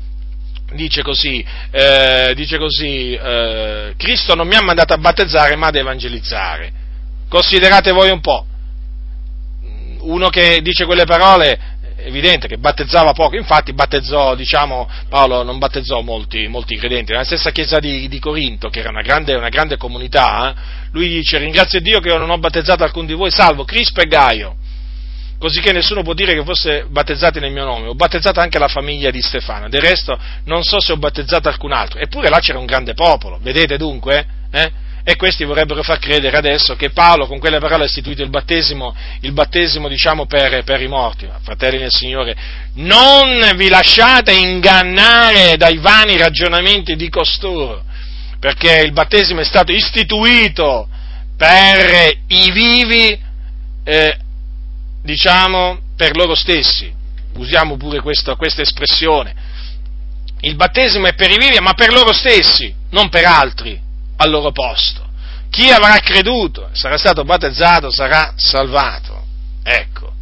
dice 0.74 1.04
così, 1.04 1.46
eh, 1.72 2.34
dice 2.36 2.58
così 2.58 3.14
eh, 3.14 3.94
Cristo 3.98 4.34
non 4.36 4.48
mi 4.48 4.56
ha 4.56 4.64
mandato 4.64 4.94
a 4.94 4.98
battezzare 4.98 5.56
ma 5.56 5.68
ad 5.68 5.76
evangelizzare. 5.76 6.86
Considerate 7.30 7.92
voi 7.92 8.10
un 8.10 8.22
po', 8.22 8.46
uno 10.08 10.30
che 10.30 10.62
dice 10.62 10.86
quelle 10.86 11.06
parole 11.06 11.77
evidente 11.98 12.48
che 12.48 12.58
battezzava 12.58 13.14
poco, 13.14 13.36
infatti 13.36 13.74
battezzò, 13.74 14.36
diciamo, 14.36 14.90
Paolo 15.10 15.44
non 15.44 15.58
battezzò 15.58 16.02
molti, 16.02 16.48
molti 16.48 16.76
credenti, 16.76 17.12
nella 17.12 17.24
stessa 17.24 17.52
chiesa 17.52 17.80
di, 17.80 18.08
di 18.08 18.20
Corinto, 18.20 18.70
che 18.70 18.80
era 18.80 18.90
una 18.90 19.02
grande, 19.02 19.36
una 19.36 19.50
grande 19.50 19.78
comunità, 19.78 20.52
eh, 20.52 20.56
lui 20.92 21.08
dice 21.10 21.38
ringrazio 21.38 21.80
Dio 21.82 22.00
che 22.00 22.10
io 22.10 22.18
non 22.18 22.30
ho 22.30 22.38
battezzato 22.38 22.84
alcun 22.84 23.06
di 23.06 23.14
voi, 23.14 23.32
salvo 23.32 23.64
Crispo 23.64 24.02
e 24.02 24.08
Gaio, 24.08 24.56
così 25.40 25.60
che 25.60 25.72
nessuno 25.72 26.04
può 26.04 26.14
dire 26.14 26.34
che 26.34 26.44
fosse 26.44 26.86
battezzati 26.90 27.40
nel 27.40 27.52
mio 27.52 27.66
nome, 27.66 27.88
ho 27.88 27.96
battezzato 27.96 28.40
anche 28.40 28.60
la 28.60 28.68
famiglia 28.68 29.10
di 29.10 29.22
Stefano, 29.22 29.70
del 29.70 29.82
resto 29.82 30.18
non 30.46 30.64
so 30.64 30.80
se 30.80 30.94
ho 30.94 30.98
battezzato 30.98 31.48
alcun 31.50 31.72
altro, 31.72 32.00
eppure 32.00 32.30
là 32.30 32.40
c'era 32.40 32.60
un 32.60 32.66
grande 32.66 32.94
popolo, 32.94 33.40
vedete 33.42 33.78
dunque? 33.78 34.26
Eh? 34.52 34.86
E 35.10 35.16
questi 35.16 35.46
vorrebbero 35.46 35.84
far 35.84 36.00
credere 36.00 36.36
adesso 36.36 36.76
che 36.76 36.90
Paolo 36.90 37.28
con 37.28 37.40
quelle 37.40 37.60
parole 37.60 37.84
ha 37.84 37.86
istituito 37.86 38.24
il 38.24 38.30
battesimo, 38.30 38.94
il 39.22 39.32
battesimo 39.32 39.88
diciamo, 39.88 40.26
per, 40.26 40.66
per, 40.66 40.82
i 40.82 40.90
morti. 40.90 41.26
Fratelli 41.44 41.78
del 41.78 41.94
Signore, 41.94 42.36
non 42.74 43.54
vi 43.56 43.70
lasciate 43.70 44.34
ingannare 44.34 45.56
dai 45.56 45.78
vani 45.78 46.18
ragionamenti 46.18 46.98
di 46.98 47.08
costoro, 47.08 47.86
perché 48.38 48.82
il 48.82 48.92
battesimo 48.92 49.40
è 49.40 49.46
stato 49.46 49.72
istituito 49.72 50.90
per 51.38 52.12
i 52.28 52.52
vivi, 52.52 53.18
eh, 53.86 54.18
diciamo, 55.04 55.80
per 55.96 56.18
loro 56.18 56.36
stessi. 56.36 56.94
Usiamo 57.36 57.78
pure 57.78 58.02
questo, 58.02 58.36
questa 58.36 58.62
espressione. 58.62 59.34
Il 60.42 60.58
battesimo 60.58 61.08
è 61.08 61.14
per 61.14 61.32
i 61.32 61.38
vivi, 61.38 61.58
ma 61.62 61.74
per 61.76 61.94
loro 61.94 62.12
stessi, 62.12 62.76
non 62.90 63.08
per 63.08 63.24
altri 63.24 63.86
al 64.18 64.30
loro 64.30 64.52
posto. 64.52 65.06
Chi 65.50 65.70
avrà 65.70 65.98
creduto, 66.00 66.70
sarà 66.74 66.98
stato 66.98 67.24
battezzato, 67.24 67.92
sarà 67.92 68.34
salvato. 68.36 69.26
Ecco. 69.64 70.14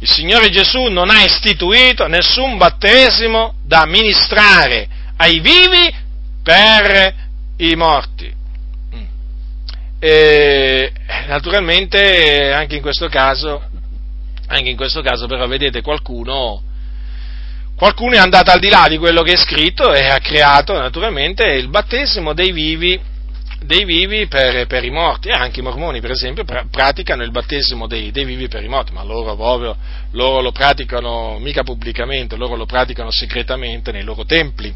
Il 0.00 0.08
Signore 0.08 0.48
Gesù 0.48 0.84
non 0.84 1.10
ha 1.10 1.24
istituito 1.24 2.06
nessun 2.06 2.56
battesimo 2.56 3.54
da 3.64 3.84
ministrare 3.84 4.88
ai 5.16 5.40
vivi 5.40 5.92
per 6.42 7.14
i 7.56 7.74
morti. 7.74 8.32
E, 10.00 10.92
naturalmente 11.26 12.52
anche 12.52 12.76
in 12.76 12.82
questo 12.82 13.08
caso, 13.08 13.60
anche 14.46 14.70
in 14.70 14.76
questo 14.76 15.00
caso 15.02 15.26
però 15.26 15.46
vedete 15.48 15.82
qualcuno 15.82 16.62
Qualcuno 17.78 18.14
è 18.14 18.18
andato 18.18 18.50
al 18.50 18.58
di 18.58 18.70
là 18.70 18.86
di 18.88 18.98
quello 18.98 19.22
che 19.22 19.34
è 19.34 19.36
scritto 19.36 19.94
e 19.94 20.08
ha 20.08 20.18
creato 20.18 20.72
naturalmente 20.72 21.46
il 21.46 21.68
battesimo 21.68 22.32
dei 22.32 22.50
vivi, 22.50 23.00
dei 23.62 23.84
vivi 23.84 24.26
per, 24.26 24.66
per, 24.66 24.82
i 24.82 24.90
morti. 24.90 25.28
E 25.28 25.30
anche 25.30 25.60
i 25.60 25.62
mormoni, 25.62 26.00
per 26.00 26.10
esempio, 26.10 26.42
praticano 26.44 27.22
il 27.22 27.30
battesimo 27.30 27.86
dei, 27.86 28.10
dei 28.10 28.24
vivi 28.24 28.48
per 28.48 28.64
i 28.64 28.68
morti, 28.68 28.92
ma 28.92 29.04
loro 29.04 29.36
proprio 29.36 29.76
loro 30.10 30.40
lo 30.40 30.50
praticano 30.50 31.38
mica 31.38 31.62
pubblicamente, 31.62 32.34
loro 32.34 32.56
lo 32.56 32.66
praticano 32.66 33.12
segretamente 33.12 33.92
nei 33.92 34.02
loro 34.02 34.24
templi. 34.24 34.74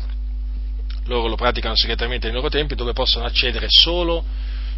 Loro 1.06 1.26
lo 1.26 1.34
praticano 1.34 1.74
segretamente 1.74 2.28
nei 2.28 2.36
loro 2.36 2.50
templi 2.50 2.76
dove 2.76 2.92
possono 2.92 3.24
accedere 3.24 3.66
solo 3.68 4.24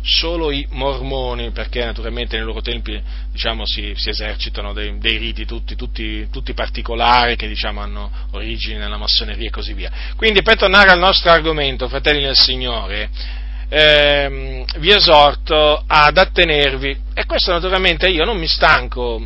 solo 0.05 0.51
i 0.51 0.67
mormoni, 0.71 1.51
perché 1.51 1.83
naturalmente 1.83 2.37
nei 2.37 2.45
loro 2.45 2.61
tempi 2.61 3.01
diciamo, 3.33 3.65
si, 3.65 3.95
si, 3.97 4.11
esercitano 4.11 4.75
dei, 4.75 4.99
dei 4.99 5.17
riti 5.17 5.47
tutti, 5.47 5.75
tutti, 5.77 6.29
tutti, 6.31 6.53
particolari 6.53 7.37
che 7.37 7.49
diciamo, 7.49 7.81
hanno 7.81 8.11
origine 8.33 8.79
nella 8.79 8.99
massoneria 8.99 9.47
e 9.47 9.51
così 9.51 9.73
via. 9.73 9.91
Quindi 10.15 10.43
per 10.43 10.59
tornare 10.59 10.91
al 10.91 10.99
nostro 10.99 11.31
argomento, 11.31 11.89
fratelli 11.89 12.23
del 12.23 12.37
Signore, 12.37 13.09
ehm, 13.71 14.65
vi 14.77 14.91
esorto 14.91 15.83
ad 15.87 16.19
attenervi, 16.19 16.97
e 17.15 17.25
questo 17.25 17.53
naturalmente 17.53 18.07
io 18.07 18.25
non 18.25 18.37
mi 18.37 18.47
stanco, 18.47 19.19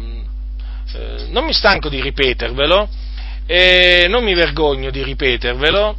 eh, 0.95 1.27
non 1.31 1.45
mi 1.45 1.53
stanco 1.53 1.89
di 1.89 2.01
ripetervelo, 2.01 2.89
e 3.47 4.07
non 4.09 4.23
mi 4.23 4.35
vergogno 4.35 4.91
di 4.91 5.03
ripetervelo, 5.03 5.97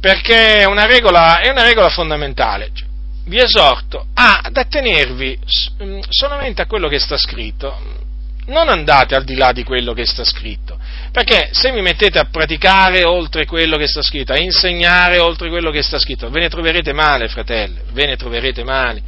perché 0.00 0.58
è 0.58 0.64
una 0.64 0.84
regola, 0.84 1.40
è 1.40 1.48
una 1.48 1.62
regola 1.62 1.88
fondamentale. 1.88 2.90
Vi 3.24 3.38
esorto 3.38 4.06
ad 4.14 4.56
attenervi 4.56 5.38
mm, 5.82 6.00
solamente 6.08 6.62
a 6.62 6.66
quello 6.66 6.88
che 6.88 6.98
sta 6.98 7.16
scritto, 7.16 8.00
non 8.46 8.68
andate 8.68 9.14
al 9.14 9.24
di 9.24 9.36
là 9.36 9.52
di 9.52 9.62
quello 9.62 9.92
che 9.92 10.04
sta 10.04 10.24
scritto, 10.24 10.78
perché 11.12 11.50
se 11.52 11.70
vi 11.70 11.80
mettete 11.80 12.18
a 12.18 12.24
praticare 12.24 13.04
oltre 13.04 13.46
quello 13.46 13.76
che 13.76 13.86
sta 13.86 14.02
scritto, 14.02 14.32
a 14.32 14.38
insegnare 14.38 15.18
oltre 15.18 15.48
quello 15.48 15.70
che 15.70 15.82
sta 15.82 15.98
scritto, 15.98 16.30
ve 16.30 16.40
ne 16.40 16.48
troverete 16.48 16.92
male, 16.92 17.28
fratelli, 17.28 17.78
ve 17.92 18.06
ne 18.06 18.16
troverete 18.16 18.64
male, 18.64 19.02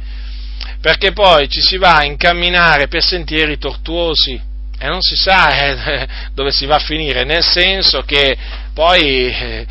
perché 0.79 1.11
poi 1.11 1.49
ci 1.49 1.61
si 1.61 1.77
va 1.77 1.97
a 1.97 2.05
incamminare 2.05 2.87
per 2.87 3.03
sentieri 3.03 3.57
tortuosi 3.57 4.39
e 4.77 4.87
non 4.87 5.01
si 5.01 5.15
sa 5.15 5.49
eh, 5.49 6.07
dove 6.33 6.51
si 6.51 6.65
va 6.65 6.75
a 6.75 6.79
finire, 6.79 7.23
nel 7.23 7.43
senso 7.43 8.03
che 8.03 8.37
poi 8.73 9.29
eh, 9.29 9.65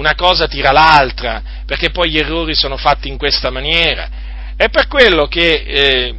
una 0.00 0.14
cosa 0.14 0.48
tira 0.48 0.72
l'altra, 0.72 1.42
perché 1.66 1.90
poi 1.90 2.10
gli 2.10 2.16
errori 2.16 2.54
sono 2.54 2.78
fatti 2.78 3.08
in 3.08 3.18
questa 3.18 3.50
maniera. 3.50 4.08
È 4.56 4.70
per 4.70 4.88
quello 4.88 5.26
che, 5.26 5.52
eh, 5.52 6.14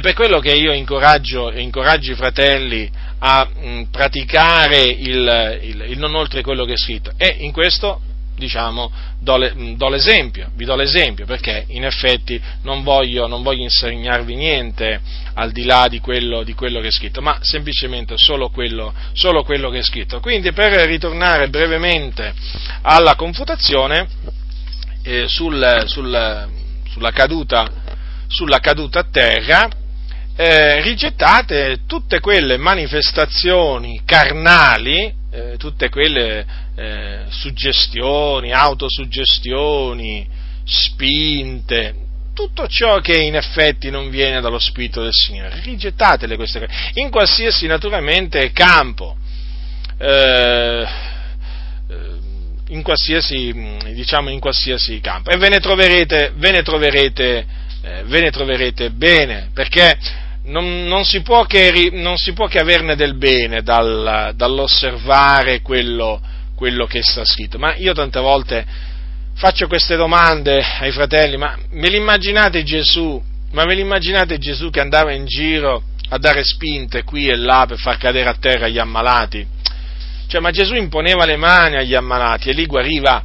per 0.00 0.12
quello 0.12 0.38
che 0.40 0.52
io 0.52 0.72
incoraggio, 0.72 1.50
incoraggio, 1.50 2.12
i 2.12 2.16
fratelli 2.16 2.90
a 3.18 3.48
mh, 3.48 3.66
mm, 3.66 3.82
praticare 3.84 4.82
il, 4.82 5.58
il, 5.62 5.84
il 5.88 5.98
non 5.98 6.14
oltre 6.14 6.42
quello 6.42 6.66
che 6.66 6.74
è 6.74 6.76
scritto 6.76 7.12
e 7.16 7.36
in 7.40 7.52
questo 7.52 8.00
diciamo, 8.42 8.90
do, 9.20 9.36
le, 9.36 9.54
do, 9.76 9.88
l'esempio, 9.88 10.50
vi 10.56 10.64
do 10.64 10.74
l'esempio 10.74 11.24
perché 11.26 11.64
in 11.68 11.84
effetti 11.84 12.40
non 12.62 12.82
voglio, 12.82 13.28
non 13.28 13.42
voglio 13.42 13.62
insegnarvi 13.62 14.34
niente 14.34 15.00
al 15.34 15.52
di 15.52 15.64
là 15.64 15.86
di 15.88 16.00
quello, 16.00 16.42
di 16.42 16.54
quello, 16.54 16.80
che 16.80 16.88
è 16.88 16.90
scritto, 16.90 17.22
ma 17.22 17.38
semplicemente 17.40 18.14
solo 18.16 18.50
quello, 18.50 18.92
solo 19.12 19.44
quello 19.44 19.70
che 19.70 19.78
è 19.78 19.82
scritto. 19.82 20.18
Quindi 20.18 20.52
per 20.52 20.72
ritornare 20.86 21.48
brevemente 21.48 22.34
alla 22.82 23.14
confutazione 23.14 24.08
eh, 25.04 25.28
sul, 25.28 25.84
sul, 25.86 26.48
sulla, 26.90 27.10
caduta, 27.12 27.70
sulla 28.26 28.58
caduta 28.58 29.00
a 29.00 29.06
terra, 29.08 29.68
eh, 30.34 30.80
rigettate 30.80 31.82
tutte 31.86 32.18
quelle 32.18 32.56
manifestazioni 32.56 34.02
carnali, 34.04 35.14
eh, 35.30 35.54
tutte 35.58 35.88
quelle 35.88 36.61
eh, 36.74 37.24
suggestioni, 37.28 38.52
autosuggestioni, 38.52 40.28
spinte, 40.64 41.94
tutto 42.34 42.66
ciò 42.66 42.98
che 43.00 43.16
in 43.16 43.36
effetti 43.36 43.90
non 43.90 44.10
viene 44.10 44.40
dallo 44.40 44.58
Spirito 44.58 45.02
del 45.02 45.12
Signore. 45.12 45.60
Rigettatele 45.62 46.36
queste 46.36 46.60
cose, 46.60 46.72
in 46.94 47.10
qualsiasi 47.10 47.66
naturalmente 47.66 48.52
campo. 48.52 49.16
Eh, 49.98 50.86
eh 51.88 52.30
in 52.72 52.82
qualsiasi, 52.82 53.52
diciamo, 53.92 54.30
in 54.30 54.40
qualsiasi 54.40 54.98
campo 55.00 55.30
e 55.30 55.36
ve 55.36 55.48
ne 55.48 55.60
troverete, 55.60 56.32
ve 56.36 56.50
ne 56.50 56.62
troverete, 56.62 57.46
eh, 57.82 58.02
ve 58.04 58.20
ne 58.20 58.30
troverete 58.30 58.90
bene 58.90 59.50
perché 59.52 59.98
non, 60.44 60.84
non, 60.86 61.04
si 61.04 61.22
che, 61.46 61.90
non, 61.92 62.16
si 62.16 62.32
può 62.32 62.46
che, 62.46 62.58
averne 62.58 62.96
del 62.96 63.16
bene 63.16 63.62
dal, 63.62 64.32
dall'osservare 64.34 65.60
quello, 65.60 66.20
quello 66.62 66.86
che 66.86 67.02
sta 67.02 67.24
scritto. 67.24 67.58
Ma 67.58 67.74
io 67.74 67.92
tante 67.92 68.20
volte 68.20 68.64
faccio 69.34 69.66
queste 69.66 69.96
domande 69.96 70.64
ai 70.78 70.92
fratelli, 70.92 71.36
ma 71.36 71.58
me 71.70 71.88
l'immaginate 71.88 72.62
Gesù? 72.62 73.20
Ma 73.50 73.64
ve 73.64 73.74
l'immaginate 73.74 74.38
Gesù 74.38 74.70
che 74.70 74.78
andava 74.78 75.12
in 75.12 75.26
giro 75.26 75.82
a 76.10 76.18
dare 76.18 76.44
spinte 76.44 77.02
qui 77.02 77.26
e 77.26 77.34
là 77.34 77.64
per 77.66 77.78
far 77.78 77.96
cadere 77.96 78.28
a 78.28 78.36
terra 78.38 78.68
gli 78.68 78.78
ammalati? 78.78 79.44
Cioè, 80.28 80.40
ma 80.40 80.52
Gesù 80.52 80.74
imponeva 80.74 81.24
le 81.24 81.36
mani 81.36 81.78
agli 81.78 81.96
ammalati 81.96 82.50
e 82.50 82.52
li 82.52 82.66
guariva. 82.66 83.24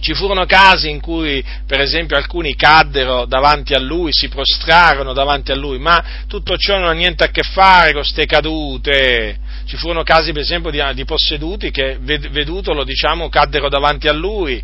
Ci 0.00 0.12
furono 0.14 0.44
casi 0.44 0.90
in 0.90 0.98
cui, 0.98 1.44
per 1.68 1.78
esempio, 1.78 2.16
alcuni 2.16 2.56
caddero 2.56 3.26
davanti 3.26 3.74
a 3.74 3.78
lui, 3.78 4.10
si 4.12 4.28
prostrarono 4.28 5.12
davanti 5.12 5.52
a 5.52 5.54
lui, 5.54 5.78
ma 5.78 6.24
tutto 6.26 6.56
ciò 6.56 6.78
non 6.78 6.88
ha 6.88 6.94
niente 6.94 7.22
a 7.22 7.28
che 7.28 7.42
fare 7.44 7.92
con 7.92 8.00
queste 8.00 8.26
cadute. 8.26 9.38
Ci 9.70 9.76
furono 9.76 10.02
casi, 10.02 10.32
per 10.32 10.42
esempio, 10.42 10.72
di, 10.72 10.82
di 10.94 11.04
posseduti 11.04 11.70
che, 11.70 11.96
vedutolo, 12.00 12.82
diciamo, 12.82 13.28
caddero 13.28 13.68
davanti 13.68 14.08
a 14.08 14.12
lui 14.12 14.60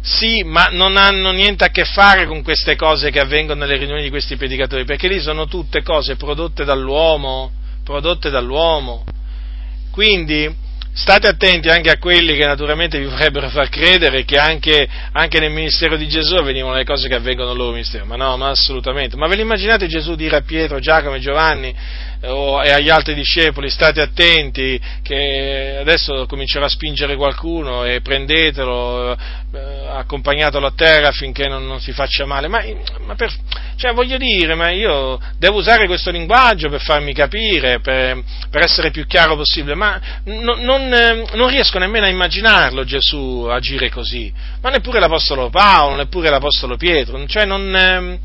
sì, 0.00 0.42
ma 0.42 0.68
non 0.70 0.96
hanno 0.96 1.32
niente 1.32 1.64
a 1.64 1.68
che 1.68 1.84
fare 1.84 2.24
con 2.24 2.42
queste 2.42 2.76
cose 2.76 3.10
che 3.10 3.20
avvengono 3.20 3.60
nelle 3.60 3.76
riunioni 3.76 4.00
di 4.00 4.08
questi 4.08 4.36
predicatori, 4.36 4.86
perché 4.86 5.06
lì 5.06 5.20
sono 5.20 5.48
tutte 5.48 5.82
cose 5.82 6.16
prodotte 6.16 6.64
dall'uomo, 6.64 7.50
prodotte 7.84 8.30
dall'uomo. 8.30 9.04
Quindi 9.90 10.50
state 10.94 11.26
attenti 11.26 11.68
anche 11.68 11.90
a 11.90 11.98
quelli 11.98 12.36
che 12.36 12.46
naturalmente 12.46 12.98
vi 12.98 13.04
vorrebbero 13.04 13.50
far 13.50 13.68
credere 13.68 14.24
che 14.24 14.38
anche, 14.38 14.88
anche, 15.12 15.40
nel 15.40 15.52
ministero 15.52 15.98
di 15.98 16.08
Gesù 16.08 16.36
avvenivano 16.36 16.74
le 16.74 16.84
cose 16.84 17.06
che 17.06 17.16
avvengono 17.16 17.48
nel 17.50 17.58
loro 17.58 17.72
ministero, 17.72 18.06
ma 18.06 18.16
no, 18.16 18.38
ma 18.38 18.48
assolutamente. 18.48 19.14
Ma 19.14 19.26
ve 19.26 19.36
l'immaginate 19.36 19.88
Gesù 19.88 20.14
dire 20.14 20.36
a 20.36 20.40
Pietro, 20.40 20.78
Giacomo 20.78 21.16
e 21.16 21.20
Giovanni 21.20 21.74
eh, 22.26 22.68
e 22.68 22.72
agli 22.72 22.90
altri 22.90 23.14
discepoli, 23.14 23.70
state 23.70 24.00
attenti 24.00 24.80
che 25.02 25.76
adesso 25.80 26.26
comincerà 26.26 26.66
a 26.66 26.68
spingere 26.68 27.16
qualcuno 27.16 27.84
e 27.84 28.00
prendetelo, 28.00 29.12
eh, 29.12 29.86
accompagnatelo 29.88 30.66
a 30.66 30.72
terra 30.74 31.08
affinché 31.08 31.46
non, 31.46 31.64
non 31.66 31.80
si 31.80 31.92
faccia 31.92 32.26
male. 32.26 32.48
Ma, 32.48 32.62
ma 33.04 33.14
per, 33.14 33.32
cioè, 33.76 33.92
voglio 33.92 34.16
dire, 34.18 34.54
ma 34.54 34.70
io 34.70 35.20
devo 35.38 35.58
usare 35.58 35.86
questo 35.86 36.10
linguaggio 36.10 36.68
per 36.68 36.80
farmi 36.80 37.14
capire, 37.14 37.80
per, 37.80 38.22
per 38.50 38.62
essere 38.62 38.90
più 38.90 39.06
chiaro 39.06 39.36
possibile, 39.36 39.74
ma 39.74 40.00
no, 40.24 40.56
non, 40.56 40.92
eh, 40.92 41.24
non, 41.34 41.48
riesco 41.48 41.78
nemmeno 41.78 42.06
a 42.06 42.08
immaginarlo 42.08 42.84
Gesù 42.84 43.46
agire 43.48 43.88
così, 43.90 44.32
ma 44.60 44.70
neppure 44.70 44.98
l'Apostolo 44.98 45.48
Paolo, 45.50 45.96
neppure 45.96 46.30
l'Apostolo 46.30 46.76
Pietro, 46.76 47.24
cioè 47.26 47.44
non 47.44 47.74
eh, 47.74 48.18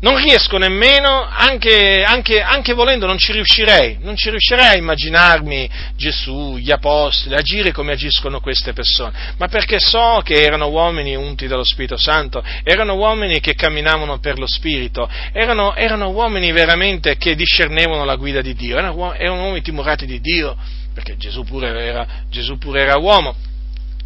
non 0.00 0.16
riesco 0.16 0.58
nemmeno, 0.58 1.26
anche, 1.28 2.02
anche, 2.02 2.42
anche, 2.42 2.74
volendo, 2.74 3.06
non 3.06 3.16
ci 3.16 3.32
riuscirei, 3.32 3.98
non 4.00 4.14
ci 4.14 4.28
riuscirei 4.28 4.74
a 4.74 4.76
immaginarmi 4.76 5.68
Gesù, 5.96 6.56
gli 6.58 6.70
apostoli, 6.70 7.34
agire 7.34 7.72
come 7.72 7.92
agiscono 7.92 8.40
queste 8.40 8.74
persone, 8.74 9.34
ma 9.38 9.48
perché 9.48 9.78
so 9.78 10.20
che 10.22 10.42
erano 10.42 10.68
uomini 10.68 11.14
unti 11.14 11.46
dallo 11.46 11.64
Spirito 11.64 11.96
Santo, 11.96 12.44
erano 12.62 12.94
uomini 12.94 13.40
che 13.40 13.54
camminavano 13.54 14.18
per 14.18 14.38
lo 14.38 14.46
Spirito, 14.46 15.08
erano, 15.32 15.74
erano 15.74 16.10
uomini 16.10 16.52
veramente 16.52 17.16
che 17.16 17.34
discernevano 17.34 18.04
la 18.04 18.16
guida 18.16 18.42
di 18.42 18.54
Dio, 18.54 18.76
erano, 18.76 19.14
erano 19.14 19.44
uomini 19.44 19.62
timorati 19.62 20.04
di 20.04 20.20
Dio, 20.20 20.56
perché 20.92 21.16
Gesù 21.16 21.42
pure 21.44 21.68
era, 21.68 22.06
Gesù 22.28 22.58
pure 22.58 22.82
era 22.82 22.98
uomo. 22.98 23.34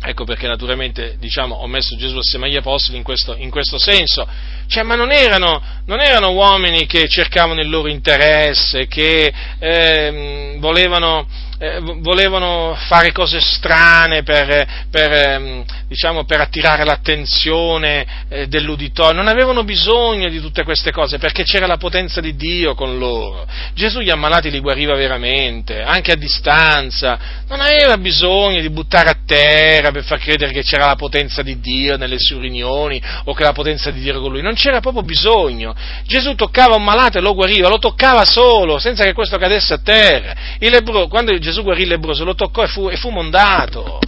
Ecco 0.02 0.24
perché 0.24 0.46
naturalmente 0.46 1.16
diciamo, 1.18 1.56
ho 1.56 1.66
messo 1.66 1.94
Gesù 1.96 2.16
assieme 2.16 2.46
agli 2.46 2.56
apostoli 2.56 2.96
in 2.96 3.02
questo, 3.02 3.36
in 3.36 3.50
questo 3.50 3.78
senso. 3.78 4.26
Cioè, 4.66 4.82
ma 4.82 4.94
non 4.94 5.12
erano, 5.12 5.62
non 5.86 6.00
erano, 6.00 6.30
uomini 6.30 6.86
che 6.86 7.06
cercavano 7.06 7.60
il 7.60 7.68
loro 7.68 7.88
interesse, 7.88 8.86
che 8.86 9.32
eh, 9.58 10.56
volevano 10.58 11.26
eh, 11.62 11.78
volevano 11.98 12.74
fare 12.88 13.12
cose 13.12 13.38
strane 13.38 14.22
per, 14.22 14.86
per, 14.90 15.12
ehm, 15.12 15.64
diciamo, 15.88 16.24
per 16.24 16.40
attirare 16.40 16.84
l'attenzione 16.84 18.06
eh, 18.30 18.46
dell'uditorio, 18.48 19.14
non 19.14 19.28
avevano 19.28 19.62
bisogno 19.62 20.30
di 20.30 20.40
tutte 20.40 20.64
queste 20.64 20.90
cose 20.90 21.18
perché 21.18 21.42
c'era 21.42 21.66
la 21.66 21.76
potenza 21.76 22.22
di 22.22 22.34
Dio 22.34 22.74
con 22.74 22.98
loro. 22.98 23.46
Gesù 23.74 24.00
gli 24.00 24.08
ammalati 24.08 24.50
li 24.50 24.60
guariva 24.60 24.94
veramente, 24.94 25.82
anche 25.82 26.12
a 26.12 26.16
distanza, 26.16 27.18
non 27.46 27.60
aveva 27.60 27.98
bisogno 27.98 28.62
di 28.62 28.70
buttare 28.70 29.10
a 29.10 29.16
terra 29.26 29.90
per 29.90 30.04
far 30.04 30.18
credere 30.18 30.52
che 30.52 30.62
c'era 30.62 30.86
la 30.86 30.96
potenza 30.96 31.42
di 31.42 31.60
Dio 31.60 31.98
nelle 31.98 32.18
sue 32.18 32.40
riunioni 32.40 33.02
o 33.24 33.34
che 33.34 33.42
la 33.42 33.52
potenza 33.52 33.90
di 33.90 34.00
Dio 34.00 34.12
era 34.12 34.20
con 34.20 34.30
lui, 34.30 34.40
non 34.40 34.54
c'era 34.54 34.80
proprio 34.80 35.02
bisogno. 35.02 35.74
Gesù 36.06 36.34
toccava 36.34 36.76
un 36.76 36.84
malato 36.84 37.18
e 37.18 37.20
lo 37.20 37.34
guariva, 37.34 37.68
lo 37.68 37.78
toccava 37.78 38.24
solo, 38.24 38.78
senza 38.78 39.04
che 39.04 39.12
questo 39.12 39.36
cadesse 39.36 39.74
a 39.74 39.78
terra. 39.78 40.34
Il 40.58 40.70
lebro, 40.70 41.06
quando 41.06 41.36
Gesù 41.38 41.49
Gesù 41.50 41.62
guarì 41.62 41.82
il 41.82 41.88
lebroso, 41.88 42.24
lo 42.24 42.34
toccò 42.34 42.62
e 42.62 42.68
fu, 42.68 42.88
e 42.88 42.96
fu 42.96 43.10
mondato. 43.10 43.98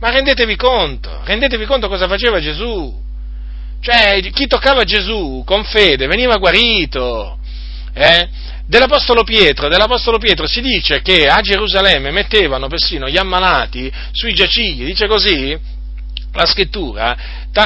Ma 0.00 0.10
rendetevi 0.10 0.56
conto, 0.56 1.20
rendetevi 1.24 1.64
conto 1.66 1.88
cosa 1.88 2.08
faceva 2.08 2.40
Gesù. 2.40 3.02
Cioè, 3.80 4.20
chi 4.32 4.46
toccava 4.46 4.84
Gesù 4.84 5.42
con 5.44 5.62
fede 5.64 6.06
veniva 6.06 6.36
guarito. 6.38 7.38
Eh? 7.92 8.28
Dell'Apostolo 8.66 9.24
Pietro, 9.24 9.68
dell'Apostolo 9.68 10.18
Pietro 10.18 10.46
si 10.46 10.62
dice 10.62 11.02
che 11.02 11.26
a 11.26 11.40
Gerusalemme 11.40 12.10
mettevano 12.10 12.66
persino 12.66 13.08
gli 13.08 13.18
ammalati 13.18 13.92
sui 14.10 14.32
giacigli, 14.32 14.86
dice 14.86 15.06
così 15.06 15.56
la 16.32 16.46
scrittura, 16.46 17.16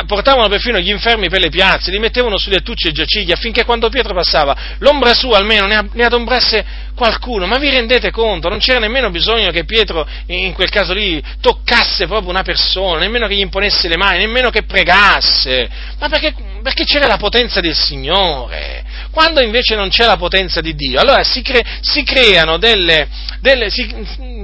portavano 0.06 0.48
perfino 0.48 0.78
gli 0.78 0.90
infermi 0.90 1.28
per 1.28 1.40
le 1.40 1.48
piazze, 1.48 1.90
li 1.90 1.98
mettevano 1.98 2.36
sulle 2.36 2.56
lettucce 2.56 2.88
e 2.88 2.92
giacigli 2.92 3.32
affinché 3.32 3.64
quando 3.64 3.88
Pietro 3.88 4.14
passava 4.14 4.56
l'ombra 4.78 5.14
sua 5.14 5.38
almeno 5.38 5.66
ne 5.66 6.04
adombrasse 6.04 6.88
qualcuno. 6.98 7.46
Ma 7.46 7.58
vi 7.58 7.70
rendete 7.70 8.10
conto? 8.10 8.48
Non 8.48 8.58
c'era 8.58 8.80
nemmeno 8.80 9.10
bisogno 9.10 9.50
che 9.50 9.64
Pietro 9.64 10.06
in 10.26 10.52
quel 10.52 10.68
caso 10.68 10.92
lì 10.92 11.22
toccasse 11.40 12.06
proprio 12.06 12.28
una 12.28 12.42
persona, 12.42 12.98
nemmeno 12.98 13.26
che 13.26 13.36
gli 13.36 13.40
imponesse 13.40 13.88
le 13.88 13.96
mani, 13.96 14.18
nemmeno 14.18 14.50
che 14.50 14.64
pregasse. 14.64 15.68
Ma 15.98 16.08
perché, 16.08 16.34
perché 16.62 16.84
c'era 16.84 17.06
la 17.06 17.16
potenza 17.16 17.60
del 17.60 17.76
Signore. 17.76 18.84
Quando 19.10 19.40
invece 19.40 19.74
non 19.74 19.88
c'è 19.88 20.04
la 20.04 20.16
potenza 20.16 20.60
di 20.60 20.74
Dio, 20.74 21.00
allora 21.00 21.22
si, 21.22 21.40
cre, 21.40 21.64
si 21.80 22.02
creano 22.02 22.58
delle, 22.58 23.08
delle 23.40 23.70
si, 23.70 23.88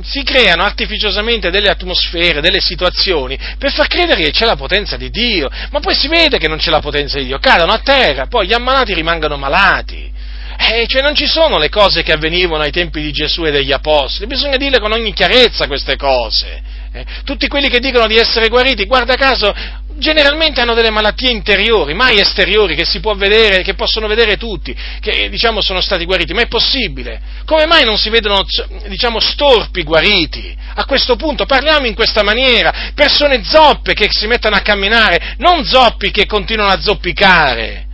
si 0.02 0.22
creano 0.22 0.62
artificiosamente 0.62 1.50
delle 1.50 1.68
atmosfere, 1.68 2.40
delle 2.40 2.60
situazioni 2.60 3.38
per 3.58 3.72
far 3.72 3.88
credere 3.88 4.22
che 4.22 4.30
c'è 4.30 4.46
la 4.46 4.56
potenza 4.56 4.96
di 4.96 5.10
Dio, 5.10 5.33
ma 5.40 5.80
poi 5.80 5.94
si 5.94 6.08
vede 6.08 6.38
che 6.38 6.48
non 6.48 6.58
c'è 6.58 6.70
la 6.70 6.80
potenza 6.80 7.18
di 7.18 7.26
Dio, 7.26 7.38
cadono 7.38 7.72
a 7.72 7.78
terra, 7.78 8.26
poi 8.26 8.46
gli 8.46 8.52
ammalati 8.52 8.94
rimangono 8.94 9.36
malati. 9.36 10.12
Eh, 10.56 10.86
cioè 10.86 11.02
non 11.02 11.14
ci 11.14 11.26
sono 11.26 11.58
le 11.58 11.68
cose 11.68 12.02
che 12.02 12.12
avvenivano 12.12 12.62
ai 12.62 12.70
tempi 12.70 13.00
di 13.02 13.12
Gesù 13.12 13.44
e 13.44 13.50
degli 13.50 13.72
Apostoli, 13.72 14.28
bisogna 14.28 14.56
dirle 14.56 14.78
con 14.78 14.92
ogni 14.92 15.12
chiarezza 15.12 15.66
queste 15.66 15.96
cose. 15.96 16.62
Eh, 16.96 17.04
tutti 17.24 17.48
quelli 17.48 17.68
che 17.68 17.80
dicono 17.80 18.06
di 18.06 18.16
essere 18.16 18.48
guariti, 18.48 18.86
guarda 18.86 19.16
caso, 19.16 19.52
generalmente 19.96 20.60
hanno 20.60 20.74
delle 20.74 20.90
malattie 20.90 21.28
interiori, 21.28 21.92
mai 21.92 22.20
esteriori, 22.20 22.76
che 22.76 22.84
si 22.84 23.00
può 23.00 23.14
vedere, 23.14 23.62
che 23.62 23.74
possono 23.74 24.06
vedere 24.06 24.36
tutti, 24.36 24.72
che 25.00 25.28
diciamo 25.28 25.60
sono 25.60 25.80
stati 25.80 26.04
guariti, 26.04 26.32
ma 26.34 26.42
è 26.42 26.46
possibile? 26.46 27.20
Come 27.46 27.66
mai 27.66 27.84
non 27.84 27.98
si 27.98 28.10
vedono, 28.10 28.44
diciamo, 28.86 29.18
storpi 29.18 29.82
guariti? 29.82 30.56
A 30.76 30.84
questo 30.84 31.16
punto 31.16 31.46
parliamo 31.46 31.86
in 31.88 31.94
questa 31.94 32.22
maniera, 32.22 32.92
persone 32.94 33.42
zoppe 33.42 33.92
che 33.92 34.06
si 34.12 34.28
mettono 34.28 34.54
a 34.54 34.60
camminare, 34.60 35.34
non 35.38 35.64
zoppi 35.64 36.12
che 36.12 36.26
continuano 36.26 36.70
a 36.70 36.80
zoppicare. 36.80 37.86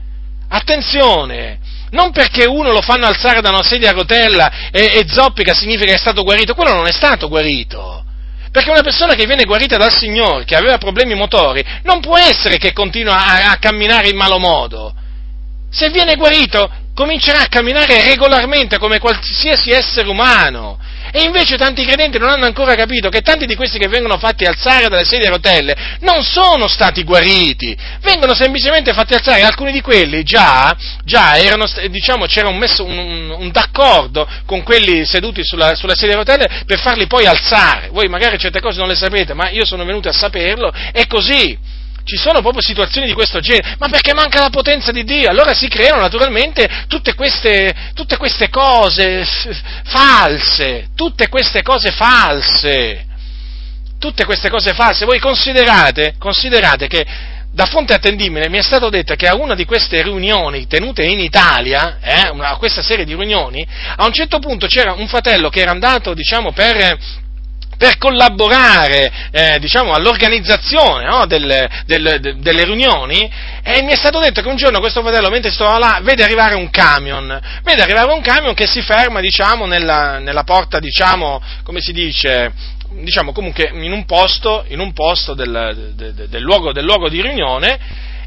Attenzione! 0.46 1.58
Non 1.92 2.12
perché 2.12 2.44
uno 2.44 2.70
lo 2.70 2.82
fanno 2.82 3.06
alzare 3.06 3.40
da 3.40 3.48
una 3.48 3.62
sedia 3.62 3.90
a 3.90 3.94
rotella 3.94 4.68
e, 4.70 4.92
e 4.94 5.04
zoppica 5.08 5.54
significa 5.54 5.86
che 5.86 5.96
è 5.96 5.98
stato 5.98 6.22
guarito, 6.22 6.54
quello 6.54 6.74
non 6.74 6.86
è 6.86 6.92
stato 6.92 7.28
guarito. 7.28 7.99
Perché 8.50 8.70
una 8.70 8.82
persona 8.82 9.14
che 9.14 9.26
viene 9.26 9.44
guarita 9.44 9.76
dal 9.76 9.92
Signore, 9.92 10.44
che 10.44 10.56
aveva 10.56 10.76
problemi 10.76 11.14
motori, 11.14 11.64
non 11.84 12.00
può 12.00 12.18
essere 12.18 12.58
che 12.58 12.72
continua 12.72 13.14
a, 13.14 13.50
a 13.52 13.58
camminare 13.58 14.08
in 14.08 14.16
malo 14.16 14.38
modo. 14.38 14.92
Se 15.70 15.88
viene 15.90 16.16
guarito, 16.16 16.68
comincerà 16.92 17.42
a 17.42 17.48
camminare 17.48 18.02
regolarmente 18.02 18.78
come 18.78 18.98
qualsiasi 18.98 19.70
essere 19.70 20.08
umano. 20.08 20.78
E 21.12 21.22
invece 21.24 21.56
tanti 21.56 21.84
credenti 21.84 22.18
non 22.18 22.28
hanno 22.28 22.46
ancora 22.46 22.74
capito 22.74 23.08
che 23.08 23.20
tanti 23.20 23.46
di 23.46 23.56
questi 23.56 23.78
che 23.78 23.88
vengono 23.88 24.16
fatti 24.18 24.44
alzare 24.44 24.88
dalle 24.88 25.04
sedie 25.04 25.26
a 25.26 25.30
rotelle 25.30 25.76
non 26.00 26.22
sono 26.22 26.68
stati 26.68 27.02
guariti, 27.02 27.76
vengono 28.02 28.34
semplicemente 28.34 28.92
fatti 28.92 29.14
alzare, 29.14 29.42
alcuni 29.42 29.72
di 29.72 29.80
quelli 29.80 30.22
già, 30.22 30.76
già 31.04 31.36
erano, 31.36 31.66
diciamo, 31.90 32.26
c'era 32.26 32.48
un, 32.48 32.56
messo, 32.56 32.84
un, 32.84 33.30
un, 33.30 33.50
d'accordo 33.50 34.28
con 34.46 34.62
quelli 34.62 35.04
seduti 35.04 35.42
sulla, 35.42 35.74
sulla 35.74 35.96
sedia 35.96 36.14
a 36.14 36.18
rotelle 36.18 36.62
per 36.64 36.78
farli 36.78 37.06
poi 37.06 37.26
alzare. 37.26 37.88
Voi 37.90 38.08
magari 38.08 38.38
certe 38.38 38.60
cose 38.60 38.78
non 38.78 38.88
le 38.88 38.94
sapete, 38.94 39.34
ma 39.34 39.50
io 39.50 39.64
sono 39.64 39.84
venuto 39.84 40.08
a 40.08 40.12
saperlo, 40.12 40.72
è 40.92 41.06
così. 41.06 41.58
Ci 42.10 42.16
sono 42.16 42.40
proprio 42.40 42.60
situazioni 42.60 43.06
di 43.06 43.12
questo 43.12 43.38
genere, 43.38 43.76
ma 43.78 43.88
perché 43.88 44.12
manca 44.14 44.40
la 44.40 44.50
potenza 44.50 44.90
di 44.90 45.04
Dio? 45.04 45.30
Allora 45.30 45.54
si 45.54 45.68
creano 45.68 46.00
naturalmente 46.00 46.68
tutte 46.88 47.14
queste, 47.14 47.72
tutte 47.94 48.16
queste 48.16 48.48
cose 48.48 49.24
false, 49.84 50.88
tutte 50.96 51.28
queste 51.28 51.62
cose 51.62 51.92
false, 51.92 53.06
tutte 54.00 54.24
queste 54.24 54.50
cose 54.50 54.74
false. 54.74 55.04
Voi 55.04 55.20
considerate, 55.20 56.16
considerate 56.18 56.88
che 56.88 57.06
da 57.52 57.66
fonte 57.66 57.94
attendibile 57.94 58.48
mi 58.48 58.58
è 58.58 58.62
stato 58.62 58.90
detto 58.90 59.14
che 59.14 59.28
a 59.28 59.36
una 59.36 59.54
di 59.54 59.64
queste 59.64 60.02
riunioni 60.02 60.66
tenute 60.66 61.04
in 61.04 61.20
Italia, 61.20 61.98
eh, 62.02 62.32
a 62.36 62.56
questa 62.56 62.82
serie 62.82 63.04
di 63.04 63.14
riunioni, 63.14 63.64
a 63.94 64.04
un 64.04 64.12
certo 64.12 64.40
punto 64.40 64.66
c'era 64.66 64.94
un 64.94 65.06
fratello 65.06 65.48
che 65.48 65.60
era 65.60 65.70
andato, 65.70 66.12
diciamo, 66.12 66.50
per 66.50 66.98
per 67.80 67.96
collaborare 67.96 69.10
eh, 69.30 69.58
diciamo, 69.58 69.94
all'organizzazione 69.94 71.06
no, 71.06 71.24
delle, 71.24 71.66
delle, 71.86 72.20
delle, 72.20 72.64
riunioni 72.64 73.20
e 73.62 73.80
mi 73.80 73.92
è 73.92 73.96
stato 73.96 74.18
detto 74.18 74.42
che 74.42 74.48
un 74.48 74.56
giorno 74.56 74.80
questo 74.80 75.00
fratello 75.00 75.30
mentre 75.30 75.50
stava 75.50 75.78
là 75.78 76.00
vede 76.02 76.22
arrivare 76.22 76.56
un 76.56 76.68
camion, 76.68 77.40
vede 77.62 77.80
arrivare 77.80 78.12
un 78.12 78.20
camion 78.20 78.52
che 78.52 78.66
si 78.66 78.82
ferma 78.82 79.20
diciamo, 79.20 79.64
nella, 79.64 80.18
nella, 80.18 80.44
porta, 80.44 80.78
diciamo, 80.78 81.40
come 81.62 81.80
si 81.80 81.94
dice, 81.94 82.52
diciamo 83.00 83.32
comunque 83.32 83.70
in 83.72 83.92
un 83.92 84.04
posto, 84.04 84.66
in 84.68 84.78
un 84.78 84.92
posto 84.92 85.32
del, 85.32 85.92
del, 85.94 86.28
del, 86.28 86.42
luogo, 86.42 86.72
del 86.72 86.84
luogo 86.84 87.08
di 87.08 87.22
riunione 87.22 87.78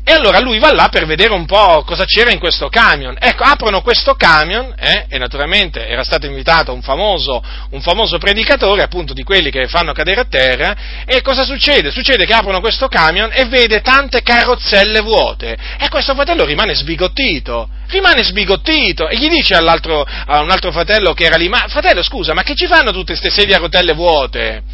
e 0.06 0.12
allora 0.12 0.40
lui 0.40 0.60
va 0.60 0.74
là 0.74 0.90
per 0.90 1.06
vedere 1.06 1.34
un 1.34 1.46
po' 1.46 1.84
cosa 1.86 2.04
c'era 2.04 2.32
in 2.32 2.40
questo 2.40 2.68
camion. 2.68 3.16
Ecco, 3.18 3.44
aprono 3.44 3.82
questo 3.82 4.16
camion, 4.16 4.74
eh, 4.78 5.06
e 5.08 5.18
naturalmente 5.18 5.88
era 5.88 6.04
stato 6.04 6.26
invitato 6.26 6.74
un 6.74 6.82
famoso, 6.82 7.42
un 7.70 7.82
famoso, 7.82 8.18
predicatore, 8.18 8.84
appunto 8.84 9.14
di 9.14 9.24
quelli 9.24 9.50
che 9.50 9.68
fanno 9.68 9.94
cadere 9.94 10.22
a 10.22 10.26
terra, 10.26 10.76
e 11.06 11.22
cosa 11.22 11.46
succede? 11.46 11.90
Succede 11.90 12.26
che 12.26 12.34
aprono 12.34 12.60
questo 12.60 12.88
camion 12.88 13.30
e 13.34 13.46
vede 13.46 13.82
tante 13.82 14.22
carrozzelle 14.22 15.00
vuote, 15.00 15.56
e 15.80 15.88
questo 15.88 16.14
fratello 16.14 16.44
rimane 16.44 16.76
sbigottito, 16.76 17.70
rimane 17.88 18.24
sbigottito, 18.24 19.08
e 19.08 19.18
gli 19.18 19.30
dice 19.30 19.56
all'altro, 19.56 20.04
a 20.04 20.42
un 20.42 20.50
altro 20.52 20.72
fratello 20.72 21.14
che 21.14 21.26
era 21.26 21.38
lì, 21.38 21.48
ma 21.48 21.66
fratello 21.70 22.04
scusa, 22.04 22.34
ma 22.34 22.44
che 22.44 22.56
ci 22.56 22.68
fanno 22.68 22.92
tutte 22.92 23.16
queste 23.18 23.30
sedie 23.30 23.56
a 23.56 23.60
rotelle 23.60 23.94
vuote? 23.94 24.73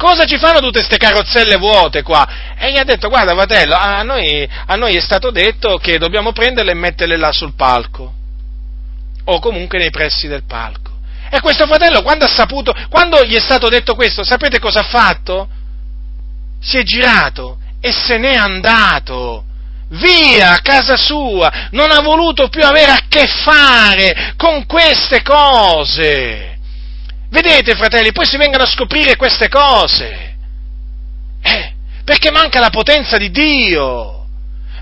Cosa 0.00 0.24
ci 0.24 0.38
fanno 0.38 0.60
tutte 0.60 0.78
queste 0.78 0.96
carrozzelle 0.96 1.58
vuote 1.58 2.00
qua? 2.00 2.26
E 2.56 2.72
gli 2.72 2.78
ha 2.78 2.84
detto, 2.84 3.10
guarda 3.10 3.34
fratello, 3.34 3.74
a 3.76 4.02
noi, 4.02 4.48
a 4.66 4.74
noi 4.76 4.96
è 4.96 5.00
stato 5.00 5.30
detto 5.30 5.76
che 5.76 5.98
dobbiamo 5.98 6.32
prenderle 6.32 6.70
e 6.70 6.74
metterle 6.74 7.18
là 7.18 7.30
sul 7.32 7.52
palco, 7.54 8.10
o 9.24 9.38
comunque 9.40 9.76
nei 9.78 9.90
pressi 9.90 10.26
del 10.26 10.44
palco. 10.44 10.92
E 11.30 11.40
questo 11.40 11.66
fratello, 11.66 12.00
quando 12.00 12.24
ha 12.24 12.28
saputo, 12.28 12.72
quando 12.88 13.22
gli 13.26 13.34
è 13.34 13.40
stato 13.40 13.68
detto 13.68 13.94
questo, 13.94 14.24
sapete 14.24 14.58
cosa 14.58 14.80
ha 14.80 14.84
fatto? 14.84 15.50
Si 16.62 16.78
è 16.78 16.82
girato 16.82 17.58
e 17.78 17.92
se 17.92 18.16
n'è 18.16 18.32
andato 18.36 19.44
via 19.88 20.52
a 20.52 20.60
casa 20.62 20.96
sua, 20.96 21.68
non 21.72 21.90
ha 21.90 22.00
voluto 22.00 22.48
più 22.48 22.64
avere 22.64 22.92
a 22.92 23.02
che 23.06 23.26
fare 23.26 24.32
con 24.38 24.64
queste 24.64 25.20
cose. 25.20 26.59
Vedete, 27.30 27.76
fratelli, 27.76 28.12
poi 28.12 28.26
si 28.26 28.36
vengono 28.36 28.64
a 28.64 28.66
scoprire 28.66 29.16
queste 29.16 29.48
cose. 29.48 30.36
Eh, 31.42 31.72
perché 32.04 32.30
manca 32.30 32.58
la 32.58 32.70
potenza 32.70 33.16
di 33.16 33.30
Dio. 33.30 34.16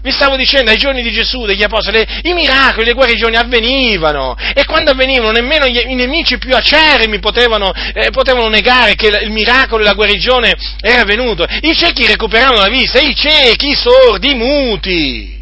Vi 0.01 0.11
stavo 0.13 0.37
dicendo, 0.37 0.71
ai 0.71 0.79
giorni 0.79 1.03
di 1.03 1.11
Gesù, 1.11 1.45
degli 1.45 1.63
Apostoli, 1.63 2.07
i 2.23 2.33
miracoli, 2.33 2.87
le 2.87 2.95
guarigioni 2.95 3.37
avvenivano 3.37 4.37
e 4.55 4.65
quando 4.65 4.93
avvenivano 4.93 5.33
nemmeno 5.33 5.67
gli, 5.67 5.77
i 5.77 5.95
nemici 5.95 6.39
più 6.39 6.55
acerrimi 6.55 7.19
potevano, 7.19 7.73
eh, 7.93 8.11
potevano 8.11 8.49
negare 8.49 8.95
che 8.95 9.09
il 9.09 9.31
miracolo 9.31 9.83
e 9.83 9.87
la 9.87 9.95
guarigione 9.95 10.55
era 10.81 11.05
venuto. 11.05 11.45
I 11.61 11.75
ciechi 11.75 12.07
recuperavano 12.07 12.61
la 12.61 12.69
vista, 12.69 13.01
i 13.01 13.15
ciechi, 13.15 13.71
i 13.71 13.75
sordi, 13.75 14.31
i 14.31 14.37
muti 14.37 15.38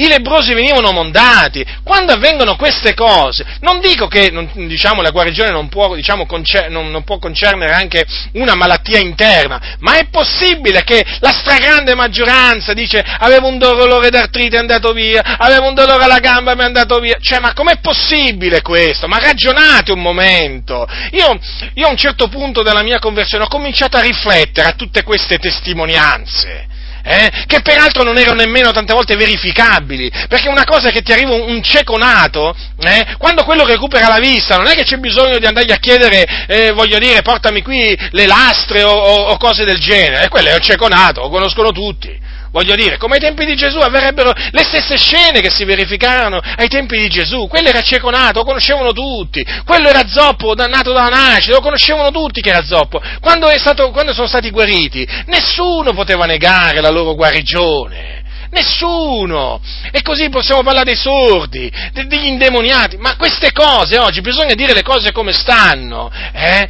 i 0.00 0.08
lebrosi 0.08 0.54
venivano 0.54 0.92
mondati. 0.92 1.64
Quando 1.84 2.12
avvengono 2.12 2.56
queste 2.56 2.94
cose, 2.94 3.44
non 3.60 3.80
dico 3.80 4.06
che 4.06 4.30
non, 4.30 4.48
diciamo, 4.54 5.02
la 5.02 5.10
guarigione 5.10 5.50
non 5.50 5.68
può, 5.68 5.94
diciamo, 5.94 6.26
concer- 6.26 6.68
non, 6.68 6.90
non 6.90 7.04
può, 7.04 7.18
concernere 7.18 7.74
anche 7.74 8.06
una 8.32 8.54
malattia 8.54 8.98
interna, 8.98 9.76
ma 9.80 9.98
è 9.98 10.08
possibile 10.08 10.82
che 10.84 11.04
la 11.20 11.30
stragrande 11.30 11.94
maggioranza 11.94 12.72
dice 12.72 13.04
avevo 13.18 13.48
un 13.48 13.58
dolore 13.58 14.08
d'artrite 14.08 14.56
è 14.56 14.58
andato 14.58 14.92
via, 14.92 15.36
avevo 15.36 15.68
un 15.68 15.74
dolore 15.74 16.04
alla 16.04 16.18
gamba 16.18 16.54
mi 16.54 16.62
è 16.62 16.64
andato 16.64 16.98
via. 16.98 17.18
Cioè, 17.20 17.40
ma 17.40 17.52
com'è 17.52 17.78
possibile 17.80 18.62
questo? 18.62 19.06
Ma 19.06 19.18
ragionate 19.18 19.92
un 19.92 20.00
momento. 20.00 20.86
Io, 21.12 21.38
io 21.74 21.86
a 21.86 21.90
un 21.90 21.96
certo 21.96 22.28
punto 22.28 22.62
della 22.62 22.82
mia 22.82 22.98
conversione 22.98 23.44
ho 23.44 23.48
cominciato 23.48 23.98
a 23.98 24.00
riflettere 24.00 24.68
a 24.68 24.72
tutte 24.72 25.02
queste 25.02 25.38
testimonianze 25.38 26.68
eh, 27.02 27.30
che 27.46 27.60
peraltro 27.62 28.02
non 28.02 28.18
erano 28.18 28.42
nemmeno 28.42 28.72
tante 28.72 28.92
volte 28.92 29.16
verificabili, 29.16 30.10
perché 30.28 30.48
una 30.48 30.64
cosa 30.64 30.88
è 30.88 30.92
che 30.92 31.02
ti 31.02 31.12
arriva 31.12 31.32
un, 31.34 31.62
cieco 31.62 31.96
nato, 31.96 32.54
eh, 32.80 33.16
quando 33.18 33.44
quello 33.44 33.64
recupera 33.64 34.08
la 34.08 34.18
vista, 34.18 34.56
non 34.56 34.66
è 34.66 34.74
che 34.74 34.84
c'è 34.84 34.96
bisogno 34.96 35.38
di 35.38 35.46
andargli 35.46 35.72
a 35.72 35.76
chiedere, 35.76 36.46
eh, 36.46 36.72
voglio 36.72 36.98
dire, 36.98 37.22
portami 37.22 37.62
qui 37.62 37.96
le 38.10 38.26
lastre 38.26 38.82
o, 38.82 38.92
o, 38.92 39.14
o 39.28 39.36
cose 39.36 39.64
del 39.64 39.78
genere, 39.78 40.24
eh, 40.24 40.28
quello 40.28 40.48
è 40.48 40.54
un 40.54 40.60
cieco 40.60 40.88
nato, 40.88 41.22
lo 41.22 41.28
conoscono 41.28 41.70
tutti. 41.70 42.28
Voglio 42.52 42.74
dire, 42.74 42.96
come 42.96 43.14
ai 43.14 43.20
tempi 43.20 43.44
di 43.44 43.54
Gesù 43.54 43.78
avverrebbero 43.78 44.32
le 44.32 44.64
stesse 44.64 44.96
scene 44.96 45.40
che 45.40 45.50
si 45.50 45.64
verificarono 45.64 46.40
ai 46.56 46.68
tempi 46.68 46.98
di 46.98 47.08
Gesù. 47.08 47.46
Quello 47.46 47.68
era 47.68 47.80
cieco 47.80 48.10
nato, 48.10 48.40
lo 48.40 48.44
conoscevano 48.44 48.92
tutti. 48.92 49.44
Quello 49.64 49.88
era 49.88 50.06
zoppo, 50.06 50.54
nato 50.54 50.92
dalla 50.92 51.08
nascita, 51.08 51.54
lo 51.54 51.60
conoscevano 51.60 52.10
tutti 52.10 52.40
che 52.40 52.50
era 52.50 52.64
zoppo. 52.64 53.00
Quando, 53.20 53.48
stato, 53.56 53.90
quando 53.90 54.12
sono 54.12 54.26
stati 54.26 54.50
guariti, 54.50 55.06
nessuno 55.26 55.92
poteva 55.92 56.26
negare 56.26 56.80
la 56.80 56.90
loro 56.90 57.14
guarigione. 57.14 58.18
Nessuno! 58.50 59.60
E 59.92 60.02
così 60.02 60.28
possiamo 60.28 60.64
parlare 60.64 60.86
dei 60.86 60.96
sordi, 60.96 61.70
degli 61.92 62.26
indemoniati, 62.26 62.96
ma 62.96 63.14
queste 63.14 63.52
cose 63.52 63.96
oggi 63.96 64.20
bisogna 64.22 64.54
dire 64.54 64.74
le 64.74 64.82
cose 64.82 65.12
come 65.12 65.32
stanno, 65.32 66.10
eh? 66.32 66.68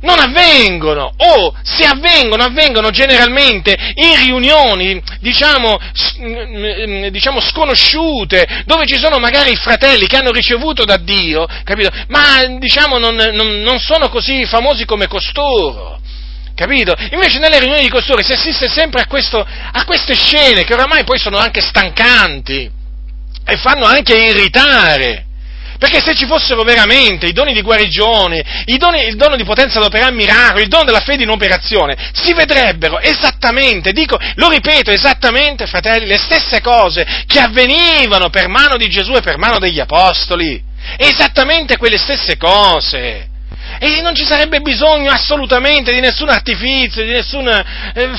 Non 0.00 0.18
avvengono, 0.18 1.12
o 1.16 1.54
se 1.62 1.84
avvengono, 1.84 2.44
avvengono 2.44 2.90
generalmente 2.90 3.74
in 3.94 4.16
riunioni, 4.24 5.02
diciamo, 5.20 5.78
diciamo, 7.10 7.40
sconosciute, 7.40 8.62
dove 8.66 8.86
ci 8.86 8.98
sono 8.98 9.18
magari 9.18 9.52
i 9.52 9.56
fratelli 9.56 10.06
che 10.06 10.16
hanno 10.16 10.32
ricevuto 10.32 10.84
da 10.84 10.96
Dio, 10.96 11.46
capito? 11.64 11.90
Ma 12.08 12.44
diciamo 12.58 12.98
non, 12.98 13.14
non, 13.14 13.60
non 13.60 13.78
sono 13.78 14.08
così 14.08 14.44
famosi 14.44 14.84
come 14.84 15.06
costoro. 15.06 16.00
Capito? 16.54 16.94
Invece 17.10 17.38
nelle 17.38 17.58
riunioni 17.58 17.82
di 17.82 17.90
costoro 17.90 18.22
si 18.22 18.32
assiste 18.32 18.66
sempre 18.66 19.02
a, 19.02 19.06
questo, 19.06 19.38
a 19.38 19.84
queste 19.84 20.14
scene 20.14 20.64
che 20.64 20.72
oramai 20.72 21.04
poi 21.04 21.18
sono 21.18 21.36
anche 21.36 21.60
stancanti 21.60 22.70
e 23.44 23.56
fanno 23.58 23.84
anche 23.84 24.14
irritare. 24.14 25.26
Perché 25.78 26.00
se 26.00 26.14
ci 26.14 26.26
fossero 26.26 26.62
veramente 26.62 27.26
i 27.26 27.32
doni 27.32 27.52
di 27.52 27.62
guarigione, 27.62 28.64
doni, 28.76 29.06
il 29.06 29.16
dono 29.16 29.36
di 29.36 29.44
potenza 29.44 29.78
ad 29.78 29.84
operare 29.84 30.12
miracoli, 30.12 30.62
il 30.62 30.68
dono 30.68 30.84
della 30.84 31.00
fede 31.00 31.24
in 31.24 31.30
operazione, 31.30 31.96
si 32.12 32.32
vedrebbero 32.32 32.98
esattamente, 33.00 33.92
dico, 33.92 34.18
lo 34.36 34.48
ripeto, 34.48 34.90
esattamente, 34.90 35.66
fratelli, 35.66 36.06
le 36.06 36.18
stesse 36.18 36.60
cose 36.60 37.24
che 37.26 37.40
avvenivano 37.40 38.30
per 38.30 38.48
mano 38.48 38.76
di 38.76 38.88
Gesù 38.88 39.12
e 39.14 39.20
per 39.20 39.36
mano 39.38 39.58
degli 39.58 39.80
Apostoli. 39.80 40.62
Esattamente 40.96 41.76
quelle 41.76 41.98
stesse 41.98 42.36
cose. 42.36 43.28
E 43.78 44.00
non 44.00 44.14
ci 44.14 44.24
sarebbe 44.24 44.60
bisogno 44.60 45.10
assolutamente 45.10 45.92
di 45.92 46.00
nessun 46.00 46.28
artifizio, 46.28 47.02
di 47.02 47.10
nessun... 47.10 47.46
Eh, 47.48 48.10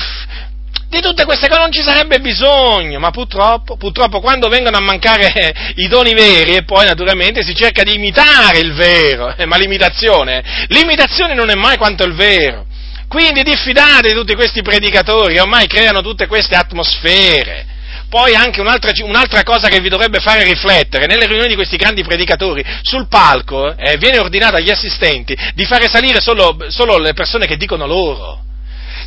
di 0.88 1.00
tutte 1.00 1.24
queste 1.24 1.48
cose 1.48 1.60
non 1.60 1.72
ci 1.72 1.82
sarebbe 1.82 2.18
bisogno, 2.18 2.98
ma 2.98 3.10
purtroppo, 3.10 3.76
purtroppo 3.76 4.20
quando 4.20 4.48
vengono 4.48 4.78
a 4.78 4.80
mancare 4.80 5.72
i 5.76 5.86
doni 5.86 6.14
veri 6.14 6.54
e 6.54 6.64
poi 6.64 6.86
naturalmente 6.86 7.42
si 7.42 7.54
cerca 7.54 7.82
di 7.82 7.94
imitare 7.94 8.58
il 8.58 8.72
vero, 8.72 9.34
eh, 9.36 9.44
ma 9.44 9.56
l'imitazione, 9.56 10.42
l'imitazione 10.68 11.34
non 11.34 11.50
è 11.50 11.54
mai 11.54 11.76
quanto 11.76 12.04
il 12.04 12.14
vero. 12.14 12.66
Quindi 13.06 13.42
diffidate 13.42 14.08
di 14.08 14.14
tutti 14.14 14.34
questi 14.34 14.62
predicatori 14.62 15.34
che 15.34 15.40
ormai 15.40 15.66
creano 15.66 16.02
tutte 16.02 16.26
queste 16.26 16.56
atmosfere. 16.56 17.76
Poi 18.08 18.34
anche 18.34 18.60
un'altra, 18.60 18.90
un'altra, 19.04 19.42
cosa 19.42 19.68
che 19.68 19.80
vi 19.80 19.90
dovrebbe 19.90 20.20
fare 20.20 20.42
riflettere, 20.42 21.06
nelle 21.06 21.26
riunioni 21.26 21.48
di 21.48 21.54
questi 21.54 21.76
grandi 21.76 22.02
predicatori, 22.02 22.64
sul 22.80 23.08
palco 23.08 23.76
eh, 23.76 23.98
viene 23.98 24.18
ordinato 24.18 24.56
agli 24.56 24.70
assistenti 24.70 25.36
di 25.54 25.64
fare 25.66 25.88
salire 25.88 26.20
solo, 26.20 26.56
solo 26.68 26.96
le 26.98 27.12
persone 27.12 27.46
che 27.46 27.58
dicono 27.58 27.86
loro. 27.86 28.46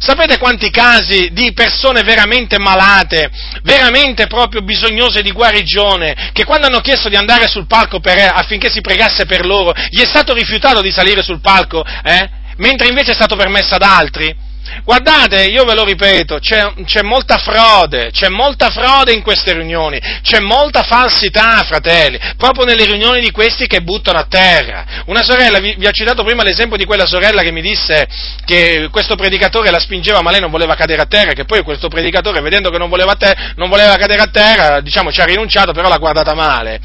Sapete 0.01 0.39
quanti 0.39 0.71
casi 0.71 1.29
di 1.31 1.53
persone 1.53 2.01
veramente 2.01 2.57
malate, 2.57 3.29
veramente 3.61 4.25
proprio 4.25 4.63
bisognose 4.63 5.21
di 5.21 5.31
guarigione, 5.31 6.31
che 6.33 6.43
quando 6.43 6.65
hanno 6.65 6.79
chiesto 6.79 7.07
di 7.07 7.15
andare 7.15 7.47
sul 7.47 7.67
palco 7.67 7.99
per, 7.99 8.17
affinché 8.33 8.71
si 8.71 8.81
pregasse 8.81 9.27
per 9.27 9.45
loro, 9.45 9.71
gli 9.89 10.01
è 10.01 10.07
stato 10.07 10.33
rifiutato 10.33 10.81
di 10.81 10.89
salire 10.89 11.21
sul 11.21 11.39
palco, 11.39 11.85
eh? 12.03 12.29
mentre 12.57 12.87
invece 12.87 13.11
è 13.11 13.13
stato 13.13 13.35
permesso 13.35 13.75
ad 13.75 13.83
altri? 13.83 14.35
Guardate, 14.83 15.45
io 15.45 15.63
ve 15.63 15.75
lo 15.75 15.83
ripeto, 15.83 16.39
c'è, 16.39 16.73
c'è, 16.85 17.01
molta 17.01 17.37
frode, 17.37 18.09
c'è 18.11 18.29
molta 18.29 18.69
frode 18.69 19.13
in 19.13 19.21
queste 19.21 19.53
riunioni, 19.53 19.99
c'è 20.21 20.39
molta 20.39 20.83
falsità, 20.83 21.63
fratelli, 21.63 22.19
proprio 22.37 22.65
nelle 22.65 22.85
riunioni 22.85 23.21
di 23.21 23.31
questi 23.31 23.67
che 23.67 23.81
buttano 23.81 24.17
a 24.17 24.25
terra. 24.27 25.03
Una 25.05 25.23
sorella, 25.23 25.59
vi, 25.59 25.75
vi 25.77 25.85
ho 25.85 25.91
citato 25.91 26.23
prima 26.23 26.43
l'esempio 26.43 26.77
di 26.77 26.85
quella 26.85 27.05
sorella 27.05 27.41
che 27.41 27.51
mi 27.51 27.61
disse 27.61 28.07
che 28.45 28.89
questo 28.91 29.15
predicatore 29.15 29.69
la 29.69 29.79
spingeva 29.79 30.21
ma 30.21 30.31
lei 30.31 30.39
non 30.39 30.51
voleva 30.51 30.75
cadere 30.75 31.01
a 31.01 31.05
terra, 31.05 31.33
che 31.33 31.45
poi 31.45 31.61
questo 31.63 31.87
predicatore 31.87 32.41
vedendo 32.41 32.69
che 32.69 32.77
non 32.77 32.89
voleva, 32.89 33.15
te, 33.15 33.35
non 33.55 33.69
voleva 33.69 33.95
cadere 33.97 34.21
a 34.21 34.27
terra, 34.27 34.81
diciamo 34.81 35.11
ci 35.11 35.21
ha 35.21 35.25
rinunciato, 35.25 35.73
però 35.73 35.89
l'ha 35.89 35.97
guardata 35.97 36.33
male. 36.33 36.79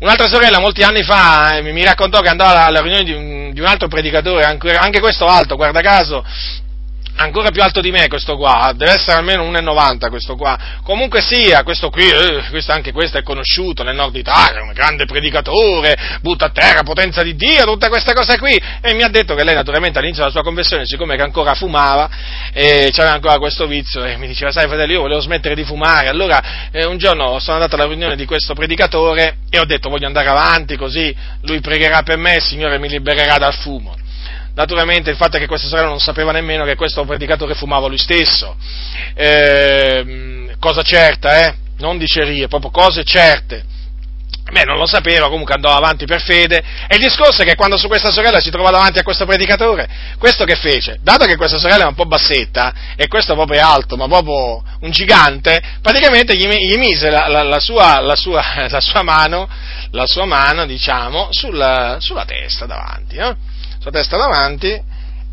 Un'altra 0.00 0.28
sorella 0.28 0.60
molti 0.60 0.82
anni 0.82 1.02
fa 1.02 1.56
eh, 1.56 1.62
mi 1.62 1.84
raccontò 1.84 2.20
che 2.20 2.28
andava 2.28 2.50
alla, 2.50 2.64
alla 2.66 2.80
riunione 2.80 3.04
di 3.04 3.12
un, 3.12 3.52
di 3.52 3.60
un 3.60 3.66
altro 3.66 3.88
predicatore, 3.88 4.44
anche, 4.44 4.74
anche 4.74 5.00
questo 5.00 5.26
alto, 5.26 5.56
guarda 5.56 5.80
caso, 5.80 6.24
ancora 7.20 7.50
più 7.50 7.62
alto 7.62 7.80
di 7.80 7.90
me 7.90 8.08
questo 8.08 8.36
qua, 8.36 8.72
deve 8.74 8.92
essere 8.92 9.12
almeno 9.12 9.48
1,90 9.50 10.08
questo 10.08 10.36
qua. 10.36 10.58
Comunque 10.82 11.20
sia, 11.20 11.62
questo 11.62 11.90
qui, 11.90 12.08
eh, 12.08 12.44
questo, 12.50 12.72
anche 12.72 12.92
questo 12.92 13.18
è 13.18 13.22
conosciuto 13.22 13.82
nel 13.82 13.94
nord 13.94 14.16
Italia, 14.16 14.62
un 14.62 14.72
grande 14.72 15.04
predicatore, 15.04 16.18
butta 16.22 16.46
a 16.46 16.50
terra, 16.50 16.82
potenza 16.82 17.22
di 17.22 17.34
Dio, 17.36 17.64
tutte 17.64 17.88
queste 17.88 18.14
cose 18.14 18.38
qui. 18.38 18.60
E 18.80 18.94
mi 18.94 19.02
ha 19.02 19.08
detto 19.08 19.34
che 19.34 19.44
lei 19.44 19.54
naturalmente 19.54 19.98
all'inizio 19.98 20.22
della 20.22 20.34
sua 20.34 20.42
conversione, 20.42 20.86
siccome 20.86 21.16
che 21.16 21.22
ancora 21.22 21.54
fumava, 21.54 22.08
e 22.52 22.90
c'aveva 22.92 23.14
ancora 23.14 23.36
questo 23.38 23.66
vizio, 23.66 24.04
e 24.04 24.16
mi 24.16 24.26
diceva, 24.26 24.50
sai 24.50 24.66
fratello, 24.66 24.92
io 24.92 25.00
volevo 25.00 25.20
smettere 25.20 25.54
di 25.54 25.64
fumare, 25.64 26.08
allora 26.08 26.70
eh, 26.70 26.84
un 26.84 26.96
giorno 26.96 27.38
sono 27.38 27.56
andato 27.56 27.74
alla 27.74 27.86
riunione 27.86 28.16
di 28.16 28.24
questo 28.24 28.54
predicatore 28.54 29.36
e 29.50 29.58
ho 29.58 29.64
detto 29.64 29.88
voglio 29.88 30.06
andare 30.06 30.28
avanti 30.28 30.76
così 30.76 31.14
lui 31.42 31.60
pregherà 31.60 32.02
per 32.02 32.16
me, 32.16 32.36
il 32.36 32.42
Signore 32.42 32.78
mi 32.78 32.88
libererà 32.88 33.36
dal 33.36 33.54
fumo. 33.54 33.99
Naturalmente 34.54 35.10
il 35.10 35.16
fatto 35.16 35.36
è 35.36 35.40
che 35.40 35.46
questa 35.46 35.68
sorella 35.68 35.88
non 35.88 36.00
sapeva 36.00 36.32
nemmeno 36.32 36.64
che 36.64 36.74
questo 36.74 37.04
predicatore 37.04 37.54
fumava 37.54 37.86
lui 37.86 37.98
stesso. 37.98 38.56
Eh, 39.14 40.54
cosa 40.58 40.82
certa, 40.82 41.46
eh? 41.46 41.54
Non 41.78 41.98
dicerie, 41.98 42.48
proprio 42.48 42.70
cose 42.70 43.04
certe. 43.04 43.64
Beh, 44.50 44.64
non 44.64 44.78
lo 44.78 44.86
sapeva, 44.86 45.28
comunque 45.28 45.54
andò 45.54 45.70
avanti 45.70 46.06
per 46.06 46.20
fede. 46.20 46.62
E 46.88 46.96
il 46.96 47.00
discorso 47.00 47.42
è 47.42 47.44
che 47.44 47.54
quando 47.54 47.76
su 47.76 47.86
questa 47.86 48.10
sorella 48.10 48.40
si 48.40 48.50
trovò 48.50 48.70
davanti 48.70 48.98
a 48.98 49.02
questo 49.04 49.24
predicatore, 49.24 49.88
questo 50.18 50.44
che 50.44 50.56
fece? 50.56 50.98
Dato 51.02 51.24
che 51.24 51.36
questa 51.36 51.58
sorella 51.58 51.84
è 51.84 51.86
un 51.88 51.94
po' 51.94 52.06
bassetta, 52.06 52.72
e 52.96 53.06
questo 53.06 53.34
proprio 53.34 53.60
è 53.60 53.62
alto, 53.62 53.96
ma 53.96 54.08
proprio 54.08 54.62
un 54.80 54.90
gigante, 54.90 55.62
praticamente 55.80 56.36
gli, 56.36 56.48
gli 56.48 56.76
mise 56.78 57.10
la, 57.10 57.28
la, 57.28 57.42
la, 57.44 57.60
sua, 57.60 58.02
sua, 58.16 58.42
la, 58.68 58.80
sua, 58.80 59.02
mano, 59.02 59.48
la 59.92 60.06
sua 60.06 60.24
mano, 60.24 60.66
diciamo, 60.66 61.28
sulla, 61.30 61.98
sulla 62.00 62.24
testa 62.24 62.66
davanti, 62.66 63.16
no? 63.16 63.36
Sua 63.80 63.90
testa 63.90 64.16
davanti, 64.16 64.80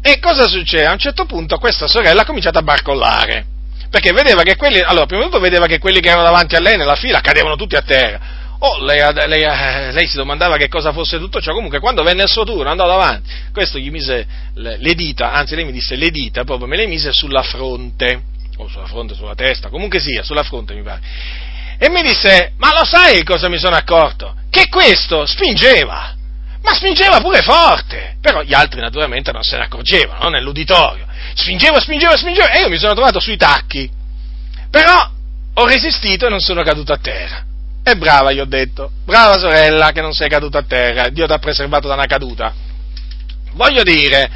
e 0.02 0.20
cosa 0.20 0.48
succede? 0.48 0.86
A 0.86 0.94
un 0.94 1.00
certo 1.00 1.26
punto 1.26 1.58
questa 1.58 1.88
sorella 1.88 2.22
ha 2.22 2.26
cominciato 2.26 2.58
a 2.58 2.64
barcollare, 2.64 3.46
perché 3.90 4.14
vedeva 4.14 4.44
che 4.44 4.56
quelli, 4.56 4.80
allora, 4.80 5.06
prima 5.06 5.24
di 5.24 5.30
tutto 5.30 5.42
vedeva 5.42 5.66
che 5.66 5.80
quelli 5.80 6.00
che 6.00 6.08
erano 6.08 6.24
davanti 6.24 6.56
a 6.56 6.60
lei 6.60 6.78
nella 6.78 6.96
fila 6.96 7.20
cadevano 7.20 7.56
tutti 7.56 7.76
a 7.76 7.82
terra, 7.82 8.46
Oh, 8.60 8.84
lei, 8.84 9.00
lei, 9.28 9.44
eh, 9.44 9.92
lei, 9.92 10.08
si 10.08 10.16
domandava 10.16 10.58
che 10.58 10.68
cosa 10.68 10.92
fosse 10.92 11.20
tutto 11.20 11.40
ciò, 11.40 11.54
comunque 11.54 11.80
quando 11.80 12.02
venne 12.02 12.24
il 12.24 12.30
suo 12.30 12.44
turno 12.44 12.72
andò 12.72 12.88
davanti, 12.88 13.30
questo 13.54 13.78
gli 13.78 13.92
mise 13.92 14.26
le, 14.56 14.78
le, 14.80 14.94
dita, 14.96 15.32
anzi 15.32 15.54
lei 15.54 15.64
mi 15.64 15.72
disse 15.72 15.96
le 15.96 16.10
dita, 16.10 16.44
proprio 16.44 16.68
me 16.68 16.76
le 16.76 16.88
mise 16.88 17.12
sulla 17.14 17.44
fronte, 17.44 18.24
o 18.58 18.68
sulla 18.68 18.88
fronte, 18.88 19.14
sulla 19.14 19.36
testa, 19.36 19.70
comunque 19.70 20.00
sia, 20.00 20.24
sulla 20.24 20.42
fronte 20.42 20.74
mi 20.74 20.82
pare, 20.82 21.02
e 21.78 21.90
mi 21.92 22.02
disse, 22.02 22.54
ma 22.58 22.72
lo 22.74 22.84
sai 22.84 23.24
cosa 23.24 23.48
mi 23.48 23.60
sono 23.60 23.76
accorto? 23.76 24.36
Che 24.50 24.70
questo 24.70 25.28
spingeva, 25.28 26.16
ma 26.68 26.74
spingeva 26.74 27.22
pure 27.22 27.42
forte, 27.42 28.18
però 28.20 28.42
gli 28.42 28.54
altri 28.54 28.82
naturalmente 28.82 29.32
non 29.32 29.42
se 29.42 29.56
ne 29.56 29.64
accorgevano, 29.64 30.24
no? 30.24 30.30
nell'uditorio, 30.30 31.06
spingeva, 31.34 31.80
spingeva, 31.80 32.18
spingeva, 32.18 32.52
e 32.52 32.60
io 32.60 32.70
mi 32.70 32.78
sono 32.78 32.94
trovato 32.94 33.22
sui 33.22 33.38
tacchi, 33.38 33.90
però 34.70 35.10
ho 35.54 35.66
resistito 35.66 36.26
e 36.26 36.30
non 36.30 36.42
sono 36.42 36.64
caduto 36.64 36.92
a 36.92 36.98
terra. 36.98 37.46
E 37.82 37.96
brava, 37.96 38.34
gli 38.34 38.42
ho 38.42 38.46
detto, 38.46 38.92
brava 39.06 39.38
sorella 39.38 39.94
che 39.94 40.02
non 40.02 40.12
sei 40.12 40.28
caduta 40.28 40.58
a 40.58 40.64
terra, 40.64 41.08
Dio 41.08 41.26
ti 41.26 41.32
ha 41.32 41.40
preservato 41.40 41.88
da 41.88 41.94
una 41.94 42.06
caduta. 42.06 42.54
Voglio 43.54 43.84
dire, 43.84 44.30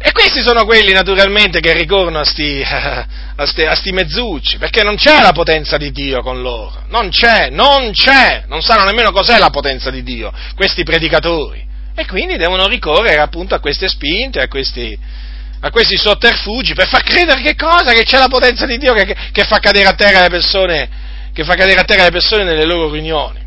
e 0.00 0.12
questi 0.12 0.42
sono 0.42 0.64
quelli 0.64 0.92
naturalmente 0.92 1.58
che 1.58 1.72
ricorrono 1.72 2.20
a 2.20 2.24
sti, 2.24 2.62
a, 2.64 3.46
sti, 3.46 3.62
a 3.62 3.74
sti 3.74 3.92
mezzucci, 3.92 4.58
perché 4.58 4.82
non 4.82 4.96
c'è 4.96 5.20
la 5.20 5.32
potenza 5.32 5.76
di 5.76 5.90
Dio 5.90 6.22
con 6.22 6.40
loro, 6.40 6.84
non 6.88 7.10
c'è, 7.10 7.50
non 7.50 7.90
c'è, 7.92 8.44
non 8.46 8.62
sanno 8.62 8.84
nemmeno 8.84 9.10
cos'è 9.10 9.38
la 9.38 9.50
potenza 9.50 9.90
di 9.90 10.02
Dio, 10.02 10.32
questi 10.54 10.84
predicatori. 10.84 11.66
E 11.94 12.06
quindi 12.06 12.36
devono 12.36 12.68
ricorrere 12.68 13.20
appunto 13.20 13.56
a 13.56 13.58
queste 13.58 13.88
spinte, 13.88 14.40
a 14.40 14.46
questi, 14.46 14.96
a 15.60 15.70
questi 15.70 15.96
sotterfugi 15.96 16.74
per 16.74 16.86
far 16.86 17.02
credere 17.02 17.40
che 17.42 17.56
cosa? 17.56 17.92
Che 17.92 18.04
c'è 18.04 18.18
la 18.18 18.28
potenza 18.28 18.66
di 18.66 18.78
Dio 18.78 18.94
che, 18.94 19.04
che, 19.04 19.16
che 19.32 19.44
fa 19.44 19.58
cadere 19.58 19.88
a 19.88 19.94
terra 19.94 20.20
le 20.20 20.28
persone 20.28 20.88
che 21.38 21.44
fa 21.44 21.54
cadere 21.54 21.78
a 21.78 21.84
terra 21.84 22.02
le 22.02 22.10
persone 22.10 22.42
nelle 22.42 22.64
loro 22.64 22.90
riunioni. 22.90 23.38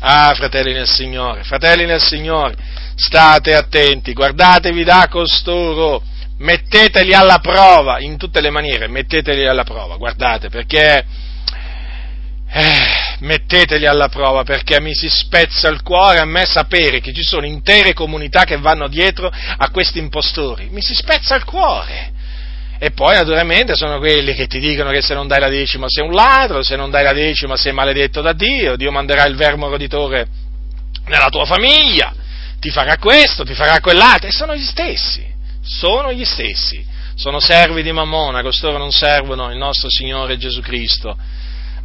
Ah, 0.00 0.34
fratelli 0.34 0.74
nel 0.74 0.86
Signore, 0.86 1.44
fratelli 1.44 1.86
nel 1.86 2.00
Signore, 2.00 2.54
state 2.98 3.54
attenti, 3.54 4.12
guardatevi 4.12 4.82
da 4.82 5.06
costoro, 5.08 6.02
metteteli 6.38 7.14
alla 7.14 7.38
prova 7.38 8.00
in 8.00 8.16
tutte 8.16 8.40
le 8.40 8.50
maniere, 8.50 8.88
metteteli 8.88 9.46
alla 9.46 9.62
prova, 9.62 9.96
guardate, 9.96 10.48
perché 10.48 11.04
eh, 12.50 13.16
metteteli 13.20 13.86
alla 13.86 14.08
prova 14.08 14.42
perché 14.42 14.80
mi 14.80 14.94
si 14.94 15.08
spezza 15.08 15.68
il 15.68 15.82
cuore 15.82 16.18
a 16.18 16.24
me 16.24 16.44
sapere 16.44 17.00
che 17.00 17.12
ci 17.12 17.22
sono 17.22 17.46
intere 17.46 17.92
comunità 17.92 18.44
che 18.44 18.56
vanno 18.56 18.88
dietro 18.88 19.30
a 19.30 19.70
questi 19.70 19.98
impostori, 19.98 20.68
mi 20.70 20.82
si 20.82 20.94
spezza 20.94 21.36
il 21.36 21.44
cuore. 21.44 22.16
E 22.80 22.92
poi 22.92 23.14
naturalmente 23.14 23.74
sono 23.74 23.98
quelli 23.98 24.34
che 24.34 24.46
ti 24.46 24.60
dicono 24.60 24.90
che 24.90 25.02
se 25.02 25.12
non 25.12 25.26
dai 25.26 25.40
la 25.40 25.48
decima 25.48 25.86
sei 25.88 26.04
un 26.04 26.12
ladro, 26.12 26.62
se 26.62 26.76
non 26.76 26.90
dai 26.90 27.02
la 27.02 27.12
decima 27.12 27.56
sei 27.56 27.72
maledetto 27.72 28.20
da 28.20 28.32
Dio, 28.32 28.76
Dio 28.76 28.92
manderà 28.92 29.24
il 29.24 29.34
vermo 29.34 29.68
roditore 29.68 30.28
nella 31.06 31.28
tua 31.28 31.44
famiglia, 31.44 32.14
ti 32.58 32.70
farà 32.70 32.96
questo, 32.98 33.44
ti 33.44 33.54
farà 33.54 33.80
quell'altro, 33.80 34.28
e 34.28 34.32
sono 34.32 34.54
gli 34.54 34.64
stessi, 34.64 35.26
sono 35.62 36.12
gli 36.12 36.24
stessi, 36.24 36.84
sono 37.14 37.40
servi 37.40 37.82
di 37.82 37.92
Mammona, 37.92 38.42
costoro 38.42 38.78
non 38.78 38.90
servono 38.90 39.50
il 39.50 39.58
nostro 39.58 39.88
Signore 39.90 40.36
Gesù 40.36 40.60
Cristo, 40.60 41.16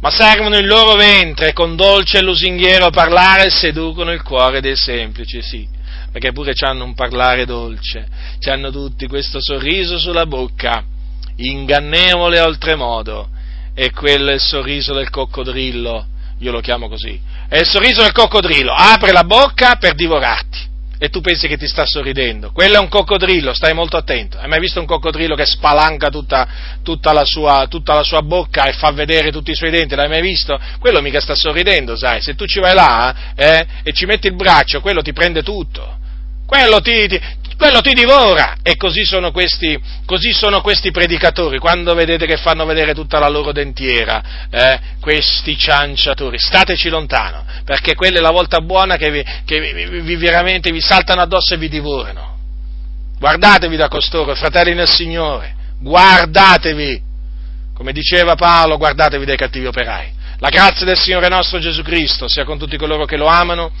ma 0.00 0.10
servono 0.10 0.56
il 0.56 0.66
loro 0.66 0.94
ventre, 0.94 1.52
con 1.52 1.76
dolce 1.76 2.18
e 2.18 2.22
lusinghiero 2.22 2.90
parlare 2.90 3.50
seducono 3.50 4.12
il 4.12 4.22
cuore 4.22 4.60
dei 4.60 4.76
semplici, 4.76 5.40
sì 5.42 5.82
perché 6.14 6.30
pure 6.30 6.52
hanno 6.60 6.84
un 6.84 6.94
parlare 6.94 7.44
dolce, 7.44 8.06
hanno 8.44 8.70
tutti 8.70 9.08
questo 9.08 9.40
sorriso 9.40 9.98
sulla 9.98 10.26
bocca, 10.26 10.84
ingannevole 11.34 12.38
oltremodo, 12.38 13.28
e 13.74 13.90
il 13.92 14.36
sorriso 14.38 14.94
del 14.94 15.10
coccodrillo, 15.10 16.06
io 16.44 16.52
lo 16.52 16.60
chiamo 16.60 16.88
così, 16.88 17.18
è 17.48 17.56
il 17.56 17.66
sorriso 17.66 18.02
del 18.02 18.12
coccodrillo, 18.12 18.72
apre 18.72 19.12
la 19.12 19.24
bocca 19.24 19.76
per 19.76 19.94
divorarti. 19.94 20.72
E 20.96 21.08
tu 21.08 21.20
pensi 21.20 21.48
che 21.48 21.56
ti 21.56 21.66
sta 21.66 21.84
sorridendo. 21.84 22.52
Quello 22.52 22.76
è 22.76 22.78
un 22.78 22.88
coccodrillo, 22.88 23.52
stai 23.52 23.74
molto 23.74 23.96
attento. 23.96 24.38
Hai 24.38 24.46
mai 24.46 24.60
visto 24.60 24.78
un 24.78 24.86
coccodrillo 24.86 25.34
che 25.34 25.44
spalanca 25.44 26.08
tutta, 26.08 26.46
tutta, 26.82 27.12
la 27.12 27.24
sua, 27.24 27.66
tutta, 27.68 27.94
la 27.94 28.04
sua, 28.04 28.22
bocca 28.22 28.64
e 28.64 28.72
fa 28.72 28.90
vedere 28.92 29.32
tutti 29.32 29.50
i 29.50 29.54
suoi 29.54 29.70
denti? 29.70 29.96
L'hai 29.96 30.08
mai 30.08 30.22
visto? 30.22 30.58
Quello 30.78 31.02
mica 31.02 31.20
sta 31.20 31.34
sorridendo, 31.34 31.96
sai. 31.96 32.22
Se 32.22 32.34
tu 32.34 32.46
ci 32.46 32.60
vai 32.60 32.74
là 32.74 33.32
eh, 33.34 33.66
e 33.82 33.92
ci 33.92 34.06
metti 34.06 34.28
il 34.28 34.36
braccio, 34.36 34.80
quello 34.80 35.02
ti 35.02 35.12
prende 35.12 35.42
tutto 35.42 36.02
quello 36.46 36.80
ti, 36.80 37.08
ti, 37.08 37.20
quello 37.56 37.80
ti 37.80 37.92
divora. 37.92 38.56
E 38.62 38.76
così 38.76 39.04
sono, 39.04 39.30
questi, 39.30 39.78
così 40.04 40.32
sono, 40.32 40.60
questi, 40.60 40.90
predicatori, 40.90 41.58
quando 41.58 41.94
vedete 41.94 42.26
che 42.26 42.36
fanno 42.36 42.64
vedere 42.64 42.94
tutta 42.94 43.18
la 43.18 43.28
loro 43.28 43.52
dentiera, 43.52 44.48
eh, 44.50 44.80
questi 45.00 45.56
cianciatori, 45.56 46.38
stateci 46.38 46.88
lontano, 46.88 47.44
perché 47.64 47.94
quella 47.94 48.18
è 48.18 48.20
la 48.20 48.30
volta 48.30 48.60
buona 48.60 48.96
che, 48.96 49.10
vi, 49.10 49.24
che 49.44 49.60
vi, 49.60 50.00
vi, 50.00 50.16
veramente 50.16 50.70
vi 50.70 50.80
saltano 50.80 51.20
addosso 51.20 51.54
e 51.54 51.58
vi 51.58 51.68
divorano. 51.68 52.32
Guardatevi 53.18 53.76
da 53.76 53.88
costoro, 53.88 54.34
fratelli 54.34 54.74
nel 54.74 54.88
Signore, 54.88 55.54
guardatevi. 55.80 57.12
Come 57.74 57.92
diceva 57.92 58.36
Paolo, 58.36 58.76
guardatevi 58.76 59.24
dai 59.24 59.36
cattivi 59.36 59.66
operai. 59.66 60.12
La 60.38 60.48
grazia 60.48 60.84
del 60.84 60.98
Signore 60.98 61.28
nostro 61.28 61.58
Gesù 61.58 61.82
Cristo 61.82 62.28
sia 62.28 62.44
con 62.44 62.58
tutti 62.58 62.76
coloro 62.76 63.04
che 63.04 63.16
lo 63.16 63.26
amano 63.26 63.72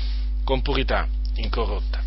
con 0.44 0.62
purità 0.62 1.06
incorrotta. 1.36 2.03